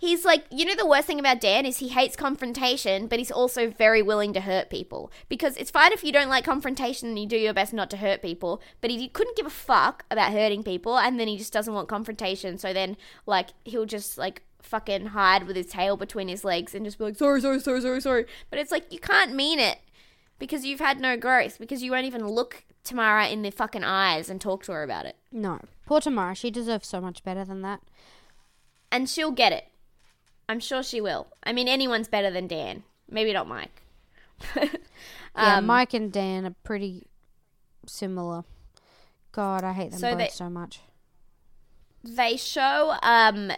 he's 0.05 0.25
like, 0.25 0.45
you 0.51 0.65
know, 0.65 0.75
the 0.75 0.87
worst 0.87 1.07
thing 1.07 1.19
about 1.19 1.41
Dan 1.41 1.67
is 1.67 1.79
he 1.79 1.89
hates 1.89 2.17
confrontation, 2.17 3.07
but 3.07 3.19
he's 3.19 3.31
also 3.31 3.71
very 3.71 4.03
willing 4.03 4.33
to 4.35 4.41
hurt 4.41 4.71
people. 4.71 5.11
Because 5.29 5.57
it's 5.57 5.71
fine 5.71 5.93
if 5.93 6.05
you 6.05 6.13
don't 6.13 6.29
like 6.29 6.45
confrontation 6.45 7.09
and 7.09 7.19
you 7.19 7.27
do 7.27 7.37
your 7.37 7.55
best 7.55 7.73
not 7.73 7.91
to 7.91 7.97
hurt 7.97 8.23
people, 8.23 8.61
but 8.81 8.91
he 8.91 9.09
couldn't 9.09 9.37
give 9.37 9.47
a 9.47 9.51
fuck 9.51 10.05
about 10.11 10.33
hurting 10.33 10.63
people, 10.63 10.99
and 10.99 11.19
then 11.19 11.29
he 11.29 11.37
just 11.37 11.53
doesn't 11.53 11.75
want 11.75 11.89
confrontation. 11.89 12.59
So 12.59 12.73
then, 12.73 12.97
like, 13.27 13.51
he'll 13.65 13.87
just, 13.87 14.19
like, 14.19 14.43
fucking 14.63 15.07
hide 15.07 15.47
with 15.47 15.57
his 15.57 15.67
tail 15.67 15.97
between 15.97 16.29
his 16.29 16.45
legs 16.45 16.75
and 16.75 16.85
just 16.85 16.99
be 16.99 17.05
like, 17.05 17.17
sorry, 17.17 17.41
sorry, 17.41 17.61
sorry, 17.61 17.81
sorry, 17.81 18.01
sorry. 18.01 18.27
But 18.51 18.59
it's 18.59 18.73
like, 18.73 18.93
you 18.93 18.99
can't 18.99 19.35
mean 19.35 19.59
it 19.59 19.79
because 20.39 20.65
you've 20.65 20.81
had 20.81 21.01
no 21.01 21.17
growth, 21.17 21.59
because 21.59 21.83
you 21.83 21.91
won't 21.91 22.07
even 22.07 22.27
look 22.27 22.65
Tamara 22.85 23.29
in 23.29 23.43
the 23.43 23.51
fucking 23.51 23.83
eyes 23.85 24.29
and 24.31 24.41
talk 24.41 24.63
to 24.65 24.73
her 24.73 24.83
about 24.83 25.07
it. 25.07 25.17
No. 25.33 25.61
Poor 25.87 26.01
Tamara. 26.01 26.35
She 26.35 26.51
deserves 26.51 26.87
so 26.87 27.01
much 27.01 27.25
better 27.25 27.45
than 27.45 27.63
that. 27.63 27.81
And 28.93 29.09
she'll 29.09 29.31
get 29.33 29.53
it. 29.53 29.67
I'm 30.49 30.61
sure 30.61 30.83
she 30.83 31.01
will. 31.01 31.29
I 31.43 31.53
mean, 31.53 31.67
anyone's 31.69 32.09
better 32.09 32.31
than 32.31 32.47
Dan. 32.47 32.83
Maybe 33.11 33.33
not 33.33 33.49
Mike. 33.49 33.83
Yeah, 35.37 35.57
Um, 35.57 35.67
Mike 35.67 35.95
and 35.95 36.13
Dan 36.13 36.47
are 36.47 36.55
pretty 36.63 37.09
similar. 37.87 38.45
God, 39.33 39.65
I 39.65 39.73
hate 39.73 39.91
them 39.91 39.99
So 39.99 40.11
both 40.11 40.19
they- 40.19 40.29
so 40.29 40.49
much. 40.49 40.79
They 42.05 42.37
show 42.37 42.95
um 43.03 43.51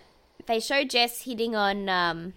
they 0.46 0.58
show 0.60 0.84
Jess 0.84 1.22
hitting 1.24 1.54
on 1.54 1.88
um 1.90 2.32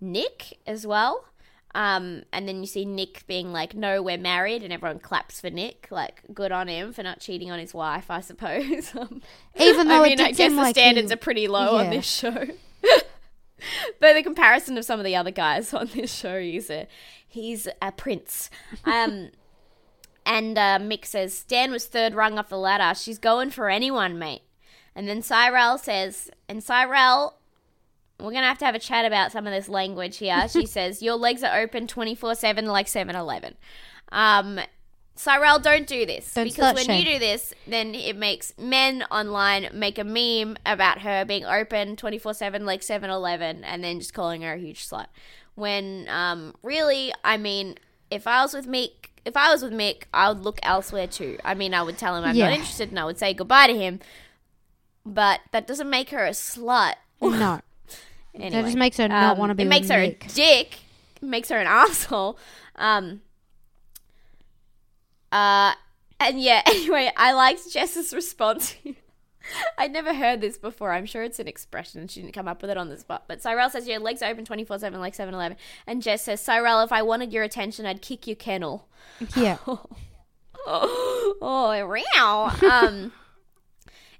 Nick 0.00 0.58
as 0.66 0.84
well. 0.84 1.26
Um 1.74 2.24
and 2.32 2.48
then 2.48 2.60
you 2.60 2.66
see 2.66 2.84
Nick 2.84 3.26
being 3.26 3.52
like, 3.52 3.74
"No, 3.74 4.02
we're 4.02 4.18
married," 4.18 4.62
and 4.62 4.72
everyone 4.72 4.98
claps 4.98 5.40
for 5.40 5.50
Nick, 5.50 5.86
like 5.90 6.22
good 6.34 6.50
on 6.52 6.66
him 6.68 6.92
for 6.92 7.02
not 7.02 7.20
cheating 7.20 7.50
on 7.50 7.58
his 7.58 7.72
wife, 7.72 8.10
I 8.10 8.20
suppose. 8.20 8.92
Um, 8.96 9.22
Even 9.58 9.88
though 9.88 10.02
I 10.02 10.08
mean, 10.08 10.20
I 10.20 10.32
guess 10.32 10.50
the 10.50 10.56
like 10.56 10.74
standards 10.74 11.10
he- 11.10 11.14
are 11.14 11.18
pretty 11.18 11.46
low 11.48 11.76
on 11.76 11.90
this 11.90 12.06
show. 12.06 12.46
but 14.00 14.14
the 14.14 14.22
comparison 14.22 14.76
of 14.78 14.84
some 14.84 14.98
of 14.98 15.04
the 15.04 15.16
other 15.16 15.30
guys 15.30 15.72
on 15.74 15.88
this 15.94 16.12
show, 16.12 16.40
he's 16.40 16.70
a 16.70 16.86
he's 17.26 17.68
a 17.80 17.92
prince. 17.92 18.50
Um, 18.84 19.30
and 20.26 20.58
uh, 20.58 20.78
Mick 20.80 21.04
says 21.04 21.44
Dan 21.44 21.70
was 21.70 21.86
third 21.86 22.14
rung 22.14 22.38
off 22.38 22.48
the 22.48 22.58
ladder. 22.58 22.98
She's 22.98 23.18
going 23.18 23.50
for 23.50 23.68
anyone, 23.68 24.18
mate. 24.18 24.42
And 24.94 25.08
then 25.08 25.22
Cyrell 25.22 25.78
says, 25.78 26.30
and 26.48 26.62
Cyrell, 26.62 27.38
we're 28.22 28.32
gonna 28.32 28.46
have 28.46 28.58
to 28.58 28.64
have 28.64 28.74
a 28.74 28.78
chat 28.80 29.04
about 29.04 29.32
some 29.32 29.46
of 29.46 29.52
this 29.52 29.68
language 29.68 30.18
here. 30.18 30.46
She 30.50 30.66
says, 30.66 31.02
"Your 31.02 31.16
legs 31.16 31.42
are 31.42 31.60
open 31.60 31.86
twenty 31.86 32.14
four 32.14 32.34
seven 32.34 32.66
like 32.66 32.86
7-Eleven." 32.86 33.54
Um, 34.12 34.60
Cyrell, 35.14 35.58
don't 35.58 35.86
do 35.86 36.06
this 36.06 36.32
Don't 36.32 36.44
because 36.44 36.74
when 36.74 36.84
shame. 36.86 36.98
you 37.06 37.12
do 37.12 37.18
this, 37.18 37.52
then 37.66 37.94
it 37.94 38.16
makes 38.16 38.54
men 38.58 39.04
online 39.10 39.68
make 39.74 39.98
a 39.98 40.04
meme 40.04 40.56
about 40.64 41.00
her 41.02 41.24
being 41.26 41.44
open 41.44 41.96
twenty 41.96 42.18
four 42.18 42.32
seven 42.32 42.64
like 42.64 42.80
7-Eleven 42.80 43.62
and 43.64 43.84
then 43.84 43.98
just 43.98 44.14
calling 44.14 44.42
her 44.42 44.54
a 44.54 44.58
huge 44.58 44.88
slut. 44.88 45.06
When 45.56 46.06
um, 46.08 46.54
really, 46.62 47.12
I 47.22 47.36
mean, 47.36 47.76
if 48.10 48.26
I 48.26 48.40
was 48.42 48.54
with 48.54 48.66
Mick, 48.66 48.92
if 49.26 49.36
I 49.36 49.50
was 49.52 49.62
with 49.62 49.72
Mick, 49.72 50.04
I 50.14 50.30
would 50.30 50.40
look 50.40 50.58
elsewhere 50.62 51.06
too. 51.06 51.36
I 51.44 51.52
mean, 51.54 51.74
I 51.74 51.82
would 51.82 51.98
tell 51.98 52.16
him 52.16 52.24
I'm 52.24 52.34
Yeah. 52.34 52.46
not 52.48 52.54
interested 52.54 52.88
and 52.88 52.98
I 52.98 53.04
would 53.04 53.18
say 53.18 53.34
goodbye 53.34 53.66
to 53.66 53.76
him. 53.76 54.00
But 55.04 55.40
that 55.52 55.66
doesn't 55.66 55.90
make 55.90 56.10
her 56.10 56.24
a 56.24 56.30
slut. 56.30 56.94
No. 57.20 57.60
Anyway, 58.34 58.50
That 58.50 58.64
just 58.64 58.76
makes 58.76 58.96
her 58.98 59.08
not 59.08 59.36
want 59.38 59.50
to 59.50 59.54
be 59.54 59.64
It 59.64 59.68
makes 59.68 59.88
her 59.88 60.00
Nick. 60.00 60.26
a 60.26 60.28
dick. 60.28 60.78
Makes 61.20 61.48
her 61.50 61.58
an 61.58 61.66
asshole. 61.68 62.38
Um. 62.76 63.20
Uh, 65.32 65.72
and 66.18 66.40
yeah. 66.40 66.62
Anyway, 66.66 67.10
I 67.16 67.32
liked 67.32 67.70
Jess's 67.72 68.12
response. 68.14 68.74
I'd 69.78 69.92
never 69.92 70.12
heard 70.14 70.40
this 70.40 70.58
before. 70.58 70.92
I'm 70.92 71.06
sure 71.06 71.22
it's 71.22 71.38
an 71.38 71.48
expression. 71.48 72.06
She 72.08 72.20
didn't 72.20 72.34
come 72.34 72.46
up 72.46 72.62
with 72.62 72.70
it 72.70 72.76
on 72.76 72.88
the 72.88 72.98
spot. 72.98 73.24
But 73.26 73.42
Cyrell 73.42 73.70
says, 73.70 73.88
your 73.88 73.98
legs 73.98 74.22
are 74.22 74.30
open 74.30 74.44
24 74.44 74.78
7 74.78 75.00
like 75.00 75.14
7 75.14 75.32
Eleven. 75.34 75.56
And 75.86 76.02
Jess 76.02 76.22
says, 76.22 76.40
Cyrell, 76.40 76.80
if 76.82 76.92
I 76.92 77.02
wanted 77.02 77.32
your 77.32 77.42
attention, 77.42 77.86
I'd 77.86 78.02
kick 78.02 78.26
your 78.26 78.36
kennel. 78.36 78.86
Yeah. 79.36 79.56
oh, 79.66 79.86
wow. 81.42 82.52
Um. 82.70 83.12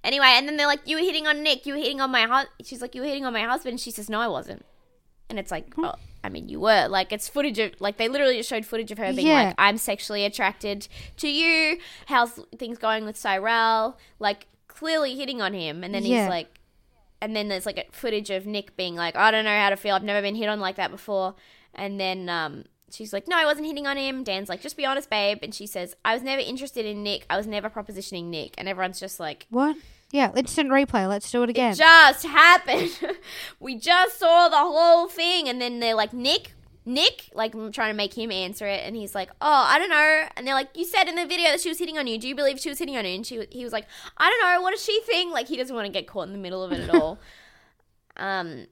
Anyway, 0.02 0.26
and 0.28 0.48
then 0.48 0.56
they're 0.56 0.66
like, 0.66 0.80
"You 0.86 0.96
were 0.96 1.02
hitting 1.02 1.26
on 1.26 1.42
Nick. 1.42 1.66
You 1.66 1.74
were 1.74 1.78
hitting 1.78 2.00
on 2.00 2.10
my 2.10 2.22
husband." 2.22 2.54
She's 2.64 2.80
like, 2.80 2.94
"You 2.94 3.02
were 3.02 3.06
hitting 3.06 3.26
on 3.26 3.32
my 3.32 3.42
husband." 3.42 3.72
And 3.74 3.80
she 3.80 3.90
says, 3.90 4.08
"No, 4.08 4.20
I 4.20 4.28
wasn't." 4.28 4.64
And 5.28 5.38
it's 5.38 5.50
like, 5.52 5.72
oh, 5.78 5.94
I 6.24 6.28
mean, 6.28 6.48
you 6.48 6.58
were. 6.58 6.88
Like, 6.88 7.12
it's 7.12 7.28
footage 7.28 7.58
of, 7.60 7.72
like, 7.80 7.98
they 7.98 8.08
literally 8.08 8.36
just 8.36 8.48
showed 8.48 8.66
footage 8.66 8.90
of 8.90 8.98
her 8.98 9.12
being 9.12 9.28
Yeah. 9.28 9.44
like, 9.44 9.54
"I'm 9.58 9.76
sexually 9.78 10.24
attracted 10.24 10.88
to 11.18 11.28
you." 11.28 11.78
How's 12.06 12.40
things 12.58 12.78
going 12.78 13.04
with 13.04 13.16
Cyrell? 13.16 13.96
Like, 14.18 14.46
clearly 14.66 15.14
hitting 15.16 15.40
on 15.40 15.52
him, 15.54 15.84
and 15.84 15.94
then 15.94 16.04
Yeah. 16.04 16.22
he's 16.22 16.28
like, 16.30 16.58
and 17.20 17.36
then 17.36 17.48
there's 17.48 17.66
like 17.66 17.78
a 17.78 17.84
footage 17.92 18.30
of 18.30 18.46
Nick 18.46 18.76
being 18.76 18.96
like, 18.96 19.14
"I 19.14 19.30
don't 19.30 19.44
know 19.44 19.56
how 19.56 19.70
to 19.70 19.76
feel. 19.76 19.94
I've 19.94 20.02
never 20.02 20.22
been 20.22 20.34
hit 20.34 20.48
on 20.48 20.58
like 20.58 20.76
that 20.76 20.90
before." 20.90 21.34
And 21.74 22.00
then 22.00 22.28
um, 22.28 22.64
she's 22.92 23.12
like, 23.12 23.28
"No, 23.28 23.36
I 23.36 23.44
wasn't 23.44 23.66
hitting 23.66 23.86
on 23.86 23.96
him." 23.96 24.24
Dan's 24.24 24.48
like, 24.48 24.60
"Just 24.60 24.76
be 24.76 24.86
honest, 24.86 25.10
babe." 25.10 25.38
And 25.42 25.54
she 25.54 25.66
says, 25.66 25.96
"I 26.04 26.14
was 26.14 26.22
never 26.22 26.40
interested 26.40 26.86
in 26.86 27.02
Nick. 27.02 27.26
I 27.30 27.36
was 27.36 27.46
never 27.46 27.70
propositioning 27.70 28.24
Nick." 28.24 28.54
And 28.58 28.68
everyone's 28.68 29.00
just 29.00 29.20
like, 29.20 29.46
What? 29.50 29.76
Yeah, 30.12 30.32
instant 30.34 30.70
replay. 30.70 31.08
Let's 31.08 31.30
do 31.30 31.42
it 31.44 31.50
again. 31.50 31.74
just 31.74 32.26
happened. 32.26 32.90
we 33.60 33.76
just 33.76 34.18
saw 34.18 34.48
the 34.48 34.56
whole 34.56 35.08
thing, 35.08 35.48
and 35.48 35.60
then 35.60 35.78
they're 35.78 35.94
like, 35.94 36.12
Nick, 36.12 36.52
Nick, 36.84 37.30
like 37.34 37.54
I'm 37.54 37.70
trying 37.70 37.92
to 37.92 37.96
make 37.96 38.14
him 38.14 38.32
answer 38.32 38.66
it, 38.66 38.82
and 38.84 38.96
he's 38.96 39.14
like, 39.14 39.30
oh, 39.40 39.64
I 39.68 39.78
don't 39.78 39.90
know. 39.90 40.26
And 40.36 40.46
they're 40.46 40.54
like, 40.54 40.70
you 40.74 40.84
said 40.84 41.08
in 41.08 41.14
the 41.14 41.26
video 41.26 41.50
that 41.50 41.60
she 41.60 41.68
was 41.68 41.78
hitting 41.78 41.98
on 41.98 42.06
you. 42.06 42.18
Do 42.18 42.26
you 42.26 42.34
believe 42.34 42.58
she 42.58 42.68
was 42.68 42.78
hitting 42.78 42.96
on 42.96 43.04
you? 43.04 43.14
And 43.14 43.26
she, 43.26 43.46
he 43.50 43.62
was 43.62 43.72
like, 43.72 43.86
I 44.16 44.28
don't 44.28 44.40
know. 44.40 44.62
What 44.62 44.72
does 44.72 44.84
she 44.84 45.00
think? 45.02 45.32
Like 45.32 45.46
he 45.46 45.56
doesn't 45.56 45.74
want 45.74 45.86
to 45.86 45.92
get 45.92 46.06
caught 46.06 46.26
in 46.26 46.32
the 46.32 46.38
middle 46.38 46.64
of 46.64 46.72
it 46.72 46.80
at 46.80 46.94
all. 46.94 47.18
um. 48.16 48.66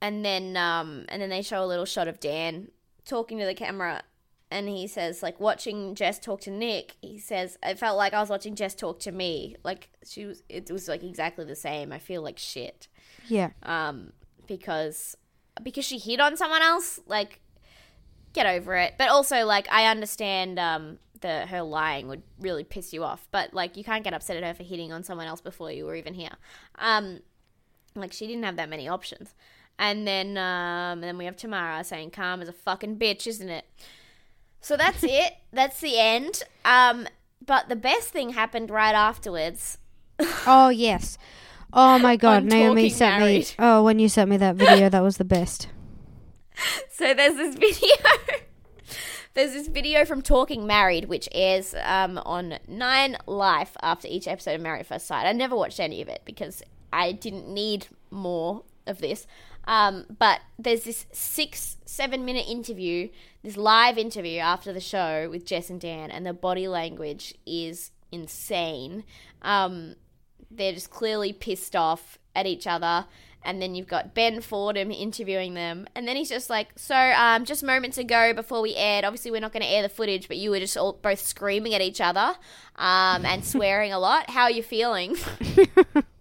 And 0.00 0.24
then, 0.24 0.56
um, 0.56 1.06
and 1.08 1.22
then 1.22 1.30
they 1.30 1.42
show 1.42 1.64
a 1.64 1.66
little 1.66 1.86
shot 1.86 2.06
of 2.06 2.20
Dan 2.20 2.68
talking 3.06 3.38
to 3.38 3.46
the 3.46 3.54
camera, 3.54 4.02
and 4.50 4.68
he 4.68 4.86
says, 4.86 5.22
like, 5.22 5.40
watching 5.40 5.94
Jess 5.94 6.18
talk 6.18 6.40
to 6.42 6.50
Nick. 6.50 6.96
He 7.00 7.18
says, 7.18 7.56
it 7.62 7.78
felt 7.78 7.96
like 7.96 8.12
I 8.12 8.20
was 8.20 8.28
watching 8.28 8.54
Jess 8.54 8.74
talk 8.74 9.00
to 9.00 9.12
me. 9.12 9.56
Like 9.64 9.88
she 10.04 10.26
was, 10.26 10.42
it 10.48 10.70
was 10.70 10.86
like 10.86 11.02
exactly 11.02 11.44
the 11.44 11.56
same. 11.56 11.92
I 11.92 11.98
feel 11.98 12.22
like 12.22 12.38
shit, 12.38 12.88
yeah. 13.28 13.50
um, 13.62 14.12
because 14.46 15.16
because 15.62 15.84
she 15.84 15.98
hit 15.98 16.20
on 16.20 16.36
someone 16.36 16.62
else. 16.62 17.00
Like, 17.06 17.40
get 18.34 18.46
over 18.46 18.76
it. 18.76 18.94
But 18.98 19.08
also, 19.08 19.46
like, 19.46 19.66
I 19.72 19.86
understand, 19.86 20.58
um, 20.58 20.98
the 21.22 21.46
her 21.46 21.62
lying 21.62 22.08
would 22.08 22.22
really 22.38 22.64
piss 22.64 22.92
you 22.92 23.02
off. 23.02 23.26
But 23.30 23.54
like, 23.54 23.76
you 23.76 23.82
can't 23.82 24.04
get 24.04 24.12
upset 24.12 24.36
at 24.36 24.44
her 24.44 24.52
for 24.52 24.62
hitting 24.62 24.92
on 24.92 25.02
someone 25.02 25.26
else 25.26 25.40
before 25.40 25.72
you 25.72 25.86
were 25.86 25.94
even 25.94 26.12
here. 26.12 26.36
Um, 26.78 27.20
like 27.94 28.12
she 28.12 28.26
didn't 28.26 28.44
have 28.44 28.56
that 28.56 28.68
many 28.68 28.88
options. 28.88 29.34
And 29.78 30.06
then, 30.06 30.38
um, 30.38 30.98
and 30.98 31.02
then 31.02 31.18
we 31.18 31.26
have 31.26 31.36
Tamara 31.36 31.84
saying, 31.84 32.10
"Calm 32.10 32.40
is 32.42 32.48
a 32.48 32.52
fucking 32.52 32.96
bitch, 32.96 33.26
isn't 33.26 33.48
it?" 33.48 33.64
So 34.60 34.76
that's 34.76 35.02
it. 35.02 35.34
That's 35.52 35.80
the 35.80 35.98
end. 35.98 36.42
Um, 36.64 37.06
but 37.44 37.68
the 37.68 37.76
best 37.76 38.08
thing 38.08 38.30
happened 38.30 38.70
right 38.70 38.94
afterwards. 38.94 39.78
Oh 40.46 40.70
yes. 40.70 41.18
Oh 41.72 41.98
my 41.98 42.16
god, 42.24 42.42
On 42.44 42.48
Naomi 42.48 42.88
sent 42.88 43.18
Married. 43.20 43.38
me. 43.40 43.46
Oh, 43.58 43.82
when 43.82 43.98
you 43.98 44.08
sent 44.08 44.30
me 44.30 44.36
that 44.38 44.56
video, 44.56 44.88
that 44.88 45.02
was 45.02 45.18
the 45.18 45.24
best. 45.24 45.68
So 46.90 47.12
there's 47.12 47.36
this 47.36 47.54
video. 47.54 47.94
there's 49.34 49.52
this 49.52 49.68
video 49.68 50.06
from 50.06 50.22
Talking 50.22 50.66
Married, 50.66 51.04
which 51.04 51.28
airs 51.32 51.74
um, 51.84 52.16
on 52.24 52.58
Nine 52.66 53.18
Life 53.26 53.76
after 53.82 54.08
each 54.08 54.26
episode 54.26 54.54
of 54.54 54.62
Married 54.62 54.80
at 54.80 54.86
First 54.86 55.06
Sight. 55.06 55.26
I 55.26 55.32
never 55.32 55.54
watched 55.54 55.78
any 55.78 56.00
of 56.00 56.08
it 56.08 56.22
because 56.24 56.62
I 56.92 57.12
didn't 57.12 57.46
need 57.46 57.88
more 58.10 58.62
of 58.86 58.98
this. 58.98 59.26
Um, 59.66 60.06
but 60.18 60.40
there's 60.58 60.84
this 60.84 61.06
six, 61.12 61.76
seven 61.84 62.24
minute 62.24 62.46
interview, 62.48 63.08
this 63.42 63.56
live 63.56 63.98
interview 63.98 64.38
after 64.38 64.72
the 64.72 64.80
show 64.80 65.28
with 65.30 65.44
Jess 65.44 65.70
and 65.70 65.80
Dan, 65.80 66.10
and 66.10 66.24
the 66.24 66.32
body 66.32 66.68
language 66.68 67.34
is 67.46 67.90
insane. 68.12 69.04
Um, 69.42 69.96
they're 70.50 70.72
just 70.72 70.90
clearly 70.90 71.32
pissed 71.32 71.74
off 71.74 72.18
at 72.34 72.46
each 72.46 72.66
other. 72.66 73.06
And 73.42 73.62
then 73.62 73.76
you've 73.76 73.86
got 73.86 74.12
Ben 74.12 74.40
Fordham 74.40 74.90
interviewing 74.90 75.54
them. 75.54 75.86
And 75.94 76.08
then 76.08 76.16
he's 76.16 76.28
just 76.28 76.50
like, 76.50 76.70
So, 76.74 76.96
um, 76.96 77.44
just 77.44 77.62
moments 77.62 77.96
ago 77.96 78.34
before 78.34 78.60
we 78.60 78.74
aired, 78.74 79.04
obviously 79.04 79.30
we're 79.30 79.40
not 79.40 79.52
going 79.52 79.62
to 79.62 79.68
air 79.68 79.82
the 79.82 79.88
footage, 79.88 80.26
but 80.26 80.36
you 80.36 80.50
were 80.50 80.58
just 80.58 80.76
all 80.76 80.94
both 80.94 81.20
screaming 81.20 81.72
at 81.72 81.80
each 81.80 82.00
other 82.00 82.34
um, 82.74 83.24
and 83.24 83.44
swearing 83.44 83.92
a 83.92 84.00
lot. 84.00 84.30
How 84.30 84.44
are 84.44 84.50
you 84.50 84.64
feeling? 84.64 85.16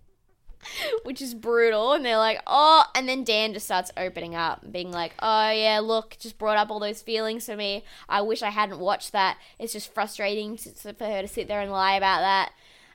Which 1.03 1.21
is 1.21 1.33
brutal. 1.33 1.93
And 1.93 2.05
they're 2.05 2.17
like, 2.17 2.41
Oh, 2.47 2.83
and 2.95 3.07
then 3.07 3.23
Dan 3.23 3.53
just 3.53 3.65
starts 3.65 3.91
opening 3.97 4.35
up, 4.35 4.71
being 4.71 4.91
like, 4.91 5.13
Oh, 5.19 5.49
yeah, 5.51 5.79
look, 5.79 6.17
just 6.19 6.37
brought 6.37 6.57
up 6.57 6.69
all 6.69 6.79
those 6.79 7.01
feelings 7.01 7.45
for 7.45 7.55
me. 7.55 7.83
I 8.09 8.21
wish 8.21 8.41
I 8.41 8.49
hadn't 8.49 8.79
watched 8.79 9.11
that. 9.11 9.37
It's 9.59 9.73
just 9.73 9.93
frustrating 9.93 10.57
to, 10.57 10.93
for 10.93 11.05
her 11.05 11.21
to 11.21 11.27
sit 11.27 11.47
there 11.47 11.61
and 11.61 11.71
lie 11.71 11.95
about 11.95 12.21
that. 12.21 12.51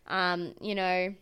Um, 0.07 0.55
you 0.61 0.75
know, 0.75 1.15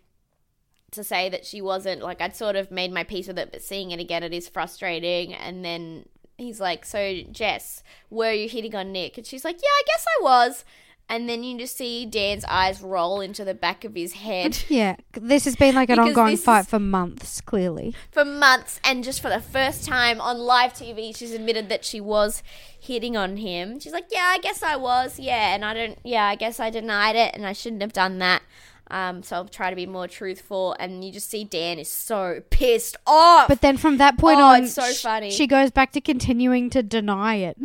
to 0.92 1.04
say 1.04 1.28
that 1.28 1.44
she 1.44 1.60
wasn't 1.60 2.02
like 2.02 2.20
I'd 2.20 2.36
sort 2.36 2.56
of 2.56 2.70
made 2.70 2.92
my 2.92 3.04
peace 3.04 3.28
with 3.28 3.38
it, 3.38 3.52
but 3.52 3.62
seeing 3.62 3.90
it 3.90 4.00
again, 4.00 4.22
it 4.22 4.32
is 4.32 4.48
frustrating. 4.48 5.34
And 5.34 5.64
then 5.64 6.06
he's 6.36 6.60
like, 6.60 6.84
"So 6.84 7.22
Jess, 7.30 7.82
were 8.10 8.32
you 8.32 8.48
hitting 8.48 8.74
on 8.74 8.92
Nick?" 8.92 9.18
And 9.18 9.26
she's 9.26 9.44
like, 9.44 9.56
"Yeah, 9.56 9.68
I 9.68 9.82
guess 9.86 10.04
I 10.18 10.22
was." 10.22 10.64
And 11.10 11.26
then 11.26 11.42
you 11.42 11.56
just 11.58 11.76
see 11.78 12.04
Dan's 12.04 12.44
eyes 12.44 12.82
roll 12.82 13.22
into 13.22 13.42
the 13.42 13.54
back 13.54 13.84
of 13.84 13.94
his 13.94 14.12
head 14.12 14.62
Yeah, 14.68 14.96
this 15.12 15.46
has 15.46 15.56
been 15.56 15.74
like 15.74 15.88
an 15.88 15.96
Because 15.96 16.08
ongoing 16.08 16.32
this 16.32 16.44
fight 16.44 16.66
for 16.66 16.78
months. 16.78 17.40
Clearly, 17.40 17.94
for 18.10 18.24
months, 18.26 18.78
and 18.84 19.02
just 19.02 19.22
for 19.22 19.30
the 19.30 19.40
first 19.40 19.86
time 19.86 20.20
on 20.20 20.38
live 20.38 20.74
TV, 20.74 21.16
she's 21.16 21.32
admitted 21.32 21.70
that 21.70 21.84
she 21.84 22.00
was 22.00 22.42
hitting 22.78 23.16
on 23.16 23.38
him. 23.38 23.80
She's 23.80 23.92
like, 23.94 24.08
"Yeah, 24.10 24.26
I 24.26 24.38
guess 24.38 24.62
I 24.62 24.76
was. 24.76 25.18
Yeah, 25.18 25.54
and 25.54 25.64
I 25.64 25.72
don't. 25.72 25.98
Yeah, 26.04 26.26
I 26.26 26.34
guess 26.34 26.60
I 26.60 26.68
denied 26.70 27.16
it, 27.16 27.34
and 27.34 27.46
I 27.46 27.54
shouldn't 27.54 27.80
have 27.82 27.92
done 27.94 28.18
that." 28.18 28.42
Um, 28.90 29.22
so 29.22 29.36
I'll 29.36 29.44
try 29.48 29.68
to 29.70 29.76
be 29.76 29.84
more 29.86 30.08
truthful. 30.08 30.74
And 30.78 31.04
you 31.04 31.12
just 31.12 31.30
see 31.30 31.44
Dan 31.44 31.78
is 31.78 31.88
so 31.90 32.42
pissed 32.50 32.96
off. 33.06 33.46
but 33.48 33.60
then 33.60 33.76
from 33.76 33.98
that 33.98 34.16
point 34.18 34.40
Oh, 34.40 34.44
on, 34.44 34.64
it's 34.64 34.72
so 34.74 34.90
sh- 34.92 35.02
funny. 35.02 35.30
she 35.30 35.46
goes 35.46 35.70
back 35.70 35.92
to 35.92 36.00
continuing 36.00 36.70
to 36.70 36.82
deny 36.82 37.34
it. 37.36 37.56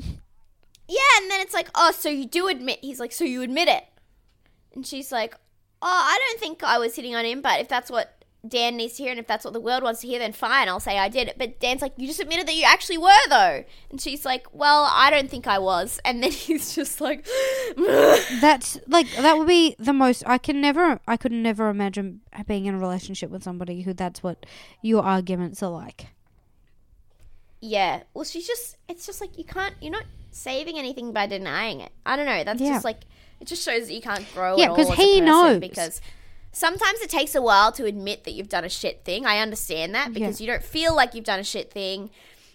Yeah, 0.94 1.22
and 1.22 1.32
then 1.32 1.42
it's 1.42 1.54
like, 1.54 1.70
oh, 1.74 1.92
so 1.92 2.10
you 2.10 2.28
do 2.28 2.48
admit. 2.48 2.80
He's 2.82 3.00
like, 3.00 3.12
so 3.12 3.24
you 3.24 3.42
admit 3.42 3.68
it. 3.68 3.84
And 4.76 4.86
she's 4.86 5.12
like, 5.12 5.36
oh, 5.82 5.88
I 5.88 6.20
don't 6.20 6.40
think 6.40 6.64
I 6.64 6.78
was 6.78 6.96
hitting 6.96 7.16
on 7.16 7.26
him, 7.26 7.42
but 7.42 7.60
if 7.62 7.68
that's 7.68 7.90
what 7.90 8.24
Dan 8.48 8.76
needs 8.78 8.96
to 8.98 9.04
hear 9.04 9.12
and 9.12 9.20
if 9.20 9.26
that's 9.26 9.44
what 9.46 9.54
the 9.54 9.60
world 9.60 9.84
wants 9.84 10.02
to 10.02 10.08
hear, 10.08 10.20
then 10.20 10.34
fine, 10.34 10.68
I'll 10.68 10.80
say 10.80 11.00
I 11.00 11.10
did 11.10 11.30
it. 11.30 11.38
But 11.38 11.60
Dan's 11.60 11.82
like, 11.82 11.94
you 11.98 12.06
just 12.08 12.20
admitted 12.20 12.48
that 12.48 12.56
you 12.56 12.66
actually 12.66 12.98
were, 12.98 13.28
though. 13.30 13.64
And 13.90 14.00
she's 14.00 14.24
like, 14.26 14.46
well, 14.52 14.88
I 14.92 15.10
don't 15.10 15.30
think 15.30 15.48
I 15.48 15.58
was. 15.58 16.00
And 16.06 16.22
then 16.22 16.32
he's 16.46 16.76
just 16.76 17.02
like, 17.02 17.26
That's 18.42 18.78
like 18.88 19.10
that 19.16 19.38
would 19.38 19.48
be 19.48 19.76
the 19.80 19.94
most. 19.94 20.24
I 20.28 20.38
can 20.38 20.62
never. 20.62 21.00
I 21.08 21.18
could 21.18 21.32
never 21.32 21.70
imagine 21.70 22.22
being 22.48 22.66
in 22.66 22.76
a 22.76 22.80
relationship 22.80 23.32
with 23.32 23.44
somebody 23.44 23.82
who 23.82 23.94
that's 23.94 24.22
what 24.22 24.46
your 24.82 25.02
arguments 25.04 25.64
are 25.64 25.72
like. 25.72 26.08
yeah. 27.62 28.04
Well, 28.14 28.26
she's 28.26 28.46
just, 28.46 28.78
it's 28.88 29.06
just 29.06 29.22
like, 29.22 29.38
you 29.38 29.44
can't, 29.46 29.74
you're 29.82 29.92
not 29.92 30.06
saving 30.34 30.78
anything 30.78 31.12
by 31.12 31.26
denying 31.28 31.82
it. 31.82 31.92
I 32.06 32.16
don't 32.16 32.26
know. 32.26 32.44
That's 32.44 32.62
Yeah. 32.62 32.74
just 32.74 32.86
like, 32.86 33.02
it 33.40 33.48
just 33.48 33.64
shows 33.64 33.88
that 33.88 33.94
you 33.94 34.02
can't 34.02 34.26
grow 34.34 34.58
Yeah, 34.58 34.66
at 34.66 34.70
all 34.72 34.76
'cause 34.76 34.92
as 34.92 34.98
a 35.00 35.02
he 35.02 35.22
knows. 35.22 35.60
Because 35.60 36.02
sometimes 36.52 37.00
it 37.02 37.10
takes 37.10 37.36
a 37.36 37.42
while 37.42 37.72
to 37.74 37.86
admit 37.86 38.24
that 38.26 38.32
you've 38.34 38.50
done 38.50 38.64
a 38.64 38.70
shit 38.70 39.04
thing. 39.06 39.26
I 39.26 39.40
understand 39.40 39.94
that 39.96 40.14
because 40.14 40.40
you 40.42 40.48
don't 40.48 40.64
feel 40.64 40.96
like 40.96 41.14
you've 41.16 41.26
done 41.26 41.40
a 41.40 41.44
shit 41.44 41.72
thing. 41.72 42.10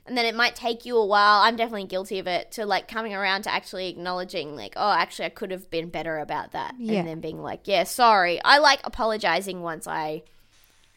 And 0.06 0.16
then 0.16 0.24
it 0.24 0.34
might 0.34 0.56
take 0.56 0.86
you 0.86 0.96
a 0.96 1.04
while. 1.04 1.42
I'm 1.42 1.56
definitely 1.56 1.84
guilty 1.84 2.18
of 2.18 2.26
it 2.26 2.50
to 2.52 2.64
like 2.64 2.88
coming 2.88 3.12
around 3.14 3.42
to 3.42 3.52
actually 3.52 3.88
acknowledging, 3.90 4.56
like, 4.56 4.72
oh, 4.74 4.90
actually, 4.92 5.26
I 5.26 5.30
could 5.30 5.50
have 5.50 5.70
been 5.70 5.90
better 5.90 6.16
about 6.18 6.52
that. 6.52 6.74
Yeah. 6.78 7.00
And 7.00 7.08
then 7.08 7.20
being 7.20 7.42
like, 7.42 7.60
yeah, 7.68 7.84
sorry. 7.84 8.40
I 8.42 8.56
like 8.56 8.80
apologizing 8.84 9.62
once 9.62 9.86
I 9.86 10.22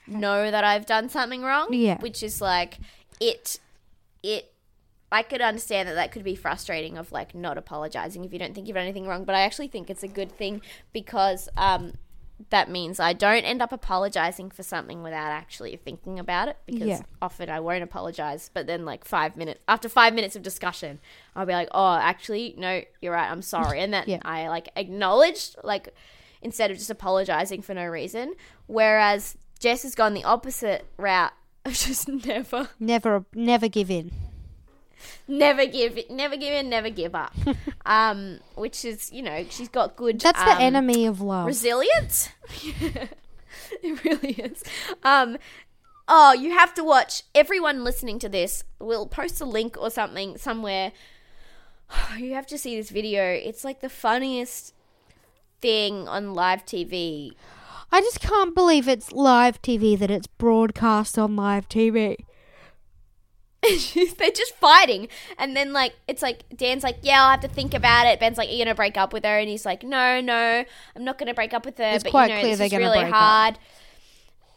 know 0.08 0.50
that 0.50 0.64
I've 0.64 0.86
done 0.86 1.10
something 1.10 1.42
wrong. 1.42 1.74
Yeah. 1.74 1.98
Which 2.00 2.24
is 2.24 2.40
like, 2.40 2.78
it, 3.20 3.60
it 4.24 4.51
I 5.12 5.24
could 5.24 5.42
understand 5.42 5.90
that 5.90 5.96
that 5.96 6.12
could 6.12 6.24
be 6.24 6.36
frustrating 6.36 6.98
of 6.98 7.12
like 7.12 7.36
not 7.36 7.58
apologizing 7.58 8.24
if 8.24 8.32
you 8.34 8.40
don't 8.40 8.54
think 8.56 8.68
you've 8.68 8.76
done 8.76 8.84
anything 8.84 9.08
wrong, 9.08 9.26
but 9.26 9.36
I 9.36 9.42
actually 9.42 9.68
think 9.68 9.90
it's 9.90 10.04
a 10.04 10.08
good 10.08 10.32
thing 10.32 10.62
because 10.94 11.50
um, 11.58 11.94
that 12.50 12.70
means 12.70 13.00
I 13.00 13.14
don't 13.14 13.44
end 13.44 13.62
up 13.62 13.72
apologizing 13.72 14.52
for 14.52 14.64
something 14.64 15.04
without 15.04 15.32
actually 15.32 15.76
thinking 15.76 16.18
about 16.18 16.48
it 16.48 16.58
because 16.66 16.88
Yeah. 16.88 17.02
often 17.22 17.50
I 17.50 17.60
won't 17.60 17.84
apologize, 17.84 18.50
but 18.54 18.68
then 18.68 18.86
like 18.86 19.04
five 19.06 19.36
minutes 19.36 19.60
after 19.68 19.90
five 19.90 20.14
minutes 20.14 20.36
of 20.36 20.44
discussion, 20.44 21.00
I'll 21.36 21.46
be 21.46 21.54
like, 21.54 21.68
oh, 21.72 21.96
actually, 21.96 22.56
no, 22.58 22.82
you're 23.02 23.14
right, 23.14 23.30
I'm 23.30 23.42
sorry, 23.42 23.82
and 23.82 23.94
then 23.94 24.06
Yeah. 24.08 24.20
I 24.24 24.48
like 24.48 24.70
acknowledged 24.76 25.58
like 25.64 25.94
instead 26.42 26.72
of 26.72 26.78
just 26.78 26.90
apologizing 26.90 27.62
for 27.62 27.74
no 27.74 27.86
reason. 27.86 28.34
Whereas 28.68 29.38
Jess 29.60 29.84
has 29.84 29.94
gone 29.94 30.14
the 30.14 30.24
opposite 30.24 30.86
route 30.98 31.34
of 31.66 31.74
just 31.86 32.08
never, 32.08 32.70
Never, 32.80 33.26
never 33.36 33.68
give 33.68 33.92
in. 33.92 34.12
Never 35.28 35.66
give, 35.66 36.00
never 36.10 36.36
give 36.36 36.54
in, 36.54 36.70
never 36.70 36.90
give 36.90 37.16
up. 37.16 37.34
um, 37.86 38.40
which 38.56 38.86
is 38.86 39.12
you 39.12 39.22
know 39.22 39.46
she's 39.50 39.70
got 39.70 39.96
good. 39.96 40.20
That's 40.20 40.40
um, 40.40 40.46
the 40.48 40.62
enemy 40.62 41.06
of 41.06 41.22
love. 41.22 41.48
resilience. 41.48 42.30
it 43.82 44.04
really 44.04 44.34
is. 44.34 44.64
Um, 45.04 45.38
oh, 46.08 46.34
you 46.34 46.52
have 46.52 46.74
to 46.76 46.84
watch. 46.84 47.24
Everyone 47.34 47.84
listening 47.84 48.20
to 48.20 48.30
this, 48.30 48.64
we'll 48.80 49.08
post 49.08 49.42
a 49.42 49.46
link 49.46 49.78
or 49.80 49.90
something 49.90 50.38
somewhere. 50.38 50.92
You 52.18 52.36
have 52.36 52.48
to 52.48 52.58
see 52.58 52.78
this 52.78 52.90
video. 52.90 53.24
It's 53.24 53.66
like 53.66 53.82
the 53.82 53.90
funniest 53.90 54.74
thing 55.60 56.08
on 56.08 56.34
live 56.34 56.66
TV. 56.66 57.34
I 57.92 58.00
just 58.00 58.22
can't 58.22 58.56
believe 58.56 58.88
it's 58.88 59.12
live 59.12 59.62
TV 59.62 60.00
that 60.00 60.10
it's 60.10 60.28
broadcast 60.28 61.20
on 61.20 61.36
live 61.36 61.68
TV. 61.68 62.16
They're 64.18 64.32
just 64.32 64.56
fighting, 64.56 65.08
and 65.38 65.56
then 65.56 65.72
like 65.72 65.94
it's 66.08 66.22
like 66.24 66.44
Dan's 66.56 66.84
like, 66.84 66.98
"Yeah, 67.04 67.24
I'll 67.24 67.30
have 67.32 67.42
to 67.42 67.48
think 67.48 67.74
about 67.76 68.08
it." 68.08 68.20
Ben's 68.20 68.38
like, 68.38 68.50
"Are 68.50 68.52
you 68.52 68.64
gonna 68.64 68.74
break 68.76 68.98
up 68.98 69.14
with 69.14 69.24
her?" 69.24 69.38
And 69.38 69.48
he's 69.48 69.66
like, 69.66 69.84
"No, 69.84 70.20
no, 70.20 70.66
I'm 70.96 71.04
not 71.04 71.18
gonna 71.20 71.34
break 71.36 71.54
up 71.54 71.66
with 71.66 71.78
her." 71.78 71.84
It's 71.84 72.04
but 72.04 72.10
quite 72.10 72.30
you 72.30 72.36
know, 72.38 72.42
clear 72.42 72.56
they're 72.56 72.66
is 72.66 72.72
gonna 72.72 72.84
really 72.86 73.00
break 73.02 73.14
up. 73.14 73.20
hard. 73.20 73.60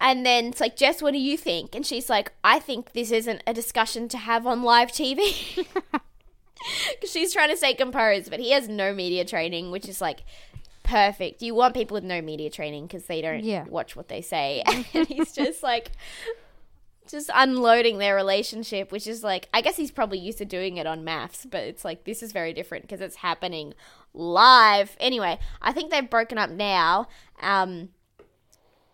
And 0.01 0.25
then 0.27 0.47
it's 0.47 0.61
like, 0.61 0.77
Jess, 0.77 1.01
what 1.01 1.13
do 1.13 1.19
you 1.19 1.37
think? 1.39 1.75
And 1.75 1.87
she's 1.87 2.11
like, 2.11 2.33
I 2.43 2.59
think 2.59 2.93
this 2.93 3.11
isn't 3.11 3.43
a 3.47 3.55
discussion 3.55 4.09
to 4.09 4.19
have 4.19 4.47
on 4.47 4.63
live 4.63 4.91
TV. 4.91 5.55
Because 5.55 7.11
she's 7.11 7.33
trying 7.33 7.49
to 7.51 7.57
stay 7.57 7.75
composed, 7.75 8.29
but 8.31 8.41
he 8.41 8.51
has 8.51 8.69
no 8.69 8.93
media 8.93 9.25
training, 9.25 9.71
which 9.71 9.89
is 9.89 10.01
like 10.03 10.25
perfect. 10.83 11.41
You 11.43 11.55
want 11.55 11.75
people 11.75 11.95
with 11.95 12.05
no 12.05 12.21
media 12.21 12.51
training 12.51 12.87
because 12.87 13.05
they 13.07 13.23
don't 13.23 13.45
Yeah. 13.45 13.65
watch 13.65 13.97
what 13.97 14.09
they 14.09 14.21
say. 14.21 14.63
and 14.67 14.85
he's 15.07 15.33
just 15.33 15.63
like, 15.63 15.93
just 17.09 17.31
unloading 17.35 17.99
their 17.99 18.15
relationship, 18.15 18.91
which 18.93 19.07
is 19.07 19.23
like, 19.23 19.49
I 19.53 19.61
guess 19.61 19.77
he's 19.77 19.91
probably 19.91 20.19
used 20.19 20.39
to 20.39 20.45
doing 20.45 20.77
it 20.77 20.87
on 20.87 21.05
MAFS, 21.05 21.47
but 21.51 21.63
it's 21.65 21.85
like, 21.85 22.05
this 22.05 22.23
is 22.23 22.33
very 22.33 22.53
different 22.53 22.85
because 22.85 23.01
it's 23.01 23.17
happening 23.17 23.75
live. 24.13 24.97
Anyway, 25.01 25.39
I 25.61 25.73
think 25.73 25.91
they've 25.91 26.09
broken 26.09 26.39
up 26.39 26.51
now. 26.51 27.09
Um, 27.41 27.91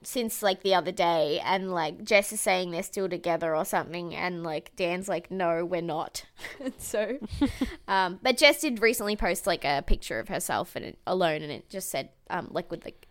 since 0.03 0.43
like 0.43 0.63
the 0.63 0.75
other 0.75 0.93
day 0.93 1.41
and 1.45 1.73
like 1.73 2.03
Jess 2.05 2.33
is 2.33 2.41
saying 2.41 2.71
they're 2.71 2.83
still 2.83 3.09
together 3.09 3.55
or 3.55 3.65
something 3.65 4.15
and 4.15 4.43
like 4.43 4.75
Dan's 4.75 5.09
like 5.09 5.31
no 5.31 5.65
we're 5.65 5.83
not 5.83 6.25
so 6.79 7.19
um 7.89 8.19
but 8.23 8.39
Jess 8.39 8.63
did 8.63 8.81
recently 8.81 9.15
post 9.15 9.47
like 9.47 9.65
a 9.65 9.85
picture 9.87 10.19
of 10.19 10.29
herself 10.29 10.75
and 10.75 10.97
alone 11.07 11.43
and 11.43 11.53
it 11.53 11.69
just 11.69 11.91
said 11.91 12.09
um 12.31 12.49
like 12.51 12.71
with 12.71 12.85
like 12.85 13.09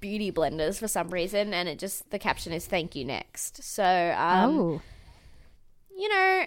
beauty 0.00 0.32
blenders 0.32 0.78
for 0.78 0.88
some 0.88 1.08
reason 1.08 1.52
and 1.52 1.68
it 1.68 1.78
just 1.78 2.10
the 2.10 2.18
caption 2.18 2.52
is 2.52 2.66
thank 2.66 2.94
you 2.94 3.04
next 3.04 3.62
so 3.62 4.14
um 4.16 4.58
oh, 4.58 4.82
you 5.96 6.08
know, 6.08 6.44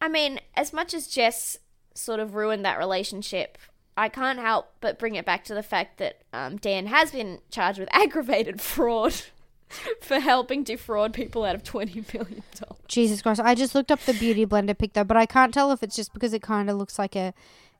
I 0.00 0.08
mean, 0.08 0.40
as 0.54 0.72
much 0.72 0.94
as 0.94 1.06
Jess 1.06 1.58
sort 1.94 2.20
of 2.20 2.34
ruined 2.34 2.64
that 2.64 2.78
relationship, 2.78 3.58
I 3.96 4.08
can't 4.08 4.38
help 4.38 4.72
but 4.80 4.98
bring 4.98 5.16
it 5.16 5.26
back 5.26 5.44
to 5.44 5.54
the 5.54 5.62
fact 5.62 5.98
that 5.98 6.22
um, 6.32 6.56
Dan 6.56 6.86
has 6.86 7.10
been 7.10 7.40
charged 7.50 7.78
with 7.78 7.88
aggravated 7.92 8.60
fraud 8.60 9.14
for 10.00 10.20
helping 10.20 10.62
defraud 10.62 11.12
people 11.12 11.44
out 11.44 11.54
of 11.54 11.64
twenty 11.64 12.04
million 12.12 12.42
dollars. 12.58 12.80
Jesus 12.88 13.22
Christ! 13.22 13.40
I 13.40 13.54
just 13.54 13.74
looked 13.74 13.90
up 13.90 14.00
the 14.00 14.14
beauty 14.14 14.46
blender 14.46 14.76
pic 14.76 14.92
though, 14.92 15.04
but 15.04 15.16
I 15.16 15.26
can't 15.26 15.52
tell 15.52 15.72
if 15.72 15.82
it's 15.82 15.96
just 15.96 16.12
because 16.12 16.32
it 16.32 16.42
kind 16.42 16.70
of 16.70 16.76
looks 16.76 16.98
like 16.98 17.16
a. 17.16 17.34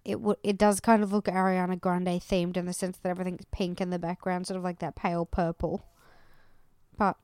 It 0.05 0.15
w- 0.15 0.37
it 0.43 0.57
does 0.57 0.81
kind 0.81 1.03
of 1.03 1.13
look 1.13 1.27
Ariana 1.27 1.79
Grande 1.81 2.21
themed 2.21 2.57
in 2.57 2.67
the 2.67 2.73
sense 2.73 2.99
that 2.99 3.09
everything's 3.11 3.45
pink 3.53 3.81
in 3.81 3.91
the 3.91 3.99
background, 3.99 4.47
sort 4.47 4.57
of 4.59 4.65
like 4.65 4.79
that 4.79 4.97
pale 4.97 5.27
purple. 5.27 5.85
But 6.97 7.17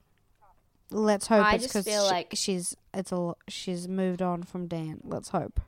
let's 0.91 1.27
hope 1.27 1.45
I 1.45 1.55
it's 1.55 1.63
just 1.63 1.73
because 1.73 1.85
feel 1.85 2.03
like- 2.05 2.31
she's 2.35 2.75
it's 2.93 3.11
a 3.11 3.33
she's 3.47 3.87
moved 3.87 4.21
on 4.21 4.43
from 4.43 4.67
Dan. 4.67 5.01
Let's 5.03 5.29
hope. 5.29 5.59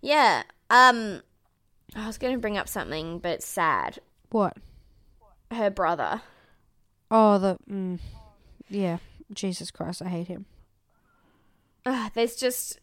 Yeah. 0.00 0.42
Um, 0.70 1.22
I 1.96 2.06
was 2.06 2.18
going 2.18 2.34
to 2.34 2.38
bring 2.38 2.58
up 2.58 2.68
something, 2.68 3.18
but 3.18 3.30
it's 3.32 3.46
sad. 3.46 3.98
What? 4.30 4.56
Her 5.50 5.70
brother. 5.70 6.22
Oh, 7.10 7.38
the 7.38 7.58
mm, 7.70 7.98
yeah. 8.68 8.98
Jesus 9.32 9.70
Christ, 9.70 10.02
I 10.02 10.08
hate 10.08 10.28
him. 10.28 10.46
Ugh, 11.86 12.10
there's 12.14 12.36
just 12.36 12.80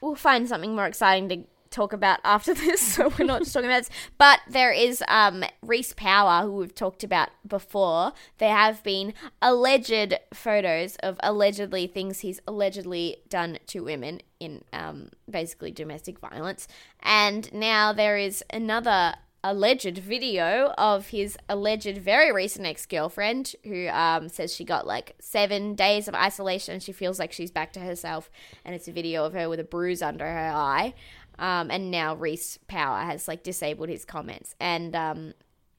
we'll 0.00 0.16
find 0.16 0.48
something 0.48 0.74
more 0.74 0.86
exciting 0.86 1.28
to 1.28 1.44
talk 1.70 1.92
about 1.92 2.20
after 2.24 2.54
this, 2.54 2.80
so 2.94 3.12
we're 3.18 3.24
not 3.24 3.40
just 3.40 3.52
talking 3.52 3.68
about 3.68 3.80
this. 3.80 3.90
But 4.18 4.40
there 4.48 4.72
is 4.72 5.02
um 5.08 5.44
Reese 5.62 5.94
Power, 5.94 6.42
who 6.42 6.52
we've 6.52 6.74
talked 6.74 7.04
about 7.04 7.30
before. 7.46 8.12
There 8.38 8.54
have 8.54 8.82
been 8.82 9.14
alleged 9.40 10.14
photos 10.34 10.96
of 10.96 11.18
allegedly 11.22 11.86
things 11.86 12.20
he's 12.20 12.40
allegedly 12.46 13.18
done 13.28 13.58
to 13.68 13.80
women 13.80 14.20
in 14.38 14.64
um 14.72 15.10
basically 15.30 15.70
domestic 15.70 16.18
violence, 16.18 16.68
and 17.00 17.52
now 17.52 17.92
there 17.92 18.18
is 18.18 18.44
another 18.50 19.14
alleged 19.42 19.96
video 19.98 20.74
of 20.76 21.08
his 21.08 21.36
alleged 21.48 21.96
very 21.96 22.30
recent 22.30 22.66
ex-girlfriend 22.66 23.54
who 23.64 23.88
um, 23.88 24.28
says 24.28 24.54
she 24.54 24.64
got 24.64 24.86
like 24.86 25.14
seven 25.18 25.74
days 25.74 26.08
of 26.08 26.14
isolation 26.14 26.74
and 26.74 26.82
she 26.82 26.92
feels 26.92 27.18
like 27.18 27.32
she's 27.32 27.50
back 27.50 27.72
to 27.72 27.80
herself 27.80 28.30
and 28.66 28.74
it's 28.74 28.86
a 28.86 28.92
video 28.92 29.24
of 29.24 29.32
her 29.32 29.48
with 29.48 29.58
a 29.58 29.64
bruise 29.64 30.02
under 30.02 30.26
her 30.26 30.50
eye 30.54 30.92
um, 31.40 31.70
and 31.70 31.90
now 31.90 32.14
reese 32.14 32.58
power 32.68 33.00
has 33.00 33.26
like 33.26 33.42
disabled 33.42 33.88
his 33.88 34.04
comments 34.04 34.54
and 34.60 34.94
um, 34.94 35.34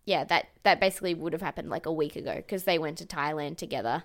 yeah 0.05 0.25
that 0.25 0.47
that 0.63 0.81
basically 0.81 1.13
would 1.13 1.31
have 1.31 1.41
happened 1.41 1.69
like 1.69 1.85
a 1.85 1.93
week 1.93 2.17
ago 2.17 2.35
because 2.35 2.65
they 2.65 2.77
went 2.77 2.97
to 2.97 3.05
thailand 3.05 3.55
together 3.55 4.03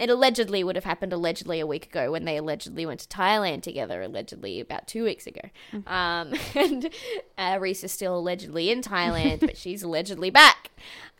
it 0.00 0.08
allegedly 0.08 0.64
would 0.64 0.76
have 0.76 0.84
happened 0.86 1.12
allegedly 1.12 1.60
a 1.60 1.66
week 1.66 1.84
ago 1.84 2.10
when 2.10 2.24
they 2.24 2.38
allegedly 2.38 2.86
went 2.86 3.00
to 3.00 3.08
Thailand 3.08 3.60
together, 3.60 4.00
allegedly 4.00 4.58
about 4.58 4.88
two 4.88 5.04
weeks 5.04 5.26
ago. 5.26 5.42
Um, 5.86 6.32
and 6.54 6.88
uh, 7.36 7.58
Reese 7.60 7.84
is 7.84 7.92
still 7.92 8.16
allegedly 8.16 8.70
in 8.70 8.80
Thailand, 8.80 9.40
but 9.40 9.56
she's 9.58 9.82
allegedly 9.82 10.30
back. 10.30 10.70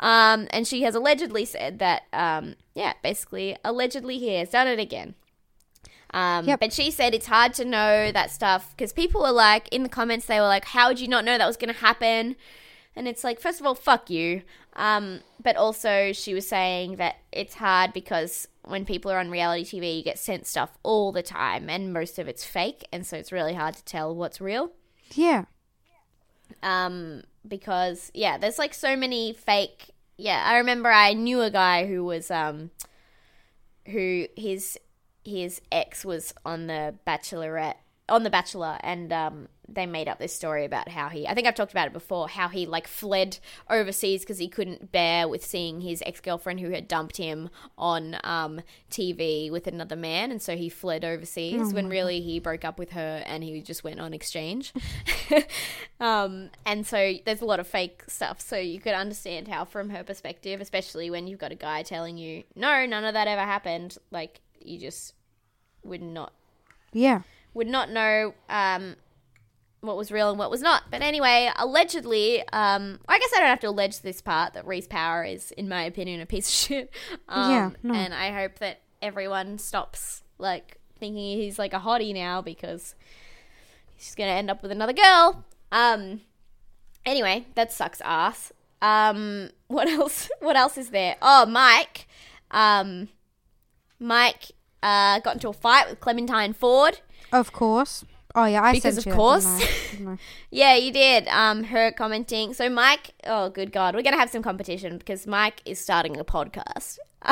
Um, 0.00 0.48
and 0.50 0.66
she 0.66 0.80
has 0.84 0.94
allegedly 0.94 1.44
said 1.44 1.78
that, 1.78 2.04
um, 2.14 2.54
yeah, 2.74 2.94
basically, 3.02 3.54
allegedly 3.62 4.18
he 4.18 4.34
has 4.36 4.48
done 4.48 4.66
it 4.66 4.78
again. 4.78 5.14
Um, 6.12 6.46
Yep. 6.46 6.60
But 6.60 6.72
she 6.72 6.90
said 6.90 7.14
it's 7.14 7.26
hard 7.26 7.54
to 7.54 7.64
know 7.64 8.10
that 8.12 8.30
stuff 8.30 8.74
because 8.76 8.92
people 8.92 9.22
were 9.22 9.30
like, 9.30 9.68
in 9.68 9.82
the 9.82 9.88
comments, 9.88 10.26
they 10.26 10.40
were 10.40 10.46
like, 10.46 10.64
how 10.64 10.88
would 10.88 11.00
you 11.00 11.08
not 11.08 11.24
know 11.24 11.38
that 11.38 11.46
was 11.46 11.56
going 11.56 11.72
to 11.72 11.80
happen? 11.80 12.36
And 12.96 13.06
it's 13.06 13.22
like, 13.22 13.40
first 13.40 13.60
of 13.60 13.66
all, 13.66 13.74
fuck 13.74 14.10
you. 14.10 14.42
Um, 14.74 15.20
but 15.42 15.56
also, 15.56 16.12
she 16.12 16.34
was 16.34 16.46
saying 16.46 16.96
that 16.96 17.16
it's 17.32 17.54
hard 17.54 17.92
because 17.92 18.48
when 18.64 18.84
people 18.84 19.10
are 19.10 19.18
on 19.18 19.30
reality 19.30 19.64
TV, 19.64 19.96
you 19.96 20.02
get 20.02 20.18
sent 20.18 20.46
stuff 20.46 20.78
all 20.82 21.12
the 21.12 21.22
time, 21.22 21.68
and 21.68 21.92
most 21.92 22.18
of 22.18 22.28
it's 22.28 22.44
fake, 22.44 22.86
and 22.92 23.06
so 23.06 23.16
it's 23.16 23.32
really 23.32 23.54
hard 23.54 23.74
to 23.74 23.84
tell 23.84 24.14
what's 24.14 24.40
real. 24.40 24.72
Yeah. 25.14 25.44
Um, 26.62 27.22
because 27.46 28.10
yeah, 28.14 28.38
there's 28.38 28.58
like 28.58 28.74
so 28.74 28.96
many 28.96 29.32
fake. 29.32 29.90
Yeah, 30.16 30.42
I 30.46 30.58
remember 30.58 30.90
I 30.90 31.14
knew 31.14 31.40
a 31.40 31.50
guy 31.50 31.86
who 31.86 32.04
was 32.04 32.30
um, 32.30 32.70
who 33.86 34.26
his 34.36 34.78
his 35.24 35.60
ex 35.70 36.04
was 36.04 36.34
on 36.44 36.66
the 36.66 36.94
Bachelorette 37.06 37.76
on 38.10 38.24
the 38.24 38.30
Bachelor, 38.30 38.76
and 38.80 39.12
um, 39.12 39.48
they 39.68 39.86
made 39.86 40.08
up 40.08 40.18
this 40.18 40.34
story 40.34 40.64
about 40.64 40.88
how 40.88 41.08
he. 41.08 41.26
I 41.26 41.34
think 41.34 41.46
I've 41.46 41.54
talked 41.54 41.72
about 41.72 41.86
it 41.86 41.92
before. 41.92 42.28
How 42.28 42.48
he 42.48 42.66
like 42.66 42.86
fled 42.86 43.38
overseas 43.70 44.22
because 44.22 44.38
he 44.38 44.48
couldn't 44.48 44.92
bear 44.92 45.28
with 45.28 45.44
seeing 45.44 45.80
his 45.80 46.02
ex 46.04 46.20
girlfriend 46.20 46.60
who 46.60 46.70
had 46.70 46.88
dumped 46.88 47.16
him 47.16 47.48
on 47.78 48.16
um, 48.24 48.60
TV 48.90 49.50
with 49.50 49.66
another 49.66 49.96
man, 49.96 50.30
and 50.30 50.42
so 50.42 50.56
he 50.56 50.68
fled 50.68 51.04
overseas. 51.04 51.72
when 51.72 51.88
really 51.88 52.20
he 52.20 52.40
broke 52.40 52.64
up 52.64 52.78
with 52.78 52.90
her 52.90 53.22
and 53.24 53.44
he 53.44 53.62
just 53.62 53.84
went 53.84 54.00
on 54.00 54.12
exchange. 54.12 54.72
um, 56.00 56.50
and 56.66 56.86
so 56.86 57.14
there's 57.24 57.40
a 57.40 57.46
lot 57.46 57.60
of 57.60 57.66
fake 57.66 58.02
stuff. 58.08 58.40
So 58.40 58.56
you 58.56 58.80
could 58.80 58.94
understand 58.94 59.48
how, 59.48 59.64
from 59.64 59.90
her 59.90 60.02
perspective, 60.02 60.60
especially 60.60 61.10
when 61.10 61.26
you've 61.26 61.38
got 61.38 61.52
a 61.52 61.56
guy 61.56 61.82
telling 61.82 62.18
you, 62.18 62.42
"No, 62.56 62.84
none 62.86 63.04
of 63.04 63.14
that 63.14 63.28
ever 63.28 63.42
happened," 63.42 63.96
like 64.10 64.40
you 64.60 64.78
just 64.78 65.14
would 65.82 66.02
not 66.02 66.32
Yeah. 66.92 67.22
would 67.54 67.66
not 67.68 67.90
know 67.90 68.34
um, 68.48 68.96
what 69.80 69.96
was 69.96 70.12
real 70.12 70.28
and 70.30 70.38
what 70.38 70.50
was 70.50 70.60
not. 70.60 70.84
But 70.90 71.00
anyway, 71.02 71.50
allegedly, 71.56 72.40
um, 72.52 73.00
I 73.08 73.18
guess 73.18 73.30
I 73.34 73.40
don't 73.40 73.48
have 73.48 73.60
to 73.60 73.68
allege 73.68 74.00
this 74.00 74.20
part 74.20 74.52
that 74.54 74.66
Reese 74.66 74.86
Power 74.86 75.24
is, 75.24 75.50
in 75.52 75.68
my 75.68 75.84
opinion, 75.84 76.20
a 76.20 76.26
piece 76.26 76.48
of 76.48 76.54
shit. 76.54 76.94
Um, 77.28 77.50
Yeah, 77.50 77.70
no. 77.82 77.94
And 77.94 78.12
I 78.14 78.30
hope 78.32 78.58
that 78.58 78.80
everyone 79.00 79.58
stops 79.58 80.22
like 80.38 80.76
thinking 80.98 81.38
he's 81.38 81.58
like 81.58 81.72
a 81.72 81.78
hottie 81.78 82.12
now 82.12 82.42
because 82.42 82.94
he's 83.96 84.14
gonna 84.14 84.30
end 84.32 84.50
up 84.50 84.62
with 84.62 84.70
another 84.70 84.92
girl. 84.92 85.44
Um. 85.72 86.20
Anyway, 87.06 87.46
that 87.54 87.72
sucks 87.72 88.00
ass. 88.02 88.52
Um. 88.82 89.50
What 89.68 89.88
else? 89.88 90.28
What 90.40 90.56
else 90.56 90.76
is 90.76 90.90
there? 90.90 91.16
Oh, 91.22 91.46
Mike. 91.46 92.06
Um. 92.50 93.08
Mike 94.00 94.52
uh, 94.82 95.20
got 95.20 95.34
into 95.34 95.48
a 95.48 95.52
fight 95.52 95.88
with 95.88 96.00
Clementine 96.00 96.52
Ford. 96.54 97.00
Of 97.32 97.52
course. 97.52 98.04
Oh 98.34 98.44
yeah, 98.44 98.62
I 98.62 98.72
Because 98.72 98.94
sent 98.94 99.06
of 99.08 99.14
course. 99.14 99.44
didn't 99.44 99.62
I? 99.62 99.80
Didn't 99.92 100.08
I? 100.08 100.18
Yeah, 100.50 100.74
you 100.76 100.92
did. 100.92 101.26
Um, 101.28 101.64
her 101.64 101.90
commenting. 101.92 102.54
So 102.54 102.68
Mike, 102.70 103.12
oh 103.26 103.50
good 103.50 103.72
god, 103.72 103.94
we're 103.94 104.02
gonna 104.02 104.18
have 104.18 104.30
some 104.30 104.42
competition 104.42 104.98
because 104.98 105.26
Mike 105.26 105.60
is 105.64 105.78
starting 105.80 106.16
a 106.18 106.24
podcast. 106.24 106.98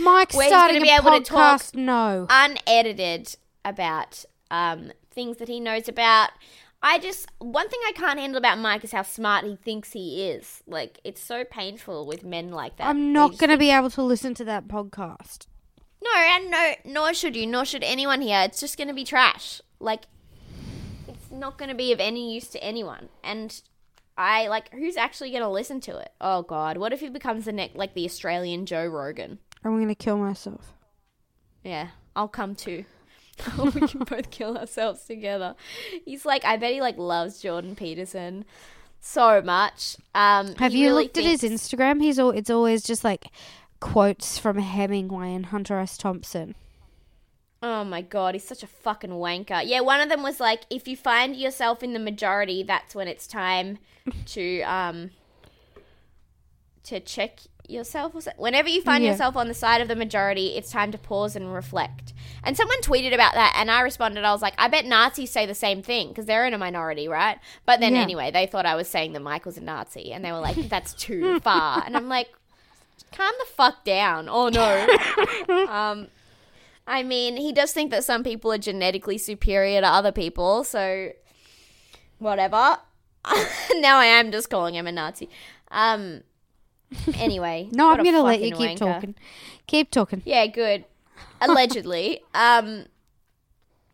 Mike's 0.00 0.34
Where 0.34 0.44
he's 0.44 0.52
starting 0.52 0.76
gonna 0.76 0.84
be 0.86 0.90
a 0.90 1.00
able 1.00 1.18
to 1.18 1.24
talk- 1.24 1.60
podcast. 1.60 1.74
No. 1.74 2.26
unedited 2.30 3.36
about 3.64 4.24
um, 4.50 4.92
things 5.10 5.36
that 5.38 5.48
he 5.48 5.60
knows 5.60 5.88
about. 5.88 6.30
I 6.82 6.98
just 6.98 7.28
one 7.38 7.68
thing 7.68 7.80
I 7.86 7.92
can't 7.92 8.20
handle 8.20 8.38
about 8.38 8.58
Mike 8.58 8.84
is 8.84 8.92
how 8.92 9.02
smart 9.02 9.44
he 9.44 9.56
thinks 9.56 9.92
he 9.92 10.28
is. 10.28 10.62
Like 10.66 11.00
it's 11.02 11.22
so 11.22 11.44
painful 11.44 12.06
with 12.06 12.22
men 12.22 12.50
like 12.50 12.76
that. 12.76 12.86
I'm 12.86 13.12
not 13.12 13.38
going 13.38 13.50
to 13.50 13.56
be 13.56 13.70
able 13.70 13.90
to 13.90 14.02
listen 14.02 14.34
to 14.34 14.44
that 14.44 14.68
podcast. 14.68 15.46
No, 16.02 16.10
and 16.16 16.50
no, 16.50 16.74
nor 16.84 17.12
should 17.14 17.34
you, 17.34 17.46
nor 17.46 17.64
should 17.64 17.82
anyone 17.82 18.20
here. 18.20 18.40
It's 18.42 18.60
just 18.60 18.76
going 18.76 18.88
to 18.88 18.94
be 18.94 19.04
trash. 19.04 19.60
Like 19.80 20.04
it's 21.08 21.30
not 21.32 21.58
going 21.58 21.68
to 21.68 21.74
be 21.74 21.92
of 21.92 21.98
any 21.98 22.32
use 22.32 22.46
to 22.48 22.62
anyone. 22.62 23.08
And 23.24 23.60
I 24.16 24.46
like 24.46 24.72
who's 24.72 24.96
actually 24.96 25.30
going 25.30 25.42
to 25.42 25.48
listen 25.48 25.80
to 25.80 25.98
it? 25.98 26.12
Oh 26.20 26.42
God, 26.42 26.78
what 26.78 26.92
if 26.92 27.00
he 27.00 27.08
becomes 27.08 27.46
the 27.46 27.52
next 27.52 27.74
like 27.74 27.94
the 27.94 28.04
Australian 28.04 28.66
Joe 28.66 28.86
Rogan? 28.86 29.40
I'm 29.64 29.76
going 29.76 29.88
to 29.88 29.96
kill 29.96 30.16
myself. 30.16 30.72
Yeah, 31.64 31.88
I'll 32.14 32.28
come 32.28 32.54
too. 32.54 32.84
we 33.74 33.86
can 33.86 34.00
both 34.00 34.30
kill 34.30 34.56
ourselves 34.56 35.04
together. 35.04 35.54
He's 36.04 36.24
like, 36.24 36.44
I 36.44 36.56
bet 36.56 36.72
he 36.72 36.80
like 36.80 36.98
loves 36.98 37.40
Jordan 37.40 37.76
Peterson 37.76 38.44
so 39.00 39.42
much. 39.42 39.96
Um, 40.14 40.54
Have 40.56 40.74
you 40.74 40.88
really 40.88 41.04
looked 41.04 41.18
at 41.18 41.24
his 41.24 41.42
Instagram? 41.42 42.02
He's 42.02 42.18
all, 42.18 42.30
it's 42.30 42.50
always 42.50 42.82
just 42.82 43.04
like 43.04 43.26
quotes 43.80 44.38
from 44.38 44.58
Hemingway 44.58 45.34
and 45.34 45.46
Hunter 45.46 45.78
S. 45.78 45.96
Thompson. 45.96 46.54
Oh 47.60 47.82
my 47.82 48.02
god, 48.02 48.34
he's 48.34 48.46
such 48.46 48.62
a 48.62 48.68
fucking 48.68 49.10
wanker. 49.10 49.62
Yeah, 49.64 49.80
one 49.80 50.00
of 50.00 50.08
them 50.08 50.22
was 50.22 50.38
like, 50.38 50.62
if 50.70 50.86
you 50.86 50.96
find 50.96 51.34
yourself 51.34 51.82
in 51.82 51.92
the 51.92 51.98
majority, 51.98 52.62
that's 52.62 52.94
when 52.94 53.08
it's 53.08 53.26
time 53.26 53.78
to 54.26 54.60
um 54.62 55.10
to 56.84 57.00
check 57.00 57.40
yourself. 57.68 58.14
or 58.14 58.20
so- 58.22 58.30
Whenever 58.36 58.68
you 58.68 58.80
find 58.82 59.04
Yeah. 59.04 59.10
yourself 59.12 59.36
on 59.36 59.48
the 59.48 59.54
side 59.54 59.80
of 59.80 59.88
the 59.88 59.96
majority, 59.96 60.56
it's 60.56 60.70
time 60.70 60.90
to 60.92 60.98
pause 60.98 61.36
and 61.36 61.52
reflect. 61.52 62.12
And 62.42 62.56
someone 62.56 62.80
tweeted 62.80 63.12
about 63.12 63.34
that, 63.34 63.54
and 63.58 63.70
I 63.70 63.80
responded. 63.82 64.24
I 64.24 64.32
was 64.32 64.42
like, 64.42 64.54
I 64.58 64.68
bet 64.68 64.84
Nazis 64.86 65.30
say 65.30 65.44
the 65.46 65.54
same 65.54 65.82
thing 65.82 66.08
because 66.08 66.26
they're 66.26 66.46
in 66.46 66.54
a 66.54 66.58
minority, 66.58 67.08
right? 67.08 67.38
But 67.66 67.80
then 67.80 67.94
Yeah. 67.94 68.02
anyway, 68.02 68.30
they 68.30 68.46
thought 68.46 68.64
I 68.66 68.74
was 68.76 68.88
saying 68.88 69.12
that 69.12 69.20
Michael's 69.20 69.58
a 69.58 69.60
Nazi, 69.60 70.12
and 70.12 70.24
they 70.24 70.32
were 70.32 70.38
like, 70.40 70.56
that's 70.68 70.94
too 70.94 71.40
far. 71.44 71.82
And 71.84 71.96
I'm 71.96 72.08
like, 72.08 72.28
calm 73.12 73.32
the 73.38 73.46
fuck 73.46 73.84
down. 73.84 74.28
Oh 74.30 74.48
no. 74.48 75.66
um, 75.70 76.08
I 76.86 77.02
mean, 77.02 77.36
he 77.36 77.52
does 77.52 77.72
think 77.72 77.90
that 77.90 78.04
some 78.04 78.24
people 78.24 78.50
are 78.52 78.58
genetically 78.58 79.18
superior 79.18 79.80
to 79.82 79.86
other 79.86 80.12
people, 80.12 80.64
so 80.64 81.10
whatever. 82.18 82.78
now 83.74 83.98
I 83.98 84.06
am 84.06 84.32
just 84.32 84.48
calling 84.48 84.74
him 84.74 84.86
a 84.86 84.92
Nazi. 84.92 85.28
Um. 85.70 86.22
Anyway, 87.14 87.68
No, 87.72 87.90
I'm 87.90 88.02
going 88.02 88.14
to 88.14 88.22
let 88.22 88.40
you 88.40 88.52
keep 88.54 88.70
wanker. 88.70 88.78
talking. 88.78 89.14
Keep 89.66 89.90
talking. 89.90 90.22
Yeah, 90.24 90.46
good. 90.46 90.84
Allegedly, 91.40 92.20
um, 92.34 92.86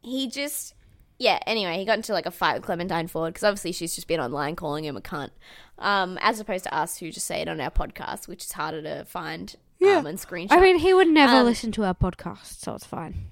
he 0.03 0.29
just 0.29 0.75
yeah. 1.19 1.39
Anyway, 1.47 1.79
he 1.79 1.85
got 1.85 1.97
into 1.97 2.13
like 2.13 2.27
a 2.27 2.31
fight 2.31 2.55
with 2.55 2.63
Clementine 2.65 3.07
Ford 3.09 3.33
because 3.33 3.45
obviously 3.45 3.73
she's 3.73 3.95
just 3.95 4.07
been 4.09 4.21
online 4.21 4.57
calling 4.57 4.85
him 4.85 4.97
a 4.97 5.01
cunt, 5.01 5.31
um, 5.79 6.19
as 6.21 6.41
opposed 6.41 6.65
to 6.65 6.75
us 6.75 6.99
who 6.99 7.11
just 7.11 7.27
say 7.27 7.41
it 7.41 7.49
on 7.49 7.61
our 7.61 7.71
podcast, 7.71 8.29
which 8.29 8.45
is 8.45 8.53
harder 8.53 8.83
to 8.83 9.05
find 9.05 9.57
Yeah. 9.79 9.99
um, 9.99 10.07
and 10.07 10.19
screenshot. 10.19 10.53
I 10.53 10.61
mean, 10.61 10.79
he 10.79 10.93
would 10.95 11.09
never 11.09 11.37
Um, 11.39 11.47
listen 11.47 11.73
to 11.73 11.85
our 11.85 11.95
podcast, 11.95 12.61
so 12.63 12.75
it's 12.75 12.87
fine. 12.87 13.27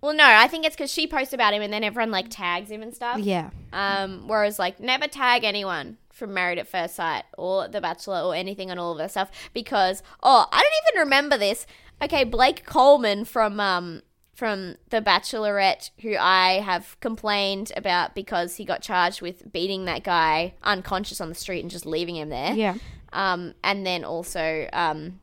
well, 0.00 0.14
no, 0.14 0.24
I 0.26 0.48
think 0.48 0.64
it's 0.66 0.74
because 0.76 0.92
she 0.92 1.06
posts 1.06 1.32
about 1.32 1.54
him 1.54 1.62
and 1.62 1.72
then 1.72 1.84
everyone 1.84 2.10
like 2.10 2.26
tags 2.30 2.70
him 2.70 2.82
and 2.82 2.94
stuff. 2.94 3.18
Yeah. 3.18 3.50
Um, 3.72 4.26
whereas 4.28 4.58
like 4.58 4.80
never 4.80 5.06
tag 5.08 5.44
anyone 5.44 5.98
from 6.22 6.34
Married 6.34 6.60
at 6.60 6.68
First 6.68 6.94
Sight 6.94 7.24
or 7.36 7.66
The 7.66 7.80
Bachelor 7.80 8.20
or 8.20 8.32
anything 8.32 8.70
on 8.70 8.78
all 8.78 8.92
of 8.92 8.98
that 8.98 9.10
stuff 9.10 9.28
because 9.52 10.04
oh, 10.22 10.46
I 10.52 10.62
don't 10.62 10.94
even 10.94 11.00
remember 11.08 11.36
this. 11.36 11.66
Okay, 12.00 12.22
Blake 12.22 12.64
Coleman 12.64 13.24
from 13.24 13.58
um 13.58 14.02
from 14.32 14.76
The 14.90 15.02
Bachelorette, 15.02 15.90
who 16.02 16.14
I 16.16 16.60
have 16.60 16.96
complained 17.00 17.72
about 17.76 18.14
because 18.14 18.54
he 18.54 18.64
got 18.64 18.82
charged 18.82 19.20
with 19.20 19.52
beating 19.52 19.84
that 19.86 20.04
guy 20.04 20.54
unconscious 20.62 21.20
on 21.20 21.28
the 21.28 21.34
street 21.34 21.60
and 21.60 21.70
just 21.70 21.86
leaving 21.86 22.14
him 22.14 22.28
there. 22.28 22.52
Yeah. 22.52 22.76
Um, 23.12 23.54
and 23.64 23.84
then 23.84 24.04
also 24.04 24.68
um, 24.72 25.18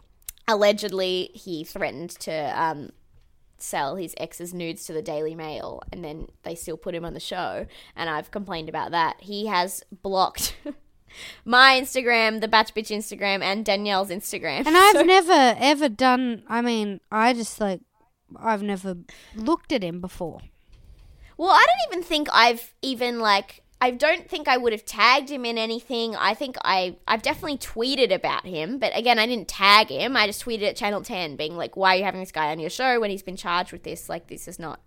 allegedly 0.49 1.31
he 1.33 1.63
threatened 1.63 2.09
to 2.09 2.61
um 2.61 2.91
sell 3.61 3.95
his 3.95 4.15
ex's 4.17 4.53
nudes 4.53 4.85
to 4.85 4.93
the 4.93 5.01
Daily 5.01 5.35
Mail, 5.35 5.81
and 5.91 6.03
then 6.03 6.27
they 6.43 6.55
still 6.55 6.77
put 6.77 6.95
him 6.95 7.05
on 7.05 7.13
the 7.13 7.19
show. 7.19 7.65
And 7.95 8.09
I've 8.09 8.31
complained 8.31 8.69
about 8.69 8.91
that. 8.91 9.17
He 9.21 9.47
has 9.47 9.83
blocked 10.01 10.55
my 11.45 11.79
Instagram, 11.81 12.41
the 12.41 12.47
Batch 12.47 12.73
Bitch 12.73 12.95
Instagram, 12.95 13.41
and 13.41 13.65
Danielle's 13.65 14.09
Instagram. 14.09 14.65
And 14.65 14.77
I've 14.77 14.95
So- 14.97 15.03
never 15.03 15.55
ever 15.59 15.89
done. 15.89 16.43
I 16.47 16.61
mean, 16.61 16.99
I 17.11 17.33
just 17.33 17.59
like 17.59 17.81
I've 18.39 18.61
never 18.63 18.97
looked 19.35 19.71
at 19.71 19.83
him 19.83 20.01
before. 20.01 20.41
Well, 21.37 21.49
I 21.51 21.65
don't 21.65 21.93
even 21.93 22.03
think 22.03 22.27
I've 22.33 22.73
even 22.81 23.19
like 23.19 23.63
I 23.81 23.91
don't 23.91 24.29
think 24.29 24.49
I 24.49 24.57
would 24.57 24.73
have 24.73 24.83
tagged 24.83 25.29
him 25.29 25.45
in 25.45 25.57
anything. 25.57 26.13
I 26.15 26.33
think 26.33 26.57
I 26.65 26.97
I've 27.07 27.21
definitely 27.21 27.57
tweeted 27.57 28.13
about 28.13 28.45
him, 28.45 28.77
but 28.77 28.91
again, 28.95 29.17
I 29.17 29.25
didn't 29.25 29.47
tag 29.47 29.87
him. 29.87 30.17
I 30.17 30.27
just 30.27 30.43
tweeted 30.43 30.63
at 30.67 30.75
Channel 30.75 31.01
10 31.01 31.37
being 31.37 31.55
like, 31.55 31.77
"Why 31.77 31.95
are 31.95 31.97
you 31.99 32.03
having 32.03 32.19
this 32.19 32.33
guy 32.33 32.51
on 32.51 32.59
your 32.59 32.69
show 32.69 32.99
when 32.99 33.09
he's 33.09 33.23
been 33.23 33.37
charged 33.37 33.71
with 33.71 33.83
this? 33.83 34.09
Like 34.09 34.27
this 34.27 34.47
is 34.49 34.59
not 34.59 34.81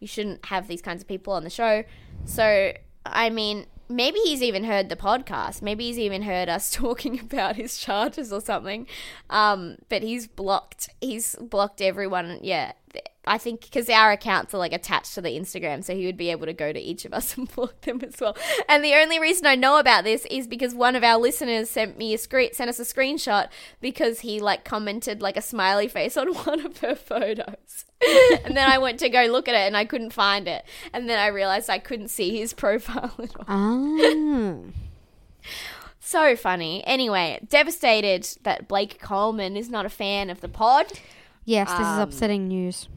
you 0.00 0.08
shouldn't 0.08 0.44
have 0.46 0.66
these 0.66 0.82
kinds 0.82 1.02
of 1.02 1.08
people 1.08 1.32
on 1.32 1.44
the 1.44 1.50
show." 1.50 1.84
So, 2.24 2.72
I 3.06 3.30
mean, 3.30 3.66
maybe 3.96 4.18
he's 4.20 4.42
even 4.42 4.64
heard 4.64 4.88
the 4.88 4.96
podcast. 4.96 5.62
Maybe 5.62 5.86
he's 5.86 5.98
even 5.98 6.22
heard 6.22 6.48
us 6.48 6.70
talking 6.72 7.20
about 7.20 7.56
his 7.56 7.78
charges 7.78 8.32
or 8.32 8.40
something. 8.40 8.86
Um, 9.30 9.76
but 9.88 10.02
he's 10.02 10.26
blocked. 10.26 10.88
He's 11.00 11.36
blocked 11.36 11.80
everyone. 11.80 12.38
Yeah. 12.42 12.72
I 13.24 13.38
think 13.38 13.60
because 13.60 13.88
our 13.88 14.10
accounts 14.10 14.52
are 14.52 14.58
like 14.58 14.72
attached 14.72 15.14
to 15.14 15.20
the 15.20 15.28
Instagram, 15.38 15.84
so 15.84 15.94
he 15.94 16.06
would 16.06 16.16
be 16.16 16.30
able 16.32 16.46
to 16.46 16.52
go 16.52 16.72
to 16.72 16.80
each 16.80 17.04
of 17.04 17.12
us 17.14 17.36
and 17.36 17.48
block 17.54 17.80
them 17.82 18.00
as 18.02 18.20
well. 18.20 18.36
And 18.68 18.84
the 18.84 18.94
only 18.94 19.20
reason 19.20 19.46
I 19.46 19.54
know 19.54 19.78
about 19.78 20.02
this 20.02 20.26
is 20.26 20.48
because 20.48 20.74
one 20.74 20.96
of 20.96 21.04
our 21.04 21.18
listeners 21.18 21.70
sent 21.70 21.96
me 21.96 22.14
a 22.14 22.18
screen, 22.18 22.52
sent 22.52 22.68
us 22.68 22.80
a 22.80 22.84
screenshot 22.84 23.48
because 23.80 24.20
he 24.20 24.40
like 24.40 24.64
commented 24.64 25.22
like 25.22 25.36
a 25.36 25.42
smiley 25.42 25.86
face 25.86 26.16
on 26.16 26.34
one 26.46 26.66
of 26.66 26.78
her 26.78 26.96
photos, 26.96 27.84
and 28.44 28.56
then 28.56 28.68
I 28.68 28.78
went 28.78 28.98
to 28.98 29.08
go 29.08 29.22
look 29.26 29.46
at 29.48 29.54
it 29.54 29.66
and 29.68 29.76
I 29.76 29.84
couldn't 29.84 30.12
find 30.12 30.48
it, 30.48 30.64
and 30.92 31.08
then 31.08 31.20
I 31.20 31.28
realized 31.28 31.70
I 31.70 31.78
couldn't 31.78 32.08
see 32.08 32.36
his 32.38 32.52
profile 32.52 33.14
at 33.22 33.36
all. 33.36 33.44
Ah. 33.46 34.56
So 36.00 36.36
funny. 36.36 36.84
Anyway, 36.86 37.38
devastated 37.48 38.28
that 38.42 38.68
Blake 38.68 39.00
Coleman 39.00 39.56
is 39.56 39.70
not 39.70 39.86
a 39.86 39.88
fan 39.88 40.28
of 40.30 40.40
the 40.40 40.48
pod. 40.48 40.86
yes, 41.44 41.70
this 41.70 41.80
is 41.80 41.86
Um, 41.86 42.00
upsetting 42.00 42.48
news. 42.48 42.88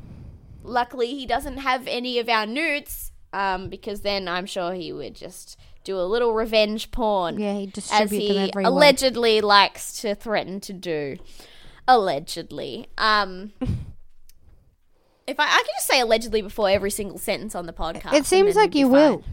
Luckily, 0.65 1.07
he 1.15 1.25
doesn't 1.25 1.57
have 1.57 1.87
any 1.87 2.19
of 2.19 2.27
our 2.27 2.45
nudes, 2.45 3.11
um, 3.33 3.69
because 3.69 4.01
then 4.01 4.27
I'm 4.27 4.45
sure 4.45 4.73
he 4.73 4.91
would 4.91 5.15
just 5.15 5.59
do 5.83 5.99
a 5.99 6.03
little 6.03 6.33
revenge 6.33 6.91
porn. 6.91 7.39
Yeah, 7.39 7.53
he 7.53 7.71
as 7.91 8.11
he 8.11 8.51
allegedly 8.55 9.41
likes 9.41 10.01
to 10.01 10.15
threaten 10.15 10.59
to 10.61 10.73
do. 10.73 11.17
Allegedly. 11.87 12.87
Um. 12.97 13.53
If 15.27 15.39
I, 15.39 15.45
I 15.45 15.57
could 15.57 15.71
just 15.77 15.87
say 15.87 15.99
allegedly 15.99 16.41
before 16.41 16.69
every 16.69 16.91
single 16.91 17.17
sentence 17.17 17.55
on 17.55 17.65
the 17.65 17.73
podcast. 17.73 18.13
It 18.13 18.25
seems 18.25 18.55
like 18.55 18.75
you 18.75 18.85
be 18.85 18.91
will. 18.91 19.23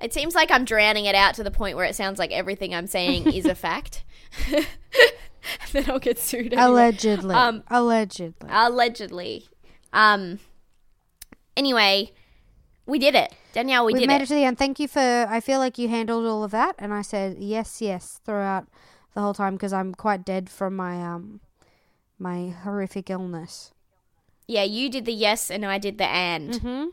It 0.00 0.12
seems 0.12 0.34
like 0.34 0.50
I'm 0.50 0.64
drowning 0.64 1.06
it 1.06 1.14
out 1.14 1.34
to 1.36 1.42
the 1.42 1.50
point 1.50 1.76
where 1.76 1.86
it 1.86 1.96
sounds 1.96 2.18
like 2.18 2.30
everything 2.30 2.74
I'm 2.74 2.86
saying 2.86 3.26
is 3.32 3.46
a 3.46 3.54
fact. 3.54 4.04
then 5.72 5.90
I'll 5.90 5.98
get 5.98 6.18
sued. 6.18 6.52
Anyway. 6.52 6.62
Allegedly. 6.62 7.34
Um, 7.34 7.62
Allegedly. 7.68 8.48
Allegedly. 8.50 9.48
Um. 9.96 10.38
Anyway, 11.56 12.12
we 12.84 12.98
did 12.98 13.14
it, 13.14 13.32
Danielle. 13.54 13.86
We 13.86 13.94
We've 13.94 14.00
did 14.02 14.08
made 14.08 14.22
it. 14.22 14.26
to 14.28 14.34
the 14.34 14.44
end. 14.44 14.58
Thank 14.58 14.78
you 14.78 14.86
for. 14.88 15.00
I 15.00 15.40
feel 15.40 15.58
like 15.58 15.78
you 15.78 15.88
handled 15.88 16.26
all 16.26 16.44
of 16.44 16.50
that, 16.50 16.74
and 16.78 16.92
I 16.92 17.02
said 17.02 17.38
yes, 17.40 17.80
yes 17.80 18.20
throughout 18.24 18.68
the 19.14 19.22
whole 19.22 19.34
time 19.34 19.54
because 19.54 19.72
I'm 19.72 19.94
quite 19.94 20.24
dead 20.24 20.50
from 20.50 20.76
my 20.76 21.02
um 21.02 21.40
my 22.18 22.48
horrific 22.48 23.08
illness. 23.10 23.72
yeah, 24.46 24.62
you 24.64 24.88
did 24.90 25.06
the 25.06 25.12
yes, 25.12 25.50
and 25.50 25.64
I 25.64 25.78
did 25.78 25.98
the 25.98 26.06
and. 26.06 26.50
Mm-hmm. 26.52 26.84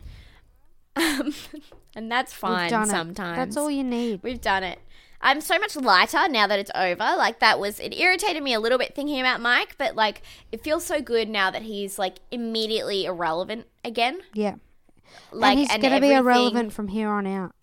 Um, 0.95 1.33
and 1.95 2.11
that's 2.11 2.31
fine 2.33 2.69
sometimes. 2.69 3.19
it. 3.19 3.35
That's 3.35 3.57
all 3.57 3.69
you 3.69 3.83
need. 3.83 4.21
We've 4.23 4.39
done 4.41 4.63
it. 4.63 4.79
I'm 5.23 5.39
so 5.39 5.57
much 5.57 5.77
lighter 5.77 6.27
now 6.27 6.47
that 6.47 6.59
it's 6.59 6.71
over. 6.75 7.15
Like 7.17 7.39
that 7.39 7.57
was 7.57 7.79
it 7.79 7.97
irritated 7.97 8.43
me 8.43 8.53
a 8.53 8.59
little 8.59 8.77
bit 8.77 8.93
thinking 8.93 9.21
about 9.21 9.39
Mike, 9.39 9.75
but 9.77 9.95
like 9.95 10.21
it 10.51 10.61
feels 10.61 10.85
so 10.85 11.01
good 11.01 11.29
now 11.29 11.49
that 11.49 11.61
he's 11.61 11.97
like 11.97 12.17
immediately 12.29 13.05
irrelevant 13.05 13.67
again. 13.85 14.19
Yeah. 14.33 14.55
Like 15.31 15.51
and 15.51 15.59
he's 15.59 15.77
going 15.77 15.93
to 15.93 16.01
be 16.01 16.13
irrelevant 16.13 16.73
from 16.73 16.89
here 16.89 17.09
on 17.09 17.25
out. 17.25 17.55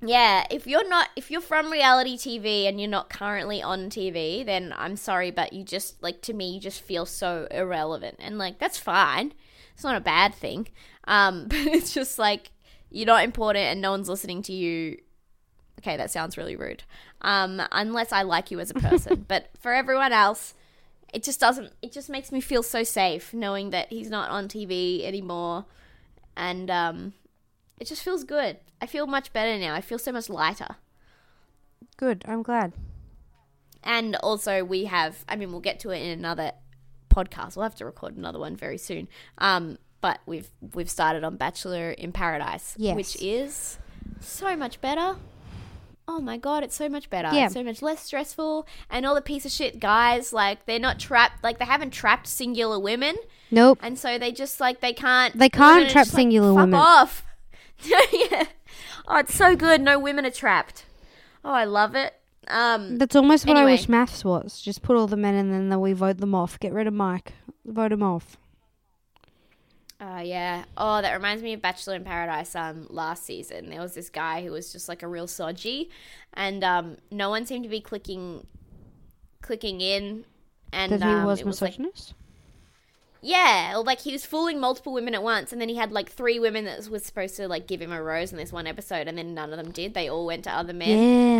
Yeah, 0.00 0.46
if 0.48 0.68
you're 0.68 0.88
not 0.88 1.08
if 1.16 1.32
you're 1.32 1.40
from 1.40 1.72
reality 1.72 2.16
TV 2.16 2.68
and 2.68 2.80
you're 2.80 2.88
not 2.88 3.10
currently 3.10 3.60
on 3.60 3.90
TV, 3.90 4.46
then 4.46 4.72
I'm 4.76 4.94
sorry, 4.94 5.32
but 5.32 5.52
you 5.52 5.64
just 5.64 6.00
like 6.00 6.22
to 6.22 6.32
me 6.32 6.52
you 6.54 6.60
just 6.60 6.80
feel 6.80 7.06
so 7.06 7.48
irrelevant. 7.50 8.16
And 8.20 8.38
like 8.38 8.60
that's 8.60 8.78
fine. 8.78 9.32
It's 9.74 9.82
not 9.82 9.96
a 9.96 10.00
bad 10.00 10.32
thing. 10.32 10.68
Um 11.08 11.46
but 11.48 11.58
it's 11.58 11.92
just 11.92 12.20
like 12.20 12.52
you're 12.90 13.06
not 13.06 13.24
important 13.24 13.64
and 13.64 13.80
no 13.80 13.90
one's 13.90 14.08
listening 14.08 14.42
to 14.42 14.52
you. 14.52 14.98
Okay, 15.80 15.96
that 15.96 16.10
sounds 16.10 16.36
really 16.36 16.56
rude. 16.56 16.82
Um 17.22 17.62
unless 17.72 18.12
I 18.12 18.22
like 18.22 18.50
you 18.50 18.60
as 18.60 18.70
a 18.70 18.74
person. 18.74 19.24
but 19.28 19.48
for 19.60 19.72
everyone 19.72 20.12
else, 20.12 20.54
it 21.12 21.22
just 21.22 21.40
doesn't 21.40 21.72
it 21.82 21.92
just 21.92 22.08
makes 22.10 22.32
me 22.32 22.40
feel 22.40 22.62
so 22.62 22.82
safe 22.82 23.32
knowing 23.34 23.70
that 23.70 23.88
he's 23.90 24.10
not 24.10 24.30
on 24.30 24.48
TV 24.48 25.04
anymore 25.04 25.64
and 26.36 26.70
um 26.70 27.12
it 27.78 27.86
just 27.86 28.02
feels 28.02 28.24
good. 28.24 28.56
I 28.80 28.86
feel 28.86 29.06
much 29.06 29.32
better 29.32 29.58
now. 29.58 29.74
I 29.74 29.80
feel 29.80 29.98
so 29.98 30.12
much 30.12 30.28
lighter. 30.30 30.76
Good. 31.96 32.24
I'm 32.26 32.42
glad. 32.42 32.72
And 33.82 34.16
also, 34.16 34.64
we 34.64 34.86
have, 34.86 35.24
I 35.28 35.36
mean, 35.36 35.52
we'll 35.52 35.60
get 35.60 35.78
to 35.80 35.90
it 35.90 35.98
in 36.02 36.10
another 36.10 36.52
podcast. 37.08 37.54
We'll 37.56 37.62
have 37.62 37.76
to 37.76 37.84
record 37.84 38.16
another 38.16 38.38
one 38.38 38.56
very 38.56 38.78
soon. 38.78 39.08
Um, 39.38 39.78
but 40.00 40.20
we've 40.26 40.48
we've 40.74 40.90
started 40.90 41.22
on 41.24 41.36
Bachelor 41.36 41.90
in 41.92 42.12
Paradise, 42.12 42.74
Yes. 42.78 42.96
which 42.96 43.22
is 43.22 43.78
so 44.20 44.56
much 44.56 44.80
better. 44.80 45.16
Oh 46.08 46.20
my 46.20 46.36
god, 46.36 46.62
it's 46.62 46.76
so 46.76 46.88
much 46.88 47.10
better. 47.10 47.30
Yeah. 47.32 47.46
It's 47.46 47.54
so 47.54 47.64
much 47.64 47.82
less 47.82 48.00
stressful. 48.00 48.66
And 48.90 49.04
all 49.04 49.14
the 49.14 49.20
piece 49.20 49.44
of 49.44 49.50
shit 49.50 49.80
guys, 49.80 50.32
like 50.32 50.64
they're 50.66 50.78
not 50.78 50.98
trapped 51.00 51.42
like 51.42 51.58
they 51.58 51.64
haven't 51.64 51.90
trapped 51.90 52.26
singular 52.28 52.78
women. 52.78 53.16
Nope. 53.50 53.78
And 53.82 53.98
so 53.98 54.18
they 54.18 54.30
just 54.32 54.60
like 54.60 54.80
they 54.80 54.92
can't 54.92 55.36
They 55.36 55.48
can't 55.48 55.90
trap 55.90 56.04
just 56.04 56.14
like, 56.14 56.20
singular 56.20 56.48
fuck 56.50 56.56
women. 56.56 56.74
off. 56.80 57.24
yeah. 57.82 58.44
Oh, 59.08 59.18
it's 59.18 59.34
so 59.34 59.56
good. 59.56 59.80
No 59.80 59.98
women 59.98 60.24
are 60.26 60.30
trapped. 60.30 60.84
Oh, 61.44 61.52
I 61.52 61.64
love 61.64 61.94
it. 61.94 62.14
Um 62.48 62.98
That's 62.98 63.16
almost 63.16 63.46
what 63.46 63.56
I 63.56 63.64
wish 63.64 63.86
MAFS 63.88 64.24
was. 64.24 64.60
Just 64.60 64.82
put 64.82 64.96
all 64.96 65.08
the 65.08 65.16
men 65.16 65.34
in 65.34 65.52
and 65.52 65.72
then 65.72 65.80
we 65.80 65.92
vote 65.92 66.18
them 66.18 66.34
off. 66.34 66.60
Get 66.60 66.72
rid 66.72 66.86
of 66.86 66.94
Mike. 66.94 67.32
Vote 67.64 67.90
him 67.90 68.02
off. 68.04 68.36
Oh 70.00 70.18
yeah. 70.20 70.64
Oh, 70.76 71.00
that 71.00 71.12
reminds 71.14 71.42
me 71.42 71.54
of 71.54 71.62
Bachelor 71.62 71.94
in 71.94 72.04
Paradise. 72.04 72.54
Um, 72.54 72.86
last 72.90 73.24
season 73.24 73.70
there 73.70 73.80
was 73.80 73.94
this 73.94 74.10
guy 74.10 74.42
who 74.44 74.52
was 74.52 74.70
just 74.72 74.88
like 74.88 75.02
a 75.02 75.08
real 75.08 75.26
sodgy, 75.26 75.90
and 76.34 76.62
um, 76.62 76.98
no 77.10 77.30
one 77.30 77.46
seemed 77.46 77.64
to 77.64 77.70
be 77.70 77.80
clicking, 77.80 78.46
clicking 79.42 79.80
in, 79.80 80.26
and 80.72 81.00
That 81.00 81.00
he 81.00 81.08
um, 81.08 81.24
was 81.24 81.40
it 81.40 81.46
was 81.46 81.62
like 81.62 81.78
misogynist? 81.78 82.14
Yeah, 83.22 83.76
or 83.76 83.82
like 83.84 84.00
he 84.00 84.12
was 84.12 84.24
fooling 84.26 84.60
multiple 84.60 84.92
women 84.92 85.14
at 85.14 85.22
once, 85.22 85.52
and 85.52 85.60
then 85.60 85.68
he 85.68 85.76
had 85.76 85.92
like 85.92 86.10
three 86.10 86.38
women 86.38 86.64
that 86.64 86.88
was 86.88 87.04
supposed 87.04 87.36
to 87.36 87.48
like 87.48 87.66
give 87.66 87.80
him 87.80 87.92
a 87.92 88.02
rose 88.02 88.30
in 88.32 88.38
this 88.38 88.52
one 88.52 88.66
episode, 88.66 89.08
and 89.08 89.16
then 89.18 89.34
none 89.34 89.52
of 89.52 89.56
them 89.62 89.72
did. 89.72 89.94
They 89.94 90.08
all 90.08 90.26
went 90.26 90.44
to 90.44 90.52
other 90.52 90.72
men, 90.72 90.88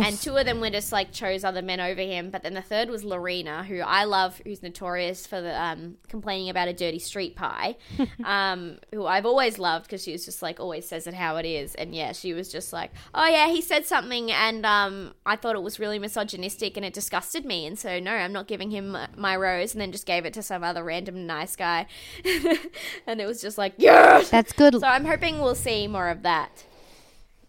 Yes. 0.01 0.07
and 0.07 0.17
two 0.19 0.37
of 0.37 0.45
them 0.45 0.59
were 0.59 0.69
just 0.69 0.91
like 0.91 1.11
chose 1.11 1.43
other 1.43 1.61
men 1.61 1.79
over 1.79 2.01
him. 2.01 2.29
But 2.29 2.43
then 2.43 2.53
the 2.53 2.61
third 2.61 2.89
was 2.89 3.03
Lorena, 3.03 3.63
who 3.63 3.79
I 3.79 4.03
love, 4.05 4.41
who's 4.43 4.61
notorious 4.63 5.25
for 5.27 5.39
the 5.41 5.59
um, 5.61 5.97
complaining 6.09 6.49
about 6.49 6.67
a 6.67 6.73
dirty 6.73 6.99
street 6.99 7.35
pie, 7.35 7.75
um, 8.25 8.77
who 8.93 9.05
I've 9.05 9.25
always 9.25 9.59
loved 9.59 9.85
because 9.85 10.03
she 10.03 10.11
was 10.11 10.25
just 10.25 10.41
like 10.41 10.59
always 10.59 10.87
says 10.87 11.07
it 11.07 11.13
how 11.13 11.37
it 11.37 11.45
is, 11.45 11.75
and 11.75 11.93
yeah, 11.95 12.11
she 12.11 12.33
was 12.33 12.51
just 12.51 12.73
like, 12.73 12.91
oh 13.13 13.27
yeah, 13.27 13.47
he 13.47 13.61
said 13.61 13.85
something, 13.85 14.31
and 14.31 14.65
um, 14.65 15.13
I 15.25 15.35
thought 15.35 15.55
it 15.55 15.61
was 15.63 15.79
really 15.79 15.99
misogynistic, 15.99 16.75
and 16.77 16.85
it 16.85 16.93
disgusted 16.93 17.45
me, 17.45 17.65
and 17.65 17.77
so 17.77 17.99
no, 17.99 18.11
I'm 18.11 18.33
not 18.33 18.47
giving 18.47 18.71
him 18.71 18.89
my- 18.89 19.07
my 19.15 19.35
rose, 19.35 19.73
and 19.73 19.81
then 19.81 19.91
just 19.91 20.05
gave 20.05 20.25
it 20.25 20.33
to 20.33 20.43
some 20.43 20.63
other 20.63 20.83
random 20.83 21.25
nice 21.25 21.55
guy, 21.55 21.66
and 23.07 23.19
it 23.21 23.25
was 23.25 23.41
just 23.41 23.57
like 23.57 23.73
yes. 23.77 24.29
That's 24.29 24.53
good. 24.53 24.73
So 24.79 24.87
I'm 24.87 25.05
hoping 25.05 25.39
we'll 25.39 25.55
see 25.55 25.87
more 25.87 26.09
of 26.09 26.23
that. 26.23 26.63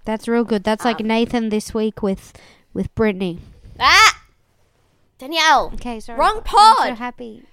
That's 0.04 0.26
real 0.28 0.44
good. 0.44 0.64
That's 0.64 0.84
Um, 0.84 0.90
like 0.92 1.00
Nathan 1.00 1.48
this 1.50 1.74
week 1.74 2.02
with 2.02 2.32
with 2.72 2.94
Brittany. 2.94 3.38
Ah, 3.80 4.22
Danielle. 5.18 5.70
Okay, 5.74 6.00
sorry. 6.00 6.18
Wrong 6.18 6.38
I'm 6.38 6.42
pod. 6.44 6.88
so 6.88 6.94
happy. 6.94 7.44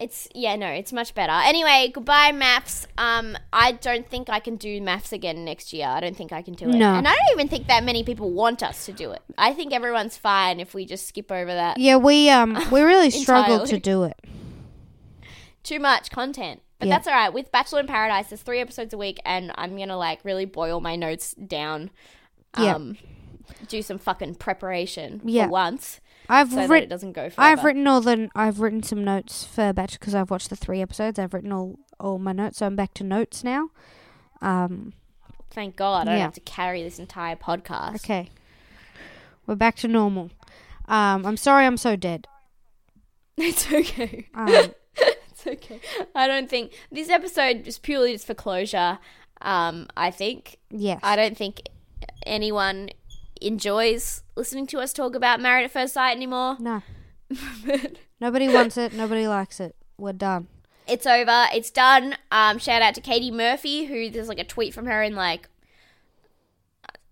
It's 0.00 0.26
yeah, 0.34 0.56
no, 0.56 0.66
it's 0.68 0.92
much 0.92 1.14
better. 1.14 1.32
Anyway, 1.32 1.90
goodbye 1.94 2.32
MAFS. 2.32 2.86
Um, 2.98 3.36
I 3.52 3.72
don't 3.72 4.08
think 4.08 4.28
I 4.30 4.40
can 4.40 4.56
do 4.56 4.80
MAFS 4.80 5.12
again 5.12 5.44
next 5.44 5.72
year. 5.72 5.86
I 5.86 6.00
don't 6.00 6.16
think 6.16 6.32
I 6.32 6.42
can 6.42 6.54
do 6.54 6.64
it. 6.70 6.74
No. 6.74 6.94
And 6.94 7.06
I 7.06 7.12
don't 7.14 7.32
even 7.34 7.46
think 7.48 7.68
that 7.68 7.84
many 7.84 8.02
people 8.02 8.30
want 8.32 8.62
us 8.62 8.86
to 8.86 8.92
do 8.92 9.12
it. 9.12 9.20
I 9.38 9.52
think 9.52 9.72
everyone's 9.72 10.16
fine 10.16 10.58
if 10.60 10.74
we 10.74 10.86
just 10.86 11.06
skip 11.06 11.30
over 11.30 11.52
that. 11.52 11.78
Yeah, 11.78 11.96
we 11.98 12.30
um 12.30 12.58
we 12.72 12.80
really 12.80 13.10
struggled 13.24 13.60
Entirely. 13.62 13.80
to 13.80 13.80
do 13.80 14.02
it. 14.04 14.16
Too 15.62 15.78
much 15.78 16.10
content. 16.10 16.60
But 16.78 16.88
Yeah. 16.88 16.94
that's 16.96 17.06
all 17.06 17.14
right. 17.14 17.32
With 17.32 17.52
Bachelor 17.52 17.80
in 17.80 17.86
Paradise, 17.86 18.28
there's 18.30 18.42
three 18.42 18.58
episodes 18.60 18.92
a 18.92 18.98
week, 18.98 19.20
and 19.24 19.52
I'm 19.56 19.76
gonna 19.78 19.96
like 19.96 20.24
really 20.24 20.44
boil 20.44 20.80
my 20.80 20.96
notes 20.96 21.34
down. 21.34 21.90
Yeah. 22.58 22.74
Um, 22.74 22.98
do 23.68 23.82
some 23.82 23.98
fucking 23.98 24.36
preparation 24.36 25.20
Yeah. 25.24 25.44
for 25.44 25.50
once, 25.50 26.00
I've 26.28 26.50
so 26.50 26.66
that 26.66 26.82
it 26.84 26.88
doesn't 26.88 27.12
go. 27.12 27.28
Forever. 27.30 27.40
I've 27.60 27.64
written 27.64 27.86
all 27.86 28.00
the 28.00 28.28
I've 28.34 28.60
written 28.60 28.82
some 28.82 29.04
notes 29.04 29.44
for 29.44 29.72
batch 29.72 29.98
because 30.00 30.14
I've 30.14 30.30
watched 30.30 30.50
the 30.50 30.56
three 30.56 30.80
episodes. 30.82 31.18
I've 31.18 31.34
written 31.34 31.52
all 31.52 31.78
all 32.00 32.18
my 32.18 32.32
notes, 32.32 32.58
so 32.58 32.66
I'm 32.66 32.76
back 32.76 32.94
to 32.94 33.04
notes 33.04 33.44
now. 33.44 33.68
Um, 34.40 34.92
Thank 35.50 35.76
God, 35.76 36.02
I 36.08 36.10
don't 36.10 36.18
Yeah. 36.18 36.22
have 36.24 36.32
to 36.34 36.40
carry 36.40 36.82
this 36.82 36.98
entire 36.98 37.36
podcast. 37.36 37.96
okay, 37.96 38.30
we're 39.46 39.54
back 39.54 39.76
to 39.76 39.88
normal. 39.88 40.30
Um, 40.88 41.24
I'm 41.26 41.36
sorry, 41.36 41.66
I'm 41.66 41.76
so 41.76 41.94
dead. 41.94 42.26
It's 43.36 43.70
okay. 43.72 44.26
Um, 44.34 44.72
It's 45.44 45.46
okay. 45.64 45.80
I 46.14 46.26
don't 46.26 46.48
think 46.48 46.72
this 46.90 47.08
episode 47.08 47.66
is 47.66 47.78
purely 47.78 48.12
just 48.12 48.26
for 48.26 48.34
closure. 48.34 48.98
Um, 49.40 49.88
I 49.96 50.10
think 50.10 50.58
yes, 50.70 51.00
I 51.02 51.16
don't 51.16 51.36
think 51.36 51.62
anyone 52.24 52.90
enjoys 53.40 54.22
listening 54.36 54.66
to 54.68 54.78
us 54.78 54.92
talk 54.92 55.14
about 55.14 55.40
Married 55.40 55.64
at 55.64 55.70
First 55.70 55.94
Sight 55.94 56.12
anymore. 56.12 56.56
no, 56.60 56.82
nobody 58.20 58.48
wants 58.48 58.76
it. 58.76 58.92
Nobody 58.92 59.26
likes 59.26 59.60
it. 59.60 59.74
We're 59.98 60.12
done. 60.12 60.48
It's 60.86 61.06
over. 61.06 61.46
It's 61.52 61.70
done. 61.70 62.16
Um, 62.30 62.58
shout 62.58 62.82
out 62.82 62.94
to 62.94 63.00
Katie 63.00 63.30
Murphy, 63.30 63.84
who 63.86 64.10
there's 64.10 64.28
like 64.28 64.38
a 64.40 64.44
tweet 64.44 64.74
from 64.74 64.86
her 64.86 65.02
in 65.02 65.14
like 65.14 65.48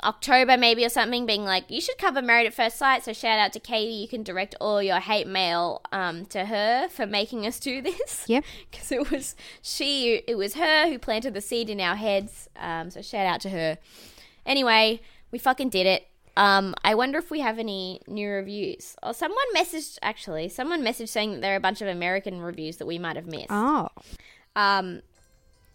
October 0.03 0.57
maybe 0.57 0.85
or 0.85 0.89
something, 0.89 1.27
being 1.27 1.45
like, 1.45 1.71
"You 1.71 1.81
should 1.81 1.99
cover 1.99 2.23
Married 2.23 2.47
at 2.47 2.55
First 2.55 2.77
Sight." 2.77 3.05
So 3.05 3.13
shout 3.13 3.39
out 3.39 3.53
to 3.55 3.61
Katie. 3.61 3.93
You 3.93 4.09
can 4.09 4.23
direct 4.23 4.55
all 4.61 4.83
your 4.83 4.99
hate 5.01 5.27
mail 5.27 5.83
um, 5.93 6.27
to 6.27 6.47
her 6.47 6.89
for 6.89 7.07
making 7.07 7.47
us 7.47 7.59
do 7.61 7.81
this. 7.83 8.25
Yep. 8.27 8.45
because 8.71 8.93
it 8.93 9.11
was 9.11 9.35
she. 9.63 10.23
It 10.27 10.37
was 10.37 10.55
her 10.55 10.89
who 10.89 10.99
planted 10.99 11.35
the 11.35 11.41
seed 11.41 11.71
in 11.71 11.81
our 11.81 11.97
heads. 11.97 12.49
Um, 12.57 12.91
so 12.91 13.03
shout 13.03 13.27
out 13.27 13.41
to 13.43 13.51
her. 13.51 13.79
Anyway, 14.47 15.01
we 15.31 15.39
fucking 15.39 15.69
did 15.71 15.87
it. 15.87 16.07
Um, 16.37 16.75
I 16.85 16.95
wonder 16.95 17.19
if 17.19 17.31
we 17.31 17.41
have 17.41 17.59
any 17.59 18.01
new 18.07 18.29
reviews. 18.31 18.97
Or 19.03 19.13
someone 19.13 19.45
messaged 19.55 19.99
actually. 20.01 20.49
Someone 20.49 20.83
messaged 20.83 21.09
saying 21.09 21.33
that 21.33 21.41
there 21.43 21.53
are 21.53 21.57
a 21.57 21.61
bunch 21.61 21.83
of 21.83 21.89
American 21.89 22.41
reviews 22.41 22.79
that 22.79 22.87
we 22.87 22.99
might 22.99 23.17
have 23.17 23.27
missed. 23.27 23.49
Oh, 23.51 23.89
Um, 24.57 25.03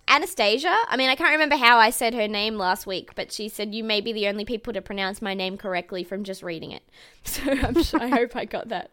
Anastasia. 0.07 0.75
I 0.87 0.97
mean, 0.97 1.09
I 1.09 1.15
can't 1.15 1.31
remember 1.31 1.55
how 1.55 1.77
I 1.77 1.89
said 1.89 2.13
her 2.13 2.27
name 2.27 2.57
last 2.57 2.85
week, 2.85 3.15
but 3.15 3.31
she 3.31 3.49
said 3.49 3.73
you 3.73 3.83
may 3.83 4.01
be 4.01 4.13
the 4.13 4.27
only 4.27 4.45
people 4.45 4.71
to 4.73 4.81
pronounce 4.81 5.21
my 5.21 5.33
name 5.33 5.57
correctly 5.57 6.03
from 6.03 6.23
just 6.23 6.43
reading 6.43 6.71
it. 6.71 6.83
So 7.23 7.41
I'm 7.49 7.81
sure, 7.83 8.01
I 8.01 8.09
hope 8.09 8.35
I 8.35 8.45
got 8.45 8.69
that. 8.69 8.91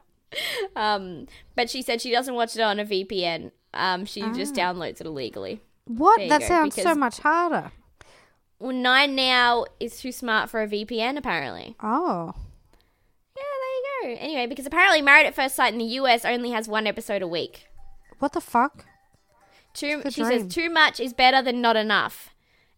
Um, 0.75 1.27
but 1.55 1.69
she 1.69 1.83
said 1.83 2.01
she 2.01 2.11
doesn't 2.11 2.35
watch 2.35 2.57
it 2.57 2.63
on 2.63 2.81
a 2.81 2.85
VPN. 2.85 3.51
Um, 3.75 4.07
she 4.07 4.23
just 4.33 4.55
downloads 4.55 5.01
it 5.01 5.07
illegally. 5.07 5.61
what? 5.85 6.19
There 6.19 6.29
That 6.29 6.43
sounds 6.43 6.75
so 6.75 6.95
much 6.95 7.19
harder. 7.19 7.73
Well, 8.59 8.73
Nine 8.73 9.15
Now 9.15 9.67
is 9.81 9.99
too 10.01 10.13
smart 10.13 10.49
for 10.49 10.63
a 10.63 10.69
VPN, 10.69 11.19
apparently. 11.19 11.77
Oh, 11.83 12.33
Yeah, 13.37 13.43
there 14.03 14.11
you 14.11 14.17
go. 14.17 14.23
Anyway, 14.25 14.47
because 14.47 14.67
apparently 14.67 15.03
Married 15.03 15.27
at 15.27 15.35
First 15.35 15.57
Sight 15.57 15.73
in 15.73 15.79
the 15.79 15.85
US 15.85 16.25
only 16.25 16.53
has 16.53 16.69
one 16.69 16.87
episode 16.87 17.23
a 17.23 17.29
week. 17.29 17.67
what 18.19 18.33
the 18.33 18.41
fuck? 18.41 18.87
Too, 19.75 20.03
she 20.11 20.23
dream. 20.23 20.41
says 20.41 20.55
too 20.55 20.71
much 20.71 21.01
is 21.01 21.13
better 21.13 21.43
than 21.43 21.61
not 21.61 21.77
enough. 21.77 22.35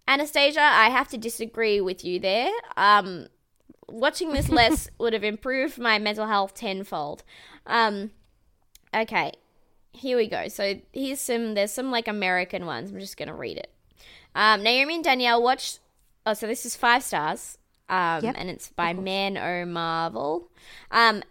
Anastasia, 0.07 0.61
I 0.61 0.91
have 0.91 1.09
to 1.09 1.19
disagree 1.19 1.81
with 1.81 2.05
you 2.05 2.21
there. 2.21 2.51
Um, 2.77 3.29
watching 3.89 4.33
this 4.33 4.49
less 4.61 4.89
would 4.99 5.13
have 5.13 5.25
improved 5.25 5.79
my 5.79 5.99
mental 5.99 6.27
health 6.27 6.55
tenfold. 6.55 7.23
Um, 7.67 8.11
okay, 8.95 9.33
here 9.93 10.17
we 10.17 10.29
go. 10.29 10.49
So 10.49 10.81
here's 10.93 11.21
some. 11.21 11.55
There's 11.55 11.73
some 11.73 11.91
like 11.91 12.07
American 12.09 12.67
ones. 12.67 12.91
I'm 12.91 13.01
just 13.01 13.17
gonna 13.17 13.35
read 13.35 13.57
it. 13.57 13.71
Um, 14.35 14.63
Naomi 14.63 14.97
and 14.97 15.05
Danielle 15.05 15.43
watched. 15.43 15.81
Oh, 16.27 16.35
so 16.35 16.47
this 16.47 16.65
is 16.67 16.77
five 16.77 17.03
stars. 17.03 17.59
Um, 17.89 18.25
Yep, 18.25 18.35
and 18.39 18.51
it's 18.51 18.71
by 18.71 18.93
Man 18.95 19.37
O 19.37 19.65
Marvel. 19.67 20.49
Um, 20.91 21.23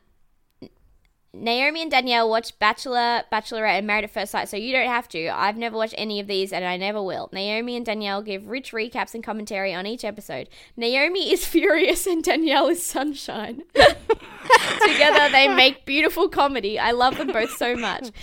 Naomi 1.35 1.81
and 1.81 1.89
Danielle 1.89 2.29
watch 2.29 2.57
Bachelor, 2.59 3.23
Bachelorette, 3.31 3.79
and 3.79 3.87
Married 3.87 4.03
at 4.03 4.11
First 4.11 4.31
Sight, 4.31 4.47
so 4.49 4.55
you 4.55 4.71
don't 4.71 4.87
have 4.87 5.07
to. 5.09 5.29
I've 5.29 5.57
never 5.57 5.75
watched 5.75 5.95
any 5.97 6.19
of 6.19 6.27
these, 6.27 6.53
and 6.53 6.63
I 6.63 6.77
never 6.77 7.01
will. 7.01 7.29
Naomi 7.33 7.75
and 7.75 7.83
Danielle 7.83 8.21
give 8.21 8.49
rich 8.49 8.71
recaps 8.71 9.15
and 9.15 9.23
commentary 9.23 9.73
on 9.73 9.87
each 9.87 10.05
episode. 10.05 10.47
Naomi 10.77 11.33
is 11.33 11.43
furious, 11.53 12.05
and 12.05 12.23
Danielle 12.23 12.67
is 12.67 12.85
sunshine. 12.85 13.63
Together, 13.73 15.29
they 15.31 15.47
make 15.47 15.85
beautiful 15.85 16.29
comedy. 16.29 16.77
I 16.77 16.91
love 16.91 17.17
them 17.17 17.27
both 17.27 17.57
so 17.57 17.75
much. 17.75 18.11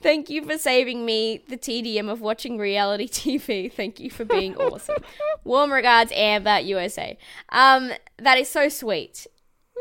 Thank 0.00 0.30
you 0.30 0.44
for 0.44 0.56
saving 0.56 1.04
me 1.04 1.42
the 1.48 1.56
tedium 1.56 2.08
of 2.08 2.20
watching 2.22 2.56
reality 2.58 3.08
TV. 3.08 3.70
Thank 3.70 4.00
you 4.00 4.10
for 4.10 4.24
being 4.24 4.56
awesome. 4.56 4.96
Warm 5.44 5.72
regards, 5.72 6.12
Amber, 6.14 6.60
USA. 6.60 7.18
Um, 7.50 7.90
that 8.18 8.38
is 8.38 8.48
so 8.48 8.68
sweet. 8.68 9.26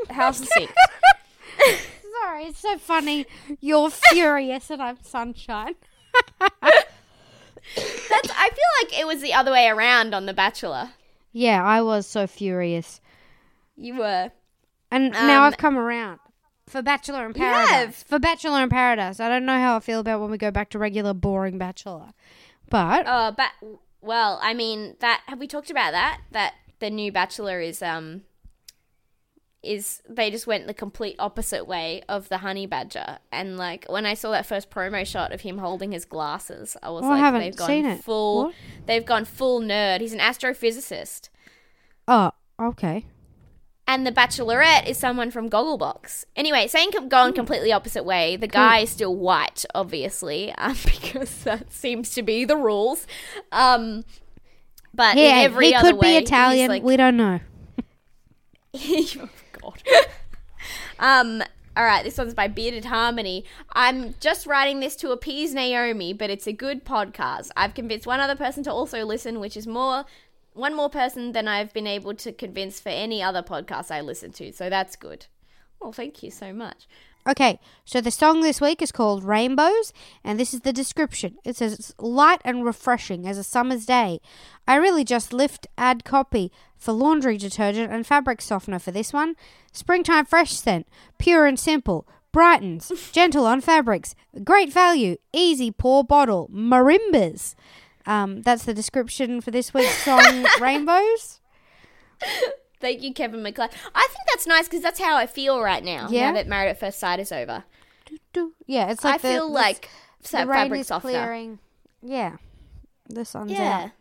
How 0.10 0.32
succinct. 0.32 0.74
Sorry, 2.24 2.44
it's 2.46 2.60
so 2.60 2.78
funny. 2.78 3.26
You're 3.62 3.90
furious 3.90 4.70
and 4.70 4.82
I'm 4.82 4.98
sunshine. 5.04 5.76
That's. 6.40 8.30
I 8.32 8.50
feel 8.50 8.72
like 8.84 9.00
it 9.00 9.08
was 9.08 9.22
the 9.22 9.34
other 9.34 9.52
way 9.52 9.68
around 9.68 10.14
on 10.14 10.26
The 10.26 10.34
Bachelor. 10.34 10.92
Yeah, 11.32 11.64
I 11.64 11.82
was 11.82 12.08
so 12.08 12.28
furious. 12.28 13.02
You 13.76 13.96
were. 13.98 14.32
And 14.92 15.12
now 15.12 15.42
Um, 15.42 15.48
I've 15.48 15.58
come 15.58 15.78
around. 15.78 16.20
For 16.68 16.82
Bachelor 16.82 17.24
in 17.26 17.30
You 17.30 17.34
Paradise. 17.36 17.70
have. 17.70 17.96
For 17.96 18.18
Bachelor 18.20 18.64
in 18.64 18.70
Paradise. 18.70 19.20
I 19.20 19.30
don't 19.30 19.46
know 19.46 19.60
how 19.60 19.76
I 19.76 19.80
feel 19.80 20.00
about 20.00 20.22
when 20.22 20.32
we 20.32 20.38
go 20.38 20.50
back 20.52 20.70
to 20.72 20.80
regular 20.80 21.14
boring 21.14 21.58
Bachelor. 21.58 22.14
But 22.70 23.04
Oh, 23.08 23.32
but 23.36 23.52
well, 24.02 24.40
I 24.42 24.54
mean 24.54 24.96
that. 25.00 25.22
Have 25.28 25.40
we 25.40 25.48
talked 25.48 25.70
about 25.70 25.92
that? 25.92 26.22
That 26.32 26.54
the 26.80 26.90
new 26.90 27.12
Bachelor 27.12 27.60
is 27.60 27.82
um. 27.82 28.22
Is 29.66 30.02
they 30.08 30.30
just 30.32 30.46
went 30.48 30.68
the 30.68 30.74
complete 30.74 31.16
opposite 31.20 31.66
way 31.66 32.04
of 32.08 32.30
the 32.30 32.38
honey 32.40 32.68
badger, 32.68 33.18
and 33.32 33.58
like 33.58 33.86
when 33.90 34.06
I 34.06 34.14
saw 34.14 34.32
that 34.32 34.46
first 34.46 34.70
promo 34.70 35.06
shot 35.06 35.32
of 35.34 35.42
him 35.42 35.58
holding 35.58 35.92
his 35.92 36.06
glasses, 36.06 36.78
I 36.84 36.90
was 36.92 37.04
Oh, 37.04 37.08
I 37.08 37.10
like, 37.12 37.20
haven't 37.20 37.42
they've 37.42 37.56
gone 37.56 37.98
full. 37.98 38.44
What? 38.46 38.56
They've 38.86 39.06
gone 39.06 39.26
full 39.26 39.62
nerd. 39.62 40.02
He's 40.02 40.14
an 40.14 40.20
astrophysicist, 40.20 41.30
oh, 42.08 42.32
okay. 42.60 43.06
and 43.88 44.06
the 44.06 44.12
Bachelorette 44.12 44.88
is 44.88 44.98
someone 44.98 45.32
from 45.32 45.50
Gogglebox. 45.50 46.26
Anyway, 46.36 46.68
saying 46.68 46.92
com- 46.92 47.10
gone 47.10 47.34
completely 47.34 47.72
opposite 47.72 48.04
way. 48.06 48.36
The 48.36 48.48
guy 48.48 48.80
is 48.80 48.90
still 48.90 49.16
white, 49.16 49.66
obviously, 49.74 50.52
um, 50.58 50.76
because 50.86 51.44
that 51.44 51.72
seems 51.72 52.12
to 52.12 52.22
be 52.22 52.46
the 52.46 52.58
rules. 52.58 53.06
Um, 53.52 54.06
but 54.94 55.18
in 55.18 55.24
Yeah, 55.24 55.42
every 55.42 55.68
he 55.68 55.76
other 55.76 55.92
could 55.92 56.00
be 56.02 56.16
Italian. 56.18 56.70
Like, 56.70 56.84
we 56.84 56.98
don't 56.98 57.18
know. 57.18 57.40
oh 59.66 59.74
God. 59.86 60.06
um. 61.00 61.44
All 61.78 61.84
right, 61.84 62.06
this 62.06 62.18
one's 62.18 62.34
by 62.34 62.48
Bearded 62.48 62.86
Harmony. 62.86 63.44
I'm 63.74 64.16
just 64.22 64.48
writing 64.48 64.80
this 64.80 64.96
to 64.96 65.12
appease 65.12 65.54
Naomi, 65.54 66.14
but 66.14 66.30
it's 66.30 66.48
a 66.48 66.54
good 66.54 66.86
podcast. 66.86 67.50
I've 67.58 67.74
convinced 67.74 68.08
one 68.08 68.22
other 68.22 68.38
person 68.38 68.64
to 68.64 68.72
also 68.72 69.04
listen, 69.04 69.42
which 69.42 69.58
is 69.58 69.68
more 69.68 70.06
one 70.54 70.74
more 70.74 70.90
person 70.90 71.34
than 71.34 71.50
I've 71.50 71.74
been 71.74 71.86
able 71.86 72.14
to 72.16 72.32
convince 72.32 72.80
for 72.80 72.90
any 72.90 73.22
other 73.22 73.44
podcast 73.44 73.92
I 73.92 74.00
listen 74.00 74.32
to. 74.34 74.54
So 74.54 74.70
that's 74.70 74.96
good. 74.96 75.26
Well, 75.82 75.92
thank 75.92 76.24
you 76.24 76.32
so 76.32 76.54
much. 76.54 76.88
Okay, 77.28 77.60
so 77.86 78.02
the 78.02 78.12
song 78.12 78.42
this 78.42 78.62
week 78.62 78.84
is 78.84 78.92
called 78.92 79.24
Rainbows, 79.24 79.92
and 80.24 80.40
this 80.40 80.54
is 80.54 80.62
the 80.62 80.72
description. 80.72 81.38
It 81.44 81.56
says 81.56 81.74
it's 81.74 81.96
light 81.98 82.40
and 82.46 82.64
refreshing 82.64 83.28
as 83.28 83.40
a 83.40 83.44
summer's 83.44 83.88
day. 83.88 84.22
I 84.68 84.76
really 84.76 85.04
just 85.04 85.34
lift 85.34 85.66
add 85.76 86.04
copy 86.06 86.52
for 86.78 86.92
laundry 86.92 87.38
detergent 87.38 87.92
and 87.92 88.06
fabric 88.06 88.42
softener 88.42 88.78
for 88.78 88.92
this 88.92 89.12
one. 89.12 89.36
Springtime 89.72 90.26
fresh 90.26 90.54
scent, 90.54 90.88
pure 91.18 91.48
and 91.48 91.60
simple, 91.60 92.08
brightens, 92.32 92.92
gentle 93.12 93.48
on 93.48 93.60
fabrics, 93.60 94.14
great 94.44 94.72
value, 94.72 95.18
easy 95.34 95.72
pour 95.72 96.04
bottle, 96.04 96.48
marimbas. 96.54 97.56
Um, 98.06 98.44
that's 98.44 98.66
the 98.66 98.74
description 98.76 99.42
for 99.42 99.50
this 99.50 99.74
week's 99.74 100.04
song 100.04 100.46
Rainbows. 100.62 101.40
Thank 102.82 103.02
you, 103.02 103.14
Kevin 103.14 103.42
MacLeod. 103.42 103.72
I 103.94 104.08
think 104.10 104.28
that's 104.34 104.46
nice 104.48 104.68
because 104.68 104.82
that's 104.82 105.00
how 105.00 105.16
I 105.16 105.26
feel 105.28 105.62
right 105.62 105.84
now. 105.84 106.08
Yeah? 106.10 106.28
Now 106.28 106.34
that 106.36 106.48
Married 106.48 106.70
at 106.70 106.80
First 106.80 107.00
Sight 107.00 107.20
is 107.20 107.32
over, 107.32 107.64
Yeah, 108.68 108.92
it's 108.92 109.04
like 109.04 109.16
I 109.16 109.18
the- 109.18 109.28
feel 109.36 109.48
the- 109.48 109.54
like 109.54 109.90
the 110.32 110.46
rain 110.46 110.74
is 110.76 110.88
softener. 110.88 111.12
clearing. 111.12 111.60
Yeah, 112.02 112.38
the 113.10 113.26
sun's 113.26 113.52
Yeah. 113.52 113.86
out. 113.86 113.92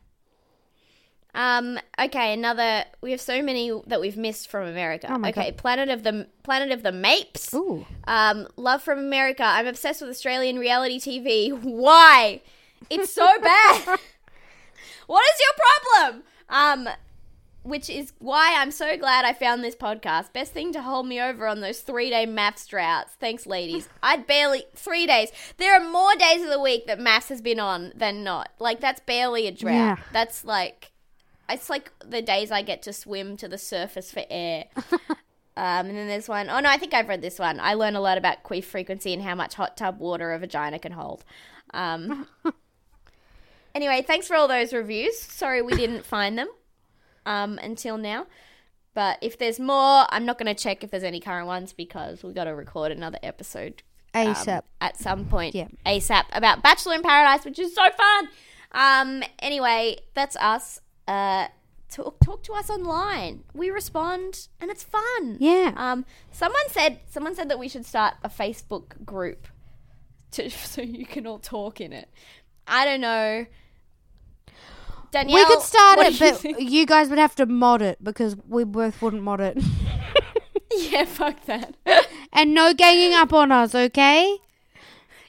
Um. 1.36 1.80
Okay. 1.98 2.32
Another. 2.32 2.84
We 3.00 3.10
have 3.10 3.20
so 3.20 3.42
many 3.42 3.72
that 3.88 4.00
we've 4.00 4.16
missed 4.16 4.48
from 4.48 4.68
America. 4.68 5.08
Oh 5.10 5.18
my 5.18 5.30
okay. 5.30 5.50
God. 5.50 5.56
Planet 5.56 5.88
of 5.88 6.04
the 6.04 6.28
Planet 6.44 6.70
of 6.70 6.82
the 6.84 6.92
Mapes. 6.92 7.52
Ooh. 7.52 7.86
Um. 8.06 8.46
Love 8.56 8.82
from 8.82 8.98
America. 9.00 9.42
I'm 9.42 9.66
obsessed 9.66 10.00
with 10.00 10.10
Australian 10.10 10.58
reality 10.60 11.00
TV. 11.00 11.50
Why? 11.62 12.40
It's 12.88 13.12
so 13.12 13.26
bad. 13.40 13.98
what 15.08 15.24
is 15.34 15.40
your 15.40 16.06
problem? 16.06 16.22
Um. 16.48 16.88
Which 17.64 17.88
is 17.88 18.12
why 18.18 18.56
I'm 18.58 18.70
so 18.70 18.94
glad 18.98 19.24
I 19.24 19.32
found 19.32 19.64
this 19.64 19.74
podcast. 19.74 20.34
Best 20.34 20.52
thing 20.52 20.70
to 20.74 20.82
hold 20.82 21.06
me 21.06 21.18
over 21.18 21.46
on 21.48 21.60
those 21.60 21.80
three 21.80 22.10
day 22.10 22.26
MAFS 22.26 22.68
droughts. 22.68 23.14
Thanks, 23.18 23.46
ladies. 23.46 23.88
I'd 24.02 24.26
barely 24.26 24.64
three 24.74 25.06
days. 25.06 25.30
There 25.56 25.74
are 25.74 25.90
more 25.90 26.14
days 26.14 26.42
of 26.42 26.50
the 26.50 26.60
week 26.60 26.86
that 26.86 26.98
MAFS 26.98 27.30
has 27.30 27.40
been 27.40 27.58
on 27.58 27.92
than 27.96 28.22
not. 28.22 28.50
Like 28.58 28.80
that's 28.80 29.00
barely 29.00 29.46
a 29.46 29.50
drought. 29.50 29.72
Yeah. 29.72 29.96
That's 30.12 30.44
like 30.44 30.92
it's 31.48 31.70
like 31.70 31.90
the 32.00 32.20
days 32.20 32.50
I 32.50 32.60
get 32.60 32.82
to 32.82 32.92
swim 32.92 33.38
to 33.38 33.48
the 33.48 33.58
surface 33.58 34.10
for 34.12 34.24
air. 34.28 34.66
um, 35.56 35.86
and 35.86 35.96
then 35.96 36.06
there's 36.06 36.28
one 36.28 36.50
oh 36.50 36.60
no, 36.60 36.68
I 36.68 36.76
think 36.76 36.92
I've 36.92 37.08
read 37.08 37.22
this 37.22 37.38
one. 37.38 37.60
I 37.60 37.72
learn 37.72 37.96
a 37.96 38.00
lot 38.00 38.18
about 38.18 38.42
queef 38.44 38.64
frequency 38.64 39.14
and 39.14 39.22
how 39.22 39.34
much 39.34 39.54
hot 39.54 39.78
tub 39.78 40.00
water 40.00 40.34
a 40.34 40.38
vagina 40.38 40.78
can 40.78 40.92
hold. 40.92 41.24
Um, 41.72 42.26
anyway, 43.74 44.04
thanks 44.06 44.26
for 44.26 44.36
all 44.36 44.48
those 44.48 44.74
reviews. 44.74 45.18
Sorry 45.18 45.62
we 45.62 45.74
didn't 45.74 46.04
find 46.04 46.36
them 46.36 46.48
um, 47.26 47.58
until 47.58 47.96
now. 47.96 48.26
But 48.94 49.18
if 49.20 49.38
there's 49.38 49.58
more, 49.58 50.06
I'm 50.08 50.24
not 50.24 50.38
going 50.38 50.54
to 50.54 50.60
check 50.60 50.84
if 50.84 50.90
there's 50.90 51.02
any 51.02 51.20
current 51.20 51.46
ones 51.46 51.72
because 51.72 52.22
we've 52.22 52.34
got 52.34 52.44
to 52.44 52.54
record 52.54 52.92
another 52.92 53.18
episode 53.22 53.82
um, 54.14 54.28
ASAP. 54.28 54.62
at 54.80 54.96
some 54.96 55.26
point. 55.26 55.54
Yeah. 55.54 55.68
ASAP 55.84 56.24
about 56.32 56.62
Bachelor 56.62 56.94
in 56.94 57.02
Paradise, 57.02 57.44
which 57.44 57.58
is 57.58 57.74
so 57.74 57.82
fun. 57.90 58.28
Um. 58.72 59.22
Anyway, 59.40 59.98
that's 60.14 60.36
us. 60.36 60.80
Uh, 61.06 61.46
talk 61.90 62.18
talk 62.24 62.42
to 62.44 62.52
us 62.52 62.70
online. 62.70 63.44
We 63.52 63.70
respond, 63.70 64.48
and 64.60 64.70
it's 64.70 64.82
fun. 64.84 65.36
Yeah. 65.40 65.72
Um. 65.76 66.04
Someone 66.30 66.68
said 66.68 67.00
someone 67.08 67.34
said 67.34 67.48
that 67.50 67.58
we 67.58 67.68
should 67.68 67.86
start 67.86 68.14
a 68.22 68.28
Facebook 68.28 69.04
group, 69.04 69.46
to 70.32 70.50
so 70.50 70.82
you 70.82 71.06
can 71.06 71.26
all 71.26 71.38
talk 71.38 71.80
in 71.80 71.92
it. 71.92 72.08
I 72.66 72.84
don't 72.84 73.00
know. 73.00 73.46
Danielle, 75.14 75.38
we 75.38 75.44
could 75.46 75.62
start 75.62 76.00
it, 76.00 76.12
you 76.14 76.18
but 76.18 76.38
think? 76.40 76.56
you 76.60 76.86
guys 76.86 77.08
would 77.08 77.18
have 77.20 77.36
to 77.36 77.46
mod 77.46 77.82
it 77.82 78.02
because 78.02 78.36
we 78.48 78.64
both 78.64 79.00
wouldn't 79.00 79.22
mod 79.22 79.40
it. 79.40 79.56
yeah, 80.76 81.04
fuck 81.04 81.44
that. 81.46 81.76
and 82.32 82.52
no 82.52 82.74
ganging 82.74 83.14
up 83.14 83.32
on 83.32 83.52
us, 83.52 83.76
okay? 83.76 84.38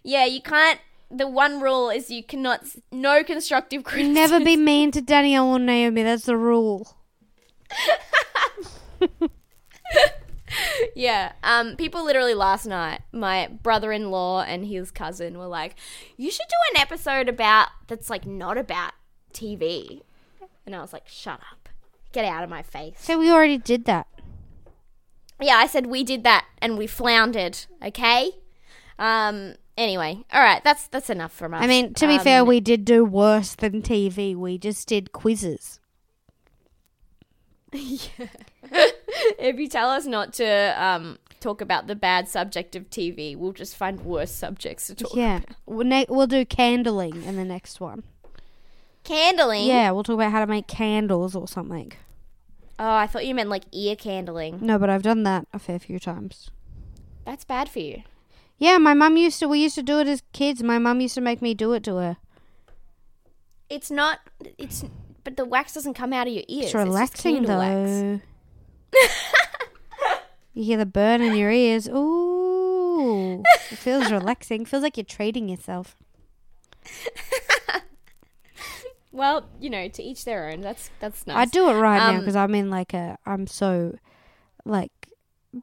yeah, 0.04 0.26
you 0.26 0.42
can't. 0.42 0.80
The 1.12 1.28
one 1.28 1.62
rule 1.62 1.92
is 1.92 2.10
you 2.10 2.24
cannot. 2.24 2.66
No 2.92 3.24
constructive 3.24 3.84
criticism. 3.84 4.16
Never 4.16 4.40
be 4.44 4.58
mean 4.58 4.90
to 4.90 5.02
Danielle 5.02 5.50
or 5.50 5.60
Naomi. 5.60 6.02
That's 6.02 6.26
the 6.26 6.36
rule. 6.36 6.98
Yeah. 10.96 11.34
Um. 11.44 11.76
People 11.76 12.06
literally 12.06 12.34
last 12.34 12.66
night, 12.66 13.02
my 13.12 13.50
brother-in-law 13.62 14.44
and 14.44 14.66
his 14.66 14.90
cousin 14.90 15.38
were 15.38 15.48
like, 15.48 15.76
"You 16.18 16.32
should 16.32 16.48
do 16.48 16.76
an 16.76 16.82
episode 16.82 17.28
about 17.28 17.68
that's 17.88 18.10
like 18.10 18.26
not 18.26 18.58
about 18.58 18.94
TV," 19.36 20.02
and 20.66 20.76
I 20.76 20.82
was 20.82 20.94
like, 20.94 21.08
"Shut 21.08 21.40
up, 21.52 21.70
get 22.12 22.26
out 22.26 22.44
of 22.44 22.50
my 22.50 22.62
face." 22.64 22.96
So 23.00 23.20
we 23.20 23.30
already 23.32 23.58
did 23.58 23.86
that. 23.86 24.08
Yeah, 25.42 25.56
I 25.58 25.68
said 25.68 25.88
we 25.88 26.04
did 26.04 26.24
that 26.24 26.46
and 26.60 26.78
we 26.78 26.88
floundered. 26.88 27.60
Okay. 27.84 28.32
Um. 28.98 29.56
Anyway, 29.78 30.24
all 30.32 30.42
right. 30.42 30.64
That's 30.64 30.88
that's 30.88 31.10
enough 31.10 31.34
from 31.34 31.54
us. 31.54 31.62
I 31.62 31.68
mean, 31.68 31.94
to 31.96 32.08
be 32.08 32.16
Um, 32.16 32.24
fair, 32.24 32.46
we 32.46 32.62
did 32.62 32.86
do 32.86 33.04
worse 33.04 33.54
than 33.56 33.82
TV. 33.82 34.34
We 34.36 34.58
just 34.58 34.88
did 34.88 35.12
quizzes. 35.12 35.80
Yeah. 37.74 38.28
if 39.38 39.60
you 39.60 39.68
tell 39.68 39.90
us 39.90 40.06
not 40.06 40.32
to 40.36 40.46
um 40.82 41.18
talk 41.42 41.60
about 41.60 41.88
the 41.88 41.96
bad 41.96 42.30
subject 42.30 42.76
of 42.76 42.90
TV, 42.90 43.36
we'll 43.36 43.52
just 43.52 43.76
find 43.76 44.00
worse 44.06 44.32
subjects 44.32 44.88
to 44.88 44.96
talk. 44.96 45.14
Yeah. 45.14 45.42
We'll, 45.66 45.86
ne- 45.86 46.06
we'll 46.08 46.26
do 46.28 46.46
candling 46.46 47.22
in 47.24 47.36
the 47.36 47.44
next 47.44 47.80
one. 47.82 48.04
Candling. 49.06 49.66
Yeah, 49.68 49.92
we'll 49.92 50.04
talk 50.04 50.16
about 50.16 50.32
how 50.32 50.40
to 50.42 50.48
make 50.48 50.68
candles 50.68 51.36
or 51.36 51.48
something. 51.48 51.94
Oh, 52.78 52.94
I 52.96 53.08
thought 53.08 53.26
you 53.26 53.34
meant 53.34 53.50
like 53.50 53.64
ear 53.72 53.96
candling. 53.96 54.60
No, 54.62 54.78
but 54.78 54.90
I've 54.90 55.04
done 55.04 55.24
that 55.24 55.48
a 55.54 55.60
fair 55.60 55.80
few 55.80 56.00
times. 56.00 56.50
That's 57.24 57.46
bad 57.46 57.70
for 57.70 57.80
you. 57.80 58.04
Yeah, 58.58 58.78
my 58.78 58.94
mum 58.94 59.16
used 59.16 59.40
to. 59.40 59.48
We 59.48 59.60
used 59.60 59.76
to 59.76 59.84
do 59.84 60.00
it 60.00 60.08
as 60.08 60.24
kids. 60.34 60.62
My 60.62 60.80
mum 60.80 61.00
used 61.02 61.16
to 61.16 61.22
make 61.22 61.42
me 61.42 61.54
do 61.54 61.74
it 61.74 61.84
to 61.84 61.96
her. 61.98 62.18
It's 63.70 63.90
not. 63.90 64.20
It's 64.58 64.84
but 65.24 65.38
the 65.38 65.46
wax 65.46 65.74
doesn't 65.74 65.94
come 65.96 66.12
out 66.14 66.28
of 66.28 66.34
your 66.34 66.44
ears. 66.48 66.66
It's 66.66 66.74
relaxing 66.76 67.44
wax. 67.44 67.48
though. 67.48 68.22
You 70.54 70.64
hear 70.64 70.78
the 70.78 70.86
burn 70.86 71.22
in 71.22 71.36
your 71.36 71.52
ears. 71.52 71.88
Ooh, 71.90 73.44
it 73.72 73.76
feels 73.78 74.10
relaxing. 74.12 74.66
Feels 74.66 74.84
like 74.84 74.96
you're 74.98 75.04
treating 75.04 75.50
yourself. 75.50 75.98
Well, 79.16 79.46
you 79.62 79.70
know, 79.70 79.88
to 79.88 80.04
each 80.04 80.26
their 80.26 80.50
own. 80.50 80.60
That's 80.60 80.90
that's 81.00 81.26
nice. 81.26 81.38
I 81.38 81.46
do 81.46 81.70
it 81.70 81.74
right 81.76 81.98
now 81.98 82.10
Um, 82.10 82.20
because 82.20 82.36
I'm 82.36 82.54
in 82.54 82.70
like 82.70 82.94
a. 82.94 83.18
I'm 83.26 83.48
so, 83.48 83.98
like, 84.66 84.92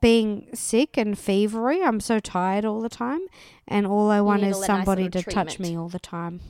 being 0.00 0.48
sick 0.54 0.96
and 0.96 1.16
fevery. 1.16 1.86
I'm 1.86 2.00
so 2.00 2.18
tired 2.18 2.64
all 2.64 2.80
the 2.80 2.88
time, 2.88 3.20
and 3.68 3.86
all 3.86 4.10
I 4.10 4.22
want 4.22 4.42
is 4.42 4.58
nice 4.58 4.66
somebody 4.66 5.04
little 5.04 5.22
to 5.22 5.30
touch 5.30 5.58
me 5.58 5.76
all 5.76 5.88
the 5.90 6.00
time. 6.00 6.40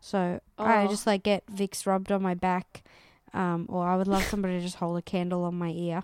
So 0.00 0.40
I 0.58 0.84
Oh. 0.84 0.88
just 0.88 1.06
like 1.06 1.22
get 1.22 1.46
Vicks 1.46 1.86
rubbed 1.86 2.12
on 2.12 2.20
my 2.20 2.34
back, 2.34 2.84
um, 3.32 3.64
or 3.70 3.88
I 3.88 3.96
would 3.96 4.06
love 4.06 4.24
somebody 4.24 4.58
to 4.58 4.60
just 4.60 4.76
hold 4.76 4.98
a 4.98 5.02
candle 5.02 5.44
on 5.44 5.54
my 5.54 5.70
ear. 5.70 6.02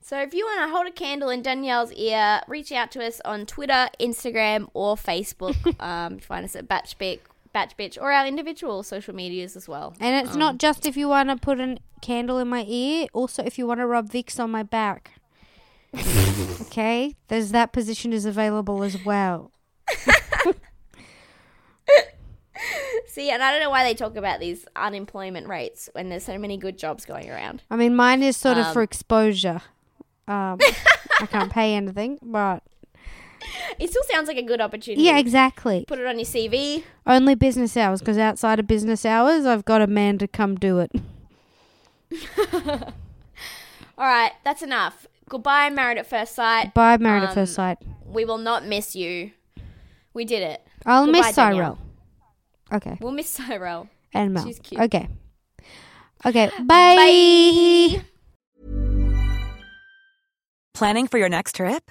So 0.00 0.20
if 0.22 0.32
you 0.32 0.44
want 0.44 0.60
to 0.68 0.74
hold 0.74 0.86
a 0.86 0.92
candle 0.92 1.28
in 1.28 1.42
Danielle's 1.42 1.92
ear, 1.92 2.40
reach 2.48 2.70
out 2.72 2.90
to 2.92 3.04
us 3.04 3.20
on 3.24 3.46
Twitter, 3.46 3.88
Instagram, 4.00 4.68
or 4.74 4.94
Facebook. 4.94 5.56
um, 5.82 6.18
find 6.20 6.44
us 6.44 6.54
at 6.56 6.68
Batch 6.68 6.98
Bitch, 6.98 7.18
Batch 7.52 7.76
Bitch, 7.76 7.98
or 8.00 8.12
our 8.12 8.26
individual 8.26 8.82
social 8.82 9.14
medias 9.14 9.56
as 9.56 9.68
well. 9.68 9.94
And 10.00 10.14
it's 10.24 10.34
Um, 10.34 10.38
not 10.40 10.58
just 10.58 10.86
if 10.86 10.96
you 10.96 11.08
want 11.08 11.28
to 11.30 11.36
put 11.36 11.60
a 11.60 11.78
candle 12.00 12.38
in 12.38 12.48
my 12.48 12.64
ear, 12.68 13.06
also 13.12 13.42
if 13.44 13.58
you 13.58 13.66
want 13.66 13.80
to 13.80 13.86
rub 13.86 14.08
Vicks 14.08 14.38
on 14.38 14.50
my 14.50 14.62
back. 14.62 15.12
okay? 16.62 17.16
There's 17.28 17.50
that 17.50 17.72
position 17.72 18.12
is 18.12 18.24
available 18.24 18.82
as 18.84 19.04
well. 19.04 19.50
See, 23.06 23.30
and 23.30 23.42
I 23.42 23.50
don't 23.50 23.60
know 23.60 23.70
why 23.70 23.82
they 23.82 23.94
talk 23.94 24.14
about 24.16 24.38
these 24.38 24.66
unemployment 24.76 25.48
rates 25.48 25.88
when 25.94 26.10
there's 26.10 26.22
so 26.24 26.38
many 26.38 26.56
good 26.56 26.78
jobs 26.78 27.04
going 27.04 27.28
around. 27.28 27.62
I 27.70 27.74
mean, 27.76 27.96
mine 27.96 28.22
is 28.22 28.36
sort 28.36 28.56
of 28.58 28.72
for 28.72 28.80
Um, 28.80 28.84
exposure. 28.84 29.62
Um, 30.28 30.58
I 31.20 31.26
can't 31.26 31.50
pay 31.50 31.74
anything, 31.74 32.18
but 32.22 32.62
It 33.78 33.88
still 33.90 34.02
sounds 34.10 34.28
like 34.28 34.36
a 34.36 34.42
good 34.42 34.60
opportunity. 34.60 35.02
yeah, 35.04 35.18
exactly. 35.18 35.84
Put 35.88 35.98
it 35.98 36.06
on 36.06 36.16
your 36.18 36.26
CV. 36.26 36.84
Only 37.06 37.34
business 37.34 37.76
hours, 37.76 38.00
because 38.00 38.18
outside 38.18 38.60
of 38.60 38.66
business 38.66 39.06
hours, 39.06 39.46
I've 39.46 39.64
got 39.64 39.80
a 39.80 39.86
man 39.86 40.18
to 40.18 40.28
come 40.28 40.56
do 40.56 40.78
it. 40.80 40.90
All 43.98 44.06
right, 44.06 44.32
that's 44.44 44.62
enough. 44.62 45.06
Goodbye, 45.28 45.70
Married 45.70 45.96
at 45.98 46.06
First 46.06 46.34
Sight. 46.34 46.74
Bye, 46.74 46.96
married 46.98 47.22
at 47.22 47.28
Um, 47.30 47.34
first 47.34 47.54
sight. 47.54 47.78
We 48.04 48.24
will 48.24 48.38
not 48.38 48.66
miss 48.66 48.96
you. 48.96 49.30
We 50.12 50.24
did 50.24 50.42
it. 50.42 50.66
I'll 50.84 51.06
goodbye, 51.06 51.20
miss 51.20 51.36
Danielle. 51.36 51.76
Cyrell. 51.76 51.78
Okay, 52.72 52.98
We'll 53.00 53.12
miss 53.12 53.28
Cyrell. 53.30 53.88
and 54.12 54.34
Mel. 54.34 54.44
She's 54.44 54.58
cute. 54.58 54.80
Okay, 54.80 55.08
okay. 56.26 56.50
Bye. 56.60 57.96
Bye. 57.96 58.02
Planning 60.74 61.06
for 61.08 61.18
your 61.18 61.28
next 61.28 61.54
trip? 61.56 61.90